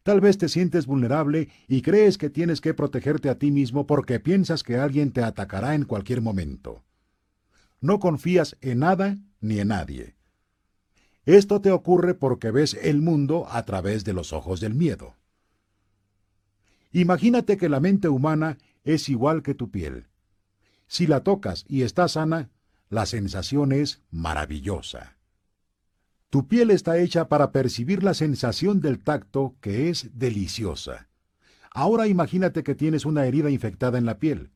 Tal 0.01 0.21
vez 0.21 0.39
te 0.39 0.49
sientes 0.49 0.87
vulnerable 0.87 1.49
y 1.67 1.83
crees 1.83 2.17
que 2.17 2.31
tienes 2.31 2.59
que 2.59 2.73
protegerte 2.73 3.29
a 3.29 3.37
ti 3.37 3.51
mismo 3.51 3.85
porque 3.85 4.19
piensas 4.19 4.63
que 4.63 4.77
alguien 4.77 5.11
te 5.11 5.21
atacará 5.21 5.75
en 5.75 5.85
cualquier 5.85 6.21
momento. 6.21 6.83
No 7.81 7.99
confías 7.99 8.57
en 8.61 8.79
nada 8.79 9.19
ni 9.41 9.59
en 9.59 9.67
nadie. 9.67 10.15
Esto 11.25 11.59
te 11.59 11.71
ocurre 11.71 12.13
porque 12.13 12.51
ves 12.51 12.75
el 12.75 13.01
mundo 13.01 13.47
a 13.49 13.63
través 13.65 14.03
de 14.03 14.13
los 14.13 14.31
ojos 14.31 14.59
del 14.59 14.75
miedo. 14.75 15.15
Imagínate 16.91 17.57
que 17.57 17.67
la 17.67 17.79
mente 17.79 18.09
humana 18.09 18.57
es 18.83 19.09
igual 19.09 19.41
que 19.41 19.55
tu 19.55 19.71
piel. 19.71 20.05
Si 20.87 21.07
la 21.07 21.23
tocas 21.23 21.65
y 21.67 21.81
está 21.81 22.07
sana, 22.07 22.51
la 22.89 23.07
sensación 23.07 23.71
es 23.71 24.01
maravillosa. 24.11 25.17
Tu 26.29 26.47
piel 26.47 26.69
está 26.69 26.97
hecha 26.99 27.27
para 27.27 27.51
percibir 27.51 28.03
la 28.03 28.13
sensación 28.13 28.79
del 28.79 28.99
tacto 28.99 29.55
que 29.61 29.89
es 29.89 30.09
deliciosa. 30.13 31.09
Ahora 31.71 32.07
imagínate 32.07 32.63
que 32.63 32.75
tienes 32.75 33.05
una 33.05 33.25
herida 33.25 33.49
infectada 33.49 33.97
en 33.97 34.05
la 34.05 34.19
piel. 34.19 34.51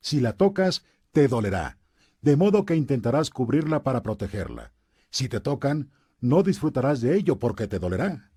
Si 0.00 0.20
la 0.20 0.32
tocas, 0.32 0.84
te 1.12 1.28
dolerá, 1.28 1.78
de 2.22 2.36
modo 2.36 2.64
que 2.64 2.76
intentarás 2.76 3.30
cubrirla 3.30 3.82
para 3.82 4.02
protegerla. 4.02 4.72
Si 5.10 5.28
te 5.28 5.40
tocan, 5.40 5.90
no 6.24 6.42
disfrutarás 6.42 7.02
de 7.02 7.14
ello 7.16 7.38
porque 7.38 7.68
te 7.68 7.78
dolerá. 7.78 8.30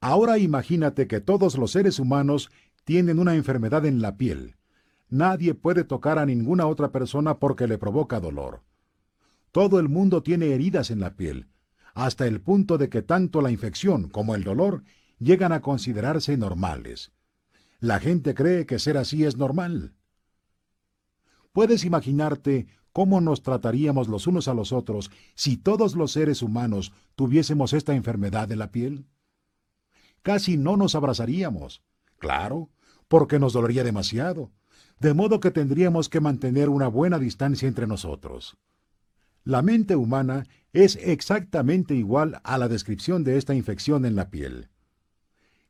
Ahora 0.00 0.38
imagínate 0.38 1.06
que 1.06 1.20
todos 1.20 1.56
los 1.56 1.70
seres 1.70 2.00
humanos 2.00 2.50
tienen 2.82 3.20
una 3.20 3.36
enfermedad 3.36 3.86
en 3.86 4.02
la 4.02 4.16
piel. 4.16 4.56
Nadie 5.08 5.54
puede 5.54 5.84
tocar 5.84 6.18
a 6.18 6.26
ninguna 6.26 6.66
otra 6.66 6.90
persona 6.90 7.38
porque 7.38 7.68
le 7.68 7.78
provoca 7.78 8.18
dolor. 8.18 8.64
Todo 9.52 9.78
el 9.78 9.88
mundo 9.88 10.24
tiene 10.24 10.46
heridas 10.46 10.90
en 10.90 10.98
la 10.98 11.14
piel, 11.14 11.46
hasta 11.94 12.26
el 12.26 12.40
punto 12.40 12.78
de 12.78 12.88
que 12.88 13.02
tanto 13.02 13.42
la 13.42 13.52
infección 13.52 14.08
como 14.08 14.34
el 14.34 14.42
dolor 14.42 14.82
llegan 15.20 15.52
a 15.52 15.60
considerarse 15.60 16.36
normales. 16.36 17.12
La 17.78 18.00
gente 18.00 18.34
cree 18.34 18.66
que 18.66 18.80
ser 18.80 18.96
así 18.96 19.24
es 19.24 19.36
normal. 19.36 19.94
Puedes 21.52 21.84
imaginarte 21.84 22.66
cómo 22.92 23.20
nos 23.20 23.42
trataríamos 23.42 24.08
los 24.08 24.26
unos 24.26 24.48
a 24.48 24.54
los 24.54 24.72
otros 24.72 25.10
si 25.34 25.56
todos 25.56 25.94
los 25.94 26.12
seres 26.12 26.42
humanos 26.42 26.92
tuviésemos 27.14 27.72
esta 27.72 27.94
enfermedad 27.94 28.48
de 28.48 28.56
la 28.56 28.70
piel? 28.70 29.06
Casi 30.22 30.56
no 30.56 30.76
nos 30.76 30.94
abrazaríamos. 30.94 31.82
Claro, 32.18 32.70
porque 33.08 33.38
nos 33.38 33.52
dolería 33.52 33.84
demasiado, 33.84 34.52
de 35.00 35.14
modo 35.14 35.40
que 35.40 35.50
tendríamos 35.50 36.08
que 36.08 36.20
mantener 36.20 36.68
una 36.68 36.88
buena 36.88 37.18
distancia 37.18 37.66
entre 37.66 37.86
nosotros. 37.86 38.56
La 39.44 39.62
mente 39.62 39.96
humana 39.96 40.46
es 40.72 40.96
exactamente 40.96 41.94
igual 41.94 42.40
a 42.44 42.58
la 42.58 42.68
descripción 42.68 43.24
de 43.24 43.36
esta 43.36 43.54
infección 43.54 44.06
en 44.06 44.14
la 44.14 44.30
piel. 44.30 44.68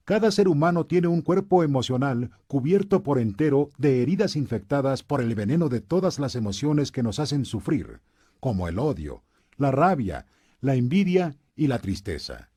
Cada 0.05 0.33
ser 0.33 0.49
humano 0.49 0.87
tiene 0.87 1.07
un 1.07 1.23
cuerpo 1.23 1.63
emocional 1.63 2.31
cubierto 2.49 3.03
por 3.05 3.21
entero 3.21 3.71
de 3.79 4.03
heridas 4.03 4.35
infectadas 4.35 5.05
por 5.05 5.21
el 5.21 5.35
veneno 5.35 5.69
de 5.69 5.81
todas 5.81 6.19
las 6.19 6.35
emociones 6.35 6.91
que 6.91 7.05
nos 7.05 7.21
hacen 7.21 7.45
sufrir, 7.45 8.01
como 8.41 8.67
el 8.67 8.81
odio, 8.81 9.23
la 9.57 9.71
rabia, 9.71 10.27
la 10.61 10.75
envidia 10.75 11.37
y 11.55 11.69
la 11.69 11.79
tristeza. 11.79 12.51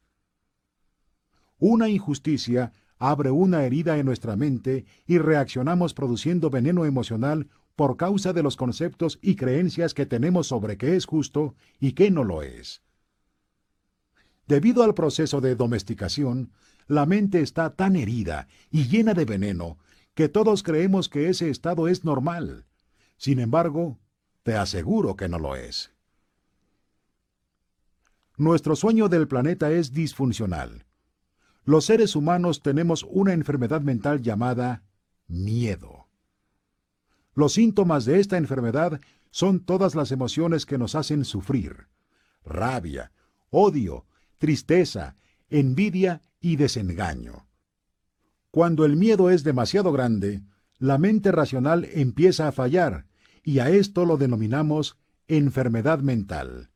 Una 1.60 1.88
injusticia 1.88 2.72
abre 2.98 3.30
una 3.30 3.64
herida 3.64 3.98
en 3.98 4.08
nuestra 4.08 4.36
mente 4.36 4.86
y 5.06 5.19
reaccionamos 5.19 5.94
produciendo 5.94 6.50
veneno 6.50 6.86
emocional 6.86 7.50
por 7.76 7.98
causa 7.98 8.34
de 8.34 8.42
los 8.42 8.56
conceptos 8.56 9.19
y 9.22 9.36
creencias 9.36 9.94
que 9.94 10.06
tenemos 10.06 10.48
sobre 10.48 10.78
qué 10.78 10.95
es 10.95 11.06
justo 11.06 11.56
y 11.80 11.92
qué 11.92 12.10
no 12.10 12.24
lo 12.24 12.42
es. 12.42 12.82
Debido 14.48 14.84
al 14.84 14.94
proceso 14.94 15.42
de 15.42 15.56
domesticación, 15.56 16.52
la 16.88 17.06
mente 17.06 17.42
está 17.42 17.72
tan 17.76 17.96
herida 17.96 18.48
y 18.72 18.88
llena 18.88 19.14
de 19.14 19.26
veneno 19.26 19.78
que 20.14 20.30
todos 20.30 20.64
creemos 20.64 21.10
que 21.10 21.30
ese 21.30 21.50
estado 21.50 21.88
es 21.88 22.06
normal. 22.06 22.66
Sin 23.18 23.40
embargo, 23.40 24.00
te 24.44 24.56
aseguro 24.56 25.16
que 25.16 25.28
no 25.28 25.40
lo 25.40 25.56
es. 25.56 25.92
Nuestro 28.38 28.76
sueño 28.76 29.10
del 29.10 29.28
planeta 29.28 29.72
es 29.72 29.94
disfuncional. 29.94 30.86
Los 31.64 31.86
seres 31.86 32.16
humanos 32.16 32.62
tenemos 32.62 33.04
una 33.10 33.34
enfermedad 33.34 33.82
mental 33.82 34.22
llamada 34.22 34.84
miedo. 35.28 36.08
Los 37.34 37.54
síntomas 37.54 38.06
de 38.06 38.20
esta 38.20 38.38
enfermedad 38.38 39.02
son 39.32 39.60
todas 39.60 39.96
las 39.96 40.12
emociones 40.12 40.66
que 40.66 40.78
nos 40.78 40.96
hacen 40.96 41.26
sufrir. 41.26 41.88
Rabia, 42.46 43.12
odio, 43.50 44.06
tristeza, 44.38 45.16
envidia 45.50 46.22
y 46.45 46.57
desengaño. 46.57 47.48
Cuando 48.51 48.85
el 48.85 48.98
miedo 48.98 49.32
es 49.32 49.43
demasiado 49.43 49.91
grande, 49.91 50.43
la 50.77 50.99
mente 50.99 51.32
racional 51.32 51.85
empieza 51.91 52.48
a 52.48 52.51
fallar, 52.51 53.07
y 53.41 53.57
a 53.57 53.72
esto 53.72 54.06
lo 54.06 54.17
denominamos 54.17 54.95
enfermedad 55.27 56.01
mental. 56.01 56.69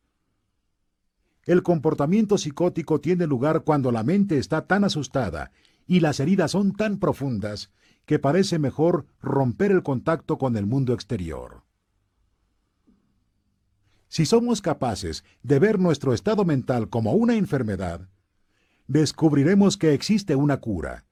El 1.43 1.61
comportamiento 1.61 2.39
psicótico 2.39 2.99
tiene 2.99 3.27
lugar 3.27 3.64
cuando 3.64 3.91
la 3.91 4.01
mente 4.01 4.39
está 4.39 4.65
tan 4.65 4.85
asustada 4.85 5.51
y 5.85 5.99
las 5.99 6.19
heridas 6.19 6.49
son 6.49 6.73
tan 6.73 6.98
profundas 6.98 7.72
que 8.07 8.17
parece 8.17 8.57
mejor 8.57 9.06
romper 9.22 9.69
el 9.69 9.83
contacto 9.83 10.39
con 10.39 10.57
el 10.57 10.65
mundo 10.65 10.93
exterior. 10.93 11.61
Si 14.07 14.25
somos 14.25 14.64
capaces 14.64 15.23
de 15.43 15.59
ver 15.59 15.77
nuestro 15.77 16.15
estado 16.15 16.43
mental 16.43 16.89
como 16.89 17.14
una 17.14 17.35
enfermedad, 17.35 18.09
descubriremos 18.90 19.77
que 19.77 19.93
existe 19.93 20.35
una 20.35 20.58
cura. 20.58 21.06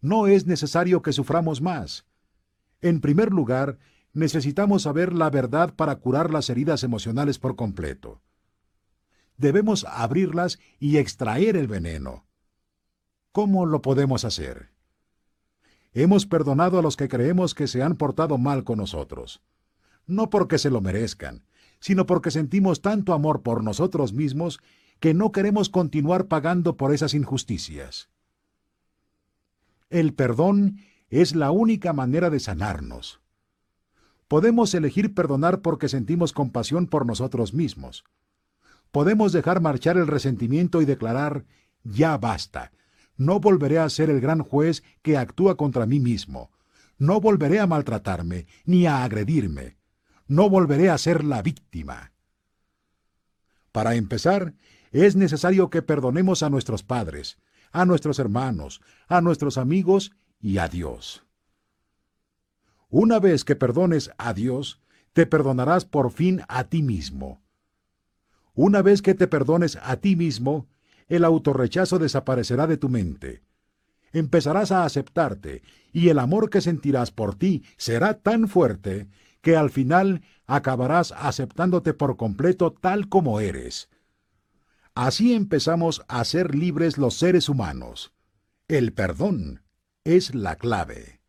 No 0.00 0.28
es 0.28 0.46
necesario 0.46 1.02
que 1.02 1.12
suframos 1.12 1.60
más. 1.60 2.06
En 2.80 3.00
primer 3.00 3.32
lugar, 3.32 3.78
necesitamos 4.12 4.82
saber 4.82 5.12
la 5.12 5.28
verdad 5.30 5.74
para 5.74 5.96
curar 5.96 6.30
las 6.30 6.48
heridas 6.48 6.84
emocionales 6.84 7.40
por 7.40 7.56
completo 7.56 8.22
debemos 9.36 9.84
abrirlas 9.84 10.58
y 10.78 10.96
extraer 10.98 11.56
el 11.56 11.66
veneno. 11.66 12.26
¿Cómo 13.32 13.66
lo 13.66 13.82
podemos 13.82 14.24
hacer? 14.24 14.70
Hemos 15.92 16.26
perdonado 16.26 16.78
a 16.78 16.82
los 16.82 16.96
que 16.96 17.08
creemos 17.08 17.54
que 17.54 17.66
se 17.66 17.82
han 17.82 17.96
portado 17.96 18.38
mal 18.38 18.64
con 18.64 18.78
nosotros, 18.78 19.42
no 20.06 20.30
porque 20.30 20.58
se 20.58 20.70
lo 20.70 20.80
merezcan, 20.80 21.44
sino 21.80 22.06
porque 22.06 22.30
sentimos 22.30 22.80
tanto 22.80 23.12
amor 23.12 23.42
por 23.42 23.62
nosotros 23.62 24.12
mismos 24.12 24.60
que 25.00 25.14
no 25.14 25.32
queremos 25.32 25.68
continuar 25.68 26.26
pagando 26.26 26.76
por 26.76 26.94
esas 26.94 27.14
injusticias. 27.14 28.08
El 29.90 30.14
perdón 30.14 30.80
es 31.08 31.34
la 31.34 31.50
única 31.50 31.92
manera 31.92 32.30
de 32.30 32.40
sanarnos. 32.40 33.20
Podemos 34.28 34.74
elegir 34.74 35.14
perdonar 35.14 35.60
porque 35.60 35.88
sentimos 35.88 36.32
compasión 36.32 36.86
por 36.86 37.06
nosotros 37.06 37.54
mismos, 37.54 38.04
podemos 38.90 39.32
dejar 39.32 39.60
marchar 39.60 39.96
el 39.96 40.06
resentimiento 40.06 40.82
y 40.82 40.84
declarar, 40.84 41.44
ya 41.84 42.16
basta, 42.16 42.72
no 43.16 43.40
volveré 43.40 43.78
a 43.78 43.88
ser 43.88 44.10
el 44.10 44.20
gran 44.20 44.40
juez 44.40 44.82
que 45.02 45.16
actúa 45.16 45.56
contra 45.56 45.86
mí 45.86 46.00
mismo, 46.00 46.50
no 46.98 47.20
volveré 47.20 47.60
a 47.60 47.66
maltratarme 47.66 48.46
ni 48.64 48.86
a 48.86 49.04
agredirme, 49.04 49.76
no 50.26 50.50
volveré 50.50 50.90
a 50.90 50.98
ser 50.98 51.24
la 51.24 51.42
víctima. 51.42 52.12
Para 53.70 53.94
empezar, 53.94 54.54
es 55.04 55.16
necesario 55.16 55.68
que 55.68 55.82
perdonemos 55.82 56.42
a 56.42 56.50
nuestros 56.50 56.82
padres, 56.82 57.38
a 57.72 57.84
nuestros 57.84 58.18
hermanos, 58.18 58.80
a 59.08 59.20
nuestros 59.20 59.58
amigos 59.58 60.12
y 60.40 60.58
a 60.58 60.68
Dios. 60.68 61.26
Una 62.88 63.18
vez 63.18 63.44
que 63.44 63.56
perdones 63.56 64.10
a 64.16 64.32
Dios, 64.32 64.80
te 65.12 65.26
perdonarás 65.26 65.84
por 65.84 66.12
fin 66.12 66.42
a 66.48 66.64
ti 66.64 66.82
mismo. 66.82 67.42
Una 68.54 68.80
vez 68.80 69.02
que 69.02 69.14
te 69.14 69.26
perdones 69.26 69.78
a 69.82 69.96
ti 69.96 70.16
mismo, 70.16 70.68
el 71.08 71.24
autorrechazo 71.24 71.98
desaparecerá 71.98 72.66
de 72.66 72.76
tu 72.76 72.88
mente. 72.88 73.42
Empezarás 74.12 74.72
a 74.72 74.84
aceptarte 74.84 75.62
y 75.92 76.08
el 76.08 76.18
amor 76.18 76.48
que 76.48 76.60
sentirás 76.60 77.10
por 77.10 77.34
ti 77.34 77.64
será 77.76 78.14
tan 78.14 78.48
fuerte 78.48 79.08
que 79.42 79.56
al 79.56 79.70
final 79.70 80.22
acabarás 80.46 81.12
aceptándote 81.12 81.92
por 81.92 82.16
completo 82.16 82.72
tal 82.72 83.08
como 83.08 83.40
eres. 83.40 83.90
Así 84.96 85.34
empezamos 85.34 86.02
a 86.08 86.24
ser 86.24 86.54
libres 86.54 86.96
los 86.96 87.18
seres 87.18 87.50
humanos. 87.50 88.14
El 88.66 88.94
perdón 88.94 89.62
es 90.04 90.34
la 90.34 90.56
clave. 90.56 91.20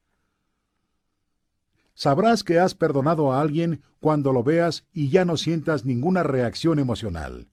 Sabrás 1.94 2.46
que 2.46 2.60
has 2.60 2.76
perdonado 2.76 3.34
a 3.34 3.42
alguien 3.42 3.82
cuando 4.00 4.32
lo 4.32 4.42
veas 4.42 4.86
y 4.94 5.10
ya 5.10 5.26
no 5.26 5.36
sientas 5.36 5.84
ninguna 5.84 6.24
reacción 6.24 6.80
emocional. 6.80 7.50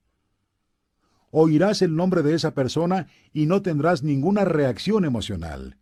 Oirás 1.32 1.82
el 1.82 1.96
nombre 1.96 2.22
de 2.22 2.34
esa 2.34 2.54
persona 2.54 3.08
y 3.32 3.46
no 3.46 3.62
tendrás 3.62 4.04
ninguna 4.04 4.44
reacción 4.44 5.04
emocional. 5.04 5.78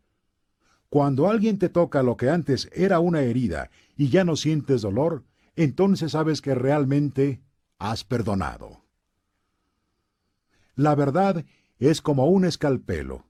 Cuando 0.88 1.28
alguien 1.28 1.58
te 1.58 1.68
toca 1.68 2.02
lo 2.02 2.16
que 2.16 2.30
antes 2.30 2.70
era 2.72 3.00
una 3.00 3.20
herida 3.20 3.70
y 3.98 4.08
ya 4.08 4.24
no 4.24 4.36
sientes 4.36 4.80
dolor, 4.80 5.24
entonces 5.56 6.12
sabes 6.12 6.40
que 6.40 6.54
realmente 6.54 7.42
has 7.78 8.02
perdonado. 8.02 8.81
La 10.74 10.94
verdad 10.94 11.44
es 11.78 12.00
como 12.00 12.26
un 12.26 12.44
escalpelo 12.44 13.26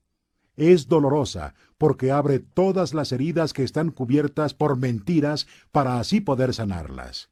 es 0.57 0.89
dolorosa 0.89 1.55
porque 1.79 2.11
abre 2.11 2.39
todas 2.39 2.95
las 2.95 3.13
heridas 3.13 3.53
que 3.53 3.65
están 3.65 3.91
cubiertas 3.91 4.55
por 4.55 4.77
mentiras 4.77 5.47
para 5.71 5.99
así 5.99 6.21
poder 6.21 6.55
sanarlas. 6.55 7.31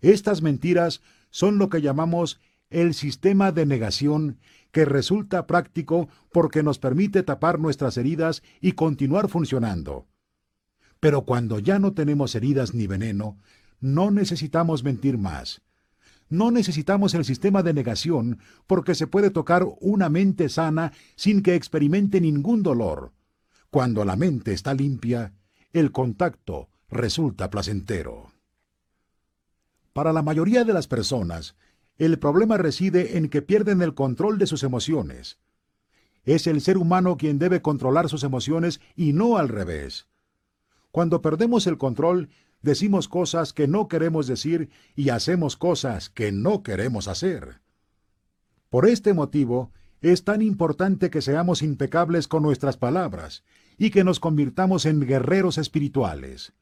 Estas 0.00 0.42
mentiras 0.42 1.00
son 1.30 1.58
lo 1.58 1.68
que 1.68 1.80
llamamos 1.80 2.40
el 2.70 2.94
sistema 2.94 3.52
de 3.52 3.66
negación 3.66 4.38
que 4.72 4.84
resulta 4.84 5.46
práctico 5.46 6.08
porque 6.32 6.62
nos 6.62 6.78
permite 6.78 7.22
tapar 7.22 7.58
nuestras 7.58 7.96
heridas 7.96 8.42
y 8.60 8.72
continuar 8.72 9.28
funcionando. 9.28 10.06
Pero 10.98 11.22
cuando 11.22 11.58
ya 11.58 11.78
no 11.78 11.92
tenemos 11.92 12.34
heridas 12.34 12.74
ni 12.74 12.86
veneno, 12.86 13.38
no 13.80 14.10
necesitamos 14.10 14.82
mentir 14.82 15.18
más. 15.18 15.60
No 16.32 16.50
necesitamos 16.50 17.12
el 17.12 17.26
sistema 17.26 17.62
de 17.62 17.74
negación 17.74 18.38
porque 18.66 18.94
se 18.94 19.06
puede 19.06 19.28
tocar 19.28 19.66
una 19.82 20.08
mente 20.08 20.48
sana 20.48 20.94
sin 21.14 21.42
que 21.42 21.54
experimente 21.54 22.22
ningún 22.22 22.62
dolor. 22.62 23.12
Cuando 23.68 24.02
la 24.06 24.16
mente 24.16 24.54
está 24.54 24.72
limpia, 24.72 25.34
el 25.74 25.92
contacto 25.92 26.70
resulta 26.88 27.50
placentero. 27.50 28.32
Para 29.92 30.14
la 30.14 30.22
mayoría 30.22 30.64
de 30.64 30.72
las 30.72 30.88
personas, 30.88 31.54
el 31.98 32.18
problema 32.18 32.56
reside 32.56 33.18
en 33.18 33.28
que 33.28 33.42
pierden 33.42 33.82
el 33.82 33.92
control 33.92 34.38
de 34.38 34.46
sus 34.46 34.62
emociones. 34.62 35.38
Es 36.24 36.46
el 36.46 36.62
ser 36.62 36.78
humano 36.78 37.18
quien 37.18 37.38
debe 37.38 37.60
controlar 37.60 38.08
sus 38.08 38.24
emociones 38.24 38.80
y 38.96 39.12
no 39.12 39.36
al 39.36 39.50
revés. 39.50 40.06
Cuando 40.92 41.20
perdemos 41.20 41.66
el 41.66 41.76
control, 41.76 42.30
decimos 42.62 43.08
cosas 43.08 43.52
que 43.52 43.68
no 43.68 43.88
queremos 43.88 44.26
decir 44.26 44.70
y 44.94 45.10
hacemos 45.10 45.56
cosas 45.56 46.08
que 46.08 46.32
no 46.32 46.62
queremos 46.62 47.08
hacer. 47.08 47.60
Por 48.70 48.88
este 48.88 49.12
motivo, 49.12 49.72
es 50.00 50.24
tan 50.24 50.42
importante 50.42 51.10
que 51.10 51.22
seamos 51.22 51.62
impecables 51.62 52.26
con 52.26 52.42
nuestras 52.42 52.76
palabras 52.76 53.44
y 53.78 53.90
que 53.90 54.04
nos 54.04 54.18
convirtamos 54.18 54.86
en 54.86 55.00
guerreros 55.00 55.58
espirituales. 55.58 56.52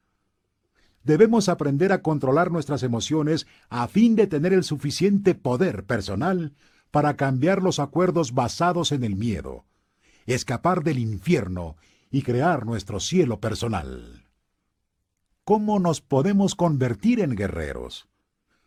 debemos 1.03 1.49
aprender 1.49 1.91
a 1.91 2.03
controlar 2.03 2.51
nuestras 2.51 2.83
emociones 2.83 3.47
a 3.69 3.87
fin 3.87 4.15
de 4.15 4.27
tener 4.27 4.53
el 4.53 4.63
suficiente 4.63 5.33
poder 5.33 5.85
personal 5.85 6.53
para 6.91 7.15
cambiar 7.15 7.63
los 7.63 7.79
acuerdos 7.79 8.33
basados 8.33 8.91
en 8.91 9.03
el 9.03 9.15
miedo, 9.15 9.65
escapar 10.27 10.83
del 10.83 10.99
infierno 10.99 11.75
y 12.11 12.21
crear 12.21 12.65
nuestro 12.65 12.99
cielo 12.99 13.39
personal. 13.39 14.20
¿Cómo 15.43 15.79
nos 15.79 16.01
podemos 16.01 16.53
convertir 16.53 17.19
en 17.19 17.35
guerreros? 17.35 18.07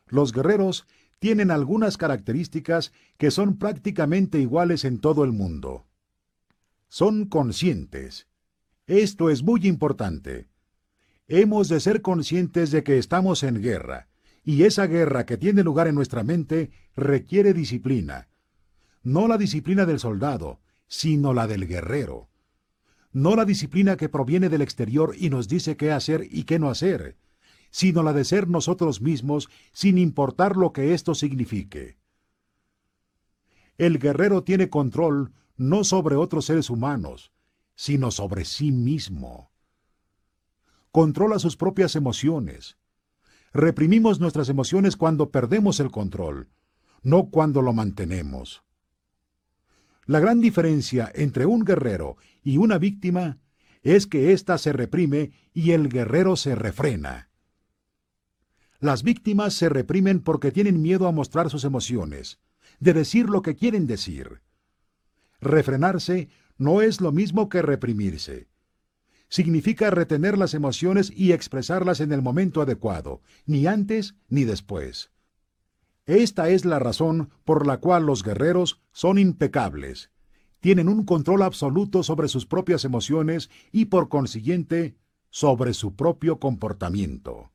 Los 0.08 0.32
guerreros 0.32 0.86
tienen 1.20 1.50
algunas 1.50 1.96
características 1.96 2.92
que 3.16 3.30
son 3.30 3.58
prácticamente 3.58 4.40
iguales 4.40 4.84
en 4.84 4.98
todo 4.98 5.22
el 5.24 5.32
mundo. 5.32 5.86
Son 6.88 7.26
conscientes. 7.26 8.26
Esto 8.86 9.30
es 9.30 9.42
muy 9.42 9.66
importante. 9.66 10.48
Hemos 11.28 11.68
de 11.68 11.78
ser 11.80 12.02
conscientes 12.02 12.70
de 12.72 12.82
que 12.82 12.98
estamos 12.98 13.44
en 13.44 13.62
guerra, 13.62 14.08
y 14.44 14.64
esa 14.64 14.86
guerra 14.86 15.24
que 15.24 15.38
tiene 15.38 15.62
lugar 15.62 15.86
en 15.86 15.94
nuestra 15.94 16.24
mente 16.24 16.70
requiere 16.96 17.54
disciplina. 17.54 18.28
No 19.02 19.28
la 19.28 19.38
disciplina 19.38 19.86
del 19.86 20.00
soldado, 20.00 20.60
sino 20.88 21.32
la 21.32 21.46
del 21.46 21.66
guerrero. 21.66 22.28
No 23.14 23.34
la 23.34 23.46
disciplina 23.46 23.96
que 23.96 24.10
proviene 24.10 24.50
del 24.50 24.60
exterior 24.60 25.14
y 25.18 25.30
nos 25.30 25.48
dice 25.48 25.78
qué 25.78 25.90
hacer 25.90 26.28
y 26.30 26.44
qué 26.44 26.58
no 26.58 26.68
hacer, 26.68 27.16
sino 27.70 28.02
la 28.02 28.12
de 28.12 28.26
ser 28.26 28.46
nosotros 28.48 29.00
mismos 29.00 29.48
sin 29.72 29.96
importar 29.96 30.58
lo 30.58 30.74
que 30.74 30.92
esto 30.92 31.14
signifique. 31.14 31.96
El 33.78 33.98
guerrero 33.98 34.44
tiene 34.44 34.68
control 34.68 35.32
no 35.56 35.82
sobre 35.82 36.16
otros 36.16 36.44
seres 36.44 36.68
humanos, 36.68 37.32
sino 37.74 38.10
sobre 38.10 38.44
sí 38.44 38.70
mismo 38.70 39.54
controla 40.94 41.40
sus 41.40 41.56
propias 41.56 41.96
emociones. 41.96 42.78
Reprimimos 43.52 44.20
nuestras 44.20 44.48
emociones 44.48 44.96
cuando 44.96 45.32
perdemos 45.32 45.80
el 45.80 45.90
control, 45.90 46.50
no 47.02 47.30
cuando 47.30 47.62
lo 47.62 47.72
mantenemos. 47.72 48.62
La 50.06 50.20
gran 50.20 50.40
diferencia 50.40 51.10
entre 51.12 51.46
un 51.46 51.64
guerrero 51.64 52.16
y 52.44 52.58
una 52.58 52.78
víctima 52.78 53.38
es 53.82 54.06
que 54.06 54.32
ésta 54.32 54.56
se 54.58 54.72
reprime 54.72 55.32
y 55.52 55.72
el 55.72 55.88
guerrero 55.88 56.36
se 56.36 56.54
refrena. 56.54 57.30
Las 58.78 59.02
víctimas 59.02 59.54
se 59.54 59.68
reprimen 59.68 60.20
porque 60.20 60.52
tienen 60.52 60.80
miedo 60.80 61.08
a 61.08 61.12
mostrar 61.12 61.50
sus 61.50 61.64
emociones, 61.64 62.38
de 62.78 62.92
decir 62.92 63.28
lo 63.28 63.42
que 63.42 63.56
quieren 63.56 63.88
decir. 63.88 64.42
Refrenarse 65.40 66.28
no 66.56 66.82
es 66.82 67.00
lo 67.00 67.10
mismo 67.10 67.48
que 67.48 67.62
reprimirse 67.62 68.48
significa 69.34 69.90
retener 69.90 70.38
las 70.38 70.54
emociones 70.54 71.12
y 71.12 71.32
expresarlas 71.32 71.98
en 71.98 72.12
el 72.12 72.22
momento 72.22 72.62
adecuado, 72.62 73.20
ni 73.46 73.66
antes 73.66 74.14
ni 74.28 74.44
después. 74.44 75.10
Esta 76.06 76.50
es 76.50 76.64
la 76.64 76.78
razón 76.78 77.30
por 77.44 77.66
la 77.66 77.78
cual 77.78 78.06
los 78.06 78.22
guerreros 78.22 78.80
son 78.92 79.18
impecables. 79.18 80.10
Tienen 80.64 80.88
un 80.88 81.04
control 81.04 81.42
absoluto 81.42 82.02
sobre 82.02 82.26
sus 82.26 82.46
propias 82.46 82.86
emociones 82.86 83.50
y 83.70 83.84
por 83.84 84.08
consiguiente 84.08 84.96
sobre 85.28 85.74
su 85.74 85.94
propio 85.94 86.40
comportamiento. 86.40 87.50